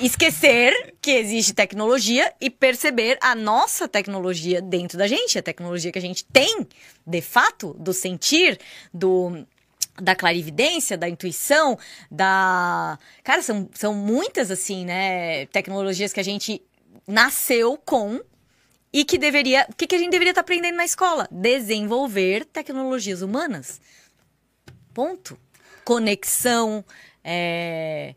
esquecer 0.00 0.94
que 1.00 1.12
existe 1.12 1.52
tecnologia 1.52 2.32
e 2.40 2.50
perceber 2.50 3.16
a 3.20 3.34
nossa 3.34 3.86
tecnologia 3.86 4.60
dentro 4.60 4.98
da 4.98 5.06
gente, 5.06 5.38
a 5.38 5.42
tecnologia 5.42 5.92
que 5.92 5.98
a 5.98 6.02
gente 6.02 6.24
tem, 6.24 6.66
de 7.06 7.20
fato, 7.20 7.74
do 7.78 7.92
sentir, 7.92 8.58
do 8.92 9.46
da 10.00 10.14
clarividência, 10.14 10.96
da 10.96 11.08
intuição, 11.08 11.76
da. 12.08 12.96
Cara, 13.24 13.42
são, 13.42 13.68
são 13.74 13.94
muitas, 13.94 14.48
assim, 14.48 14.84
né? 14.84 15.46
Tecnologias 15.46 16.12
que 16.12 16.20
a 16.20 16.24
gente 16.24 16.62
nasceu 17.04 17.76
com 17.76 18.20
e 18.92 19.04
que 19.04 19.18
deveria. 19.18 19.66
O 19.68 19.74
que, 19.74 19.88
que 19.88 19.96
a 19.96 19.98
gente 19.98 20.10
deveria 20.10 20.30
estar 20.30 20.42
tá 20.42 20.46
aprendendo 20.46 20.76
na 20.76 20.84
escola? 20.84 21.26
Desenvolver 21.32 22.44
tecnologias 22.44 23.22
humanas. 23.22 23.80
Ponto. 24.94 25.36
Conexão. 25.84 26.84
É 27.24 28.14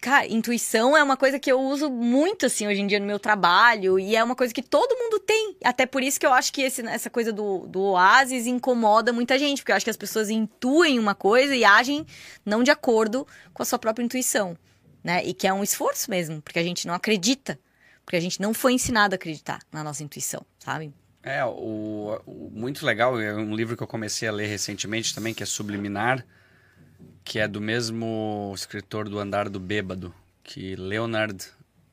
Cara, 0.00 0.26
intuição 0.26 0.96
é 0.96 1.02
uma 1.02 1.16
coisa 1.16 1.38
que 1.38 1.50
eu 1.50 1.60
uso 1.60 1.90
muito, 1.90 2.46
assim, 2.46 2.66
hoje 2.66 2.80
em 2.80 2.86
dia 2.86 3.00
no 3.00 3.06
meu 3.06 3.18
trabalho. 3.18 3.98
E 3.98 4.16
é 4.16 4.22
uma 4.22 4.36
coisa 4.36 4.54
que 4.54 4.62
todo 4.62 4.96
mundo 4.96 5.18
tem. 5.18 5.56
Até 5.64 5.84
por 5.86 6.02
isso 6.02 6.18
que 6.18 6.24
eu 6.24 6.32
acho 6.32 6.52
que 6.52 6.62
esse, 6.62 6.86
essa 6.86 7.10
coisa 7.10 7.32
do, 7.32 7.66
do 7.66 7.80
oásis 7.82 8.46
incomoda 8.46 9.12
muita 9.12 9.38
gente. 9.38 9.58
Porque 9.58 9.72
eu 9.72 9.76
acho 9.76 9.84
que 9.84 9.90
as 9.90 9.96
pessoas 9.96 10.30
intuem 10.30 10.98
uma 10.98 11.14
coisa 11.14 11.54
e 11.54 11.64
agem 11.64 12.06
não 12.44 12.62
de 12.62 12.70
acordo 12.70 13.26
com 13.52 13.62
a 13.62 13.66
sua 13.66 13.78
própria 13.78 14.04
intuição. 14.04 14.56
Né? 15.02 15.24
E 15.24 15.34
que 15.34 15.46
é 15.46 15.52
um 15.52 15.62
esforço 15.62 16.10
mesmo, 16.10 16.40
porque 16.40 16.58
a 16.58 16.64
gente 16.64 16.86
não 16.86 16.94
acredita. 16.94 17.58
Porque 18.04 18.16
a 18.16 18.20
gente 18.20 18.40
não 18.40 18.54
foi 18.54 18.72
ensinado 18.72 19.14
a 19.14 19.16
acreditar 19.16 19.60
na 19.70 19.84
nossa 19.84 20.02
intuição, 20.02 20.44
sabe? 20.58 20.92
É, 21.22 21.44
o, 21.44 22.20
o 22.26 22.50
muito 22.52 22.84
legal, 22.86 23.20
é 23.20 23.34
um 23.34 23.54
livro 23.54 23.76
que 23.76 23.82
eu 23.82 23.86
comecei 23.86 24.26
a 24.26 24.32
ler 24.32 24.46
recentemente 24.46 25.14
também, 25.14 25.34
que 25.34 25.42
é 25.42 25.46
Subliminar 25.46 26.24
que 27.30 27.38
é 27.38 27.46
do 27.46 27.60
mesmo 27.60 28.52
escritor 28.56 29.08
do 29.08 29.20
Andar 29.20 29.48
do 29.48 29.60
Bêbado, 29.60 30.12
que 30.42 30.74
Leonard. 30.74 31.46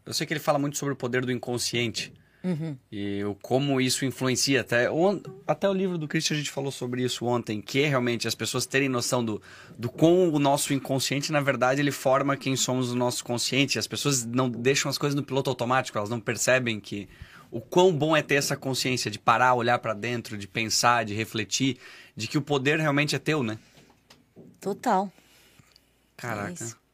Eu 0.04 0.12
sei 0.12 0.26
que 0.26 0.34
ele 0.34 0.40
fala 0.40 0.58
muito 0.58 0.80
sobre 0.80 0.96
o 0.96 0.98
poder 0.98 1.24
do 1.24 1.32
inconsciente. 1.32 2.12
Uhum. 2.44 2.76
E 2.92 3.24
o, 3.24 3.36
como 3.36 3.80
isso 3.80 4.04
influencia. 4.04 4.62
Até, 4.62 4.90
on, 4.90 5.22
até 5.46 5.70
o 5.70 5.74
livro 5.74 5.96
do 5.96 6.08
Christian 6.08 6.34
a 6.34 6.40
gente 6.40 6.50
falou 6.50 6.72
sobre 6.72 7.04
isso 7.04 7.24
ontem, 7.24 7.62
que 7.62 7.84
é 7.84 7.88
realmente 7.88 8.28
as 8.28 8.34
pessoas 8.34 8.66
terem 8.66 8.90
noção 8.90 9.24
do, 9.24 9.40
do 9.78 9.92
como 9.92 10.36
o 10.36 10.40
nosso 10.40 10.74
inconsciente, 10.74 11.32
na 11.32 11.40
verdade, 11.40 11.82
ele 11.82 11.92
forma 11.92 12.36
quem 12.36 12.56
somos 12.56 12.92
o 12.92 12.96
nosso 12.96 13.24
consciente. 13.24 13.78
As 13.78 13.86
pessoas 13.86 14.26
não 14.26 14.50
deixam 14.50 14.90
as 14.90 14.98
coisas 14.98 15.16
no 15.16 15.22
piloto 15.22 15.52
automático, 15.52 16.00
elas 16.00 16.10
não 16.10 16.20
percebem 16.20 16.80
que 16.80 17.08
o 17.52 17.62
quão 17.62 17.94
bom 17.94 18.18
é 18.18 18.24
ter 18.24 18.36
essa 18.36 18.58
consciência 18.58 19.12
de 19.12 19.20
parar, 19.20 19.54
olhar 19.54 19.78
para 19.78 19.94
dentro, 19.94 20.36
de 20.36 20.48
pensar, 20.48 21.06
de 21.06 21.14
refletir, 21.14 21.78
de 22.16 22.28
que 22.28 22.40
o 22.40 22.42
poder 22.42 22.80
realmente 22.80 23.16
é 23.16 23.20
teu, 23.20 23.44
né? 23.44 23.60
Total. 24.60 25.12
Caraca. 26.18 26.65
É 26.65 26.88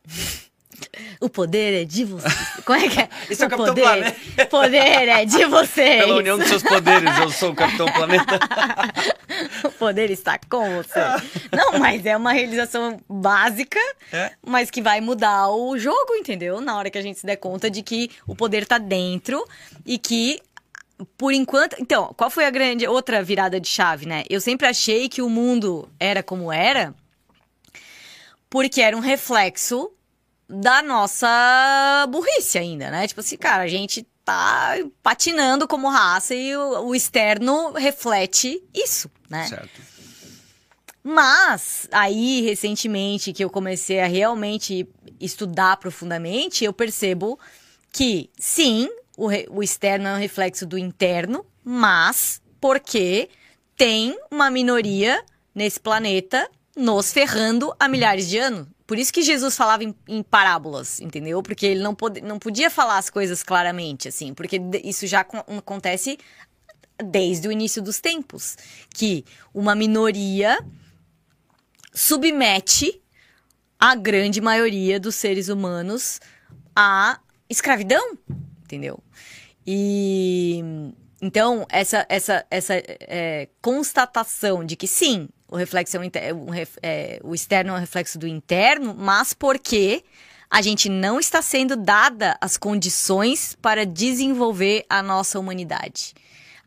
o 1.19 1.30
poder 1.30 1.82
é 1.82 1.86
de 1.86 2.03
você. 2.03 2.28
Como 2.65 2.78
é 2.78 2.89
que 2.89 2.99
é? 2.99 3.09
Isso 3.30 3.41
o 3.41 3.45
é 3.45 3.47
o 3.47 3.49
Capitão 3.49 3.74
poder, 3.74 3.82
Planeta. 3.82 4.45
poder 4.47 5.07
é 5.07 5.26
de 5.26 5.45
você. 5.45 5.97
Pela 5.97 6.15
união 6.15 6.38
dos 6.38 6.47
seus 6.47 6.63
poderes, 6.63 7.17
eu 7.19 7.30
sou 7.30 7.51
o 7.51 7.55
Capitão 7.55 7.86
Planeta. 7.91 8.39
o 9.63 9.71
poder 9.71 10.11
está 10.11 10.39
com 10.49 10.76
você. 10.76 10.99
Não, 11.51 11.80
mas 11.80 12.05
é 12.05 12.17
uma 12.17 12.34
realização 12.34 12.99
básica, 13.07 13.80
é? 14.11 14.32
mas 14.45 14.69
que 14.69 14.82
vai 14.82 14.99
mudar 14.99 15.49
o 15.49 15.78
jogo, 15.78 16.15
entendeu? 16.15 16.59
Na 16.59 16.78
hora 16.78 16.89
que 16.89 16.97
a 16.97 17.01
gente 17.01 17.19
se 17.19 17.26
der 17.26 17.38
conta 17.38 17.69
de 17.69 17.82
que 17.82 18.09
o 18.28 18.36
poder 18.36 18.63
está 18.63 18.78
dentro 18.78 19.45
e 19.86 19.97
que 19.97 20.41
por 21.17 21.34
enquanto. 21.34 21.76
Então, 21.80 22.13
qual 22.17 22.30
foi 22.30 22.45
a 22.45 22.49
grande 22.49 22.88
outra 22.88 23.24
virada 23.24 23.59
de 23.59 23.67
chave, 23.67 24.05
né? 24.05 24.24
Eu 24.30 24.41
sempre 24.41 24.67
achei 24.67 25.09
que 25.09 25.21
o 25.21 25.30
mundo 25.30 25.89
era 25.99 26.21
como 26.21 26.51
era 26.51 26.93
porque 28.54 28.84
era 28.84 28.95
um 28.95 28.99
reflexo 28.99 29.91
da 30.47 30.84
nossa 30.84 32.06
burrice 32.08 32.60
ainda, 32.60 32.91
né? 32.91 33.08
Tipo 33.08 33.22
assim, 33.22 33.36
cara, 33.36 33.64
a 33.64 33.68
gente 33.68 34.06
tá 34.24 34.76
patinando 35.01 35.68
como 35.68 35.89
raça 35.89 36.36
e 36.36 36.56
o, 36.56 36.89
o 36.89 36.95
externo 36.95 37.72
reflete 37.72 38.64
isso, 38.72 39.10
né? 39.28 39.47
Certo. 39.47 39.82
Mas 41.04 41.88
aí, 41.91 42.41
recentemente, 42.41 43.34
que 43.34 43.43
eu 43.43 43.49
comecei 43.49 43.99
a 44.01 44.06
realmente 44.06 44.88
estudar 45.20 45.78
profundamente, 45.78 46.64
eu 46.64 46.72
percebo 46.72 47.39
que 47.91 48.30
sim, 48.38 48.88
o, 49.18 49.26
re, 49.26 49.47
o 49.49 49.64
externo 49.64 50.10
é 50.10 50.14
um 50.14 50.20
reflexo 50.20 50.64
do 50.68 50.78
interno, 50.78 51.43
mas 51.64 52.39
porque 52.62 53.30
tem 53.76 54.16
uma 54.30 54.51
minoria 54.51 55.26
nesse 55.56 55.80
planeta 55.80 56.47
nos 56.76 57.13
ferrando 57.13 57.74
há 57.80 57.88
milhares 57.88 58.28
de 58.28 58.38
anos. 58.38 58.67
Por 58.86 58.97
isso 58.97 59.13
que 59.13 59.21
Jesus 59.21 59.55
falava 59.55 59.84
em, 59.84 59.95
em 60.07 60.21
parábolas, 60.21 60.99
entendeu? 60.99 61.41
Porque 61.41 61.65
ele 61.65 61.82
não, 61.82 61.95
não 62.24 62.39
podia 62.39 62.69
falar 62.69 62.97
as 62.97 63.09
coisas 63.09 63.41
claramente, 63.41 64.07
assim, 64.07 64.34
porque 64.34 64.61
isso 64.84 65.07
já 65.07 65.21
acontece 65.21 66.17
desde 67.03 67.47
o 67.47 67.51
início 67.51 67.82
dos 67.82 67.99
tempos. 67.99 68.57
Que 68.93 69.24
uma 69.53 69.76
minoria 69.76 70.59
submete 71.93 73.01
a 73.80 73.95
grande 73.95 74.41
maioria 74.41 74.99
dos 74.99 75.15
seres 75.15 75.49
humanos 75.49 76.19
à 76.76 77.19
escravidão, 77.49 78.17
entendeu? 78.63 79.01
E 79.65 80.61
então 81.21 81.65
essa 81.69 82.05
essa 82.09 82.45
essa 82.49 82.74
é, 82.76 83.47
constatação 83.61 84.65
de 84.65 84.76
que 84.76 84.88
sim 84.88 85.30
o 85.54 85.56
reflexo 85.56 85.95
é 85.97 85.99
um, 86.34 86.51
é, 86.82 87.20
o 87.24 87.36
externo 87.36 87.74
é 87.74 87.76
um 87.76 87.80
reflexo 87.80 88.18
do 88.18 88.28
interno, 88.28 88.95
mas 88.97 89.36
porque 89.36 90.04
a 90.49 90.64
gente 90.64 90.89
não 90.89 91.20
está 91.20 91.43
sendo 91.43 91.76
dada 91.76 92.36
as 92.41 92.58
condições 92.58 93.56
para 93.62 93.86
desenvolver 93.86 94.84
a 94.89 95.04
nossa 95.04 95.38
humanidade. 95.38 96.16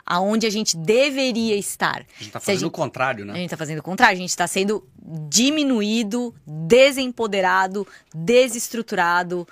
Aonde 0.06 0.46
a 0.46 0.50
gente 0.50 0.76
deveria 0.76 1.56
estar. 1.56 1.96
A 1.96 2.18
gente 2.18 2.28
está 2.28 2.38
fazendo 2.38 2.60
gente, 2.60 2.68
o 2.68 2.70
contrário, 2.70 3.24
né? 3.24 3.32
A 3.32 3.36
gente 3.36 3.46
está 3.46 3.56
fazendo 3.56 3.80
o 3.80 3.82
contrário. 3.82 4.14
A 4.14 4.20
gente 4.20 4.30
está 4.30 4.46
sendo 4.46 4.88
diminuído, 5.28 6.32
desempoderado, 6.46 7.84
desestruturado, 8.14 9.48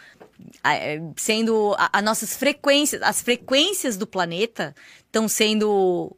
é, 0.62 1.00
sendo 1.16 1.74
as 1.92 2.04
nossas 2.04 2.36
frequências, 2.36 3.02
as 3.02 3.20
frequências 3.20 3.96
do 3.96 4.06
planeta 4.06 4.76
estão 5.08 5.26
sendo 5.26 6.16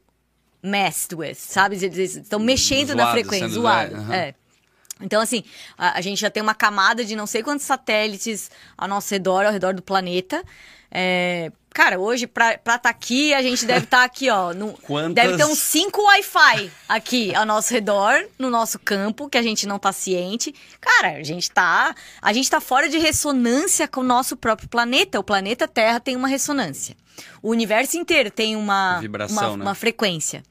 messed 0.67 1.15
with, 1.15 1.35
sabe? 1.35 1.77
Eles 1.77 2.17
estão 2.17 2.39
mexendo 2.39 2.89
zoado, 2.89 2.97
na 2.97 3.11
frequência, 3.13 3.49
zoado. 3.49 3.95
Uhum. 3.95 4.13
É. 4.13 4.35
Então, 5.01 5.21
assim, 5.21 5.45
a, 5.77 5.99
a, 5.99 6.01
gente 6.01 6.21
já 6.21 6.31
tem 6.31 6.43
uma 6.43 6.55
camada 6.55 7.05
de 7.05 7.15
não 7.15 7.27
sei 7.27 7.43
quantos 7.43 7.67
satélites 7.67 8.51
ao 8.77 8.89
nosso 8.89 9.13
redor, 9.13 9.45
ao 9.45 9.53
redor 9.53 9.75
do 9.75 9.83
planeta. 9.83 10.43
É, 10.91 11.53
Cara, 11.77 12.01
hoje, 12.01 12.27
pra 12.27 12.55
estar 12.55 12.79
tá 12.79 12.89
aqui, 12.89 13.35
a 13.35 13.43
gente 13.43 13.67
deve 13.67 13.85
estar 13.85 13.99
tá 13.99 14.05
aqui, 14.05 14.31
ó. 14.31 14.51
No, 14.57 14.73
Quantas... 14.79 15.13
Deve 15.13 15.37
ter 15.37 15.45
uns 15.45 15.59
cinco 15.59 16.01
Wi-Fi 16.01 16.71
aqui 16.89 17.35
ao 17.35 17.45
nosso 17.45 17.71
redor, 17.71 18.27
no 18.39 18.49
nosso 18.49 18.79
campo, 18.79 19.29
que 19.29 19.37
a 19.37 19.43
gente 19.43 19.67
não 19.67 19.79
tá 19.79 19.93
ciente. 19.93 20.55
Cara, 20.81 21.19
a 21.19 21.23
gente 21.23 21.51
tá. 21.51 21.95
A 22.23 22.33
gente 22.33 22.49
tá 22.49 22.63
fora 22.63 22.89
de 22.89 22.97
ressonância 22.97 23.87
com 23.87 24.01
o 24.01 24.05
nosso 24.05 24.39
próprio 24.39 24.71
planeta. 24.71 25.21
O 25.21 25.23
planeta 25.23 25.69
Terra 25.69 26.01
tem 26.01 26.17
uma 26.17 26.29
ressonância. 26.29 26.97
O 27.43 27.51
universo 27.51 27.99
inteiro 27.99 28.31
tem 28.31 28.57
uma, 28.57 28.99
Vibração, 28.99 29.51
uma, 29.51 29.57
né? 29.59 29.65
uma 29.65 29.75
frequência. 29.75 30.43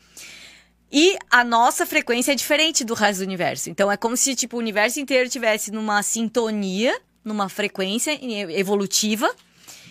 E 0.91 1.17
a 1.29 1.43
nossa 1.43 1.85
frequência 1.85 2.31
é 2.31 2.35
diferente 2.35 2.83
do 2.83 2.93
resto 2.93 3.19
do 3.19 3.25
universo. 3.25 3.69
Então 3.69 3.91
é 3.91 3.97
como 3.97 4.15
se 4.15 4.35
tipo, 4.35 4.55
o 4.55 4.59
universo 4.59 4.99
inteiro 4.99 5.29
tivesse 5.29 5.71
numa 5.71 6.01
sintonia, 6.03 6.99
numa 7.23 7.49
frequência 7.49 8.17
evolutiva 8.57 9.33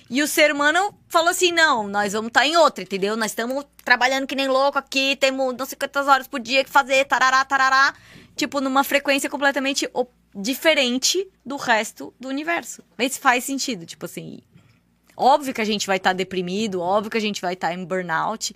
e 0.09 0.22
o 0.22 0.28
ser 0.28 0.53
humano 0.53 0.95
falou 1.09 1.30
assim: 1.30 1.51
não, 1.51 1.88
nós 1.88 2.12
vamos 2.12 2.28
estar 2.28 2.40
tá 2.40 2.47
em 2.47 2.57
outra, 2.57 2.84
entendeu? 2.84 3.16
Nós 3.16 3.30
estamos 3.30 3.64
trabalhando 3.84 4.26
que 4.26 4.34
nem 4.34 4.49
louco 4.49 4.78
aqui, 4.78 5.16
temos 5.16 5.55
não 5.57 5.66
sei 5.66 5.78
quantas 5.78 6.07
horas 6.07 6.28
por 6.28 6.40
dia 6.40 6.62
que 6.64 6.70
fazer, 6.70 7.05
tarará, 7.05 7.45
tarará. 7.45 7.95
Tipo, 8.36 8.61
numa 8.61 8.84
frequência 8.84 9.30
completamente 9.30 9.88
diferente 10.34 11.26
do 11.45 11.57
resto 11.57 12.12
do 12.18 12.28
universo. 12.28 12.82
Mas 12.99 13.16
faz 13.16 13.45
sentido, 13.45 13.86
tipo 13.86 14.05
assim. 14.05 14.40
Óbvio 15.16 15.55
que 15.55 15.61
a 15.61 15.64
gente 15.64 15.86
vai 15.86 15.97
estar 15.97 16.11
tá 16.11 16.14
deprimido, 16.14 16.80
óbvio 16.80 17.11
que 17.11 17.16
a 17.16 17.20
gente 17.20 17.40
vai 17.40 17.55
estar 17.55 17.68
tá 17.68 17.74
em 17.74 17.84
burnout. 17.84 18.55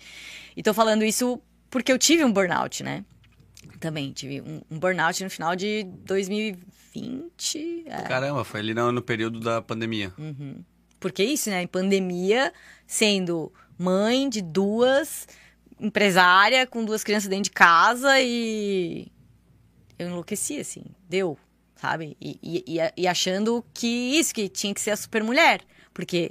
E 0.57 0.63
tô 0.63 0.75
falando 0.75 1.05
isso 1.05 1.41
porque 1.71 1.93
eu 1.93 1.99
tive 1.99 2.25
um 2.25 2.33
burnout, 2.33 2.83
né? 2.83 3.05
Também 3.81 4.13
tive 4.13 4.41
um, 4.41 4.63
um 4.71 4.79
burnout 4.79 5.23
no 5.23 5.31
final 5.31 5.55
de 5.55 5.85
2020. 6.05 7.85
É. 7.87 8.03
Caramba, 8.03 8.45
foi 8.45 8.61
ali 8.61 8.75
no, 8.75 8.91
no 8.91 9.03
período 9.03 9.41
da 9.41 9.61
pandemia. 9.63 10.13
Uhum. 10.19 10.65
Porque 10.99 11.23
é 11.23 11.27
isso, 11.27 11.51
né? 11.51 11.63
Em 11.63 11.67
pandemia, 11.67 12.53
sendo 12.87 13.53
mãe 13.79 14.29
de 14.29 14.43
duas, 14.43 15.29
empresária, 15.79 16.67
com 16.67 16.85
duas 16.85 17.05
crianças 17.05 17.29
dentro 17.29 17.45
de 17.45 17.51
casa 17.51 18.21
e. 18.21 19.07
Eu 19.99 20.09
enlouqueci, 20.09 20.59
assim. 20.59 20.85
Deu, 21.09 21.39
sabe? 21.77 22.17
E, 22.21 22.39
e, 22.43 22.79
e 22.97 23.07
achando 23.07 23.65
que 23.75 23.87
isso, 23.87 24.35
que 24.35 24.49
tinha 24.49 24.73
que 24.73 24.81
ser 24.81 24.91
a 24.93 24.97
super 24.97 25.23
mulher. 25.23 25.61
Porque 25.93 26.31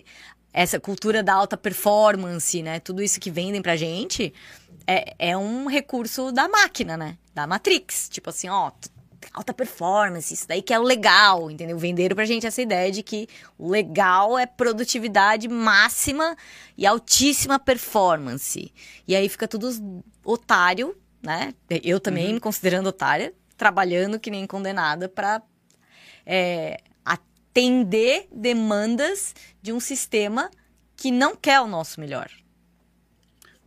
essa 0.53 0.79
cultura 0.79 1.21
da 1.21 1.33
alta 1.33 1.55
performance, 1.55 2.61
né? 2.63 2.79
Tudo 2.79 3.03
isso 3.03 3.19
que 3.19 3.29
vendem 3.29 3.61
pra 3.61 3.75
gente 3.75 4.33
é, 4.88 5.13
é 5.19 5.38
um 5.38 5.67
recurso 5.67 6.31
da 6.31 6.47
máquina, 6.47 6.95
né? 6.95 7.17
Da 7.35 7.45
Matrix. 7.45 8.07
Tipo 8.09 8.29
assim, 8.29 8.47
ó, 8.47 8.71
alta 9.33 9.53
performance, 9.53 10.33
isso 10.33 10.47
daí 10.47 10.61
que 10.61 10.73
é 10.73 10.79
o 10.79 10.83
legal, 10.83 11.51
entendeu? 11.51 11.77
Venderam 11.77 12.15
pra 12.15 12.25
gente 12.25 12.47
essa 12.47 12.61
ideia 12.61 12.91
de 12.91 13.03
que 13.03 13.27
o 13.57 13.69
legal 13.69 14.38
é 14.38 14.45
produtividade 14.45 15.47
máxima 15.47 16.35
e 16.77 16.85
altíssima 16.85 17.59
performance. 17.59 18.73
E 19.07 19.15
aí 19.15 19.27
fica 19.27 19.47
tudo 19.47 20.03
otário, 20.23 20.97
né? 21.21 21.53
Eu 21.83 21.99
também, 21.99 22.27
uhum. 22.27 22.33
me 22.35 22.39
considerando 22.39 22.88
otária, 22.88 23.33
trabalhando 23.57 24.19
que 24.19 24.31
nem 24.31 24.47
condenada 24.47 25.09
pra 25.09 25.41
é, 26.25 26.77
atender 27.03 28.27
demandas 28.31 29.35
de 29.61 29.73
um 29.73 29.79
sistema 29.79 30.49
que 30.95 31.11
não 31.11 31.35
quer 31.35 31.59
o 31.59 31.67
nosso 31.67 31.99
melhor. 31.99 32.29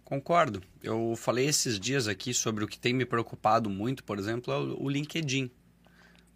Concordo. 0.05 0.70
Eu 0.83 1.14
falei 1.16 1.47
esses 1.47 1.78
dias 1.78 2.09
aqui 2.09 2.33
sobre 2.33 2.64
o 2.64 2.68
que 2.68 2.78
tem 2.78 2.95
me 2.95 3.05
preocupado 3.05 3.68
muito, 3.68 4.03
por 4.03 4.18
exemplo, 4.18 4.53
é 4.53 4.57
o 4.57 4.89
LinkedIn. 4.89 5.51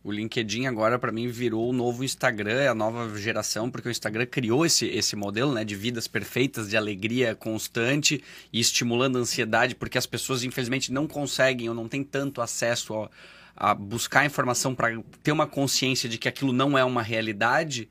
O 0.03 0.12
LinkedIn 0.12 0.66
agora 0.66 0.99
para 0.99 1.11
mim 1.11 1.28
virou 1.28 1.70
o 1.70 1.72
novo 1.72 2.05
Instagram, 2.05 2.61
é 2.61 2.68
a 2.68 2.74
nova 2.74 3.18
geração, 3.18 3.70
porque 3.70 3.88
o 3.88 3.90
Instagram 3.90 4.26
criou 4.26 4.66
esse, 4.66 4.86
esse 4.86 5.16
modelo 5.16 5.55
né, 5.55 5.64
de 5.64 5.74
vidas 5.74 6.07
perfeitas, 6.07 6.68
de 6.68 6.76
alegria 6.76 7.34
constante 7.34 8.22
e 8.53 8.61
estimulando 8.61 9.16
a 9.16 9.22
ansiedade, 9.22 9.74
porque 9.74 9.97
as 9.97 10.05
pessoas 10.05 10.45
infelizmente 10.45 10.92
não 10.92 11.07
conseguem 11.07 11.70
ou 11.70 11.74
não 11.74 11.88
têm 11.88 12.05
tanto 12.05 12.42
acesso 12.42 12.95
a, 12.95 13.11
a 13.57 13.74
buscar 13.74 14.26
informação 14.26 14.74
para 14.74 15.03
ter 15.22 15.32
uma 15.32 15.47
consciência 15.47 16.07
de 16.07 16.18
que 16.18 16.28
aquilo 16.28 16.53
não 16.53 16.76
é 16.76 16.84
uma 16.84 17.03
realidade, 17.03 17.88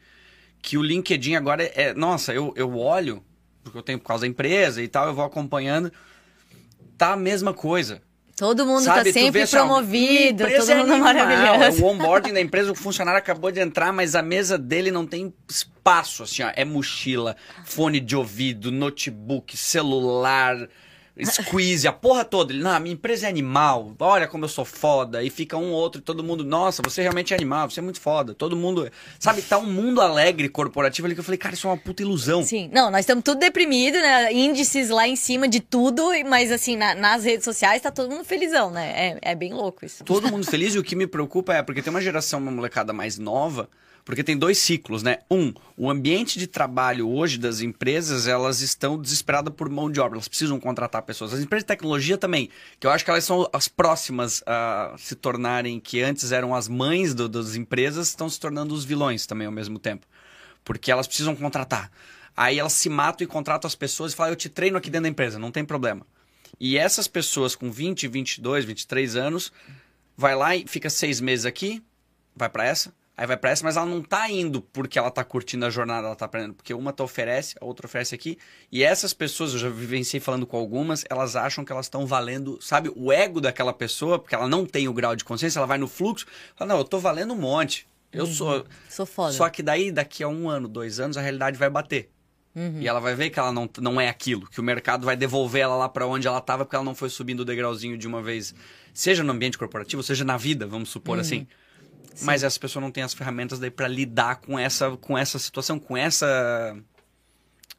que 0.61 0.77
o 0.77 0.83
LinkedIn 0.83 1.33
agora 1.33 1.63
é. 1.63 1.71
é 1.75 1.93
nossa, 1.95 2.31
eu, 2.31 2.53
eu 2.55 2.77
olho 2.77 3.23
porque 3.63 3.77
eu 3.77 3.83
tenho 3.83 3.97
por 3.97 4.07
causa 4.07 4.21
da 4.21 4.27
empresa 4.27 4.83
e 4.83 4.87
tal, 4.87 5.07
eu 5.07 5.15
vou 5.15 5.23
acompanhando. 5.23 5.91
Tá 6.97 7.13
a 7.13 7.17
mesma 7.17 7.53
coisa. 7.53 8.01
Todo 8.35 8.65
mundo 8.65 8.83
tá 8.83 8.95
Sabe, 8.95 9.13
tá 9.13 9.19
sempre 9.19 9.41
assim, 9.43 9.57
promovido, 9.57 10.43
todo 10.43 10.71
é 10.71 10.75
mundo 10.75 10.97
maravilhoso. 10.97 11.83
O 11.83 11.87
onboarding 11.87 12.33
da 12.33 12.41
empresa, 12.41 12.71
o 12.71 12.75
funcionário 12.75 13.19
acabou 13.19 13.51
de 13.51 13.59
entrar, 13.59 13.93
mas 13.93 14.15
a 14.15 14.23
mesa 14.23 14.57
dele 14.57 14.89
não 14.89 15.05
tem 15.05 15.31
espaço, 15.47 16.23
assim, 16.23 16.41
ó. 16.41 16.51
É 16.55 16.65
mochila, 16.65 17.35
fone 17.63 17.99
de 17.99 18.15
ouvido, 18.15 18.71
notebook, 18.71 19.55
celular, 19.55 20.67
squeeze, 21.21 21.87
a 21.87 21.93
porra 21.93 22.25
toda. 22.25 22.51
Ele, 22.51 22.63
não, 22.63 22.79
minha 22.79 22.93
empresa 22.93 23.27
é 23.27 23.29
animal, 23.29 23.93
olha 23.99 24.27
como 24.27 24.45
eu 24.45 24.49
sou 24.49 24.65
foda. 24.65 25.23
E 25.23 25.29
fica 25.29 25.55
um 25.57 25.71
outro 25.71 26.01
e 26.01 26.03
todo 26.03 26.23
mundo, 26.23 26.43
nossa, 26.43 26.81
você 26.81 27.01
realmente 27.01 27.33
é 27.33 27.37
animal, 27.37 27.69
você 27.69 27.79
é 27.79 27.83
muito 27.83 28.01
foda. 28.01 28.33
Todo 28.33 28.55
mundo, 28.55 28.89
sabe, 29.19 29.41
tá 29.41 29.57
um 29.57 29.65
mundo 29.65 30.01
alegre 30.01 30.49
corporativo 30.49 31.05
ali 31.05 31.13
que 31.13 31.19
eu 31.19 31.23
falei, 31.23 31.37
cara, 31.37 31.53
isso 31.53 31.67
é 31.67 31.69
uma 31.69 31.77
puta 31.77 32.01
ilusão. 32.01 32.43
Sim, 32.43 32.69
não, 32.73 32.89
nós 32.89 33.01
estamos 33.01 33.23
tudo 33.23 33.39
deprimidos, 33.39 34.01
né? 34.01 34.33
Índices 34.33 34.89
lá 34.89 35.07
em 35.07 35.15
cima 35.15 35.47
de 35.47 35.59
tudo, 35.59 36.09
mas 36.27 36.51
assim, 36.51 36.75
na, 36.75 36.95
nas 36.95 37.23
redes 37.23 37.45
sociais 37.45 37.81
tá 37.81 37.91
todo 37.91 38.09
mundo 38.09 38.23
felizão, 38.23 38.71
né? 38.71 39.19
É, 39.21 39.31
é 39.31 39.35
bem 39.35 39.53
louco 39.53 39.85
isso. 39.85 40.03
Todo 40.03 40.29
mundo 40.29 40.45
feliz 40.45 40.73
e 40.73 40.79
o 40.79 40.83
que 40.83 40.95
me 40.95 41.05
preocupa 41.05 41.53
é 41.53 41.61
porque 41.61 41.81
tem 41.81 41.91
uma 41.91 42.01
geração, 42.01 42.39
uma 42.39 42.51
molecada 42.51 42.91
mais 42.91 43.19
nova 43.19 43.69
porque 44.05 44.23
tem 44.23 44.37
dois 44.37 44.57
ciclos, 44.57 45.01
né? 45.01 45.19
Um, 45.31 45.53
o 45.77 45.89
ambiente 45.89 46.37
de 46.37 46.45
trabalho 46.45 47.09
hoje 47.09 47.37
das 47.37 47.61
empresas, 47.61 48.27
elas 48.27 48.61
estão 48.61 48.99
desesperadas 48.99 49.53
por 49.53 49.69
mão 49.69 49.89
de 49.89 49.99
obra, 49.99 50.17
elas 50.17 50.27
precisam 50.27 50.59
contratar 50.59 51.01
pessoas. 51.03 51.33
As 51.33 51.39
empresas 51.39 51.63
de 51.63 51.67
tecnologia 51.67 52.17
também, 52.17 52.49
que 52.79 52.85
eu 52.85 52.91
acho 52.91 53.05
que 53.05 53.09
elas 53.09 53.23
são 53.23 53.49
as 53.53 53.67
próximas 53.67 54.43
a 54.45 54.93
se 54.97 55.15
tornarem, 55.15 55.79
que 55.79 56.01
antes 56.01 56.31
eram 56.31 56.53
as 56.53 56.67
mães 56.67 57.13
do, 57.13 57.29
das 57.29 57.55
empresas, 57.55 58.09
estão 58.09 58.27
se 58.27 58.39
tornando 58.39 58.73
os 58.73 58.83
vilões 58.83 59.25
também 59.25 59.47
ao 59.47 59.53
mesmo 59.53 59.79
tempo. 59.79 60.05
Porque 60.65 60.91
elas 60.91 61.07
precisam 61.07 61.35
contratar. 61.35 61.89
Aí 62.35 62.59
elas 62.59 62.73
se 62.73 62.89
matam 62.89 63.23
e 63.23 63.27
contratam 63.27 63.67
as 63.67 63.75
pessoas 63.75 64.11
e 64.11 64.15
falam, 64.15 64.33
eu 64.33 64.35
te 64.35 64.49
treino 64.49 64.77
aqui 64.77 64.89
dentro 64.89 65.03
da 65.03 65.09
empresa, 65.09 65.39
não 65.39 65.51
tem 65.51 65.63
problema. 65.63 66.05
E 66.59 66.77
essas 66.77 67.07
pessoas 67.07 67.55
com 67.55 67.71
20, 67.71 68.07
22, 68.07 68.65
23 68.65 69.15
anos, 69.15 69.51
vai 70.17 70.35
lá 70.35 70.55
e 70.55 70.65
fica 70.67 70.89
seis 70.89 71.21
meses 71.21 71.45
aqui, 71.45 71.81
vai 72.35 72.49
para 72.49 72.65
essa, 72.65 72.93
Aí 73.15 73.27
vai 73.27 73.37
pra 73.37 73.51
essa, 73.51 73.63
mas 73.63 73.77
ela 73.77 73.85
não 73.85 74.01
tá 74.01 74.27
indo 74.29 74.61
porque 74.61 74.97
ela 74.97 75.11
tá 75.11 75.23
curtindo 75.23 75.65
a 75.65 75.69
jornada, 75.69 76.07
ela 76.07 76.15
tá 76.15 76.25
aprendendo. 76.25 76.55
Porque 76.55 76.73
uma 76.73 76.91
tá 76.91 77.03
oferece, 77.03 77.55
a 77.61 77.65
outra 77.65 77.85
oferece 77.85 78.15
aqui. 78.15 78.39
E 78.71 78.83
essas 78.83 79.13
pessoas, 79.13 79.53
eu 79.53 79.59
já 79.59 79.69
vivenciei 79.69 80.19
falando 80.19 80.47
com 80.47 80.57
algumas, 80.57 81.05
elas 81.09 81.35
acham 81.35 81.63
que 81.63 81.71
elas 81.71 81.85
estão 81.85 82.07
valendo, 82.07 82.57
sabe, 82.59 82.91
o 82.95 83.11
ego 83.11 83.39
daquela 83.39 83.71
pessoa, 83.71 84.17
porque 84.17 84.33
ela 84.33 84.47
não 84.47 84.65
tem 84.65 84.87
o 84.87 84.93
grau 84.93 85.15
de 85.15 85.23
consciência, 85.23 85.59
ela 85.59 85.67
vai 85.67 85.77
no 85.77 85.87
fluxo, 85.87 86.25
fala, 86.55 86.73
não, 86.73 86.79
eu 86.79 86.83
tô 86.83 86.97
valendo 86.97 87.33
um 87.33 87.37
monte. 87.37 87.87
Eu 88.11 88.25
uhum. 88.25 88.33
sou. 88.33 88.65
Sou 88.89 89.05
foda. 89.05 89.33
Só 89.33 89.47
que 89.49 89.61
daí, 89.61 89.91
daqui 89.91 90.23
a 90.23 90.27
um 90.27 90.49
ano, 90.49 90.67
dois 90.67 90.99
anos, 90.99 91.15
a 91.15 91.21
realidade 91.21 91.57
vai 91.57 91.69
bater. 91.69 92.09
Uhum. 92.55 92.79
E 92.79 92.87
ela 92.87 92.99
vai 92.99 93.15
ver 93.15 93.29
que 93.29 93.39
ela 93.39 93.51
não, 93.51 93.69
não 93.79 93.99
é 93.99 94.07
aquilo, 94.07 94.47
que 94.47 94.59
o 94.59 94.63
mercado 94.63 95.05
vai 95.05 95.15
devolver 95.15 95.61
ela 95.61 95.75
lá 95.75 95.89
para 95.89 96.05
onde 96.05 96.27
ela 96.27 96.37
estava 96.37 96.63
porque 96.65 96.75
ela 96.75 96.85
não 96.85 96.93
foi 96.93 97.09
subindo 97.09 97.39
o 97.39 97.45
degrauzinho 97.45 97.97
de 97.97 98.07
uma 98.07 98.21
vez, 98.21 98.53
seja 98.93 99.23
no 99.23 99.31
ambiente 99.31 99.57
corporativo, 99.57 100.03
seja 100.03 100.23
na 100.23 100.37
vida, 100.37 100.67
vamos 100.67 100.89
supor 100.89 101.15
uhum. 101.15 101.21
assim. 101.21 101.47
Sim. 102.13 102.25
Mas 102.25 102.43
essa 102.43 102.59
pessoa 102.59 102.81
não 102.81 102.91
tem 102.91 103.03
as 103.03 103.13
ferramentas 103.13 103.59
daí 103.59 103.71
para 103.71 103.87
lidar 103.87 104.37
com 104.37 104.57
essa, 104.57 104.91
com 104.97 105.17
essa 105.17 105.39
situação, 105.39 105.79
com 105.79 105.97
essa 105.97 106.75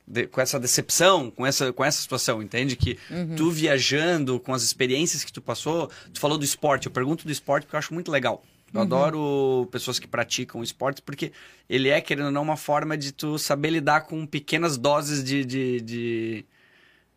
de, 0.06 0.26
com 0.26 0.40
essa 0.40 0.60
decepção, 0.60 1.30
com 1.30 1.46
essa, 1.46 1.72
com 1.72 1.84
essa 1.84 2.00
situação, 2.00 2.42
entende? 2.42 2.76
Que 2.76 2.98
uhum. 3.10 3.34
tu 3.36 3.50
viajando, 3.50 4.38
com 4.38 4.52
as 4.52 4.62
experiências 4.62 5.24
que 5.24 5.32
tu 5.32 5.40
passou, 5.40 5.90
tu 6.12 6.20
falou 6.20 6.36
do 6.36 6.44
esporte. 6.44 6.86
Eu 6.86 6.92
pergunto 6.92 7.24
do 7.24 7.32
esporte 7.32 7.64
porque 7.64 7.76
eu 7.76 7.78
acho 7.78 7.94
muito 7.94 8.10
legal. 8.10 8.44
Eu 8.72 8.80
uhum. 8.80 8.86
adoro 8.86 9.68
pessoas 9.70 9.98
que 9.98 10.06
praticam 10.06 10.62
esportes 10.62 11.00
porque 11.00 11.32
ele 11.68 11.88
é, 11.88 12.00
querendo 12.00 12.26
ou 12.26 12.32
não, 12.32 12.42
uma 12.42 12.56
forma 12.56 12.96
de 12.96 13.12
tu 13.12 13.38
saber 13.38 13.70
lidar 13.70 14.02
com 14.02 14.26
pequenas 14.26 14.76
doses 14.76 15.24
de, 15.24 15.44
de, 15.44 15.80
de 15.80 16.44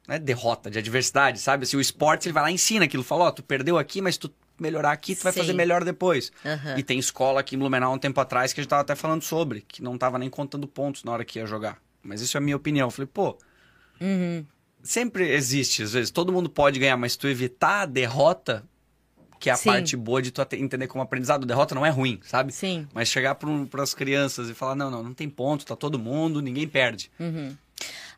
é 0.07 0.18
derrota, 0.18 0.72
de 0.72 0.80
adversidade, 0.80 1.40
sabe? 1.40 1.64
Assim, 1.64 1.76
o 1.76 1.82
esporte 1.82 2.27
ele 2.27 2.34
vai 2.34 2.44
lá 2.44 2.52
e 2.52 2.53
ensina 2.53 2.86
aquilo. 2.86 3.03
Fala, 3.03 3.26
ó, 3.26 3.27
oh, 3.27 3.32
tu 3.32 3.44
perdeu 3.44 3.77
aqui, 3.77 4.02
mas 4.02 4.15
tu 4.15 4.32
melhorar 4.60 4.92
aqui, 4.92 5.16
tu 5.16 5.24
vai 5.24 5.34
Sim. 5.34 5.40
fazer 5.40 5.54
melhor 5.54 5.84
depois. 5.84 6.32
Uhum. 6.44 6.78
E 6.78 6.84
tem 6.84 7.00
escola 7.00 7.40
aqui 7.40 7.56
em 7.56 7.60
Blumenau 7.60 7.94
um 7.94 7.98
tempo 7.98 8.20
atrás 8.20 8.54
que 8.54 8.60
a 8.60 8.64
gente 8.64 8.70
tava 8.70 8.82
até 8.82 8.96
falando 8.96 9.22
sobre, 9.22 9.62
que 9.62 9.82
não 9.82 9.98
tava 9.98 10.18
nem 10.18 10.30
contando 10.30 10.68
pontos 10.68 11.04
na 11.04 11.12
hora 11.12 11.26
que 11.26 11.40
ia 11.40 11.46
jogar. 11.46 11.78
Mas 12.04 12.22
isso 12.22 12.38
é 12.38 12.40
a 12.40 12.42
minha 12.42 12.56
opinião. 12.56 12.88
Eu 12.88 12.92
falei, 12.92 13.10
pô, 13.14 13.38
uhum. 14.00 14.46
sempre 14.82 15.30
existe, 15.32 15.84
às 15.84 15.94
vezes, 15.94 16.12
todo 16.12 16.32
mundo 16.32 16.50
pode 16.50 16.80
ganhar, 16.80 16.98
mas 16.98 17.16
tu 17.16 17.28
evitar 17.28 17.82
a 17.82 17.86
derrota, 17.86 18.64
que 19.40 19.50
é 19.50 19.54
a 19.54 19.58
Sim. 19.58 19.70
parte 19.70 19.96
boa 19.98 20.22
de 20.22 20.32
tu 20.32 20.42
entender 20.54 20.88
como 20.88 21.04
aprendizado. 21.04 21.46
Derrota 21.46 21.76
não 21.76 21.86
é 21.86 21.90
ruim, 21.90 22.20
sabe? 22.24 22.52
Sim. 22.54 22.88
Mas 22.94 23.10
chegar 23.10 23.36
para 23.36 23.84
as 23.84 23.94
crianças 23.94 24.50
e 24.50 24.54
falar, 24.54 24.76
não, 24.76 24.90
não, 24.90 25.04
não 25.04 25.14
tem 25.14 25.30
ponto, 25.30 25.66
tá 25.66 25.76
todo 25.76 26.00
mundo, 26.00 26.42
ninguém 26.42 26.68
perde. 26.68 27.12
Uhum. 27.20 27.56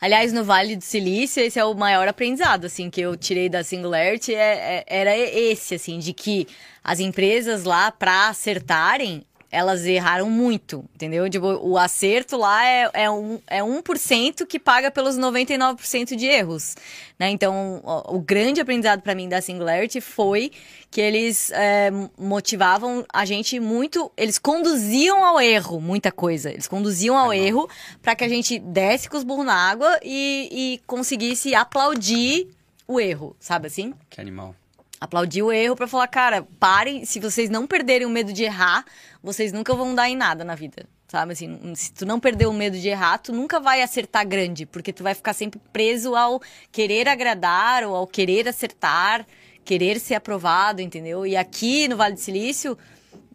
Aliás, 0.02 0.32
no 0.32 0.46
Vale 0.46 0.78
do 0.78 0.84
Silício, 0.84 1.44
esse 1.44 1.60
é 1.60 1.66
o 1.66 1.74
maior 1.74 2.08
aprendizado, 2.08 2.66
assim, 2.66 2.90
que 2.90 3.02
eu 3.02 3.18
tirei 3.18 3.50
da 3.50 3.64
Singularity, 3.64 4.34
é, 4.34 4.78
é, 4.78 4.86
era 4.88 5.18
esse, 5.18 5.76
assim, 5.76 6.00
de 6.00 6.14
que 6.14 6.48
as 6.82 7.02
empresas 7.02 7.66
lá, 7.66 7.92
para 7.92 8.30
acertarem, 8.30 9.26
elas 9.52 9.86
erraram 9.86 10.30
muito, 10.30 10.86
entendeu? 10.94 11.30
Tipo, 11.30 11.48
o 11.62 11.78
acerto 11.78 12.38
lá 12.38 12.66
é, 12.66 12.90
é, 12.94 13.10
um, 13.10 13.40
é 13.48 13.62
1% 13.62 14.46
que 14.46 14.60
paga 14.60 14.92
pelos 14.92 15.18
99% 15.18 16.16
de 16.16 16.26
erros, 16.26 16.76
né? 17.18 17.30
Então, 17.30 17.82
o, 17.84 18.18
o 18.18 18.20
grande 18.20 18.62
aprendizado 18.62 19.02
para 19.02 19.16
mim 19.16 19.28
da 19.28 19.42
Singularity 19.42 20.02
foi 20.02 20.52
que 20.92 21.02
eles 21.02 21.52
é, 21.52 21.92
motivavam 22.18 23.06
a 23.12 23.26
gente 23.26 23.60
muito, 23.60 24.12
eles 24.16 24.38
conduziam 24.38 25.24
ao 25.24 25.40
erro 25.40 25.82
muita 25.82 26.12
coisa, 26.12 26.52
eles 26.52 26.68
conduziam 26.68 27.18
ao 27.18 27.34
erro 27.34 27.68
para 28.02 28.16
que 28.16 28.24
a 28.24 28.30
gente 28.30 28.60
desse 28.60 29.10
com 29.10 29.18
os 29.18 29.24
burros 29.24 29.46
na 29.46 29.56
água 29.56 30.00
e, 30.04 30.50
e 30.52 30.82
conseguisse 30.86 31.56
aplaudir 31.56 32.48
o 32.88 33.00
erro, 33.00 33.36
sabe 33.40 33.68
assim? 33.68 33.94
Que 34.10 34.22
animal. 34.22 34.56
Aplaudir 35.00 35.42
o 35.42 35.52
erro 35.52 35.76
para 35.76 35.88
falar, 35.88 36.08
cara, 36.08 36.46
parem, 36.60 37.06
se 37.06 37.20
vocês 37.20 37.50
não 37.50 37.66
perderem 37.66 38.06
o 38.06 38.10
medo 38.10 38.34
de 38.34 38.44
errar, 38.44 38.84
vocês 39.24 39.54
nunca 39.54 39.74
vão 39.74 39.96
dar 39.96 40.10
em 40.10 40.16
nada 40.16 40.44
na 40.44 40.56
vida. 40.56 40.86
Sabe 41.08 41.34
assim, 41.34 41.74
se 41.74 41.92
tu 41.94 42.06
não 42.06 42.20
perder 42.20 42.48
o 42.48 42.54
medo 42.54 42.78
de 42.78 42.88
errar, 42.88 43.18
tu 43.18 43.34
nunca 43.34 43.60
vai 43.60 43.82
acertar 43.82 44.28
grande, 44.28 44.66
porque 44.66 44.94
tu 44.94 45.02
vai 45.02 45.16
ficar 45.16 45.34
sempre 45.34 45.60
preso 45.74 46.16
ao 46.16 46.42
querer 46.72 47.08
agradar 47.08 47.84
ou 47.84 47.96
ao 47.96 48.06
querer 48.06 48.48
acertar, 48.48 49.26
querer 49.64 50.00
ser 50.00 50.16
aprovado, 50.16 50.82
entendeu? 50.82 51.26
E 51.26 51.36
aqui 51.36 51.88
no 51.88 51.98
Vale 51.98 52.14
do 52.14 52.20
Silício, 52.20 52.78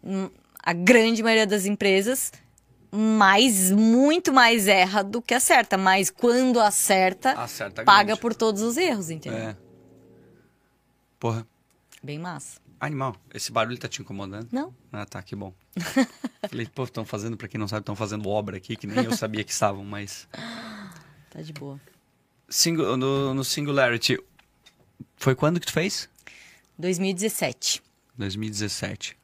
hum, 0.03 0.29
a 0.63 0.71
grande 0.71 1.21
maioria 1.21 1.47
das 1.47 1.65
empresas 1.65 2.31
mais 2.91 3.71
muito 3.71 4.31
mais 4.31 4.67
erra 4.67 5.03
do 5.03 5.21
que 5.21 5.33
acerta, 5.33 5.77
mas 5.77 6.09
quando 6.09 6.61
acerta, 6.61 7.31
Acerta 7.31 7.83
paga 7.83 8.15
por 8.15 8.33
todos 8.33 8.61
os 8.61 8.77
erros, 8.77 9.09
entendeu? 9.09 9.49
É. 9.49 9.57
Porra, 11.19 11.45
Bem 12.05 12.19
massa. 12.19 12.59
animal. 12.79 13.15
Esse 13.33 13.51
barulho 13.51 13.77
tá 13.79 13.87
te 13.87 14.01
incomodando? 14.01 14.47
Não? 14.51 14.73
Ah, 14.91 15.05
tá, 15.05 15.21
que 15.23 15.35
bom. 15.35 15.53
Falei, 16.49 16.67
pô, 16.67 16.83
estão 16.83 17.03
fazendo, 17.03 17.35
pra 17.35 17.47
quem 17.47 17.59
não 17.59 17.67
sabe, 17.67 17.81
estão 17.81 17.95
fazendo 17.95 18.29
obra 18.29 18.57
aqui, 18.57 18.75
que 18.75 18.85
nem 18.85 19.03
eu 19.05 19.11
sabia 19.17 19.43
que 19.43 19.51
estavam, 19.51 19.83
mas. 19.83 20.27
Tá 21.31 21.41
de 21.41 21.51
boa. 21.51 21.81
Singu- 22.47 22.95
no, 22.95 23.33
no 23.33 23.43
Singularity, 23.43 24.17
foi 25.17 25.35
quando 25.35 25.59
que 25.59 25.65
tu 25.65 25.73
fez? 25.73 26.07
2017. 26.77 27.81
2017. 28.17 29.17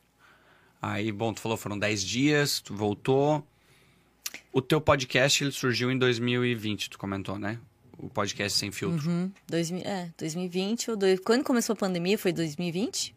Aí, 0.82 1.12
bom, 1.12 1.32
tu 1.34 1.40
falou, 1.40 1.56
foram 1.58 1.78
10 1.80 2.04
dias, 2.04 2.60
tu 2.60 2.76
voltou. 2.76 3.48
O 4.52 4.62
teu 4.62 4.82
podcast, 4.82 5.44
ele 5.44 5.52
surgiu 5.52 5.90
em 5.92 5.98
2020, 5.98 6.90
tu 6.90 6.98
comentou, 6.98 7.38
né? 7.40 7.60
O 8.02 8.10
podcast 8.10 8.58
Sem 8.58 8.72
Filtro. 8.72 9.08
Uhum. 9.08 9.32
2000, 9.48 9.84
é, 9.86 10.10
2020 10.18 10.92
ou 10.92 10.98
dois, 10.98 11.20
quando 11.20 11.44
começou 11.44 11.74
a 11.74 11.78
pandemia 11.78 12.18
foi 12.18 12.34
2020? 12.34 13.16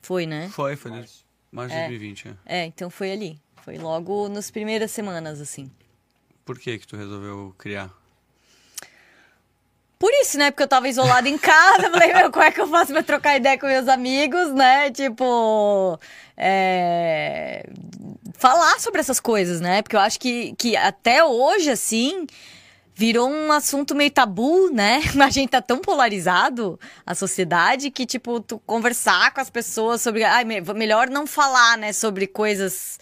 Foi, 0.00 0.24
né? 0.24 0.48
Foi, 0.50 0.76
foi. 0.76 0.90
Mais, 0.92 1.24
mais 1.50 1.72
2020, 1.72 2.28
é. 2.28 2.60
É, 2.60 2.64
então 2.64 2.88
foi 2.88 3.10
ali. 3.10 3.38
Foi 3.64 3.76
logo 3.76 4.28
nas 4.28 4.50
primeiras 4.50 4.90
semanas, 4.92 5.40
assim. 5.40 5.70
Por 6.44 6.58
que 6.58 6.78
que 6.78 6.86
tu 6.86 6.96
resolveu 6.96 7.54
criar? 7.58 7.92
Por 9.98 10.12
isso, 10.22 10.38
né? 10.38 10.50
Porque 10.50 10.62
eu 10.62 10.68
tava 10.68 10.88
isolada 10.88 11.28
em 11.28 11.36
casa. 11.36 11.90
Falei, 11.90 12.14
meu, 12.14 12.30
como 12.30 12.44
é 12.44 12.52
que 12.52 12.60
eu 12.60 12.68
faço 12.68 12.92
pra 12.92 13.02
trocar 13.02 13.36
ideia 13.36 13.58
com 13.58 13.66
meus 13.66 13.88
amigos, 13.88 14.54
né? 14.54 14.90
Tipo. 14.92 15.98
é, 16.36 17.68
Falar 18.34 18.78
sobre 18.78 19.00
essas 19.00 19.18
coisas, 19.18 19.60
né? 19.60 19.82
Porque 19.82 19.96
eu 19.96 20.00
acho 20.00 20.20
que, 20.20 20.54
que 20.56 20.76
até 20.76 21.24
hoje, 21.24 21.70
assim. 21.70 22.26
Virou 22.98 23.30
um 23.30 23.52
assunto 23.52 23.94
meio 23.94 24.10
tabu, 24.10 24.70
né? 24.72 25.00
A 25.24 25.30
gente 25.30 25.50
tá 25.50 25.62
tão 25.62 25.78
polarizado, 25.78 26.80
a 27.06 27.14
sociedade, 27.14 27.92
que, 27.92 28.04
tipo, 28.04 28.40
tu 28.40 28.58
conversar 28.66 29.32
com 29.32 29.40
as 29.40 29.48
pessoas 29.48 30.02
sobre. 30.02 30.24
Ai, 30.24 30.42
me- 30.44 30.60
melhor 30.74 31.08
não 31.08 31.24
falar, 31.24 31.78
né? 31.78 31.92
Sobre 31.92 32.26
coisas 32.26 32.98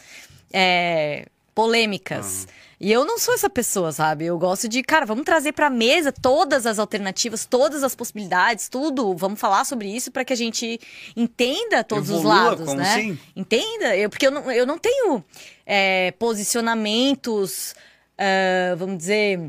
é, 0.52 1.24
polêmicas. 1.55 2.47
E 2.78 2.93
eu 2.93 3.06
não 3.06 3.18
sou 3.18 3.32
essa 3.32 3.48
pessoa, 3.48 3.90
sabe? 3.90 4.27
Eu 4.27 4.39
gosto 4.39 4.68
de, 4.68 4.82
cara, 4.82 5.06
vamos 5.06 5.24
trazer 5.24 5.52
pra 5.52 5.70
mesa 5.70 6.12
todas 6.12 6.66
as 6.66 6.78
alternativas, 6.78 7.47
todas 7.47 7.82
as 7.82 7.94
possibilidades, 7.94 8.68
tudo. 8.68 9.14
Vamos 9.16 9.40
falar 9.40 9.64
sobre 9.64 9.89
isso 9.89 10.10
pra 10.10 10.27
que 10.27 10.32
a 10.35 10.36
gente 10.36 10.78
entenda 11.16 11.82
todos 11.82 12.10
os 12.10 12.18
Evolua, 12.18 12.35
lados, 12.51 12.66
como 12.66 12.78
né? 12.78 12.90
assim? 12.93 13.18
Entenda? 13.35 13.97
Eu, 13.97 14.10
porque 14.10 14.27
eu 14.27 14.31
não, 14.31 14.52
eu 14.52 14.66
não 14.66 14.77
tenho 14.77 15.24
é, 15.64 16.12
posicionamentos, 16.18 17.74
ah, 18.18 18.74
vamos 18.77 18.98
dizer, 18.98 19.40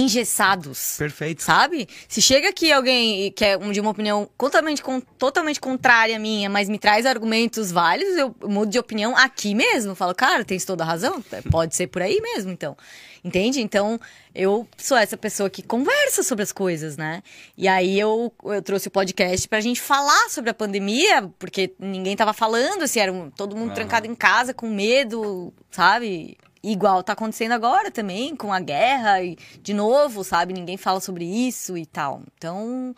engessados. 0.00 0.96
Perfeito. 0.98 1.42
Sabe? 1.42 1.88
Se 2.08 2.20
chega 2.22 2.48
aqui 2.48 2.72
alguém 2.72 3.30
que 3.32 3.44
é 3.44 3.56
um- 3.56 3.72
de 3.72 3.80
uma 3.80 3.90
opinião 3.90 4.28
totalmente, 4.38 4.82
totalmente 5.18 5.60
contrária 5.60 6.16
à 6.16 6.18
minha, 6.18 6.48
mas 6.50 6.68
me 6.68 6.78
traz 6.78 7.06
argumentos 7.06 7.70
válidos, 7.72 8.16
eu 8.16 8.34
mudo 8.44 8.70
de 8.70 8.78
opinião 8.78 9.16
aqui 9.16 9.54
mesmo. 9.54 9.94
Falo, 9.94 10.14
cara, 10.14 10.44
tens 10.44 10.64
toda 10.64 10.84
a 10.84 10.86
razão. 10.86 11.22
Pode 11.50 11.74
ser 11.74 11.86
por 11.88 12.02
aí 12.02 12.20
mesmo, 12.20 12.50
então. 12.52 12.76
Entende? 13.24 13.60
Então, 13.60 13.98
eu 14.32 14.68
sou 14.76 14.96
essa 14.96 15.16
pessoa 15.16 15.50
que 15.50 15.60
conversa 15.60 16.22
sobre 16.22 16.44
as 16.44 16.52
coisas, 16.52 16.96
né? 16.96 17.24
E 17.56 17.66
aí 17.66 17.98
eu, 17.98 18.32
eu 18.44 18.62
trouxe 18.62 18.86
o 18.86 18.90
podcast 18.90 19.48
pra 19.48 19.60
gente 19.60 19.80
falar 19.80 20.28
sobre 20.30 20.50
a 20.50 20.54
pandemia, 20.54 21.28
porque 21.36 21.74
ninguém 21.80 22.14
tava 22.14 22.32
falando, 22.32 22.82
assim, 22.82 23.00
era 23.00 23.12
um- 23.12 23.28
todo 23.28 23.56
mundo 23.56 23.68
Aham. 23.68 23.74
trancado 23.74 24.06
em 24.06 24.14
casa, 24.14 24.54
com 24.54 24.68
medo, 24.68 25.52
sabe? 25.72 26.38
Igual 26.62 27.02
tá 27.02 27.12
acontecendo 27.12 27.52
agora 27.52 27.90
também, 27.90 28.34
com 28.34 28.52
a 28.52 28.60
guerra, 28.60 29.22
e 29.22 29.36
de 29.62 29.72
novo, 29.72 30.24
sabe? 30.24 30.52
Ninguém 30.52 30.76
fala 30.76 31.00
sobre 31.00 31.24
isso 31.24 31.76
e 31.76 31.86
tal. 31.86 32.22
Então, 32.36 32.94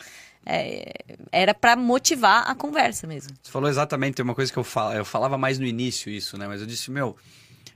é, 0.47 0.93
era 1.31 1.53
pra 1.53 1.77
motivar 1.77 2.49
a 2.51 2.55
conversa 2.55 3.07
mesmo. 3.07 3.35
Você 3.43 3.51
falou 3.51 3.69
exatamente, 3.69 4.23
uma 4.23 4.35
coisa 4.35 4.53
que 4.53 4.59
eu 4.59 4.67
eu 4.95 5.05
falava 5.05 5.37
mais 5.37 5.59
no 5.59 5.67
início 5.67 6.11
isso, 6.11 6.39
né? 6.39 6.47
Mas 6.49 6.61
eu 6.61 6.67
disse, 6.67 6.91
meu, 6.91 7.17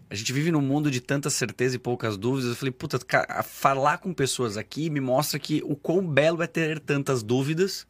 a 0.09 0.15
gente 0.15 0.33
vive 0.33 0.51
num 0.51 0.61
mundo 0.61 0.91
de 0.91 1.01
tanta 1.01 1.31
certeza 1.31 1.77
e 1.77 1.79
poucas 1.79 2.17
dúvidas. 2.17 2.51
Eu 2.51 2.57
falei, 2.57 2.73
puta, 2.73 2.99
falar 3.43 3.99
com 3.99 4.13
pessoas 4.13 4.57
aqui 4.57 4.91
me 4.91 5.01
mostra 5.01 5.39
que 5.39 5.63
o 5.65 5.75
quão 5.75 6.07
belo 6.07 6.43
é 6.43 6.47
ter 6.47 6.81
tantas 6.81 7.23
dúvidas. 7.23 7.87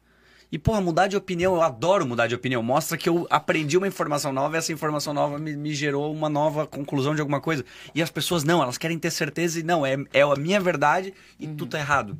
E, 0.53 0.59
porra, 0.59 0.79
mudar 0.79 1.07
de 1.07 1.17
opinião, 1.17 1.55
eu 1.55 1.63
adoro 1.63 2.05
mudar 2.05 2.27
de 2.27 2.35
opinião. 2.35 2.61
Mostra 2.61 2.95
que 2.95 3.09
eu 3.09 3.25
aprendi 3.27 3.75
uma 3.75 3.87
informação 3.87 4.31
nova 4.31 4.55
e 4.55 4.59
essa 4.59 4.71
informação 4.71 5.11
nova 5.11 5.39
me, 5.39 5.55
me 5.57 5.73
gerou 5.73 6.13
uma 6.13 6.29
nova 6.29 6.67
conclusão 6.67 7.15
de 7.15 7.21
alguma 7.21 7.41
coisa. 7.41 7.65
E 7.95 8.03
as 8.03 8.11
pessoas 8.11 8.43
não, 8.43 8.61
elas 8.61 8.77
querem 8.77 8.99
ter 8.99 9.09
certeza 9.09 9.59
e 9.59 9.63
não, 9.63 9.83
é, 9.83 9.97
é 10.13 10.21
a 10.21 10.35
minha 10.35 10.59
verdade 10.61 11.11
e 11.39 11.47
tu 11.47 11.65
tá 11.65 11.79
errado. 11.79 12.15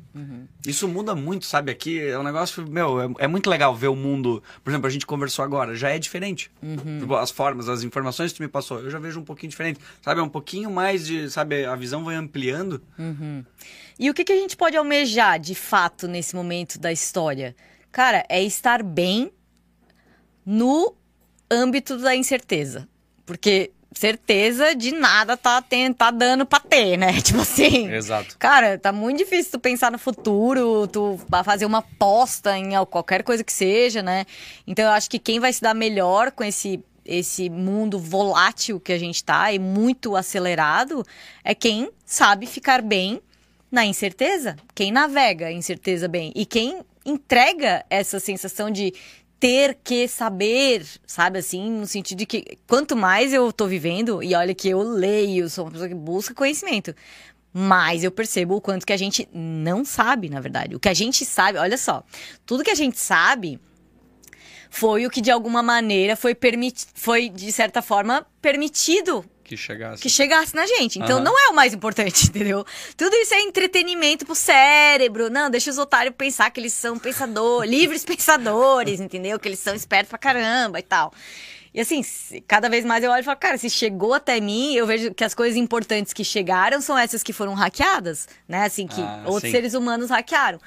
Isso 0.66 0.88
muda 0.88 1.14
muito, 1.14 1.46
sabe? 1.46 1.70
Aqui 1.70 2.00
é 2.00 2.18
um 2.18 2.24
negócio, 2.24 2.66
meu, 2.68 3.00
é, 3.00 3.08
é 3.20 3.28
muito 3.28 3.48
legal 3.48 3.72
ver 3.72 3.86
o 3.86 3.94
mundo. 3.94 4.42
Por 4.64 4.70
exemplo, 4.70 4.88
a 4.88 4.90
gente 4.90 5.06
conversou 5.06 5.44
agora, 5.44 5.76
já 5.76 5.90
é 5.90 5.98
diferente. 6.00 6.50
Tipo, 6.98 7.14
As 7.14 7.30
formas, 7.30 7.68
as 7.68 7.84
informações 7.84 8.32
que 8.32 8.38
tu 8.38 8.42
me 8.42 8.48
passou, 8.48 8.80
eu 8.80 8.90
já 8.90 8.98
vejo 8.98 9.20
um 9.20 9.24
pouquinho 9.24 9.50
diferente. 9.50 9.78
Sabe? 10.02 10.18
É 10.18 10.22
um 10.24 10.28
pouquinho 10.28 10.72
mais 10.72 11.06
de, 11.06 11.30
sabe, 11.30 11.64
a 11.64 11.76
visão 11.76 12.02
vai 12.02 12.16
ampliando. 12.16 12.82
E 13.96 14.10
o 14.10 14.14
que, 14.14 14.24
que 14.24 14.32
a 14.32 14.36
gente 14.36 14.56
pode 14.56 14.76
almejar 14.76 15.38
de 15.38 15.54
fato 15.54 16.08
nesse 16.08 16.34
momento 16.34 16.80
da 16.80 16.90
história? 16.90 17.54
Cara, 17.94 18.24
é 18.28 18.42
estar 18.42 18.82
bem 18.82 19.30
no 20.44 20.94
âmbito 21.48 21.96
da 21.98 22.14
incerteza. 22.16 22.88
Porque 23.24 23.70
certeza 23.92 24.74
de 24.74 24.90
nada 24.90 25.36
tá, 25.36 25.62
ten- 25.62 25.92
tá 25.92 26.10
dando 26.10 26.44
pra 26.44 26.58
ter, 26.58 26.96
né? 26.96 27.12
Tipo 27.22 27.40
assim. 27.40 27.88
Exato. 27.92 28.36
Cara, 28.36 28.76
tá 28.78 28.90
muito 28.90 29.18
difícil 29.18 29.52
tu 29.52 29.60
pensar 29.60 29.92
no 29.92 29.98
futuro, 29.98 30.88
tu 30.88 31.18
fazer 31.44 31.66
uma 31.66 31.78
aposta 31.78 32.58
em 32.58 32.74
al- 32.74 32.84
qualquer 32.84 33.22
coisa 33.22 33.44
que 33.44 33.52
seja, 33.52 34.02
né? 34.02 34.24
Então 34.66 34.84
eu 34.86 34.90
acho 34.90 35.08
que 35.08 35.18
quem 35.20 35.38
vai 35.38 35.52
se 35.52 35.60
dar 35.62 35.72
melhor 35.74 36.32
com 36.32 36.42
esse 36.42 36.82
esse 37.06 37.50
mundo 37.50 37.98
volátil 37.98 38.80
que 38.80 38.90
a 38.90 38.98
gente 38.98 39.22
tá 39.22 39.52
e 39.52 39.58
muito 39.58 40.16
acelerado 40.16 41.04
é 41.44 41.54
quem 41.54 41.90
sabe 42.04 42.46
ficar 42.46 42.80
bem 42.80 43.20
na 43.70 43.84
incerteza, 43.84 44.56
quem 44.74 44.90
navega 44.90 45.48
a 45.48 45.52
incerteza 45.52 46.08
bem 46.08 46.32
e 46.34 46.46
quem 46.46 46.80
entrega 47.04 47.84
essa 47.90 48.18
sensação 48.18 48.70
de 48.70 48.92
ter 49.38 49.78
que 49.84 50.08
saber, 50.08 50.86
sabe 51.06 51.38
assim, 51.38 51.70
no 51.70 51.86
sentido 51.86 52.18
de 52.18 52.26
que 52.26 52.58
quanto 52.66 52.96
mais 52.96 53.32
eu 53.32 53.52
tô 53.52 53.66
vivendo, 53.66 54.22
e 54.22 54.34
olha 54.34 54.54
que 54.54 54.68
eu 54.68 54.80
leio, 54.80 55.50
sou 55.50 55.64
uma 55.64 55.70
pessoa 55.70 55.88
que 55.88 55.94
busca 55.94 56.32
conhecimento, 56.32 56.94
mais 57.52 58.02
eu 58.02 58.10
percebo 58.10 58.56
o 58.56 58.60
quanto 58.60 58.86
que 58.86 58.92
a 58.92 58.96
gente 58.96 59.28
não 59.32 59.84
sabe, 59.84 60.28
na 60.28 60.40
verdade. 60.40 60.74
O 60.74 60.80
que 60.80 60.88
a 60.88 60.94
gente 60.94 61.24
sabe, 61.24 61.58
olha 61.58 61.76
só, 61.76 62.02
tudo 62.46 62.64
que 62.64 62.70
a 62.70 62.74
gente 62.74 62.98
sabe 62.98 63.60
foi 64.70 65.06
o 65.06 65.10
que 65.10 65.20
de 65.20 65.30
alguma 65.30 65.62
maneira 65.62 66.16
foi 66.16 66.34
permitido, 66.34 66.88
foi 66.94 67.28
de 67.28 67.52
certa 67.52 67.80
forma 67.80 68.26
permitido 68.42 69.24
Que 69.44 69.56
chegasse. 69.56 70.02
que 70.02 70.08
chegasse 70.08 70.54
na 70.54 70.66
gente. 70.66 70.98
Então 70.98 71.16
Aham. 71.16 71.24
não 71.24 71.38
é 71.38 71.48
o 71.50 71.54
mais 71.54 71.74
importante, 71.74 72.26
entendeu? 72.28 72.64
Tudo 72.96 73.14
isso 73.16 73.34
é 73.34 73.40
entretenimento 73.42 74.24
pro 74.24 74.34
cérebro. 74.34 75.28
Não, 75.30 75.50
deixa 75.50 75.70
os 75.70 75.78
otários 75.78 76.14
pensar 76.16 76.50
que 76.50 76.58
eles 76.58 76.72
são 76.72 76.98
pensadores, 76.98 77.70
livres 77.70 78.04
pensadores, 78.04 79.00
entendeu? 79.00 79.38
Que 79.38 79.48
eles 79.48 79.58
são 79.60 79.74
espertos 79.74 80.08
pra 80.08 80.18
caramba 80.18 80.78
e 80.78 80.82
tal. 80.82 81.12
E 81.74 81.80
assim, 81.80 82.02
cada 82.46 82.68
vez 82.68 82.84
mais 82.84 83.02
eu 83.02 83.10
olho 83.10 83.20
e 83.20 83.24
falo, 83.24 83.36
cara, 83.36 83.58
se 83.58 83.68
chegou 83.68 84.14
até 84.14 84.38
mim, 84.40 84.74
eu 84.74 84.86
vejo 84.86 85.12
que 85.12 85.24
as 85.24 85.34
coisas 85.34 85.56
importantes 85.56 86.12
que 86.12 86.22
chegaram 86.24 86.80
são 86.80 86.96
essas 86.96 87.20
que 87.22 87.32
foram 87.32 87.52
hackeadas, 87.52 88.28
né? 88.48 88.62
Assim, 88.64 88.86
que 88.86 89.00
Ah, 89.02 89.22
outros 89.26 89.42
sim. 89.42 89.50
seres 89.50 89.74
humanos 89.74 90.08
hackearam. 90.08 90.60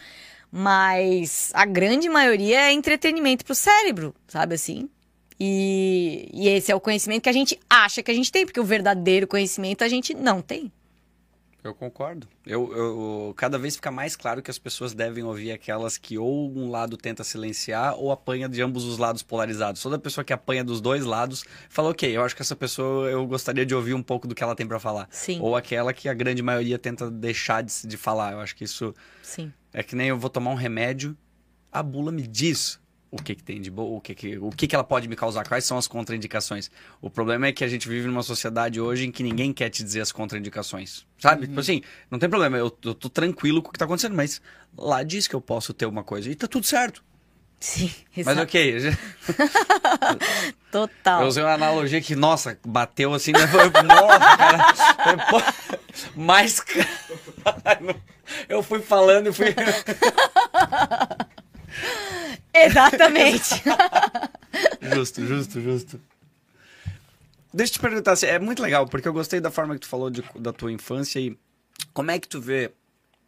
Mas 0.52 1.50
a 1.54 1.66
grande 1.66 2.10
maioria 2.10 2.60
é 2.62 2.72
entretenimento 2.74 3.46
pro 3.46 3.56
cérebro, 3.56 4.14
sabe 4.28 4.56
assim? 4.56 4.90
E, 5.40 6.30
e 6.34 6.48
esse 6.48 6.72
é 6.72 6.76
o 6.76 6.80
conhecimento 6.80 7.24
que 7.24 7.30
a 7.30 7.34
gente 7.34 7.60
acha 7.70 8.02
que 8.02 8.10
a 8.10 8.14
gente 8.14 8.32
tem, 8.32 8.46
porque 8.46 8.60
o 8.60 8.64
verdadeiro 8.64 9.28
conhecimento 9.28 9.84
a 9.84 9.88
gente 9.88 10.14
não 10.14 10.42
tem. 10.42 10.72
Eu 11.68 11.74
concordo. 11.74 12.28
Eu, 12.46 12.74
eu, 12.74 13.34
cada 13.36 13.58
vez 13.58 13.76
fica 13.76 13.92
mais 13.92 14.16
claro 14.16 14.42
que 14.42 14.50
as 14.50 14.58
pessoas 14.58 14.94
devem 14.94 15.24
ouvir 15.24 15.52
aquelas 15.52 15.98
que 15.98 16.18
ou 16.18 16.50
um 16.50 16.70
lado 16.70 16.96
tenta 16.96 17.26
silenciar 17.26 17.96
ou 17.96 18.10
apanha 18.10 18.48
de 18.48 18.62
ambos 18.62 18.86
os 18.86 18.98
lados 18.98 19.22
polarizados. 19.22 19.82
Toda 19.82 20.00
pessoa 20.00 20.24
que 20.24 20.32
apanha 20.32 20.64
dos 20.64 20.80
dois 20.80 21.04
lados 21.04 21.44
fala, 21.68 21.90
ok, 21.90 22.16
eu 22.16 22.24
acho 22.24 22.36
que 22.36 22.42
essa 22.42 22.56
pessoa 22.56 23.10
eu 23.10 23.26
gostaria 23.28 23.66
de 23.66 23.76
ouvir 23.76 23.94
um 23.94 24.04
pouco 24.04 24.28
do 24.28 24.34
que 24.34 24.42
ela 24.42 24.56
tem 24.56 24.66
para 24.66 24.80
falar. 24.80 25.10
Sim. 25.12 25.40
Ou 25.42 25.58
aquela 25.58 25.92
que 25.92 26.08
a 26.08 26.14
grande 26.14 26.42
maioria 26.42 26.80
tenta 26.80 27.12
deixar 27.12 27.64
de, 27.64 27.86
de 27.86 27.98
falar. 27.98 28.32
Eu 28.32 28.40
acho 28.40 28.56
que 28.56 28.64
isso 28.64 28.96
Sim. 29.22 29.52
é 29.74 29.84
que 29.84 29.96
nem 29.96 30.08
eu 30.08 30.18
vou 30.18 30.30
tomar 30.30 30.52
um 30.52 30.56
remédio, 30.56 31.18
a 31.70 31.84
bula 31.84 32.14
me 32.14 32.26
diz 32.26 32.80
o 33.10 33.22
que, 33.22 33.36
que 33.36 33.44
tem 33.44 33.62
de 33.62 33.72
boa, 33.72 33.98
o, 33.98 34.02
que, 34.02 34.14
que, 34.14 34.38
o 34.38 34.50
que, 34.50 34.68
que 34.68 34.76
ela 34.76 34.84
pode 34.84 35.08
me 35.08 35.16
causar, 35.16 35.48
quais 35.48 35.66
são 35.66 35.78
as 35.78 35.88
contraindicações. 35.88 36.70
O 37.02 37.10
problema 37.10 37.48
é 37.48 37.52
que 37.52 37.64
a 37.64 37.68
gente 37.68 37.88
vive 37.88 38.08
numa 38.08 38.24
sociedade 38.24 38.82
hoje 38.82 39.06
em 39.06 39.12
que 39.12 39.24
ninguém 39.24 39.54
quer 39.54 39.70
te 39.70 39.84
dizer 39.84 40.02
as 40.02 40.12
contraindicações. 40.12 41.06
Sabe? 41.18 41.42
Uhum. 41.42 41.48
Tipo 41.48 41.60
assim, 41.60 41.82
não 42.12 42.20
tem 42.20 42.30
problema, 42.30 42.58
eu, 42.58 42.76
eu 42.84 42.94
tô 42.94 43.10
tranquilo 43.10 43.62
com 43.62 43.70
o 43.70 43.72
que 43.72 43.80
tá 43.80 43.86
acontecendo, 43.86 44.16
mas 44.16 44.42
lá 44.78 45.04
diz 45.04 45.28
que 45.28 45.36
eu 45.36 45.42
posso 45.42 45.74
ter 45.74 45.86
uma 45.86 46.04
coisa 46.04 46.30
e 46.30 46.36
tá 46.36 46.48
tudo 46.48 46.66
certo. 46.66 47.04
Sim, 47.60 47.92
Mas 48.24 48.38
ok. 48.38 48.78
Total. 50.72 51.22
Eu 51.24 51.28
usei 51.28 51.42
uma 51.44 51.54
analogia 51.54 52.00
que, 52.00 52.16
nossa, 52.16 52.58
bateu 52.64 53.14
assim, 53.16 53.32
né? 53.32 53.48
Foi, 53.48 53.64
nossa, 53.84 54.38
cara. 54.38 54.74
Mais. 56.16 56.64
Eu 58.48 58.62
fui 58.62 58.80
falando 58.80 59.30
e 59.30 59.34
fui. 59.34 59.56
Exatamente. 62.66 63.64
justo, 64.82 65.26
justo, 65.26 65.62
justo. 65.62 66.02
Deixa 67.54 67.72
eu 67.72 67.74
te 67.76 67.80
perguntar, 67.80 68.12
assim, 68.12 68.26
é 68.26 68.40
muito 68.40 68.62
legal, 68.62 68.88
porque 68.88 69.08
eu 69.08 69.14
gostei 69.14 69.40
da 69.40 69.50
forma 69.50 69.74
que 69.76 69.82
tu 69.82 69.88
falou 69.88 70.10
de, 70.10 70.24
da 70.40 70.52
tua 70.54 70.72
infância 70.72 71.20
e 71.20 71.38
como 71.94 72.12
é 72.12 72.20
que 72.20 72.28
tu 72.28 72.42
vê 72.42 72.72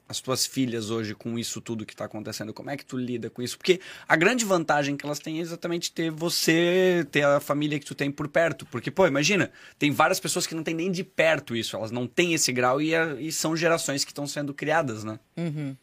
as 0.09 0.19
tuas 0.19 0.43
filhas 0.45 0.89
hoje 0.89 1.13
com 1.13 1.37
isso 1.37 1.61
tudo 1.61 1.85
que 1.85 1.93
está 1.93 2.05
acontecendo? 2.05 2.51
Como 2.51 2.71
é 2.71 2.75
que 2.75 2.83
tu 2.83 2.97
lida 2.97 3.29
com 3.29 3.43
isso? 3.43 3.57
Porque 3.57 3.79
a 4.07 4.15
grande 4.15 4.43
vantagem 4.43 4.97
que 4.97 5.05
elas 5.05 5.19
têm 5.19 5.37
é 5.37 5.41
exatamente 5.41 5.91
ter 5.91 6.09
você, 6.09 7.07
ter 7.11 7.23
a 7.23 7.39
família 7.39 7.79
que 7.79 7.85
tu 7.85 7.93
tem 7.93 8.11
por 8.11 8.27
perto. 8.27 8.65
Porque, 8.65 8.89
pô, 8.89 9.05
imagina, 9.05 9.51
tem 9.77 9.91
várias 9.91 10.19
pessoas 10.19 10.47
que 10.47 10.55
não 10.55 10.63
têm 10.63 10.73
nem 10.73 10.91
de 10.91 11.03
perto 11.03 11.55
isso, 11.55 11.75
elas 11.75 11.91
não 11.91 12.07
têm 12.07 12.33
esse 12.33 12.51
grau 12.51 12.81
e, 12.81 12.93
e 13.19 13.31
são 13.31 13.55
gerações 13.55 14.03
que 14.03 14.09
estão 14.09 14.25
sendo 14.25 14.51
criadas, 14.51 15.03
né? 15.03 15.19
Uhum. 15.37 15.77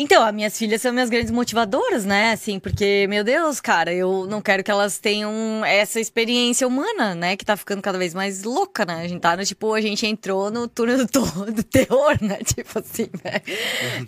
Então, 0.00 0.22
as 0.22 0.32
minhas 0.32 0.56
filhas 0.56 0.80
são 0.80 0.92
minhas 0.92 1.10
grandes 1.10 1.32
motivadoras, 1.32 2.04
né? 2.04 2.30
Assim, 2.30 2.60
porque, 2.60 3.08
meu 3.08 3.24
Deus, 3.24 3.60
cara, 3.60 3.92
eu 3.92 4.28
não 4.28 4.40
quero 4.40 4.62
que 4.62 4.70
elas 4.70 4.96
tenham 4.96 5.32
essa 5.64 5.98
experiência 5.98 6.68
humana, 6.68 7.16
né? 7.16 7.36
Que 7.36 7.44
tá 7.44 7.56
ficando 7.56 7.82
cada 7.82 7.98
vez 7.98 8.14
mais 8.14 8.44
louca, 8.44 8.84
né? 8.84 9.02
A 9.02 9.08
gente 9.08 9.20
tá 9.20 9.36
no, 9.36 9.44
tipo, 9.44 9.74
a 9.74 9.80
gente 9.80 10.06
entrou 10.06 10.52
no 10.52 10.68
túnel 10.68 10.98
do, 10.98 11.50
do 11.50 11.62
terror, 11.64 12.16
né? 12.22 12.38
Tipo 12.46 12.78
assim, 12.78 13.10
né? 13.24 13.42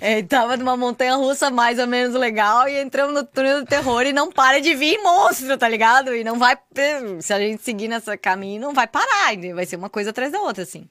É, 0.01 0.23
tava 0.23 0.57
numa 0.57 0.77
montanha 0.77 1.17
russa 1.17 1.51
mais 1.51 1.81
ou 1.81 1.89
menos 1.89 2.15
legal 2.15 2.69
e 2.69 2.81
entramos 2.81 3.13
no 3.13 3.25
túnel 3.25 3.65
do 3.65 3.67
terror 3.67 4.03
e 4.07 4.13
não 4.13 4.31
para 4.31 4.61
de 4.61 4.73
vir 4.77 4.97
monstro, 5.03 5.59
tá 5.59 5.69
ligado? 5.69 6.15
E 6.15 6.23
não 6.23 6.39
vai. 6.39 6.57
Se 7.21 7.33
a 7.35 7.41
gente 7.41 7.65
seguir 7.65 7.89
nesse 7.89 8.17
caminho, 8.17 8.61
não 8.61 8.73
vai 8.73 8.87
parar, 8.87 9.37
vai 9.57 9.67
ser 9.67 9.75
uma 9.75 9.91
coisa 9.91 10.11
atrás 10.11 10.31
da 10.31 10.41
outra, 10.41 10.63
assim. 10.63 10.89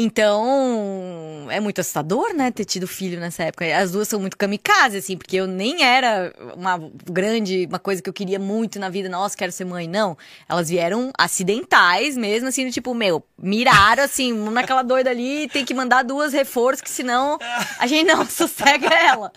Então, 0.00 1.48
é 1.50 1.58
muito 1.58 1.80
assustador, 1.80 2.32
né, 2.32 2.52
ter 2.52 2.64
tido 2.64 2.86
filho 2.86 3.18
nessa 3.18 3.42
época. 3.42 3.64
As 3.76 3.90
duas 3.90 4.06
são 4.06 4.20
muito 4.20 4.36
kamikaze, 4.36 4.98
assim, 4.98 5.16
porque 5.16 5.34
eu 5.34 5.44
nem 5.48 5.82
era 5.82 6.32
uma 6.54 6.78
grande, 7.04 7.66
uma 7.68 7.80
coisa 7.80 8.00
que 8.00 8.08
eu 8.08 8.12
queria 8.12 8.38
muito 8.38 8.78
na 8.78 8.88
vida, 8.88 9.08
nossa, 9.08 9.36
quero 9.36 9.50
ser 9.50 9.64
mãe, 9.64 9.88
não. 9.88 10.16
Elas 10.48 10.68
vieram 10.68 11.10
acidentais 11.18 12.16
mesmo, 12.16 12.46
assim, 12.46 12.70
tipo, 12.70 12.94
meu, 12.94 13.24
miraram, 13.36 14.04
assim, 14.04 14.32
naquela 14.32 14.84
doida 14.84 15.10
ali, 15.10 15.48
tem 15.48 15.64
que 15.64 15.74
mandar 15.74 16.04
duas 16.04 16.32
reforços, 16.32 16.80
que 16.80 16.90
senão 16.90 17.36
a 17.76 17.86
gente 17.88 18.06
não 18.06 18.22
sossega 18.30 18.86
ela. 18.94 19.32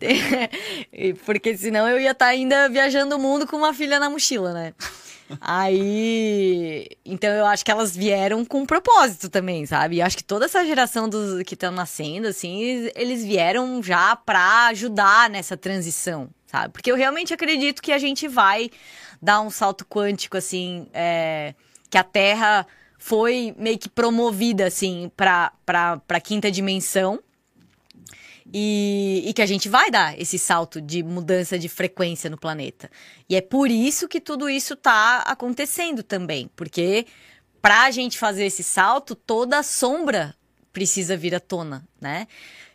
porque 1.24 1.56
senão 1.56 1.88
eu 1.88 1.98
ia 1.98 2.10
estar 2.10 2.26
tá 2.26 2.30
ainda 2.30 2.68
viajando 2.68 3.16
o 3.16 3.18
mundo 3.18 3.46
com 3.46 3.56
uma 3.56 3.72
filha 3.72 3.98
na 3.98 4.10
mochila, 4.10 4.52
né? 4.52 4.74
Aí. 5.40 6.88
Então 7.04 7.30
eu 7.30 7.46
acho 7.46 7.64
que 7.64 7.70
elas 7.70 7.96
vieram 7.96 8.44
com 8.44 8.60
um 8.60 8.66
propósito 8.66 9.28
também, 9.28 9.66
sabe? 9.66 9.96
E 9.96 10.02
acho 10.02 10.16
que 10.16 10.24
toda 10.24 10.44
essa 10.44 10.64
geração 10.64 11.08
dos 11.08 11.42
que 11.42 11.54
estão 11.54 11.72
nascendo, 11.72 12.28
assim, 12.28 12.90
eles 12.94 13.24
vieram 13.24 13.82
já 13.82 14.14
pra 14.16 14.66
ajudar 14.66 15.30
nessa 15.30 15.56
transição, 15.56 16.28
sabe? 16.46 16.72
Porque 16.72 16.90
eu 16.90 16.96
realmente 16.96 17.32
acredito 17.32 17.82
que 17.82 17.92
a 17.92 17.98
gente 17.98 18.28
vai 18.28 18.70
dar 19.20 19.40
um 19.40 19.50
salto 19.50 19.84
quântico, 19.86 20.36
assim, 20.36 20.86
é, 20.92 21.54
que 21.88 21.96
a 21.96 22.04
Terra 22.04 22.66
foi 22.98 23.54
meio 23.58 23.78
que 23.78 23.88
promovida, 23.88 24.66
assim, 24.66 25.10
pra, 25.16 25.52
pra, 25.64 25.98
pra 26.06 26.20
quinta 26.20 26.50
dimensão 26.50 27.20
e, 28.56 29.24
e, 29.26 29.32
que 29.32 29.42
a 29.42 29.46
gente 29.46 29.68
vai 29.68 29.90
dar 29.90 30.16
esse 30.16 30.38
salto 30.38 30.80
de 30.80 31.02
mudança 31.02 31.58
de 31.58 31.68
frequência 31.68 32.30
no 32.30 32.38
planeta. 32.38 32.88
E 33.28 33.34
é 33.34 33.40
por 33.40 33.68
isso 33.68 34.06
que 34.06 34.20
tudo 34.20 34.48
isso 34.48 34.74
está 34.74 35.22
acontecendo 35.22 36.04
também, 36.04 36.48
porque 36.54 37.04
para 37.60 37.82
a 37.82 37.90
gente 37.90 38.16
fazer 38.16 38.44
esse 38.44 38.62
salto, 38.62 39.16
toda 39.16 39.58
a 39.58 39.62
sombra 39.64 40.36
precisa 40.72 41.16
vir 41.16 41.34
à 41.34 41.40
tona, 41.40 41.84
né? 42.00 42.28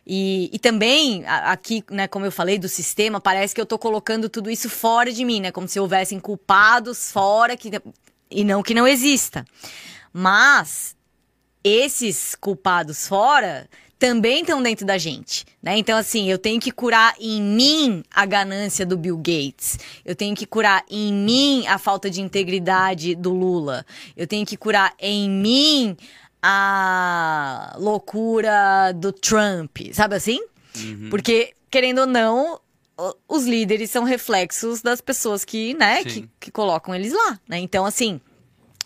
E, 0.06 0.50
e 0.52 0.58
também, 0.58 1.24
aqui, 1.26 1.82
né, 1.90 2.06
como 2.06 2.26
eu 2.26 2.32
falei 2.32 2.58
do 2.58 2.68
sistema, 2.68 3.18
parece 3.18 3.54
que 3.54 3.60
eu 3.60 3.64
estou 3.64 3.78
colocando 3.78 4.28
tudo 4.28 4.50
isso 4.50 4.68
fora 4.68 5.10
de 5.10 5.24
mim, 5.24 5.40
né? 5.40 5.50
Como 5.50 5.66
se 5.66 5.80
houvessem 5.80 6.20
culpados 6.20 7.10
fora, 7.10 7.56
que, 7.56 7.70
e 8.30 8.44
não 8.44 8.62
que 8.62 8.74
não 8.74 8.86
exista. 8.86 9.46
Mas 10.12 10.94
esses 11.64 12.34
culpados 12.34 13.08
fora 13.08 13.66
também 14.00 14.40
estão 14.40 14.62
dentro 14.62 14.86
da 14.86 14.96
gente, 14.96 15.44
né? 15.62 15.76
Então 15.76 15.96
assim, 15.96 16.30
eu 16.30 16.38
tenho 16.38 16.58
que 16.58 16.72
curar 16.72 17.14
em 17.20 17.40
mim 17.40 18.02
a 18.10 18.24
ganância 18.24 18.86
do 18.86 18.96
Bill 18.96 19.18
Gates. 19.18 19.78
Eu 20.02 20.16
tenho 20.16 20.34
que 20.34 20.46
curar 20.46 20.82
em 20.90 21.12
mim 21.12 21.66
a 21.66 21.76
falta 21.76 22.08
de 22.08 22.22
integridade 22.22 23.14
do 23.14 23.30
Lula. 23.30 23.84
Eu 24.16 24.26
tenho 24.26 24.46
que 24.46 24.56
curar 24.56 24.94
em 24.98 25.28
mim 25.28 25.96
a 26.42 27.76
loucura 27.78 28.90
do 28.92 29.12
Trump, 29.12 29.76
sabe 29.92 30.16
assim? 30.16 30.40
Uhum. 30.78 31.08
Porque 31.10 31.52
querendo 31.70 31.98
ou 31.98 32.06
não, 32.06 32.58
os 33.28 33.44
líderes 33.44 33.90
são 33.90 34.04
reflexos 34.04 34.80
das 34.80 35.02
pessoas 35.02 35.44
que, 35.44 35.74
né, 35.74 36.02
que, 36.04 36.26
que 36.40 36.50
colocam 36.50 36.94
eles 36.94 37.12
lá, 37.12 37.38
né? 37.46 37.58
Então 37.58 37.84
assim, 37.84 38.18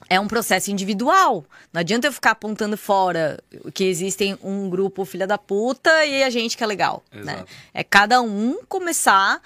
é 0.08 0.20
um 0.20 0.28
processo 0.28 0.70
individual. 0.70 1.44
Não 1.72 1.80
adianta 1.80 2.06
eu 2.06 2.12
ficar 2.12 2.32
apontando 2.32 2.76
fora 2.76 3.38
que 3.72 3.84
existem 3.84 4.38
um 4.42 4.68
grupo 4.68 5.04
filha 5.04 5.26
da 5.26 5.38
puta 5.38 6.04
e 6.04 6.22
a 6.22 6.30
gente 6.30 6.56
que 6.56 6.64
é 6.64 6.66
legal. 6.66 7.02
Né? 7.12 7.44
É 7.72 7.82
cada 7.82 8.20
um 8.20 8.60
começar 8.68 9.40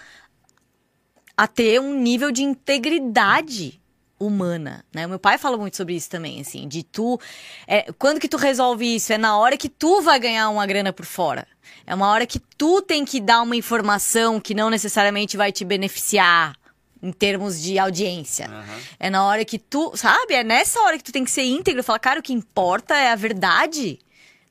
a 1.36 1.46
ter 1.46 1.80
um 1.80 1.94
nível 1.94 2.32
de 2.32 2.42
integridade 2.42 3.80
humana, 4.18 4.84
né? 4.92 5.06
O 5.06 5.10
meu 5.10 5.18
pai 5.18 5.38
fala 5.38 5.56
muito 5.56 5.76
sobre 5.76 5.94
isso 5.94 6.10
também, 6.10 6.40
assim, 6.40 6.66
de 6.66 6.82
tu, 6.82 7.20
é, 7.66 7.92
quando 7.92 8.18
que 8.18 8.28
tu 8.28 8.36
resolve 8.36 8.96
isso? 8.96 9.12
É 9.12 9.18
na 9.18 9.38
hora 9.38 9.56
que 9.56 9.68
tu 9.68 10.02
vai 10.02 10.18
ganhar 10.18 10.48
uma 10.48 10.66
grana 10.66 10.92
por 10.92 11.06
fora. 11.06 11.46
É 11.86 11.94
uma 11.94 12.08
hora 12.08 12.26
que 12.26 12.40
tu 12.40 12.82
tem 12.82 13.04
que 13.04 13.20
dar 13.20 13.42
uma 13.42 13.54
informação 13.54 14.40
que 14.40 14.54
não 14.54 14.70
necessariamente 14.70 15.36
vai 15.36 15.52
te 15.52 15.64
beneficiar 15.64 16.56
em 17.02 17.12
termos 17.12 17.60
de 17.60 17.78
audiência. 17.78 18.48
Uhum. 18.48 18.80
É 18.98 19.10
na 19.10 19.24
hora 19.24 19.44
que 19.44 19.58
tu, 19.58 19.92
sabe? 19.96 20.34
É 20.34 20.44
nessa 20.44 20.80
hora 20.80 20.98
que 20.98 21.04
tu 21.04 21.12
tem 21.12 21.24
que 21.24 21.30
ser 21.30 21.44
íntegro, 21.44 21.82
falar, 21.82 21.98
cara, 21.98 22.20
o 22.20 22.22
que 22.22 22.32
importa 22.32 22.96
é 22.96 23.10
a 23.10 23.16
verdade, 23.16 23.98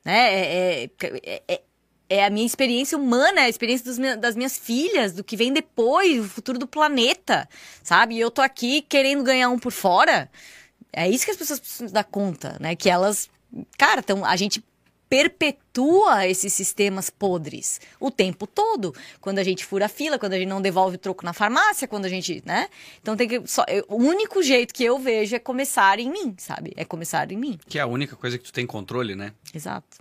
né? 0.04 0.34
É, 0.34 0.90
é, 1.02 1.42
é, 1.46 1.60
é 2.08 2.24
a 2.24 2.30
minha 2.30 2.46
experiência 2.46 2.96
humana, 2.96 3.40
é 3.40 3.44
a 3.44 3.48
experiência 3.48 4.16
das 4.16 4.34
minhas 4.34 4.56
filhas, 4.56 5.12
do 5.12 5.22
que 5.22 5.36
vem 5.36 5.52
depois, 5.52 6.24
o 6.24 6.28
futuro 6.28 6.58
do 6.58 6.66
planeta, 6.66 7.48
sabe? 7.82 8.14
E 8.14 8.20
eu 8.20 8.30
tô 8.30 8.40
aqui 8.40 8.82
querendo 8.82 9.22
ganhar 9.22 9.50
um 9.50 9.58
por 9.58 9.72
fora. 9.72 10.30
É 10.92 11.08
isso 11.08 11.24
que 11.24 11.30
as 11.30 11.36
pessoas 11.36 11.60
precisam 11.60 11.88
dar 11.88 12.04
conta, 12.04 12.56
né? 12.60 12.74
Que 12.74 12.88
elas, 12.88 13.28
cara, 13.76 14.00
então 14.00 14.24
a 14.24 14.36
gente 14.36 14.64
perpetua 15.08 16.26
esses 16.26 16.52
sistemas 16.52 17.10
podres 17.10 17.80
o 17.98 18.10
tempo 18.10 18.46
todo. 18.46 18.94
Quando 19.20 19.38
a 19.38 19.44
gente 19.44 19.64
fura 19.64 19.86
a 19.86 19.88
fila, 19.88 20.18
quando 20.18 20.34
a 20.34 20.38
gente 20.38 20.48
não 20.48 20.60
devolve 20.60 20.96
o 20.96 20.98
troco 20.98 21.24
na 21.24 21.32
farmácia, 21.32 21.88
quando 21.88 22.04
a 22.04 22.08
gente, 22.08 22.42
né? 22.44 22.68
Então 23.00 23.16
tem 23.16 23.28
que 23.28 23.42
só 23.46 23.64
o 23.88 23.96
único 23.96 24.42
jeito 24.42 24.74
que 24.74 24.84
eu 24.84 24.98
vejo 24.98 25.34
é 25.34 25.38
começar 25.38 25.98
em 25.98 26.10
mim, 26.10 26.34
sabe? 26.38 26.72
É 26.76 26.84
começar 26.84 27.30
em 27.32 27.36
mim. 27.36 27.58
Que 27.66 27.78
é 27.78 27.82
a 27.82 27.86
única 27.86 28.16
coisa 28.16 28.38
que 28.38 28.44
tu 28.44 28.52
tem 28.52 28.66
controle, 28.66 29.14
né? 29.14 29.32
Exato. 29.54 29.98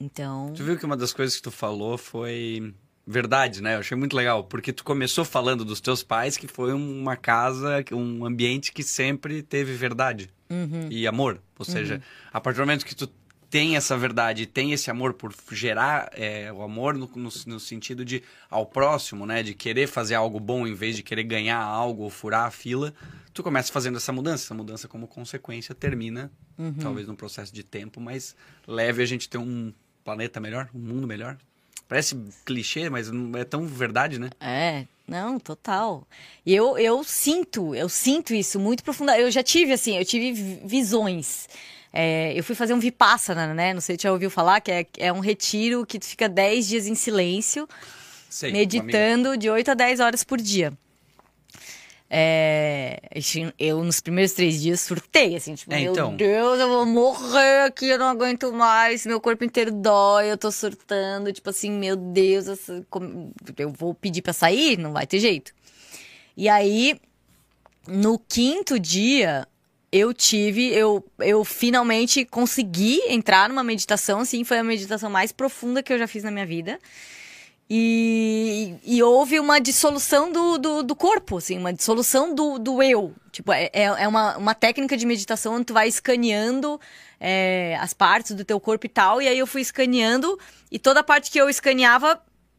Então, 0.00 0.52
Tu 0.54 0.62
viu 0.62 0.78
que 0.78 0.86
uma 0.86 0.96
das 0.96 1.12
coisas 1.12 1.36
que 1.36 1.42
tu 1.42 1.50
falou 1.50 1.98
foi 1.98 2.72
verdade, 3.04 3.62
né? 3.62 3.74
Eu 3.74 3.80
achei 3.80 3.96
muito 3.96 4.14
legal, 4.14 4.44
porque 4.44 4.72
tu 4.72 4.84
começou 4.84 5.24
falando 5.24 5.64
dos 5.64 5.80
teus 5.80 6.02
pais 6.02 6.36
que 6.36 6.46
foi 6.46 6.72
uma 6.72 7.16
casa, 7.16 7.84
um 7.90 8.24
ambiente 8.24 8.70
que 8.70 8.82
sempre 8.82 9.42
teve 9.42 9.72
verdade 9.72 10.30
uhum. 10.50 10.88
e 10.90 11.06
amor. 11.06 11.40
Ou 11.58 11.64
seja, 11.64 11.94
uhum. 11.94 12.00
a 12.32 12.40
partir 12.40 12.58
do 12.58 12.60
momento 12.60 12.84
que 12.84 12.94
tu 12.94 13.10
tem 13.50 13.76
essa 13.76 13.96
verdade, 13.96 14.46
tem 14.46 14.72
esse 14.72 14.90
amor 14.90 15.14
por 15.14 15.34
gerar 15.50 16.10
é, 16.12 16.52
o 16.52 16.62
amor 16.62 16.94
no, 16.94 17.10
no, 17.14 17.30
no, 17.46 17.60
sentido 17.60 18.04
de 18.04 18.22
ao 18.50 18.66
próximo, 18.66 19.24
né? 19.24 19.42
De 19.42 19.54
querer 19.54 19.86
fazer 19.86 20.14
algo 20.14 20.38
bom 20.38 20.66
em 20.66 20.74
vez 20.74 20.96
de 20.96 21.02
querer 21.02 21.22
ganhar 21.22 21.58
algo 21.58 22.02
ou 22.02 22.10
furar 22.10 22.46
a 22.46 22.50
fila, 22.50 22.92
tu 23.32 23.42
começa 23.42 23.72
fazendo 23.72 23.96
essa 23.96 24.12
mudança. 24.12 24.44
Essa 24.44 24.54
mudança, 24.54 24.88
como 24.88 25.06
consequência, 25.06 25.74
termina, 25.74 26.30
uhum. 26.58 26.74
talvez 26.74 27.06
num 27.06 27.16
processo 27.16 27.52
de 27.52 27.62
tempo, 27.62 28.00
mas 28.00 28.36
leve 28.66 29.02
a 29.02 29.06
gente 29.06 29.28
ter 29.28 29.38
um 29.38 29.72
planeta 30.04 30.40
melhor, 30.40 30.68
um 30.74 30.78
mundo 30.78 31.06
melhor. 31.06 31.38
Parece 31.88 32.16
clichê, 32.44 32.90
mas 32.90 33.10
é 33.34 33.44
tão 33.44 33.66
verdade, 33.66 34.18
né? 34.18 34.28
É, 34.38 34.84
não, 35.06 35.38
total. 35.38 36.06
E 36.44 36.54
eu, 36.54 36.76
eu 36.76 37.02
sinto, 37.02 37.74
eu 37.74 37.88
sinto 37.88 38.34
isso 38.34 38.60
muito 38.60 38.84
profundamente. 38.84 39.24
Eu 39.24 39.30
já 39.30 39.42
tive, 39.42 39.72
assim, 39.72 39.96
eu 39.96 40.04
tive 40.04 40.60
visões. 40.66 41.48
É, 41.92 42.32
eu 42.38 42.44
fui 42.44 42.54
fazer 42.54 42.74
um 42.74 42.78
Vipassana, 42.78 43.52
né? 43.54 43.72
Não 43.72 43.80
sei 43.80 43.96
se 43.96 44.02
já 44.02 44.12
ouviu 44.12 44.30
falar, 44.30 44.60
que 44.60 44.70
é, 44.70 44.86
é 44.98 45.12
um 45.12 45.20
retiro 45.20 45.86
que 45.86 45.98
tu 45.98 46.06
fica 46.06 46.28
10 46.28 46.68
dias 46.68 46.86
em 46.86 46.94
silêncio, 46.94 47.68
sei, 48.28 48.52
meditando 48.52 49.36
de 49.36 49.48
8 49.48 49.70
a 49.70 49.74
10 49.74 50.00
horas 50.00 50.24
por 50.24 50.38
dia. 50.38 50.72
É, 52.10 53.00
eu, 53.58 53.84
nos 53.84 54.00
primeiros 54.00 54.32
três 54.32 54.62
dias, 54.62 54.80
surtei, 54.80 55.36
assim, 55.36 55.54
tipo, 55.54 55.74
é, 55.74 55.82
então... 55.82 56.08
meu 56.08 56.16
Deus, 56.16 56.58
eu 56.58 56.68
vou 56.68 56.86
morrer 56.86 57.66
aqui, 57.66 57.86
eu 57.86 57.98
não 57.98 58.06
aguento 58.06 58.50
mais, 58.50 59.04
meu 59.04 59.20
corpo 59.20 59.44
inteiro 59.44 59.70
dói, 59.70 60.30
eu 60.30 60.38
tô 60.38 60.50
surtando, 60.50 61.30
tipo 61.32 61.50
assim, 61.50 61.70
meu 61.70 61.96
Deus, 61.96 62.46
eu 63.58 63.70
vou 63.70 63.94
pedir 63.94 64.22
pra 64.22 64.32
sair, 64.32 64.78
não 64.78 64.92
vai 64.92 65.06
ter 65.06 65.18
jeito. 65.18 65.52
E 66.34 66.48
aí, 66.48 66.98
no 67.86 68.18
quinto 68.18 68.78
dia, 68.78 69.46
eu 69.90 70.12
tive, 70.12 70.68
eu, 70.68 71.04
eu 71.18 71.44
finalmente 71.44 72.24
consegui 72.24 73.00
entrar 73.08 73.48
numa 73.48 73.64
meditação, 73.64 74.20
assim, 74.20 74.44
foi 74.44 74.58
a 74.58 74.64
meditação 74.64 75.08
mais 75.08 75.32
profunda 75.32 75.82
que 75.82 75.92
eu 75.92 75.98
já 75.98 76.06
fiz 76.06 76.22
na 76.22 76.30
minha 76.30 76.46
vida. 76.46 76.78
E, 77.70 78.76
e 78.82 79.02
houve 79.02 79.38
uma 79.38 79.58
dissolução 79.58 80.32
do, 80.32 80.56
do, 80.56 80.82
do, 80.82 80.96
corpo, 80.96 81.36
assim, 81.36 81.58
uma 81.58 81.72
dissolução 81.72 82.34
do, 82.34 82.58
do 82.58 82.82
eu. 82.82 83.14
Tipo, 83.30 83.52
é, 83.52 83.68
é, 83.74 83.84
é 83.84 84.08
uma, 84.08 84.38
uma 84.38 84.54
técnica 84.54 84.96
de 84.96 85.04
meditação 85.04 85.54
onde 85.54 85.66
tu 85.66 85.74
vai 85.74 85.86
escaneando 85.86 86.80
é, 87.20 87.76
as 87.78 87.92
partes 87.92 88.34
do 88.34 88.44
teu 88.44 88.58
corpo 88.58 88.86
e 88.86 88.88
tal. 88.88 89.20
E 89.20 89.28
aí 89.28 89.38
eu 89.38 89.46
fui 89.46 89.60
escaneando 89.60 90.38
e 90.72 90.78
toda 90.78 91.00
a 91.00 91.04
parte 91.04 91.30
que 91.30 91.38
eu 91.38 91.48
escaneava 91.50 92.18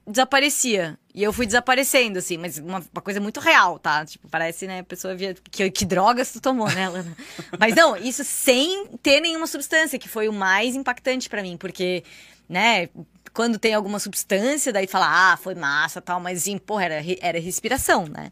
desaparecia. 0.10 0.98
E 1.14 1.23
eu 1.23 1.31
fui 1.31 1.45
desaparecendo, 1.45 2.19
assim, 2.19 2.38
mas 2.38 2.57
uma, 2.57 2.84
uma, 2.94 3.02
coisa 3.02 3.19
muito 3.19 3.40
real, 3.40 3.77
tá? 3.77 4.06
Tipo, 4.06 4.27
parece, 4.27 4.68
né, 4.68 4.80
a 4.80 4.84
pessoa 4.84 5.15
via 5.15 5.34
que, 5.34 5.69
que 5.69 5.86
drogas 5.86 6.31
tu 6.31 6.41
tomou, 6.41 6.69
né, 6.69 6.90
Lana? 6.90 7.18
mas 7.60 7.76
não, 7.76 7.95
isso 7.95 8.23
sem 8.23 8.88
ter 9.02 9.19
nenhuma 9.19 9.48
substância, 9.48 9.99
que 9.99 10.10
foi 10.10 10.27
o 10.27 10.34
mais 10.34 10.76
impactante 10.76 11.30
para 11.30 11.41
mim, 11.41 11.57
porque, 11.57 12.03
né, 12.48 12.90
quando 13.34 13.60
tem 13.60 13.73
alguma 13.73 13.99
substância, 13.99 14.73
daí 14.73 14.88
fala, 14.88 15.34
ah, 15.34 15.38
foi 15.38 15.56
massa 15.56 16.02
tal, 16.02 16.19
mas 16.19 16.40
assim, 16.40 16.57
porra, 16.57 16.86
era, 16.86 17.03
era 17.22 17.40
respiração, 17.40 18.06
né? 18.06 18.31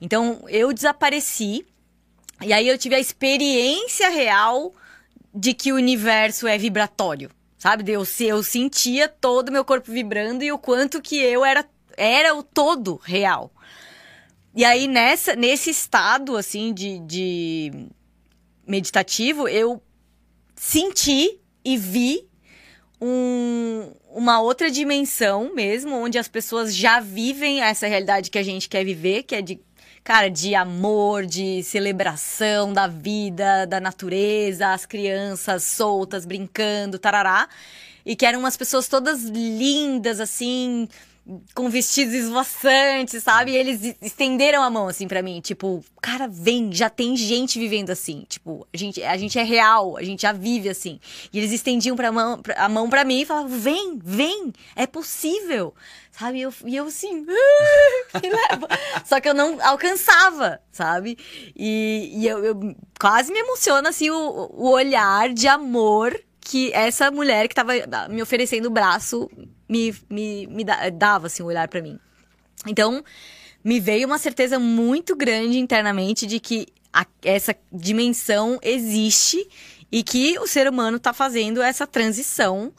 Então 0.00 0.44
eu 0.48 0.72
desapareci, 0.72 1.66
e 2.42 2.52
aí 2.52 2.68
eu 2.68 2.78
tive 2.78 2.94
a 2.94 3.00
experiência 3.00 4.08
real 4.10 4.74
de 5.34 5.54
que 5.54 5.72
o 5.72 5.76
universo 5.76 6.46
é 6.46 6.56
vibratório, 6.56 7.30
sabe? 7.66 7.90
Eu, 7.90 8.06
eu 8.20 8.42
sentia 8.44 9.08
todo 9.08 9.48
o 9.48 9.52
meu 9.52 9.64
corpo 9.64 9.90
vibrando 9.90 10.44
e 10.44 10.52
o 10.52 10.58
quanto 10.58 11.02
que 11.02 11.16
eu 11.16 11.44
era, 11.44 11.68
era 11.96 12.32
o 12.32 12.40
todo 12.40 12.94
real. 13.02 13.50
E 14.54 14.64
aí, 14.64 14.86
nessa, 14.86 15.34
nesse 15.34 15.70
estado, 15.70 16.36
assim, 16.36 16.72
de, 16.72 17.00
de 17.00 17.88
meditativo, 18.64 19.48
eu 19.48 19.82
senti 20.54 21.40
e 21.64 21.76
vi 21.76 22.28
um, 23.00 23.92
uma 24.12 24.40
outra 24.40 24.70
dimensão 24.70 25.52
mesmo, 25.52 25.96
onde 25.96 26.18
as 26.18 26.28
pessoas 26.28 26.74
já 26.74 27.00
vivem 27.00 27.62
essa 27.62 27.88
realidade 27.88 28.30
que 28.30 28.38
a 28.38 28.44
gente 28.44 28.68
quer 28.68 28.84
viver, 28.84 29.24
que 29.24 29.34
é 29.34 29.42
de, 29.42 29.60
cara, 30.06 30.30
de 30.30 30.54
amor, 30.54 31.26
de 31.26 31.64
celebração 31.64 32.72
da 32.72 32.86
vida, 32.86 33.66
da 33.66 33.80
natureza, 33.80 34.72
as 34.72 34.86
crianças 34.86 35.64
soltas, 35.64 36.24
brincando, 36.24 36.96
tarará. 36.96 37.48
E 38.04 38.14
que 38.14 38.24
eram 38.24 38.38
umas 38.38 38.56
pessoas 38.56 38.86
todas 38.86 39.24
lindas, 39.24 40.20
assim, 40.20 40.88
com 41.54 41.68
vestidos 41.68 42.14
esvoaçantes, 42.14 43.22
sabe? 43.22 43.52
E 43.52 43.56
eles 43.56 43.96
estenderam 44.00 44.62
a 44.62 44.70
mão 44.70 44.86
assim 44.86 45.08
para 45.08 45.22
mim, 45.22 45.40
tipo, 45.40 45.84
cara, 46.00 46.28
vem, 46.28 46.72
já 46.72 46.88
tem 46.88 47.16
gente 47.16 47.58
vivendo 47.58 47.90
assim, 47.90 48.24
tipo, 48.28 48.66
a 48.72 48.76
gente, 48.76 49.02
a 49.02 49.16
gente 49.16 49.38
é 49.38 49.42
real, 49.42 49.96
a 49.96 50.02
gente 50.02 50.22
já 50.22 50.32
vive 50.32 50.68
assim. 50.68 51.00
E 51.32 51.38
eles 51.38 51.52
estendiam 51.52 51.96
pra 51.96 52.12
mão, 52.12 52.40
pra, 52.40 52.54
a 52.64 52.68
mão 52.68 52.88
para 52.88 53.04
mim 53.04 53.20
e 53.20 53.26
falavam: 53.26 53.48
"Vem, 53.48 53.98
vem, 54.02 54.52
é 54.74 54.86
possível". 54.86 55.74
Sabe? 56.12 56.38
E 56.38 56.42
eu, 56.42 56.54
e 56.64 56.76
eu 56.76 56.86
assim, 56.86 57.26
ah, 57.28 58.20
me 58.22 58.30
leva. 58.30 58.68
Só 59.04 59.20
que 59.20 59.28
eu 59.28 59.34
não 59.34 59.58
alcançava, 59.60 60.60
sabe? 60.72 61.18
E, 61.54 62.10
e 62.14 62.26
eu, 62.26 62.42
eu 62.42 62.76
quase 62.98 63.30
me 63.30 63.38
emociona 63.40 63.90
assim 63.90 64.08
o, 64.08 64.50
o 64.54 64.70
olhar 64.70 65.28
de 65.34 65.46
amor 65.46 66.18
que 66.40 66.72
essa 66.72 67.10
mulher 67.10 67.48
que 67.48 67.54
tava 67.54 67.72
me 68.08 68.22
oferecendo 68.22 68.66
o 68.66 68.70
braço 68.70 69.28
me, 69.68 69.94
me, 70.08 70.46
me 70.46 70.64
dava, 70.92 71.26
assim, 71.26 71.42
o 71.42 71.46
um 71.46 71.48
olhar 71.48 71.68
para 71.68 71.82
mim. 71.82 71.98
Então, 72.66 73.04
me 73.62 73.80
veio 73.80 74.06
uma 74.06 74.18
certeza 74.18 74.58
muito 74.58 75.16
grande 75.16 75.58
internamente 75.58 76.26
de 76.26 76.38
que 76.40 76.68
a, 76.92 77.06
essa 77.24 77.54
dimensão 77.72 78.58
existe 78.62 79.46
e 79.90 80.02
que 80.02 80.38
o 80.38 80.46
ser 80.46 80.68
humano 80.68 80.96
está 80.96 81.12
fazendo 81.12 81.62
essa 81.62 81.86
transição 81.86 82.72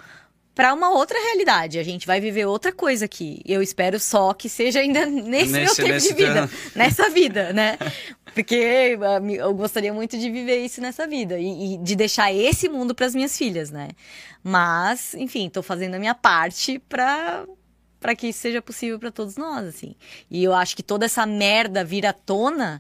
para 0.56 0.74
uma 0.74 0.90
outra 0.90 1.20
realidade. 1.20 1.78
A 1.78 1.84
gente 1.84 2.08
vai 2.08 2.20
viver 2.20 2.46
outra 2.46 2.72
coisa 2.72 3.06
aqui. 3.06 3.42
Eu 3.46 3.62
espero 3.62 4.00
só 4.00 4.34
que 4.34 4.50
seja 4.50 4.80
ainda 4.80 5.06
nesse, 5.06 5.52
nesse 5.52 5.52
meu 5.52 5.76
tempo 5.76 5.90
nesse 5.90 6.08
de 6.10 6.16
vida, 6.16 6.50
nessa 6.76 7.10
vida, 7.10 7.54
né? 7.54 7.78
Porque 8.38 8.96
eu 9.40 9.52
gostaria 9.56 9.92
muito 9.92 10.16
de 10.16 10.30
viver 10.30 10.64
isso 10.64 10.80
nessa 10.80 11.08
vida 11.08 11.40
e, 11.40 11.74
e 11.74 11.78
de 11.80 11.96
deixar 11.96 12.32
esse 12.32 12.70
mundo 12.70 12.94
para 12.94 13.08
as 13.08 13.16
minhas 13.16 13.36
filhas, 13.36 13.72
né? 13.72 13.90
Mas, 14.44 15.16
enfim, 15.16 15.48
estou 15.48 15.64
fazendo 15.64 15.96
a 15.96 16.00
minha 16.00 16.14
parte 16.14 16.78
para 16.78 17.48
para 18.00 18.16
que 18.16 18.28
isso 18.28 18.38
seja 18.38 18.62
possível 18.62 19.00
para 19.00 19.10
todos 19.10 19.38
nós, 19.38 19.66
assim. 19.66 19.96
E 20.30 20.44
eu 20.44 20.54
acho 20.54 20.76
que 20.76 20.84
toda 20.84 21.08
essa 21.08 21.26
merda 21.26 21.84
vir 21.84 22.06
à 22.06 22.14
tona 22.14 22.80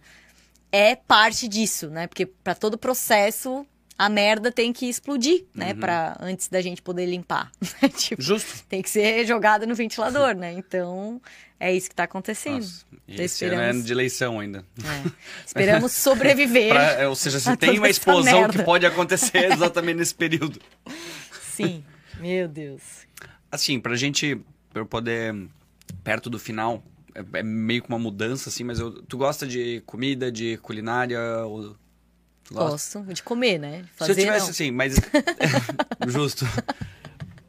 é 0.72 0.96
parte 0.96 1.48
disso, 1.48 1.90
né? 1.90 2.06
Porque 2.06 2.28
para 2.28 2.54
todo 2.54 2.78
processo 2.78 3.66
a 3.98 4.10
merda 4.10 4.52
tem 4.52 4.72
que 4.72 4.88
explodir, 4.88 5.46
né? 5.56 5.74
Uhum. 5.74 5.80
Pra, 5.80 6.18
antes 6.20 6.50
da 6.50 6.62
gente 6.62 6.84
poder 6.84 7.08
limpar. 7.08 7.52
Né? 7.82 7.90
tipo, 7.90 8.22
Justo. 8.22 8.64
Tem 8.70 8.84
que 8.84 8.92
ser 8.92 9.26
jogada 9.26 9.66
no 9.66 9.74
ventilador, 9.74 10.36
né? 10.36 10.54
Então, 10.54 11.20
é 11.60 11.74
isso 11.74 11.88
que 11.88 11.94
está 11.94 12.04
acontecendo. 12.04 12.62
Nossa, 12.62 12.86
e 13.08 13.16
esse 13.16 13.46
esperamos... 13.46 13.66
ano 13.66 13.80
é 13.80 13.84
de 13.84 13.92
eleição 13.92 14.40
ainda. 14.40 14.66
É. 14.84 15.12
Esperamos 15.46 15.92
sobreviver. 15.92 16.70
pra, 16.74 16.92
é, 16.94 17.08
ou 17.08 17.16
seja, 17.16 17.40
se 17.40 17.56
tem 17.58 17.78
uma 17.78 17.90
explosão 17.90 18.48
que 18.48 18.62
pode 18.64 18.86
acontecer 18.86 19.52
exatamente 19.52 19.98
nesse 19.98 20.16
período. 20.16 20.60
Sim, 21.56 21.84
meu 22.20 22.48
Deus. 22.48 22.82
Assim, 23.52 23.80
pra 23.80 23.96
gente 23.96 24.40
pra 24.72 24.82
eu 24.82 24.86
poder, 24.86 25.34
perto 26.04 26.30
do 26.30 26.38
final, 26.38 26.84
é, 27.16 27.40
é 27.40 27.44
meio 27.44 27.82
que 27.82 27.90
uma 27.90 27.98
mudança, 27.98 28.50
assim, 28.50 28.64
mas 28.64 28.80
eu, 28.80 29.02
tu 29.04 29.18
gosta 29.18 29.48
de 29.48 29.82
comida, 29.86 30.32
de 30.32 30.58
culinária? 30.58 31.20
Ou 31.46 31.76
Gosto 32.50 33.02
de 33.14 33.22
comer, 33.24 33.58
né? 33.58 33.86
Fazer, 33.96 34.14
Se 34.14 34.22
eu 34.22 34.26
tivesse 34.26 34.46
não. 34.46 34.52
assim, 34.52 34.72
mas. 34.72 34.96
Justo. 36.08 36.46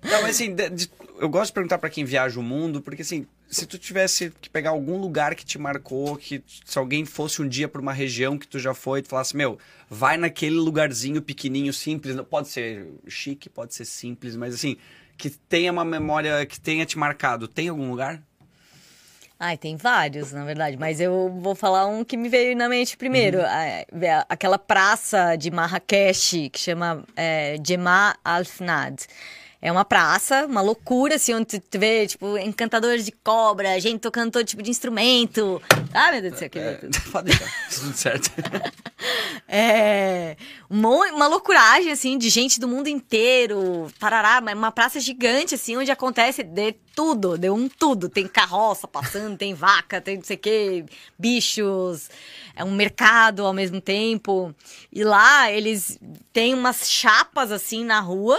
Não, 0.03 0.23
mas 0.23 0.31
assim, 0.31 0.55
de, 0.55 0.71
de, 0.71 0.91
eu 1.19 1.29
gosto 1.29 1.49
de 1.49 1.55
perguntar 1.55 1.79
para 1.79 1.91
quem 1.91 2.05
viaja 2.05 2.39
o 2.39 2.43
mundo, 2.43 2.81
porque 2.81 3.03
assim, 3.03 3.27
se 3.49 3.67
tu 3.67 3.79
tivesse 3.79 4.33
que 4.41 4.49
pegar 4.49 4.71
algum 4.71 4.99
lugar 4.99 5.35
que 5.35 5.45
te 5.45 5.59
marcou, 5.59 6.17
que 6.17 6.43
se 6.65 6.79
alguém 6.79 7.05
fosse 7.05 7.43
um 7.43 7.49
dia 7.49 7.69
para 7.69 7.81
uma 7.81 7.93
região 7.93 8.39
que 8.39 8.47
tu 8.47 8.59
já 8.59 8.75
foi, 8.75 9.03
tu 9.03 9.09
falasse, 9.09 9.37
meu, 9.37 9.59
vai 9.89 10.17
naquele 10.17 10.57
lugarzinho 10.57 11.21
pequenininho, 11.21 11.73
simples, 11.73 12.17
pode 12.31 12.49
ser 12.49 12.87
chique, 13.07 13.49
pode 13.49 13.75
ser 13.75 13.85
simples, 13.85 14.37
mas 14.37 14.55
assim, 14.55 14.77
que 15.17 15.31
tenha 15.31 15.73
uma 15.73 15.85
memória, 15.85 16.47
que 16.47 16.61
tenha 16.61 16.87
te 16.87 16.97
marcado, 16.97 17.49
tem 17.49 17.69
algum 17.69 17.91
lugar? 17.91 18.23
Ai, 19.41 19.57
tem 19.57 19.77
vários, 19.77 20.33
na 20.33 20.45
verdade, 20.45 20.77
mas 20.77 21.01
eu 21.01 21.33
vou 21.41 21.55
falar 21.55 21.87
um 21.87 22.05
que 22.05 22.17
me 22.17 22.29
veio 22.29 22.57
na 22.57 22.69
mente 22.69 22.97
primeiro. 22.97 23.39
Uhum. 23.39 23.45
Aquela 24.29 24.59
praça 24.59 25.37
de 25.37 25.49
Marrakech 25.49 26.51
que 26.51 26.59
chama 26.59 27.05
é, 27.15 27.57
Jema 27.65 28.17
Al-Fnad. 28.25 29.07
É 29.61 29.73
uma 29.73 29.85
praça, 29.85 30.47
uma 30.47 30.61
loucura, 30.61 31.17
assim, 31.17 31.35
onde 31.35 31.59
tu 31.59 31.79
vê, 31.81 32.07
tipo, 32.07 32.39
encantadores 32.39 33.05
de 33.05 33.11
cobra, 33.11 33.81
gente 33.81 34.01
tocando 34.01 34.31
todo 34.31 34.45
tipo 34.45 34.63
de 34.63 34.71
instrumento. 34.71 35.61
Ah, 35.93 36.13
meu 36.13 36.23
Deus 36.23 36.35
do 36.35 36.39
céu, 36.39 36.49
que 36.49 36.61
é, 36.61 36.79
Pode 37.11 37.27
deixar, 37.37 37.51
tudo 37.69 37.97
certo. 37.97 38.31
é, 39.49 40.37
uma, 40.71 40.89
uma 40.89 41.27
loucuragem, 41.27 41.91
assim, 41.91 42.17
de 42.17 42.29
gente 42.29 42.61
do 42.61 42.69
mundo 42.69 42.87
inteiro, 42.87 43.91
parará, 43.99 44.41
uma 44.55 44.71
praça 44.71 45.01
gigante, 45.01 45.57
assim, 45.57 45.77
onde 45.77 45.91
acontece 45.91 46.45
de 46.45 46.77
tudo, 46.95 47.37
de 47.37 47.51
um 47.51 47.69
tudo. 47.69 48.09
Tem 48.09 48.29
carroça 48.29 48.87
passando, 48.87 49.37
tem 49.37 49.55
vaca, 49.55 50.01
tem 50.01 50.19
não 50.19 50.25
sei 50.25 50.37
o 50.37 50.41
quê, 50.41 50.85
bichos, 51.19 52.09
é 52.55 52.63
um 52.63 52.73
mercado 52.73 53.45
ao 53.45 53.53
mesmo 53.53 53.81
tempo. 53.81 54.55
E 54.93 55.03
lá 55.03 55.51
eles 55.51 55.99
têm 56.33 56.55
umas 56.55 56.89
chapas, 56.89 57.51
assim, 57.51 57.85
na 57.85 57.99
rua, 57.99 58.39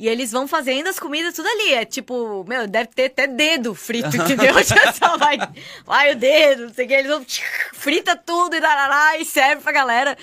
E 0.00 0.08
eles 0.08 0.32
vão 0.32 0.48
fazendo 0.48 0.88
as 0.88 0.98
comidas 0.98 1.34
tudo 1.34 1.46
ali. 1.46 1.74
É 1.74 1.84
tipo, 1.84 2.42
meu, 2.48 2.66
deve 2.66 2.88
ter 2.88 3.04
até 3.04 3.26
dedo 3.26 3.74
frito, 3.74 4.08
entendeu? 4.16 4.54
Já 4.64 4.94
só 4.94 5.18
vai, 5.18 5.36
vai 5.84 6.12
o 6.12 6.16
dedo, 6.16 6.68
não 6.68 6.72
sei 6.72 6.86
o 6.86 6.88
que. 6.88 6.94
Eles 6.94 7.10
vão 7.10 7.22
frita 7.74 8.16
tudo 8.16 8.56
e 8.56 8.60
darará 8.60 9.18
e 9.18 9.26
serve 9.26 9.60
pra 9.60 9.70
galera. 9.72 10.16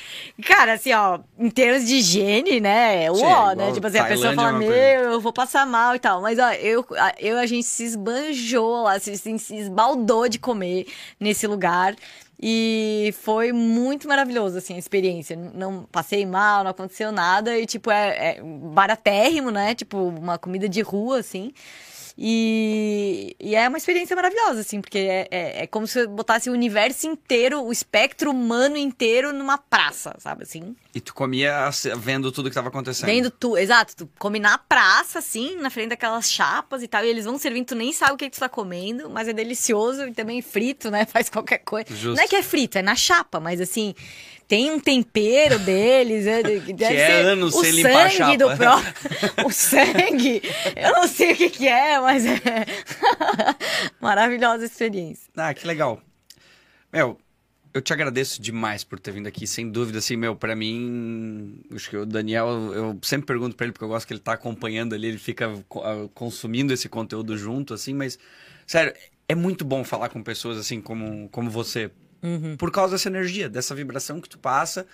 Cara, 0.43 0.73
assim, 0.73 0.91
ó, 0.93 1.19
em 1.37 1.51
termos 1.51 1.85
de 1.85 1.97
higiene, 1.97 2.59
né? 2.59 3.03
É 3.03 3.11
o 3.11 3.21
ó, 3.21 3.53
né? 3.53 3.71
Tipo 3.71 3.85
assim, 3.85 3.99
a 3.99 4.05
pessoa 4.05 4.33
fala, 4.33 4.53
meu, 4.53 4.69
eu 4.69 5.21
vou 5.21 5.31
passar 5.31 5.63
mal 5.67 5.95
e 5.95 5.99
tal. 5.99 6.23
Mas, 6.23 6.39
ó, 6.39 6.51
eu, 6.53 6.83
eu 7.19 7.37
a 7.37 7.45
gente 7.45 7.67
se 7.67 7.83
esbanjou 7.83 8.81
lá, 8.81 8.99
se, 8.99 9.15
se 9.15 9.55
esbaldou 9.55 10.27
de 10.27 10.39
comer 10.39 10.87
nesse 11.19 11.45
lugar. 11.45 11.95
E 12.39 13.13
foi 13.23 13.51
muito 13.51 14.07
maravilhoso, 14.07 14.57
assim, 14.57 14.75
a 14.75 14.77
experiência. 14.77 15.35
Não 15.35 15.83
passei 15.91 16.25
mal, 16.25 16.63
não 16.63 16.71
aconteceu 16.71 17.11
nada. 17.11 17.57
E, 17.57 17.65
tipo, 17.65 17.89
é, 17.89 18.37
é 18.37 18.41
baratérrimo, 18.43 19.49
né? 19.49 19.73
Tipo, 19.73 19.97
uma 19.97 20.37
comida 20.37 20.69
de 20.69 20.81
rua, 20.81 21.19
assim. 21.19 21.51
E, 22.17 23.35
e, 23.39 23.55
é 23.55 23.67
uma 23.67 23.77
experiência 23.77 24.15
maravilhosa, 24.15 24.61
assim, 24.61 24.81
porque 24.81 24.97
é, 24.97 25.27
é, 25.29 25.63
é, 25.63 25.67
como 25.67 25.85
se 25.85 25.99
eu 25.99 26.09
botasse 26.09 26.49
o 26.49 26.53
universo 26.53 27.05
inteiro, 27.05 27.61
o 27.61 27.71
espectro 27.71 28.31
humano 28.31 28.75
inteiro 28.75 29.31
numa 29.31 29.57
praça, 29.57 30.15
sabe 30.17 30.41
assim? 30.41 30.75
E 30.95 30.99
tu 30.99 31.13
comia 31.13 31.69
vendo 31.97 32.31
tudo 32.31 32.45
que 32.45 32.49
estava 32.49 32.69
acontecendo. 32.69 33.05
Vendo 33.05 33.29
tudo, 33.29 33.59
exato. 33.59 33.95
Tu 33.95 34.09
come 34.17 34.39
na 34.39 34.57
praça, 34.57 35.19
assim, 35.19 35.57
na 35.57 35.69
frente 35.69 35.89
daquelas 35.89 36.31
chapas 36.31 36.81
e 36.81 36.87
tal, 36.87 37.05
e 37.05 37.07
eles 37.07 37.25
vão 37.25 37.37
servindo, 37.37 37.67
tu 37.67 37.75
nem 37.75 37.93
sabe 37.93 38.13
o 38.13 38.17
que, 38.17 38.29
que 38.29 38.35
tu 38.35 38.39
tá 38.39 38.49
comendo, 38.49 39.09
mas 39.11 39.27
é 39.27 39.33
delicioso 39.33 40.07
e 40.07 40.11
também 40.11 40.41
frito, 40.41 40.89
né? 40.89 41.05
Faz 41.11 41.29
qualquer 41.29 41.59
coisa. 41.59 41.87
Justo. 41.93 42.15
Não 42.15 42.23
é 42.23 42.27
que 42.27 42.35
é 42.35 42.41
frito, 42.41 42.79
é 42.79 42.81
na 42.81 42.95
chapa, 42.95 43.39
mas 43.39 43.61
assim 43.61 43.93
tem 44.47 44.71
um 44.71 44.79
tempero 44.79 45.59
deles. 45.59 46.25
É, 46.25 46.41
que 46.61 46.83
é 46.83 47.21
anos 47.21 47.53
sem 47.53 47.71
limpar 47.71 48.09
chapa. 48.09 48.37
Do 48.37 48.55
pró... 48.55 48.77
o 49.45 49.51
sangue, 49.51 50.41
eu 50.75 50.91
não 50.93 51.07
sei 51.07 51.33
o 51.33 51.35
que, 51.35 51.49
que 51.49 51.67
é, 51.67 51.99
mas 51.99 52.25
é 52.25 52.65
maravilhosa 53.99 54.65
experiência. 54.65 55.29
Ah, 55.35 55.53
que 55.53 55.67
legal. 55.67 56.01
Meu, 56.91 57.19
eu 57.73 57.81
te 57.81 57.91
agradeço 57.91 58.41
demais 58.41 58.83
por 58.83 58.99
ter 58.99 59.11
vindo 59.11 59.27
aqui, 59.27 59.45
sem 59.45 59.69
dúvida, 59.69 59.99
assim, 59.99 60.15
meu, 60.15 60.35
para 60.35 60.55
mim, 60.55 61.59
acho 61.75 61.89
que 61.89 61.97
o 61.97 62.05
Daniel, 62.05 62.47
eu 62.73 62.99
sempre 63.01 63.27
pergunto 63.27 63.55
para 63.55 63.65
ele, 63.65 63.73
porque 63.73 63.83
eu 63.83 63.89
gosto 63.89 64.07
que 64.07 64.13
ele 64.13 64.21
tá 64.21 64.33
acompanhando 64.33 64.95
ali, 64.95 65.09
ele 65.09 65.17
fica 65.17 65.47
ah, 65.47 66.07
consumindo 66.13 66.73
esse 66.73 66.87
conteúdo 66.87 67.37
junto, 67.37 67.73
assim, 67.73 67.93
mas, 67.93 68.17
sério, 68.65 68.93
é 69.27 69.35
muito 69.35 69.65
bom 69.65 69.83
falar 69.83 70.09
com 70.09 70.23
pessoas 70.23 70.57
assim 70.57 70.79
como, 70.79 71.27
como 71.29 71.49
você, 71.49 71.91
Uhum. 72.21 72.57
Por 72.57 72.71
causa 72.71 72.93
dessa 72.95 73.09
energia, 73.09 73.49
dessa 73.49 73.75
vibração 73.75 74.19
que 74.19 74.29
tu 74.29 74.37
passa. 74.37 74.85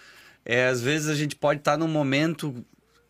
É, 0.46 0.68
às 0.68 0.82
vezes 0.82 1.08
a 1.08 1.16
gente 1.16 1.36
pode 1.36 1.62
estar 1.62 1.74
tá 1.74 1.78
num 1.78 1.88
momento 1.88 2.66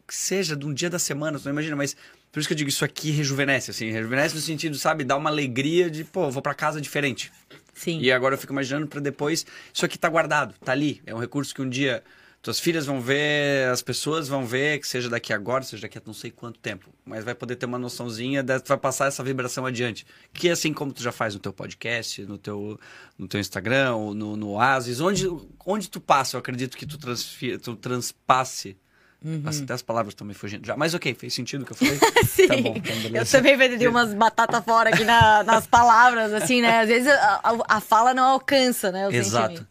que 0.08 0.16
seja 0.16 0.56
de 0.56 0.66
um 0.66 0.74
dia 0.74 0.90
da 0.90 1.00
semana, 1.00 1.40
tu 1.40 1.46
não 1.46 1.54
imagina, 1.54 1.76
mas 1.76 1.96
por 2.32 2.40
isso 2.40 2.48
que 2.48 2.54
eu 2.54 2.58
digo, 2.58 2.70
isso 2.70 2.84
aqui 2.84 3.12
rejuvenesce, 3.12 3.72
assim, 3.72 3.92
rejuvenesce 3.92 4.36
no 4.36 4.42
sentido, 4.42 4.78
sabe, 4.78 5.04
dá 5.04 5.16
uma 5.16 5.30
alegria 5.30 5.90
de, 5.90 6.04
pô, 6.04 6.30
vou 6.30 6.42
para 6.42 6.54
casa 6.54 6.82
diferente. 6.82 7.32
Sim. 7.74 8.00
E 8.00 8.12
agora 8.12 8.36
eu 8.36 8.38
fico 8.38 8.54
imaginando 8.54 8.88
para 8.88 9.00
depois, 9.00 9.46
isso 9.74 9.86
aqui 9.86 9.98
tá 9.98 10.10
guardado, 10.10 10.54
tá 10.64 10.72
ali, 10.72 11.02
é 11.06 11.14
um 11.14 11.20
recurso 11.20 11.54
que 11.54 11.62
um 11.62 11.70
dia 11.70 12.04
tuas 12.44 12.60
filhas 12.60 12.86
vão 12.86 13.00
ver, 13.00 13.70
as 13.70 13.82
pessoas 13.82 14.28
vão 14.28 14.46
ver, 14.46 14.78
que 14.80 14.86
seja 14.86 15.10
daqui 15.10 15.32
agora, 15.32 15.64
seja 15.64 15.84
daqui 15.84 15.98
a 15.98 16.02
não 16.06 16.14
sei 16.14 16.30
quanto 16.30 16.60
tempo, 16.60 16.90
mas 17.06 17.24
vai 17.24 17.34
poder 17.34 17.56
ter 17.56 17.66
uma 17.66 17.80
noçãozinha, 17.80 18.44
vai 18.68 18.78
passar 18.78 19.08
essa 19.08 19.24
vibração 19.24 19.66
adiante. 19.66 20.06
Que 20.34 20.50
é 20.50 20.52
assim 20.52 20.74
como 20.74 20.92
tu 20.92 21.02
já 21.02 21.14
faz 21.14 21.34
no 21.34 21.40
teu 21.40 21.54
podcast, 21.54 22.22
no 22.24 22.38
teu, 22.38 22.78
no 23.18 23.30
teu 23.30 23.40
Instagram, 23.40 23.92
no, 24.14 24.36
no 24.36 24.50
Oasis, 24.50 25.00
onde, 25.00 25.26
onde 25.66 25.90
tu 25.90 26.02
passa, 26.02 26.36
eu 26.36 26.40
acredito 26.40 26.76
que 26.76 26.86
tu, 26.86 26.98
transfira, 26.98 27.58
tu 27.58 27.78
transpasse 27.78 28.78
Uhum. 29.24 29.42
Até 29.64 29.74
as 29.74 29.82
palavras 29.82 30.12
estão 30.12 30.28
me 30.28 30.34
fugindo 30.34 30.68
já. 30.68 30.76
Mas 30.76 30.94
ok, 30.94 31.14
fez 31.14 31.34
sentido 31.34 31.62
o 31.62 31.66
que 31.66 31.72
eu 31.72 31.78
falei? 31.78 31.98
Sim. 32.28 32.48
Tá 32.48 32.58
bom, 32.58 32.76
então 32.76 33.22
eu 33.22 33.26
também 33.26 33.56
vendi 33.56 33.88
umas 33.88 34.14
batatas 34.14 34.62
fora 34.66 34.90
aqui 34.90 35.06
na, 35.06 35.44
nas 35.44 35.66
palavras, 35.66 36.34
assim, 36.34 36.62
né? 36.62 36.82
Às 36.82 36.90
vezes 36.90 37.08
a, 37.08 37.40
a, 37.42 37.78
a 37.78 37.80
fala 37.80 38.14
não 38.14 38.26
alcança, 38.26 38.92
né? 38.92 39.08
Exato. 39.10 39.66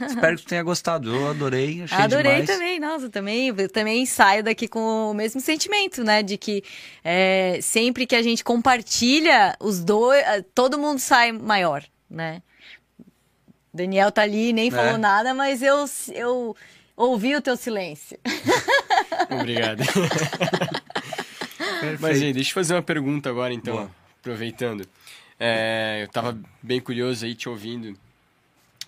Espero 0.00 0.36
que 0.36 0.42
tu 0.42 0.48
tenha 0.48 0.62
gostado. 0.62 1.14
Eu 1.14 1.28
adorei, 1.28 1.82
achei 1.82 1.98
Adorei 1.98 2.42
demais. 2.42 2.46
também, 2.46 2.80
nossa, 2.80 3.08
também, 3.08 3.54
eu 3.56 3.68
também 3.68 4.04
saio 4.06 4.42
daqui 4.42 4.66
com 4.66 5.10
o 5.10 5.14
mesmo 5.14 5.40
sentimento, 5.40 6.02
né? 6.02 6.22
De 6.22 6.36
que 6.36 6.64
é, 7.02 7.58
sempre 7.62 8.06
que 8.06 8.16
a 8.16 8.22
gente 8.22 8.42
compartilha 8.42 9.56
os 9.60 9.80
dois, 9.80 10.22
eh, 10.22 10.44
todo 10.54 10.78
mundo 10.78 10.98
sai 10.98 11.32
maior, 11.32 11.84
né? 12.10 12.42
Daniel 13.72 14.10
tá 14.10 14.22
ali, 14.22 14.52
nem 14.52 14.68
é. 14.68 14.70
falou 14.70 14.98
nada, 14.98 15.34
mas 15.34 15.62
eu, 15.62 15.84
eu 16.12 16.56
ouvi 16.96 17.34
o 17.34 17.42
teu 17.42 17.56
silêncio. 17.56 18.18
Obrigado. 19.30 19.82
mas, 22.00 22.18
gente, 22.18 22.34
deixa 22.34 22.50
eu 22.50 22.54
fazer 22.54 22.74
uma 22.74 22.82
pergunta 22.82 23.28
agora, 23.28 23.52
então, 23.52 23.74
Boa. 23.74 23.90
aproveitando. 24.20 24.86
É, 25.38 26.00
eu 26.02 26.08
tava 26.08 26.38
bem 26.62 26.80
curioso 26.80 27.24
aí 27.24 27.34
te 27.34 27.48
ouvindo 27.48 27.98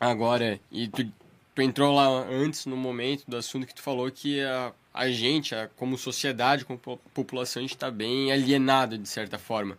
agora, 0.00 0.60
e 0.70 0.88
tu, 0.88 1.10
tu, 1.54 1.62
entrou 1.62 1.94
lá 1.94 2.06
antes, 2.28 2.66
no 2.66 2.76
momento 2.76 3.24
do 3.26 3.36
assunto 3.36 3.66
que 3.66 3.74
tu 3.74 3.82
falou 3.82 4.10
que 4.10 4.40
a, 4.42 4.72
a 4.92 5.10
gente, 5.10 5.54
a, 5.54 5.68
como 5.76 5.96
sociedade, 5.96 6.64
como 6.64 6.78
população, 7.14 7.60
a 7.60 7.62
gente 7.62 7.74
está 7.74 7.90
bem 7.90 8.32
alienado, 8.32 8.98
de 8.98 9.08
certa 9.08 9.38
forma. 9.38 9.78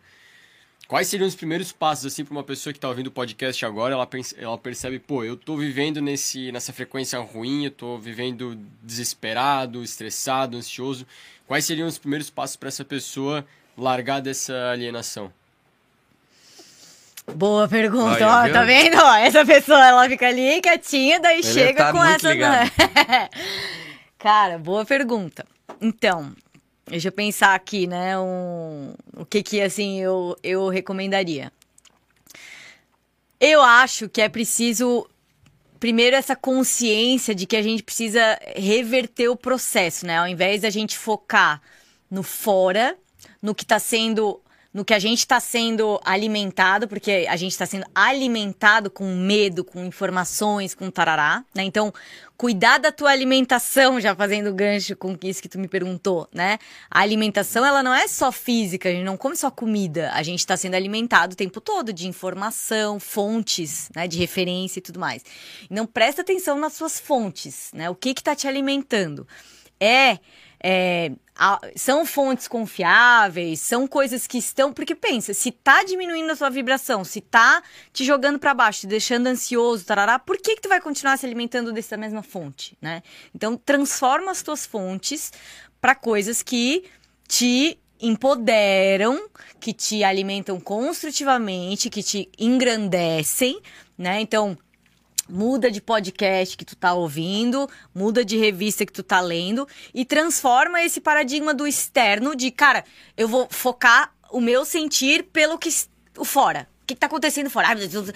Quais 0.88 1.08
seriam 1.08 1.28
os 1.28 1.36
primeiros 1.36 1.74
passos, 1.74 2.06
assim, 2.06 2.24
para 2.24 2.32
uma 2.32 2.44
pessoa 2.44 2.72
que 2.72 2.78
está 2.78 2.88
ouvindo 2.88 3.08
o 3.08 3.12
podcast 3.12 3.66
agora, 3.66 3.94
ela, 3.94 4.08
ela 4.38 4.58
percebe, 4.58 5.00
pô, 5.00 5.22
eu 5.22 5.34
estou 5.34 5.58
vivendo 5.58 6.02
nesse, 6.02 6.50
nessa 6.50 6.72
frequência 6.72 7.20
ruim, 7.20 7.64
eu 7.64 7.70
estou 7.70 8.00
vivendo 8.00 8.58
desesperado, 8.82 9.84
estressado, 9.84 10.56
ansioso. 10.56 11.06
Quais 11.46 11.66
seriam 11.66 11.90
os 11.90 11.98
primeiros 11.98 12.30
passos 12.30 12.56
para 12.56 12.70
essa 12.70 12.86
pessoa 12.86 13.46
largar 13.78 14.22
dessa 14.22 14.72
alienação? 14.72 15.32
Boa 17.36 17.68
pergunta, 17.68 18.26
ó, 18.26 18.50
tá 18.50 18.64
vendo? 18.64 18.98
Ó, 18.98 19.16
essa 19.16 19.46
pessoa, 19.46 19.86
ela 19.86 20.08
fica 20.08 20.28
ali 20.28 20.62
quietinha, 20.62 21.20
daí 21.20 21.40
Ele 21.40 21.44
chega 21.44 21.86
tá 21.86 21.92
com 21.92 22.04
essa... 22.04 22.30
Cara, 24.18 24.58
boa 24.58 24.86
pergunta. 24.86 25.46
Então, 25.82 26.34
deixa 26.86 27.10
eu 27.10 27.12
pensar 27.12 27.54
aqui, 27.54 27.86
né, 27.86 28.18
um, 28.18 28.94
o 29.16 29.26
que 29.26 29.44
que, 29.44 29.62
assim, 29.62 30.00
eu, 30.00 30.38
eu 30.42 30.70
recomendaria. 30.70 31.52
Eu 33.40 33.62
acho 33.62 34.10
que 34.10 34.22
é 34.22 34.30
preciso, 34.30 35.08
primeiro, 35.80 36.16
essa 36.16 36.36
consciência 36.36 37.36
de 37.36 37.46
que 37.46 37.56
a 37.56 37.62
gente 37.62 37.84
precisa 37.84 38.40
reverter 38.56 39.28
o 39.28 39.36
processo, 39.36 40.08
né? 40.08 40.18
Ao 40.18 40.28
invés 40.28 40.62
da 40.62 40.72
gente 40.72 40.98
focar 40.98 41.62
no 42.10 42.24
fora, 42.24 42.98
no 43.40 43.54
que 43.54 43.64
está 43.64 43.78
sendo 43.78 44.42
no 44.74 44.86
que 44.86 44.94
a 44.94 45.00
gente 45.00 45.20
está 45.20 45.40
sendo 45.40 46.00
alimentado, 46.04 46.88
porque 46.88 47.26
a 47.30 47.36
gente 47.36 47.52
está 47.52 47.66
sendo 47.66 47.86
alimentado 47.96 48.92
com 48.92 49.06
medo, 49.16 49.64
com 49.64 49.84
informações, 49.86 50.76
com 50.76 50.92
tarará, 50.92 51.44
né? 51.56 51.64
Então, 51.64 51.94
cuidar 52.38 52.78
da 52.78 52.92
tua 52.92 53.12
alimentação, 53.12 54.00
já 54.00 54.16
fazendo 54.16 54.54
gancho 54.54 54.96
com 54.96 55.18
isso 55.24 55.42
que 55.42 55.50
tu 55.50 55.58
me 55.58 55.68
perguntou, 55.68 56.28
né? 56.34 56.60
A 56.90 57.02
alimentação, 57.02 57.66
ela 57.66 57.82
não 57.82 57.94
é 57.94 58.08
só 58.08 58.32
física, 58.32 58.90
a 58.90 58.92
gente 58.92 59.04
não 59.04 59.18
come 59.18 59.36
só 59.36 59.50
comida, 59.50 60.12
a 60.14 60.22
gente 60.22 60.40
está 60.40 60.56
sendo 60.56 60.76
alimentado 60.76 61.34
o 61.34 61.38
tempo 61.38 61.60
todo 61.60 61.92
de 61.92 62.08
informação, 62.08 63.00
fontes, 63.00 63.90
né? 63.96 64.08
De 64.08 64.18
referência 64.18 64.80
e 64.80 64.82
tudo 64.82 65.00
mais. 65.00 65.24
Então, 65.70 65.86
presta 65.86 66.22
atenção 66.22 66.60
nas 66.60 66.74
suas 66.74 67.00
fontes, 67.00 67.72
né? 67.74 67.90
O 67.90 67.96
que 67.96 68.14
que 68.14 68.24
tá 68.24 68.36
te 68.36 68.48
alimentando? 68.48 69.28
É 69.80 70.20
é, 70.64 71.12
são 71.76 72.06
fontes 72.06 72.48
confiáveis, 72.48 73.60
são 73.60 73.88
coisas 73.88 74.26
que 74.26 74.38
estão. 74.38 74.74
Porque 74.74 74.96
pensa, 74.96 75.34
se 75.34 75.52
tá 75.52 75.84
diminuindo 75.84 76.32
a 76.32 76.36
sua 76.36 76.50
vibração, 76.50 77.04
se 77.04 77.22
tá 77.22 77.62
te 77.94 78.04
jogando 78.04 78.40
para 78.40 78.54
baixo, 78.54 78.82
te 78.82 78.88
deixando 78.88 79.28
ansioso, 79.28 79.86
tarará, 79.86 80.18
por 80.20 80.38
que, 80.38 80.56
que 80.56 80.62
tu 80.62 80.70
vai 80.70 80.82
continuar 80.82 81.18
se 81.18 81.26
alimentando 81.26 81.72
dessa 81.72 81.98
mesma 81.98 82.24
fonte, 82.24 82.78
né? 82.82 83.04
Então, 83.34 83.58
transforma 83.58 84.32
as 84.32 84.42
tuas 84.42 84.66
fontes 84.66 85.32
para 85.80 85.96
coisas 85.96 86.42
que 86.42 86.86
te 87.28 87.78
empoderam, 88.00 89.28
que 89.60 89.74
te 89.74 90.04
alimentam 90.04 90.60
construtivamente, 90.60 91.90
que 91.90 92.04
te 92.04 92.30
engrandecem, 92.38 93.60
né? 93.98 94.22
Então, 94.22 94.58
muda 95.30 95.70
de 95.70 95.82
podcast 95.82 96.58
que 96.58 96.66
tu 96.66 96.76
tá 96.76 96.94
ouvindo, 96.94 97.70
muda 97.94 98.24
de 98.24 98.38
revista 98.38 98.86
que 98.86 98.94
tu 98.94 99.04
tá 99.04 99.20
lendo 99.20 99.68
e 99.94 100.06
transforma 100.06 100.84
esse 100.84 101.00
paradigma 101.02 101.54
do 101.54 101.68
externo 101.68 102.36
de, 102.36 102.52
cara, 102.52 102.84
eu 103.16 103.28
vou 103.28 103.48
focar 103.50 104.14
o 104.32 104.42
meu 104.42 104.66
sentir 104.66 105.24
pelo 105.24 105.58
que 105.58 105.70
o 106.18 106.26
fora. 106.26 106.68
O 106.84 106.88
que, 106.88 106.94
que 106.94 107.00
tá 107.00 107.08
acontecendo 107.08 107.50
fora? 107.50 107.68
Ai, 107.68 107.76
ansioso. 107.76 108.14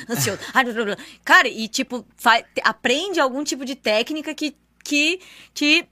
cara, 1.26 1.48
e 1.48 1.68
tipo, 1.68 2.06
faz, 2.16 2.46
aprende 2.64 3.20
algum 3.20 3.44
tipo 3.44 3.66
de 3.66 3.76
técnica 3.76 4.34
que, 4.34 4.56
que 4.84 5.20
te 5.54 5.86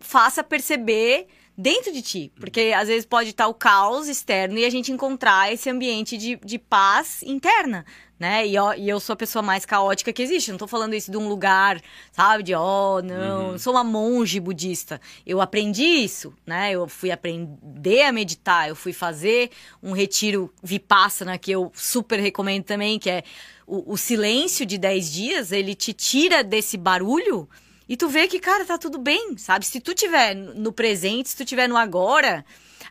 faça 0.00 0.44
perceber 0.44 1.28
dentro 1.56 1.92
de 1.92 2.02
ti. 2.02 2.32
Porque 2.38 2.72
às 2.76 2.88
vezes 2.88 3.06
pode 3.06 3.30
estar 3.30 3.46
o 3.46 3.54
caos 3.54 4.08
externo 4.08 4.58
e 4.58 4.64
a 4.64 4.70
gente 4.70 4.92
encontrar 4.92 5.52
esse 5.52 5.70
ambiente 5.70 6.18
de, 6.18 6.36
de 6.36 6.58
paz 6.58 7.22
interna. 7.22 7.86
Né? 8.18 8.46
E, 8.46 8.54
eu, 8.54 8.72
e 8.74 8.88
eu 8.88 8.98
sou 8.98 9.12
a 9.12 9.16
pessoa 9.16 9.42
mais 9.42 9.66
caótica 9.66 10.12
que 10.12 10.22
existe. 10.22 10.50
Não 10.50 10.58
tô 10.58 10.66
falando 10.66 10.94
isso 10.94 11.10
de 11.10 11.18
um 11.18 11.28
lugar, 11.28 11.80
sabe? 12.12 12.42
De, 12.42 12.54
oh, 12.54 13.02
não, 13.02 13.52
eu 13.52 13.58
sou 13.58 13.74
uma 13.74 13.84
monge 13.84 14.40
budista. 14.40 15.00
Eu 15.26 15.40
aprendi 15.40 15.84
isso, 15.84 16.32
né? 16.46 16.72
Eu 16.72 16.88
fui 16.88 17.10
aprender 17.10 18.02
a 18.02 18.12
meditar, 18.12 18.68
eu 18.68 18.76
fui 18.76 18.94
fazer 18.94 19.50
um 19.82 19.92
retiro 19.92 20.50
vipassana, 20.62 21.36
que 21.36 21.50
eu 21.50 21.70
super 21.74 22.18
recomendo 22.18 22.64
também, 22.64 22.98
que 22.98 23.10
é 23.10 23.22
o, 23.66 23.92
o 23.92 23.96
silêncio 23.98 24.64
de 24.64 24.78
10 24.78 25.12
dias, 25.12 25.52
ele 25.52 25.74
te 25.74 25.92
tira 25.92 26.42
desse 26.42 26.76
barulho 26.76 27.48
e 27.88 27.96
tu 27.96 28.08
vê 28.08 28.26
que, 28.26 28.40
cara, 28.40 28.64
tá 28.64 28.76
tudo 28.76 28.98
bem, 28.98 29.36
sabe? 29.38 29.64
Se 29.64 29.80
tu 29.80 29.94
tiver 29.94 30.34
no 30.34 30.72
presente, 30.72 31.28
se 31.28 31.36
tu 31.36 31.44
tiver 31.44 31.68
no 31.68 31.76
agora, 31.76 32.44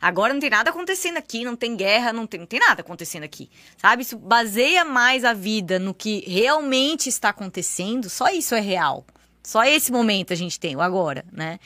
agora 0.06 0.32
não 0.32 0.40
tem 0.40 0.52
nada 0.52 0.69
acontecendo 0.69 1.18
aqui, 1.18 1.44
não 1.44 1.56
tem 1.56 1.76
guerra, 1.76 2.14
não 2.14 2.27
tem, 2.27 2.40
não 2.40 2.45
tem 2.45 2.60
nada 2.60 2.82
acontecendo 2.82 3.23
aqui, 3.23 3.49
sabe? 3.76 4.03
Isso 4.03 4.15
baseia 4.15 4.86
mais 4.86 5.26
a 5.26 5.34
vida 5.34 5.80
no 5.80 5.95
que 5.95 6.23
realmente 6.27 7.10
está 7.10 7.30
acontecendo, 7.30 8.07
só 8.07 8.30
isso 8.30 8.53
é 8.53 8.60
real. 8.60 9.03
Só 9.41 9.64
esse 9.64 9.91
momento 9.91 10.32
a 10.32 10.36
gente 10.36 10.60
tem, 10.60 10.76
o 10.76 10.82
agora, 10.82 11.26
né? 11.32 11.60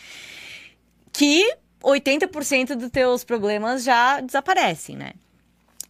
Que 1.11 1.53
80% 1.83 2.75
dos 2.75 2.89
teus 2.89 3.25
problemas 3.25 3.83
já 3.83 4.21
desaparecem, 4.21 4.95
né? 4.95 5.11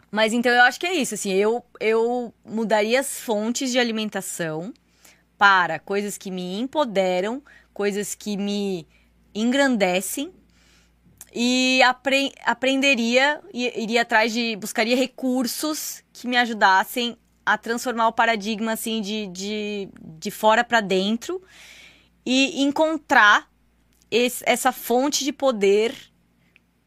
Mas 0.10 0.34
então 0.34 0.52
eu 0.52 0.64
acho 0.64 0.80
que 0.80 0.88
é 0.88 0.94
isso, 0.94 1.14
assim, 1.14 1.32
eu, 1.32 1.64
eu 1.80 2.34
mudaria 2.44 3.00
as 3.00 3.20
fontes 3.20 3.72
de 3.72 3.78
alimentação 3.78 4.74
para 5.38 5.78
coisas 5.78 6.18
que 6.18 6.32
me 6.32 6.60
empoderam, 6.60 7.44
coisas 7.76 8.16
que 8.16 8.36
me 8.36 8.88
engrandecem 9.36 10.34
e 11.34 11.82
apre 11.84 12.32
aprenderia 12.44 13.42
e 13.54 13.84
iria 13.84 14.02
atrás 14.02 14.34
de 14.34 14.56
buscaria 14.56 14.96
recursos 14.96 16.04
que 16.12 16.28
me 16.28 16.38
ajudassem 16.38 17.18
a 17.46 17.58
transformar 17.58 18.08
o 18.08 18.14
paradigma 18.14 18.74
assim 18.74 19.02
de, 19.02 19.28
de, 19.28 19.90
de 20.20 20.32
fora 20.32 20.64
para 20.64 20.82
dentro 20.82 21.42
e 22.26 22.62
encontrar 22.62 23.50
esse, 24.12 24.44
essa 24.46 24.72
fonte 24.72 25.24
de 25.24 25.32
poder 25.32 25.96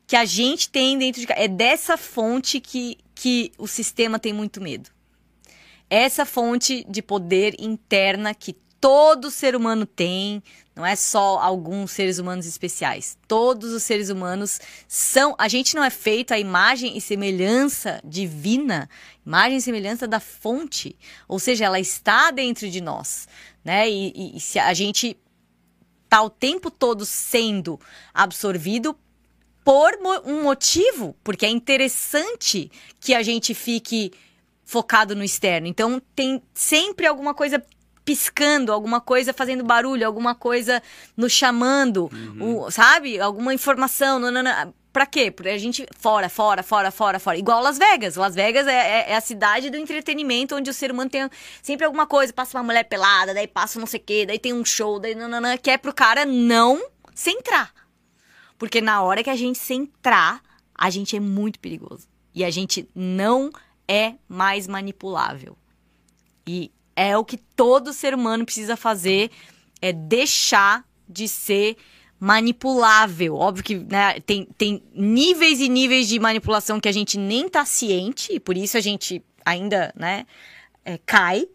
que 0.06 0.16
a 0.16 0.24
gente 0.24 0.70
tem 0.70 0.98
dentro 0.98 1.20
de. 1.20 1.26
É 1.32 1.48
dessa 1.48 1.96
fonte 1.96 2.60
que, 2.60 2.98
que 3.14 3.52
o 3.58 3.66
sistema 3.66 4.18
tem 4.18 4.32
muito 4.32 4.60
medo 4.60 4.90
essa 5.94 6.24
fonte 6.24 6.86
de 6.88 7.02
poder 7.02 7.54
interna 7.58 8.34
que 8.34 8.56
todo 8.82 9.30
ser 9.30 9.54
humano 9.54 9.86
tem, 9.86 10.42
não 10.74 10.84
é 10.84 10.96
só 10.96 11.38
alguns 11.38 11.92
seres 11.92 12.18
humanos 12.18 12.46
especiais. 12.46 13.16
Todos 13.28 13.70
os 13.72 13.84
seres 13.84 14.10
humanos 14.10 14.60
são. 14.88 15.36
A 15.38 15.46
gente 15.46 15.76
não 15.76 15.84
é 15.84 15.88
feito 15.88 16.34
a 16.34 16.38
imagem 16.38 16.96
e 16.96 17.00
semelhança 17.00 18.00
divina, 18.04 18.90
imagem 19.24 19.58
e 19.58 19.62
semelhança 19.62 20.08
da 20.08 20.18
fonte. 20.18 20.96
Ou 21.28 21.38
seja, 21.38 21.66
ela 21.66 21.78
está 21.78 22.32
dentro 22.32 22.68
de 22.68 22.80
nós. 22.80 23.28
Né? 23.64 23.88
E, 23.88 24.12
e, 24.16 24.36
e 24.36 24.40
se 24.40 24.58
a 24.58 24.74
gente 24.74 25.16
está 26.02 26.20
o 26.20 26.28
tempo 26.28 26.68
todo 26.68 27.06
sendo 27.06 27.78
absorvido 28.12 28.98
por 29.64 29.96
um 30.26 30.42
motivo, 30.42 31.14
porque 31.22 31.46
é 31.46 31.50
interessante 31.50 32.68
que 32.98 33.14
a 33.14 33.22
gente 33.22 33.54
fique 33.54 34.10
focado 34.64 35.14
no 35.14 35.22
externo. 35.22 35.68
Então 35.68 36.02
tem 36.16 36.42
sempre 36.52 37.06
alguma 37.06 37.32
coisa 37.32 37.64
piscando, 38.04 38.72
alguma 38.72 39.00
coisa 39.00 39.32
fazendo 39.32 39.64
barulho, 39.64 40.06
alguma 40.06 40.34
coisa 40.34 40.82
nos 41.16 41.32
chamando, 41.32 42.10
uhum. 42.12 42.64
o, 42.64 42.70
sabe? 42.70 43.20
Alguma 43.20 43.54
informação. 43.54 44.18
Nanana. 44.18 44.72
Pra 44.92 45.06
quê? 45.06 45.30
Pra 45.30 45.56
gente. 45.56 45.86
Fora, 45.98 46.28
fora, 46.28 46.62
fora, 46.62 46.90
fora, 46.90 47.18
fora. 47.18 47.38
Igual 47.38 47.62
Las 47.62 47.78
Vegas. 47.78 48.16
Las 48.16 48.34
Vegas 48.34 48.66
é, 48.66 48.72
é, 48.72 49.10
é, 49.12 49.16
a 49.16 49.20
cidade 49.20 49.70
do 49.70 49.76
entretenimento 49.76 50.54
onde 50.54 50.68
o 50.68 50.74
ser 50.74 50.90
humano 50.90 51.08
tem 51.08 51.28
sempre 51.62 51.86
alguma 51.86 52.06
coisa. 52.06 52.32
Passa 52.32 52.58
uma 52.58 52.64
mulher 52.64 52.84
pelada, 52.84 53.32
daí 53.32 53.46
passa 53.46 53.80
não 53.80 53.86
sei 53.86 54.00
o 54.00 54.02
quê, 54.02 54.26
daí 54.26 54.38
tem 54.38 54.52
um 54.52 54.64
show, 54.64 54.98
daí 54.98 55.14
nanana, 55.14 55.56
que 55.56 55.70
é 55.70 55.78
pro 55.78 55.94
cara 55.94 56.26
não 56.26 56.82
centrar. 57.14 57.72
Porque 58.58 58.80
na 58.80 59.02
hora 59.02 59.24
que 59.24 59.30
a 59.30 59.36
gente 59.36 59.58
centrar, 59.58 60.42
a 60.74 60.90
gente 60.90 61.16
é 61.16 61.20
muito 61.20 61.58
perigoso. 61.58 62.06
E 62.34 62.44
a 62.44 62.50
gente 62.50 62.88
não 62.94 63.50
é 63.88 64.14
mais 64.28 64.66
manipulável. 64.66 65.56
E 66.46 66.70
é 66.94 67.16
o 67.16 67.24
que 67.24 67.36
todo 67.36 67.92
ser 67.92 68.14
humano 68.14 68.44
precisa 68.44 68.76
fazer, 68.76 69.30
é 69.80 69.92
deixar 69.92 70.84
de 71.08 71.26
ser 71.28 71.76
manipulável. 72.18 73.34
Óbvio 73.34 73.64
que 73.64 73.74
né, 73.76 74.20
tem, 74.20 74.46
tem 74.56 74.82
níveis 74.94 75.60
e 75.60 75.68
níveis 75.68 76.08
de 76.08 76.18
manipulação 76.18 76.80
que 76.80 76.88
a 76.88 76.92
gente 76.92 77.18
nem 77.18 77.48
tá 77.48 77.64
ciente, 77.64 78.32
e 78.32 78.40
por 78.40 78.56
isso 78.56 78.76
a 78.76 78.80
gente 78.80 79.22
ainda 79.44 79.92
né, 79.96 80.26
é, 80.84 80.98
cai, 81.04 81.48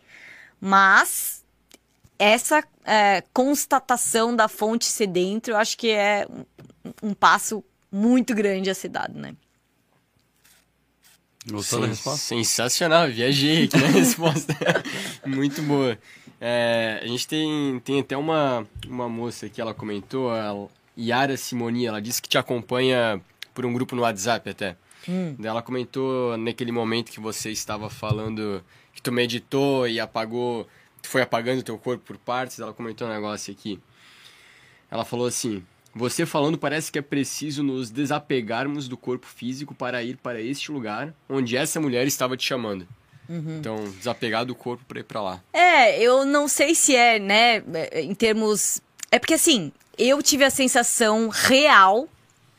mas 0.59 1.43
essa 2.19 2.64
é, 2.84 3.23
constatação 3.34 4.35
da 4.35 4.47
fonte 4.47 4.85
ser 4.85 5.07
dentro, 5.07 5.53
eu 5.53 5.57
acho 5.57 5.77
que 5.77 5.89
é 5.89 6.27
um, 6.30 7.09
um 7.09 7.14
passo 7.14 7.64
muito 7.91 8.35
grande 8.35 8.69
a 8.69 8.76
ser 8.76 8.89
dado, 8.89 9.18
né? 9.18 9.35
Gostou 11.49 11.82
da 11.82 11.88
resposta? 11.88 12.19
Sensacional, 12.19 13.07
viajei 13.10 13.65
aqui 13.65 13.78
na 13.78 13.88
resposta. 13.88 14.53
Muito 15.26 15.61
boa. 15.61 15.98
É, 16.40 16.99
a 17.02 17.07
gente 17.07 17.28
tem, 17.28 17.80
tem 17.84 17.99
até 18.02 18.18
uma, 18.18 18.68
uma 18.86 19.10
moça 19.10 19.49
que 19.49 19.60
ela 19.60 19.74
comentou, 19.74 20.30
a 20.32 20.68
Yara 20.98 21.38
Simoni, 21.38 21.86
ela 21.86 22.02
disse 22.02 22.22
que 22.22 22.30
te 22.30 22.38
acompanha 22.38 23.22
por 23.53 23.65
um 23.65 23.74
grupo 23.74 23.95
no 23.95 24.02
WhatsApp 24.02 24.49
até. 24.49 24.76
Hum. 25.07 25.36
Ela 25.41 25.61
comentou 25.61 26.38
naquele 26.38 26.72
momento 26.72 27.11
que 27.11 27.19
você 27.19 27.49
estava 27.49 27.90
falando 27.90 28.64
que 28.94 29.02
tu 29.02 29.11
meditou 29.11 29.88
e 29.88 29.99
apagou, 29.99 30.68
tu 31.02 31.07
foi 31.07 31.22
apagando 31.22 31.64
teu 31.64 31.78
corpo 31.78 32.03
por 32.03 32.18
partes, 32.18 32.60
ela 32.60 32.74
comentou 32.74 33.07
um 33.07 33.11
negócio 33.11 33.53
aqui. 33.53 33.80
Ela 34.91 35.06
falou 35.06 35.28
assim: 35.28 35.64
você 35.95 36.26
falando 36.26 36.57
parece 36.57 36.91
que 36.91 36.99
é 36.99 37.01
preciso 37.01 37.64
nos 37.64 37.89
desapegarmos 37.89 38.88
do 38.88 38.97
corpo 38.97 39.26
físico 39.26 39.73
para 39.73 40.03
ir 40.03 40.18
para 40.18 40.41
este 40.41 40.72
lugar 40.72 41.14
onde 41.30 41.57
essa 41.57 41.80
mulher 41.80 42.05
estava 42.07 42.38
te 42.38 42.45
chamando. 42.45 42.88
Uhum. 43.30 43.57
Então, 43.59 43.84
desapegar 43.97 44.45
do 44.45 44.55
corpo 44.55 44.84
para 44.88 44.99
ir 44.99 45.03
para 45.03 45.22
lá. 45.22 45.43
É, 45.51 46.01
eu 46.01 46.26
não 46.26 46.47
sei 46.47 46.73
se 46.73 46.95
é, 46.95 47.19
né, 47.19 47.64
em 47.93 48.15
termos. 48.15 48.81
É 49.11 49.19
porque 49.19 49.34
assim, 49.34 49.72
eu 49.97 50.22
tive 50.22 50.43
a 50.45 50.49
sensação 50.49 51.30
real 51.30 52.07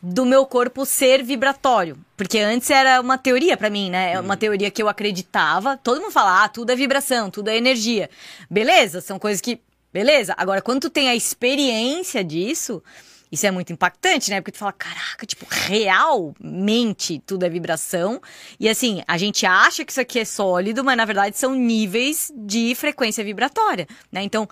do 0.03 0.25
meu 0.25 0.47
corpo 0.47 0.85
ser 0.85 1.23
vibratório. 1.23 1.99
Porque 2.17 2.39
antes 2.39 2.71
era 2.71 3.01
uma 3.01 3.19
teoria 3.19 3.57
para 3.57 3.71
mim, 3.71 3.91
né? 3.91 4.13
É 4.13 4.21
uma 4.21 4.35
uhum. 4.35 4.39
teoria 4.39 4.71
que 4.71 4.83
eu 4.83 4.89
acreditava. 4.89 5.77
Todo 5.77 6.01
mundo 6.01 6.13
fala, 6.13 6.45
ah, 6.45 6.49
tudo 6.49 6.71
é 6.71 6.77
vibração, 6.77 7.31
tudo 7.31 7.49
é 7.49 7.57
energia. 7.57 8.11
Beleza, 8.51 9.01
são 9.01 9.19
coisas 9.19 9.41
que. 9.41 9.61
Beleza. 9.93 10.35
Agora, 10.37 10.61
quando 10.61 10.83
tu 10.83 10.91
tem 10.91 11.09
a 11.09 11.17
experiência 11.17 12.23
disso, 12.23 12.83
isso 13.31 13.47
é 13.47 13.51
muito 13.51 13.73
impactante, 13.73 14.31
né? 14.31 14.41
Porque 14.41 14.53
tu 14.53 14.59
fala, 14.59 14.73
caraca, 14.73 15.27
tipo, 15.27 15.47
realmente 15.49 17.23
tudo 17.27 17.45
é 17.45 17.49
vibração. 17.49 18.21
E 18.59 18.69
assim, 18.69 19.03
a 19.07 19.19
gente 19.19 19.45
acha 19.45 19.85
que 19.85 19.93
isso 19.93 20.01
aqui 20.01 20.21
é 20.21 20.25
sólido, 20.25 20.83
mas 20.83 20.97
na 20.97 21.05
verdade 21.05 21.37
são 21.37 21.55
níveis 21.55 22.33
de 22.35 22.75
frequência 22.75 23.23
vibratória, 23.23 23.87
né? 24.11 24.23
Então, 24.23 24.49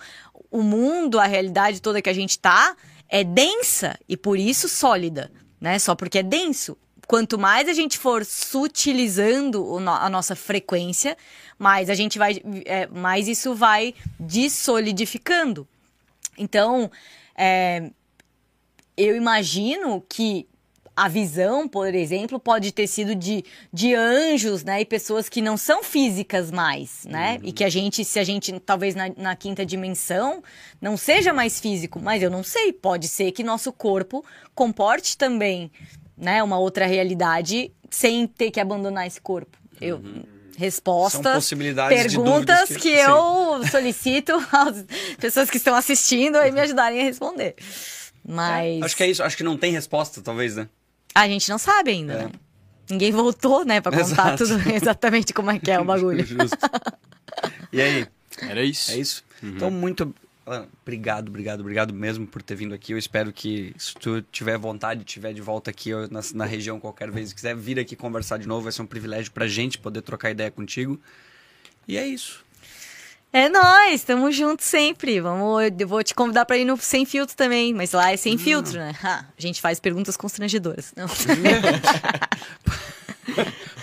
o 0.51 0.61
mundo, 0.61 1.19
a 1.19 1.25
realidade 1.25 1.81
toda 1.81 2.01
que 2.01 2.09
a 2.09 2.13
gente 2.13 2.37
tá 2.39 2.75
é 3.09 3.23
densa 3.23 3.97
e 4.07 4.15
por 4.15 4.37
isso 4.37 4.69
sólida, 4.69 5.31
né? 5.59 5.79
Só 5.79 5.95
porque 5.95 6.19
é 6.19 6.23
denso. 6.23 6.77
Quanto 7.07 7.39
mais 7.39 7.69
a 7.69 7.73
gente 7.73 7.97
for 7.97 8.25
sutilizando 8.25 9.77
a 9.87 10.09
nossa 10.09 10.35
frequência, 10.35 11.17
mais 11.57 11.89
a 11.89 11.93
gente 11.95 12.19
vai, 12.19 12.41
é, 12.65 12.85
mais 12.87 13.29
isso 13.29 13.55
vai 13.55 13.95
dissolidificando. 14.19 15.65
Então, 16.37 16.91
é, 17.35 17.91
eu 18.97 19.15
imagino 19.15 20.03
que 20.09 20.47
a 20.97 21.07
visão, 21.07 21.67
por 21.67 21.93
exemplo, 21.93 22.39
pode 22.39 22.71
ter 22.71 22.87
sido 22.87 23.13
de, 23.13 23.45
de 23.71 23.93
anjos, 23.93 24.63
né? 24.63 24.81
E 24.81 24.85
pessoas 24.85 25.29
que 25.29 25.43
não 25.43 25.55
são 25.55 25.83
físicas 25.83 26.49
mais, 26.49 27.05
né? 27.05 27.37
Uhum. 27.39 27.49
E 27.49 27.51
que 27.51 27.63
a 27.63 27.69
gente, 27.69 28.03
se 28.03 28.17
a 28.17 28.23
gente, 28.23 28.59
talvez 28.59 28.95
na, 28.95 29.11
na, 29.15 29.35
quinta 29.35 29.63
dimensão, 29.63 30.43
não 30.81 30.97
seja 30.97 31.31
mais 31.31 31.59
físico, 31.59 31.99
mas 31.99 32.23
eu 32.23 32.31
não 32.31 32.41
sei. 32.41 32.73
Pode 32.73 33.07
ser 33.07 33.31
que 33.31 33.43
nosso 33.43 33.71
corpo 33.71 34.25
comporte 34.55 35.15
também, 35.15 35.71
né? 36.17 36.41
Uma 36.41 36.57
outra 36.57 36.87
realidade 36.87 37.71
sem 37.91 38.25
ter 38.25 38.49
que 38.49 38.59
abandonar 38.59 39.05
esse 39.05 39.21
corpo. 39.21 39.55
Eu. 39.79 39.97
Uhum. 39.97 40.23
Respostas, 40.57 41.53
perguntas 41.87 42.69
que, 42.69 42.79
que 42.79 42.89
eu 42.89 43.63
solicito 43.69 44.33
às 44.51 44.83
pessoas 45.19 45.51
que 45.51 45.57
estão 45.57 45.75
assistindo 45.75 46.35
e 46.39 46.51
me 46.51 46.59
ajudarem 46.59 46.99
a 46.99 47.03
responder. 47.03 47.55
Mas. 48.27 48.81
É, 48.81 48.85
acho 48.85 48.97
que 48.97 49.03
é 49.03 49.09
isso. 49.09 49.23
Acho 49.23 49.37
que 49.37 49.43
não 49.43 49.57
tem 49.57 49.71
resposta, 49.71 50.21
talvez, 50.21 50.55
né? 50.55 50.67
A 51.15 51.27
gente 51.27 51.49
não 51.49 51.57
sabe 51.57 51.91
ainda, 51.91 52.13
é. 52.13 52.23
né? 52.25 52.31
Ninguém 52.89 53.11
voltou, 53.11 53.65
né, 53.65 53.81
pra 53.81 53.91
contar 53.91 54.33
Exato. 54.33 54.45
tudo 54.45 54.61
exatamente 54.71 55.33
como 55.33 55.51
é 55.51 55.59
que 55.59 55.69
é 55.69 55.79
o 55.79 55.83
bagulho. 55.83 56.23
Justo. 56.25 56.57
E 57.71 57.81
aí? 57.81 58.07
Era 58.41 58.63
isso. 58.63 58.91
É 58.91 58.97
isso? 58.97 59.23
Uhum. 59.41 59.49
Então, 59.55 59.71
muito 59.71 60.13
Alana, 60.47 60.69
obrigado, 60.81 61.27
obrigado, 61.27 61.59
obrigado 61.59 61.93
mesmo 61.93 62.25
por 62.25 62.41
ter 62.41 62.55
vindo 62.55 62.73
aqui. 62.73 62.93
Eu 62.93 62.97
espero 62.97 63.33
que, 63.33 63.75
se 63.77 63.93
tu 63.95 64.21
tiver 64.21 64.57
vontade, 64.57 65.03
tiver 65.03 65.33
de 65.33 65.41
volta 65.41 65.69
aqui 65.69 65.91
na, 66.09 66.21
na 66.33 66.45
região 66.45 66.79
qualquer 66.79 67.11
vez, 67.11 67.33
quiser 67.33 67.53
vir 67.53 67.77
aqui 67.77 67.97
conversar 67.97 68.37
de 68.37 68.47
novo, 68.47 68.63
vai 68.63 68.71
ser 68.71 68.81
um 68.81 68.85
privilégio 68.85 69.31
pra 69.33 69.45
gente 69.45 69.77
poder 69.77 70.01
trocar 70.01 70.31
ideia 70.31 70.49
contigo. 70.49 70.97
E 71.85 71.97
é 71.97 72.07
isso. 72.07 72.45
É 73.31 73.49
nós, 73.49 73.95
estamos 73.95 74.35
juntos 74.35 74.65
sempre. 74.65 75.19
Vamos, 75.19 75.71
eu 75.77 75.87
vou 75.87 76.03
te 76.03 76.15
convidar 76.15 76.45
para 76.45 76.57
ir 76.57 76.65
no 76.65 76.77
sem 76.77 77.05
filtro 77.05 77.35
também, 77.35 77.73
mas 77.73 77.91
lá 77.91 78.11
é 78.11 78.17
sem 78.17 78.35
hum. 78.35 78.39
filtro, 78.39 78.79
né? 78.79 78.93
Ha, 79.03 79.25
a 79.37 79.41
gente 79.41 79.61
faz 79.61 79.79
perguntas 79.79 80.15
constrangedoras. 80.17 80.93
Não. 80.95 81.07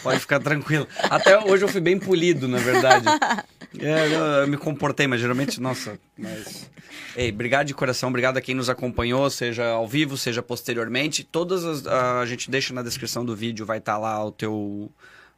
Pode 0.02 0.20
ficar 0.20 0.40
tranquilo. 0.40 0.86
Até 0.98 1.38
hoje 1.38 1.64
eu 1.64 1.68
fui 1.68 1.80
bem 1.80 1.98
polido, 1.98 2.48
na 2.48 2.58
verdade. 2.58 3.06
É, 3.76 4.06
eu, 4.06 4.20
eu, 4.20 4.46
me 4.46 4.56
comportei, 4.56 5.08
mas 5.08 5.20
geralmente, 5.20 5.60
nossa, 5.60 5.98
mas. 6.16 6.70
Ei, 7.16 7.30
obrigado 7.30 7.66
de 7.66 7.74
coração, 7.74 8.08
obrigado 8.08 8.36
a 8.36 8.40
quem 8.40 8.54
nos 8.54 8.70
acompanhou, 8.70 9.28
seja 9.28 9.66
ao 9.66 9.88
vivo, 9.88 10.16
seja 10.16 10.40
posteriormente. 10.42 11.24
Todas 11.24 11.64
as, 11.64 11.84
a, 11.84 12.20
a 12.20 12.26
gente 12.26 12.48
deixa 12.48 12.72
na 12.72 12.82
descrição 12.82 13.24
do 13.24 13.34
vídeo, 13.34 13.66
vai 13.66 13.78
estar 13.78 13.94
tá 13.94 13.98
lá 13.98 14.24
o 14.24 14.30
teu, 14.30 14.92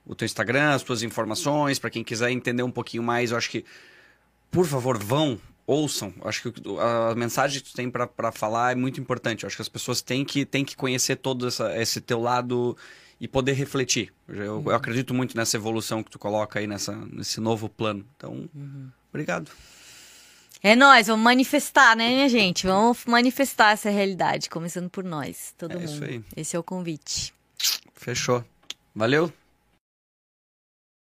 o 0.05 0.15
teu 0.15 0.27
Instagram, 0.27 0.75
as 0.75 0.83
tuas 0.83 1.03
informações, 1.03 1.79
para 1.79 1.89
quem 1.89 2.05
quiser 2.05 2.31
entender 2.31 2.63
um 2.63 2.71
pouquinho 2.71 3.03
mais. 3.03 3.31
Eu 3.31 3.39
acho 3.39 3.49
que, 3.49 3.65
por 4.51 4.67
favor, 4.67 4.99
vão, 5.03 5.39
ouçam. 5.67 6.13
Acho 6.23 6.51
que 6.51 6.63
a 6.79 7.15
mensagem 7.15 7.61
que 7.61 7.71
tu 7.71 7.75
tem 7.75 7.91
para 7.91 8.33
falar 8.33 8.73
é 8.73 8.75
muito 8.75 9.01
importante. 9.01 9.43
Eu 9.43 9.49
acho 9.49 9.57
que 9.57 9.63
as 9.63 9.69
pessoas 9.69 10.01
têm 10.01 10.25
que, 10.25 10.45
têm 10.45 10.65
que 10.65 10.77
conhecer 10.77 11.17
todo 11.17 11.49
essa, 11.49 11.77
esse 11.77 12.01
teu 12.01 12.21
lado 12.21 12.77
e 13.21 13.27
poder 13.27 13.53
refletir. 13.53 14.13
Eu, 14.29 14.63
eu, 14.67 14.75
acredito 14.75 15.13
muito 15.15 15.37
nessa 15.37 15.57
evolução 15.57 16.03
que 16.03 16.11
tu 16.11 16.19
coloca 16.19 16.59
aí 16.59 16.67
nessa, 16.67 16.93
nesse 17.11 17.41
novo 17.41 17.69
plano. 17.69 18.05
Então, 18.17 18.49
uhum. 18.55 18.89
obrigado. 19.09 19.51
É 20.63 20.75
nós, 20.75 21.07
vamos 21.07 21.25
manifestar, 21.25 21.97
né, 21.97 22.09
minha 22.09 22.29
gente? 22.29 22.67
Vamos 22.67 23.05
manifestar 23.07 23.73
essa 23.73 23.91
realidade, 23.91 24.49
começando 24.49 24.89
por 24.89 25.05
nós, 25.05 25.55
todo 25.57 25.73
é 25.73 25.77
mundo. 25.77 25.85
Isso 25.85 26.05
aí. 26.05 26.25
Esse 26.37 26.57
é 26.57 26.59
o 26.59 26.63
convite. 26.63 27.33
Fechou. 27.95 28.45
Valeu. 28.95 29.33